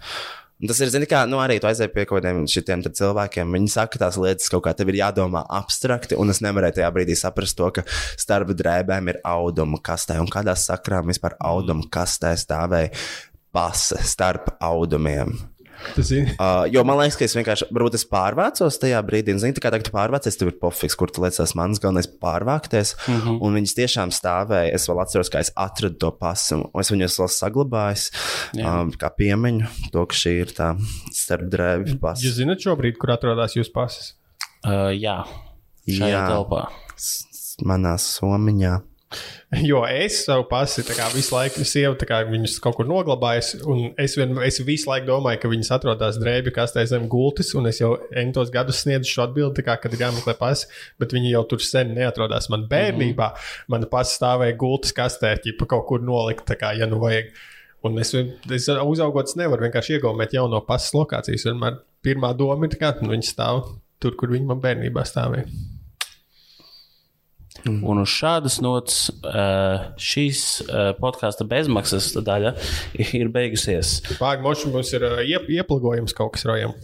Un 0.57 0.69
tas 0.71 0.79
ir, 0.81 0.89
zini, 0.89 1.05
kā, 1.05 1.19
nu, 1.29 1.37
arī 1.37 1.59
tu 1.61 1.67
aizēji 1.69 1.91
pie 1.93 2.03
kaut 2.09 2.23
kādiem 2.23 2.47
šitiem 2.49 2.81
cilvēkiem. 2.87 3.51
Viņi 3.53 3.67
saka, 3.69 3.99
tās 4.01 4.17
lietas 4.17 4.49
kaut 4.49 4.63
kā 4.65 4.73
tev 4.73 4.89
ir 4.89 5.03
jādomā 5.03 5.43
abstrakti, 5.53 6.17
un 6.17 6.33
es 6.33 6.41
nevarēju 6.41 6.79
tajā 6.79 6.87
brīdī 6.95 7.17
saprast 7.19 7.59
to, 7.59 7.69
ka 7.75 7.83
starp 8.17 8.55
drēbēm 8.57 9.11
ir 9.13 9.19
auduma 9.21 9.77
kastē, 9.85 10.17
un 10.23 10.31
kādā 10.33 10.57
sakrā 10.57 11.03
vispār 11.05 11.37
auduma 11.45 11.85
kastē 11.93 12.33
stāvēja 12.41 12.89
pasa 13.53 14.01
starp 14.01 14.55
audumiem. 14.57 15.35
Uh, 16.39 16.65
jo 16.73 16.83
man 16.83 16.97
liekas, 16.99 17.15
ka 17.19 17.25
es 17.27 17.35
vienkārši, 17.37 17.67
varbūt 17.73 17.95
es 17.99 18.05
pārvācos 18.09 18.79
tajā 18.81 18.99
brīdī, 19.05 19.33
un, 19.35 19.39
zini, 19.43 19.53
tā 19.57 19.61
kā 19.63 19.71
tagad 19.73 19.85
tu 19.87 19.91
pārvācies, 19.93 20.37
tev 20.39 20.49
ir 20.51 20.57
pofiks, 20.61 20.95
kur 20.97 21.11
tu 21.13 21.21
liekas, 21.21 21.53
mans 21.55 21.79
galvenais 21.83 22.07
pārvākties. 22.21 22.95
Mm 23.07 23.13
Mhm. 23.17 23.27
-hmm. 23.27 23.37
Un 23.41 23.53
viņas 23.55 23.75
tiešām 23.77 24.09
stāvēja. 24.11 24.73
Es 24.73 24.87
vēl 24.89 25.01
atceros, 25.01 25.29
kā 25.29 25.39
es 25.39 25.51
atradu 25.55 25.97
to 25.99 26.11
pasu, 26.11 26.55
un 26.73 26.81
es 26.81 26.89
viņus 26.91 27.19
vēl 27.19 27.29
saglabāju. 27.29 28.11
Um, 28.65 28.91
kā 28.91 29.09
piemiņu 29.17 29.67
to, 29.91 30.05
ka 30.05 30.15
šī 30.15 30.31
ir 30.41 30.47
tā 30.53 30.75
starpdrēbju 31.13 31.99
pasa. 31.99 32.23
Jūs 32.25 32.37
zināt 32.41 32.59
šobrīd, 32.63 32.97
kur 32.97 33.11
atrodas 33.11 33.55
jūsu 33.57 33.71
pasis? 33.73 34.13
Uh, 34.65 34.91
jā, 34.97 35.23
šajā 35.87 36.09
Jā. 36.13 36.27
telpā. 36.29 36.67
S- 36.97 37.57
Manā 37.65 37.95
somiņā. 37.97 38.81
Jo 39.69 39.83
es 39.87 40.19
savu 40.25 40.43
pasi 40.49 40.83
tā 40.85 40.95
kā 40.97 41.07
visu 41.13 41.31
laiku, 41.35 41.63
sieva 41.67 42.07
kā 42.07 42.19
viņus 42.27 42.57
kaut 42.63 42.75
kur 42.79 42.87
noglabājusi, 42.89 43.61
un 43.71 43.83
es, 44.03 44.17
vien, 44.19 44.33
es 44.43 44.59
visu 44.67 44.89
laiku 44.89 45.07
domāju, 45.07 45.39
ka 45.43 45.51
viņas 45.51 45.71
atrodas 45.77 46.19
drēbju 46.21 46.53
kastē 46.55 46.83
zem 46.89 47.07
gultas, 47.11 47.53
un 47.57 47.69
es 47.71 47.79
jau 47.79 47.93
entos 48.19 48.51
gadus 48.53 48.81
sniedzu 48.83 49.09
šo 49.13 49.27
atbildi, 49.27 49.63
kā, 49.65 49.77
kad 49.81 49.95
ir 49.95 50.03
jāmeklē 50.03 50.35
pasi, 50.39 50.67
bet 50.99 51.15
viņi 51.15 51.31
jau 51.31 51.45
tur 51.53 51.63
sen 51.63 51.93
neatrodas. 51.95 52.49
Man 52.53 52.67
bērnībā 52.67 53.29
mm 53.29 53.37
-hmm. 53.37 53.69
mana 53.75 53.91
pasi 53.91 54.19
stāvēja 54.19 54.57
gultas 54.57 54.93
kastē, 54.93 55.37
ķipa 55.43 55.69
kaut 55.75 55.87
kur 55.87 56.03
nolikt, 56.03 56.45
tā 56.49 56.59
kā, 56.59 56.75
ja 56.77 56.85
nu 56.85 56.99
vajag. 56.99 57.31
Un 57.85 57.99
es, 57.99 58.13
es 58.51 58.67
uzaugot, 58.67 59.35
nevaru 59.35 59.63
vienkārši 59.63 59.93
iegaumēt 59.93 60.33
jauno 60.33 60.61
pasas 60.61 60.93
lokācijas. 60.93 61.45
Vienmēr 61.45 61.77
pirmā 62.03 62.33
doma 62.35 62.65
ir, 62.65 62.75
ka 62.75 62.95
nu, 63.01 63.13
viņi 63.13 63.23
stāv 63.23 63.79
tur, 63.99 64.15
kur 64.15 64.29
viņi 64.29 64.45
man 64.45 64.59
bērnībā 64.59 65.05
stāvēja. 65.05 65.76
Un 67.65 68.03
uz 68.03 68.11
šādas 68.13 68.59
nots 68.63 69.07
uh, 69.23 69.89
šīs 69.99 70.43
uh, 70.67 70.91
podkāstu 70.99 71.47
bezmaksas 71.49 72.13
daļa 72.21 72.53
ir 73.17 73.31
beigusies. 73.33 73.97
Moši 74.43 74.71
mums 74.73 74.93
ir 74.97 75.07
iep, 75.25 75.49
ieplagojums 75.57 76.15
kaut 76.17 76.35
kas 76.37 76.47
rojam. 76.47 76.75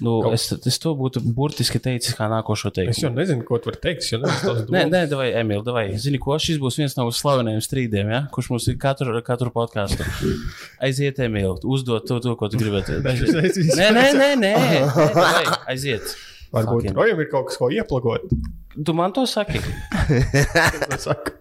Nu, 0.00 0.18
es, 0.36 0.50
es 0.68 0.76
to 0.80 0.92
būtu 0.96 1.22
burtiski 1.36 1.80
teicis, 1.80 2.12
kā 2.16 2.26
nākošo 2.28 2.68
Es 2.68 2.74
teikumu. 2.76 3.00
jau 3.00 3.10
nezinu, 3.14 3.44
ko 3.48 3.56
tu 3.60 3.70
vari 3.70 3.80
teikt. 3.80 4.04
Es 4.04 4.42
Nē, 4.72 4.82
nē, 4.92 5.00
vai 5.16 5.30
Emīl, 5.40 5.62
vai 5.64 5.86
zini, 6.00 6.20
ko 6.20 6.36
šis 6.40 6.60
būs 6.60 6.76
viens 6.82 6.96
no 6.98 7.06
slavenajiem 7.08 7.62
strīdiem, 7.64 8.12
ja? 8.12 8.20
kurš 8.32 8.50
mums 8.52 8.68
ir 8.68 8.76
katru, 8.82 9.16
katru 9.24 9.52
podkāstu. 9.54 10.04
Aiziet, 10.84 11.22
Emīl, 11.24 11.56
uzdot 11.64 12.04
to, 12.08 12.20
to, 12.20 12.36
ko 12.36 12.50
tu 12.52 12.60
gribētu. 12.60 13.00
Aiziet. 13.08 13.72
Nē, 13.72 13.88
nē, 13.96 14.06
nē, 14.20 14.30
nē, 14.42 14.52
nē 14.66 14.84
davai, 15.16 15.44
aiziet. 15.72 16.12
Varbūt 16.52 16.92
rojam 16.96 17.24
ir 17.24 17.32
kaut 17.32 17.48
kas, 17.48 17.58
ko 17.60 17.72
ieplagot. 17.72 18.28
Tu 18.84 18.92
man 18.96 19.12
to 19.16 19.24
saki. 19.26 19.60
Es 20.92 21.04
saku. 21.08 21.32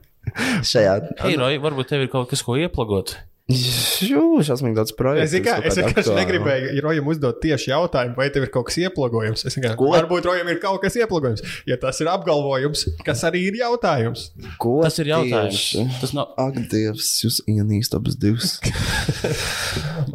Šajā. 0.66 0.98
Hei, 1.22 1.36
Roja, 1.40 1.60
varbūt 1.64 1.92
tev 1.92 2.06
ir 2.08 2.12
kaut 2.12 2.30
kas, 2.32 2.42
ko 2.46 2.56
ieplagot. 2.60 3.18
Jū, 3.46 4.40
šausmīgi 4.42 4.74
daudz 4.74 4.90
projektu. 4.98 5.38
Es, 5.38 5.44
kā, 5.46 5.60
es 5.70 5.76
vienkārši 5.78 6.16
negribēju 6.18 6.80
Rojam 6.82 7.12
uzdot 7.12 7.38
tieši 7.44 7.70
jautājumu, 7.70 8.16
vai 8.18 8.26
tev 8.34 8.48
ir 8.48 8.50
kaut 8.50 8.66
kas 8.72 8.80
ieplagojums. 8.82 9.44
Es 9.46 9.54
vienkārši 9.54 9.78
Ko? 9.78 9.92
varbūt 9.94 10.26
Rojam 10.26 10.50
ir 10.50 10.58
kaut 10.64 10.80
kas 10.82 10.98
ieplagojums. 10.98 11.44
Ja 11.70 11.78
tas 11.78 12.02
ir 12.02 12.10
apgalvojums, 12.10 12.82
kas 13.06 13.22
arī 13.30 13.44
ir 13.52 13.60
jautājums. 13.60 14.32
Ko 14.58 14.80
Tas 14.82 14.98
ir 15.04 15.12
jautājums. 15.14 15.62
tieši? 15.76 15.86
Tas 16.02 16.16
nav. 16.18 16.34
Ak, 16.42 16.58
Dievs, 16.74 17.12
jūs 17.22 17.38
ienīstat 17.46 18.00
abas 18.02 18.18
divas. 18.18 18.56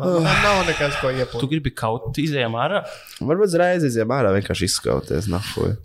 Man, 0.01 0.23
man 0.25 0.37
nav 0.43 0.61
nekas, 0.67 0.95
ko 1.03 1.11
Tu 1.13 1.19
ieplagot. 1.21 1.49
gribi 1.51 1.71
kaut 1.77 2.19
izējām 2.19 2.55
ārā? 2.59 2.83
Varbūt 3.21 3.51
uzreiz 3.51 3.85
izjām 3.85 4.11
ārā 4.15 4.31
vienkārši 4.39 4.67
izskauties. 4.71 5.27
Nafoju. 5.31 5.77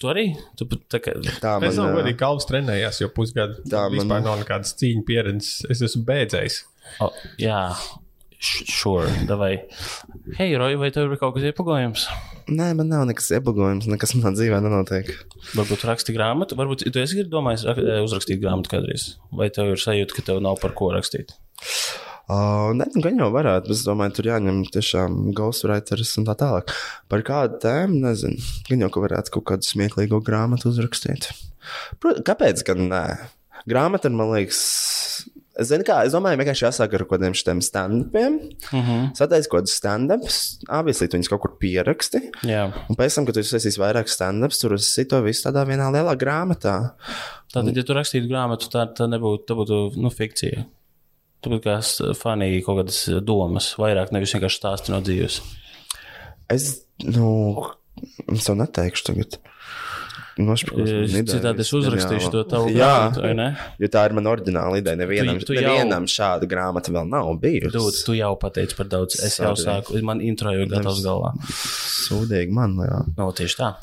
Tu 0.00 0.08
arī? 0.10 0.24
Tu, 0.58 0.66
pat 0.68 0.84
tā 0.92 1.00
kā, 1.02 1.14
Tā 1.42 1.56
Es 1.62 1.76
man 1.76 1.88
nav 1.88 1.88
ā, 1.90 1.96
godīgi, 2.00 2.16
ka 2.18 2.26
Kalvis 2.26 2.46
trenējās 2.48 3.00
jau 3.02 3.08
pusgadu. 3.14 3.58
Tā 3.68 3.86
man- 3.88 3.98
vispār 3.98 4.22
nav 4.24 4.38
nekādas 4.42 4.74
cīņu 4.80 5.04
pieredzes. 5.08 5.64
Es 5.70 5.82
esmu 5.88 6.04
beidzējis. 6.08 6.62
oh, 7.04 7.12
jā, 7.40 7.58
sure, 8.42 9.10
davai. 9.28 9.52
Hei, 10.38 10.54
Roja, 10.58 10.78
vai 10.80 10.90
tev 10.94 11.10
ir 11.12 11.20
kaut 11.20 11.36
kas 11.36 11.46
iepagojams? 11.50 12.06
Nē, 12.50 12.72
man 12.78 12.88
nav 12.90 13.04
nekas 13.06 13.30
iepagojums, 13.36 13.86
nekas 13.90 14.16
manā 14.18 14.32
dzīvē 14.34 14.62
nenotiek. 14.64 15.12
Varbūt 15.54 15.86
raksti 15.90 16.16
grāmatu, 16.16 16.58
varbūt 16.58 16.86
tu 16.90 17.02
esi 17.02 17.22
domājis 17.30 17.66
eh, 17.70 18.00
uzrakstīt 18.02 18.42
grāmatu 18.42 18.72
kādreiz. 18.74 19.12
Vai 19.30 19.50
tev 19.54 19.74
ir 19.74 19.82
sajūta, 19.82 20.16
ka 20.18 20.26
tev 20.32 20.42
nav 20.42 20.58
par 20.62 20.74
ko 20.78 20.90
rakstīt? 20.96 21.36
Uh, 21.62 22.11
nē, 22.78 22.86
nu, 22.94 23.02
gan 23.02 23.18
jau 23.18 23.28
varētu, 23.34 23.68
bet 23.68 23.76
es 23.76 23.84
domāju, 23.86 24.14
tur 24.18 24.28
jāņem 24.30 24.62
tiešām 24.72 25.18
ghostwriters 25.36 26.14
un 26.20 26.28
tā 26.28 26.36
tālāk. 26.38 26.72
Par 27.10 27.24
kādu 27.26 27.58
tēmu, 27.64 27.98
nezinu. 28.06 28.38
Gan 28.70 28.84
jau, 28.86 28.90
ka 28.94 29.04
varētu 29.04 29.34
kaut 29.36 29.48
kādu 29.50 29.68
smieklīgu 29.68 30.22
grāmatu 30.24 30.70
uzrakstīt. 30.70 31.32
Protams, 32.02 32.26
kāpēc 32.28 32.64
gan 32.68 32.86
nē? 32.92 33.04
Grāmata 33.70 34.10
man 34.10 34.32
liekas, 34.32 34.60
es 35.60 35.70
kā, 35.86 36.00
es 36.06 36.14
domāju, 36.14 36.40
vienkārši 36.40 36.64
jāsāk 36.64 36.94
ar 36.96 37.04
kaut 37.04 37.12
kādiem 37.12 37.36
šiem 37.38 37.60
stand-upiem. 37.62 38.38
Uh 38.72 38.88
-huh. 38.88 39.04
Sataisu 39.18 39.50
kaut 39.50 39.62
kādus 39.62 39.76
stand-ups, 39.78 40.38
abas 40.68 41.00
lietas 41.00 41.18
viņas 41.18 41.30
kaut 41.30 41.42
kur 41.42 41.56
pieraksti. 41.58 42.30
Jā, 42.42 42.72
Un 42.88 42.96
pēc 42.96 43.14
tam, 43.14 43.26
kad 43.26 43.34
tu 43.34 43.40
esi 43.40 43.78
vairāk 43.78 44.08
stand-ups, 44.08 44.58
tur 44.58 44.74
es 44.74 44.94
to 45.08 45.22
visu 45.22 45.48
tādā 45.48 45.66
vienā 45.66 45.90
lielā 45.92 46.16
grāmatā. 46.16 46.94
tātad, 47.54 47.76
ja 47.76 47.82
tu 47.82 47.92
rakstītu 47.92 48.28
grāmatu, 48.28 48.70
tā, 48.70 48.86
tā 48.94 49.06
nebūtu, 49.06 49.44
tā 49.46 49.54
būtu 49.54 49.96
nu, 49.96 50.10
fikcija. 50.10 50.64
Tā 51.42 51.50
būtu 51.50 51.64
kā 51.64 51.78
s- 51.82 51.98
fanīgi 52.20 52.62
kaut 52.64 52.78
kādas 52.82 53.00
domas, 53.26 53.72
vairāk 53.80 54.12
nevis 54.14 54.32
vienkārši 54.36 54.60
stāsti 54.60 54.92
no 54.94 55.00
dzīves. 55.02 55.40
Es, 56.50 56.84
nu, 57.02 57.66
es 58.30 58.44
to 58.46 58.54
neteikšu 58.54 59.08
tagad. 59.10 59.38
Citādi 60.32 61.60
es 61.60 61.70
uzrakstīšu 61.76 62.30
to 62.32 62.42
tavu 62.48 62.70
Jā. 62.72 63.10
grāmatu? 63.12 63.48
Jo 63.82 63.88
tā 63.92 64.04
ir 64.08 64.14
mana 64.16 64.30
oriģināla 64.32 64.78
ideja. 64.80 64.96
Nevienam, 64.96 65.38
Tu- 65.38 65.44
tu, 65.46 65.52
tu 65.52 65.60
jau- 65.60 65.68
nevienam 65.74 66.06
šāda 66.08 66.48
grāmata 66.48 66.88
vēl 66.94 67.08
nav 67.08 67.28
bijusi. 67.42 67.72
Dod, 67.74 67.92
tu 68.06 68.12
jau 68.16 68.32
pateici 68.40 68.74
par 68.76 68.86
daudz. 68.86 69.18
Es 69.22 69.36
jau 69.38 69.52
Sorry. 69.56 69.82
sāku, 69.82 70.02
man 70.02 70.20
intro 70.20 70.50
jau 70.54 70.62
ir 70.64 70.68
gatavs 70.72 71.02
galvā. 71.04 71.34
Sūdīgi 71.52 72.50
man, 72.50 72.76
jā. 72.76 73.02
No, 73.18 73.30
tieši 73.32 73.56
tā. 73.60 73.74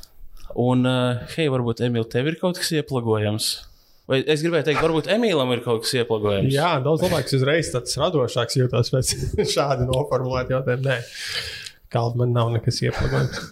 Un, 0.56 0.86
uh, 0.86 1.20
hei, 1.36 1.46
varbūt 1.48 1.84
Emīl, 1.86 2.10
tev 2.10 2.26
ir 2.28 2.36
kaut 2.42 2.58
kas 2.58 2.72
ieplagojams? 2.72 3.66
Vai 4.10 4.24
es 4.26 4.42
gribēju 4.42 4.66
teikt, 4.66 4.82
varbūt 4.82 5.08
Emīlam 5.14 5.52
ir 5.54 5.62
kaut 5.62 5.84
kas 5.86 5.94
ieplagojams? 6.00 6.50
Jā, 6.50 6.72
daudz 6.82 7.04
labāk. 7.06 7.30
Uzreiz 7.38 7.70
tāds 7.76 7.94
radošāks 8.02 8.58
jūtos 8.58 8.90
pēc 8.96 9.12
šādi 9.56 9.86
noformulēta 9.86 10.58
jautājuma. 10.58 10.98
Kalvis 11.90 12.20
man 12.22 12.34
nav 12.36 12.52
nekas 12.54 12.82
ieplānojams. 12.86 13.40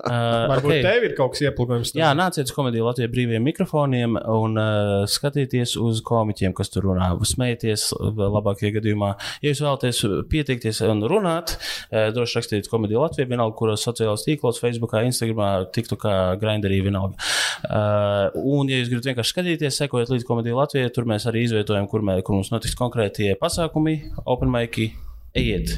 Uh, 0.00 0.48
Varbūt 0.48 0.72
okay. 0.72 0.82
tev 0.82 1.04
ir 1.04 1.12
kaut 1.14 1.34
kas 1.34 1.42
ieplānojams. 1.44 1.90
Jā, 1.94 2.08
nāciet 2.16 2.48
uz 2.48 2.54
komēdiju 2.56 2.86
Latvijas 2.86 3.10
brīviem 3.12 3.44
mikrofoniem 3.44 4.16
un 4.32 4.56
uh, 4.58 5.02
skatieties 5.10 5.74
uz 5.78 6.00
komiķiem, 6.06 6.54
kas 6.56 6.72
tur 6.72 6.86
runā. 6.88 7.10
Smējieties, 7.28 7.84
labākajā 8.18 8.72
gadījumā. 8.78 9.10
Ja 9.44 9.52
jūs 9.52 9.60
vēlaties 9.62 10.00
pieteikties 10.32 10.80
un 10.88 11.04
runāt, 11.10 11.52
uh, 11.58 12.08
droši 12.16 12.40
rakstiet 12.40 12.70
komēdiju 12.72 13.04
Latvijā, 13.04 13.28
vienalga, 13.30 13.54
kuros 13.60 13.84
sociālajos 13.86 14.24
tīklos, 14.26 14.62
Facebook, 14.64 14.96
Instagram, 14.96 15.68
TikTokā, 15.76 16.16
Grinderī, 16.40 16.80
vienalga. 16.88 17.20
Uh, 17.68 18.40
un, 18.40 18.72
ja 18.72 18.80
jūs 18.80 18.90
gribat 18.90 19.12
vienkārši 19.12 19.36
skatīties, 19.36 19.82
sekojiet 19.84 20.16
līdz 20.16 20.26
komēdiju 20.32 20.58
Latvijai, 20.62 20.96
tur 20.96 21.06
mēs 21.12 21.28
arī 21.30 21.44
izvietojam, 21.46 21.86
kur, 21.92 22.02
mē, 22.08 22.18
kur 22.24 22.40
mums 22.40 22.50
notiks 22.54 22.78
konkrētie 22.80 23.36
pasākumi, 23.40 24.00
open 24.24 24.52
maiki. 24.56 24.90
Ejiet. 25.36 25.76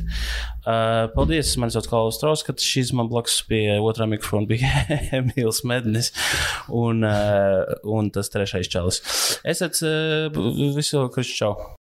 Uh, 0.62 1.10
paldies, 1.12 1.50
man 1.60 1.72
sauc 1.74 1.88
Kalns 1.90 2.16
Strauskats. 2.16 2.64
Šis 2.64 2.92
man 2.96 3.10
blakus 3.10 3.40
pie 3.48 3.76
otrā 3.82 4.06
mikrofona 4.08 4.48
bija 4.48 4.70
Emīls 5.18 5.60
Mednis 5.68 6.12
un, 6.72 7.04
uh, 7.04 7.76
un 7.84 8.08
tas 8.14 8.32
trešais 8.32 8.70
čalis. 8.72 9.02
Esat 9.44 9.82
uh, 9.84 10.42
visu, 10.76 11.04
kas 11.12 11.36
čau! 11.36 11.56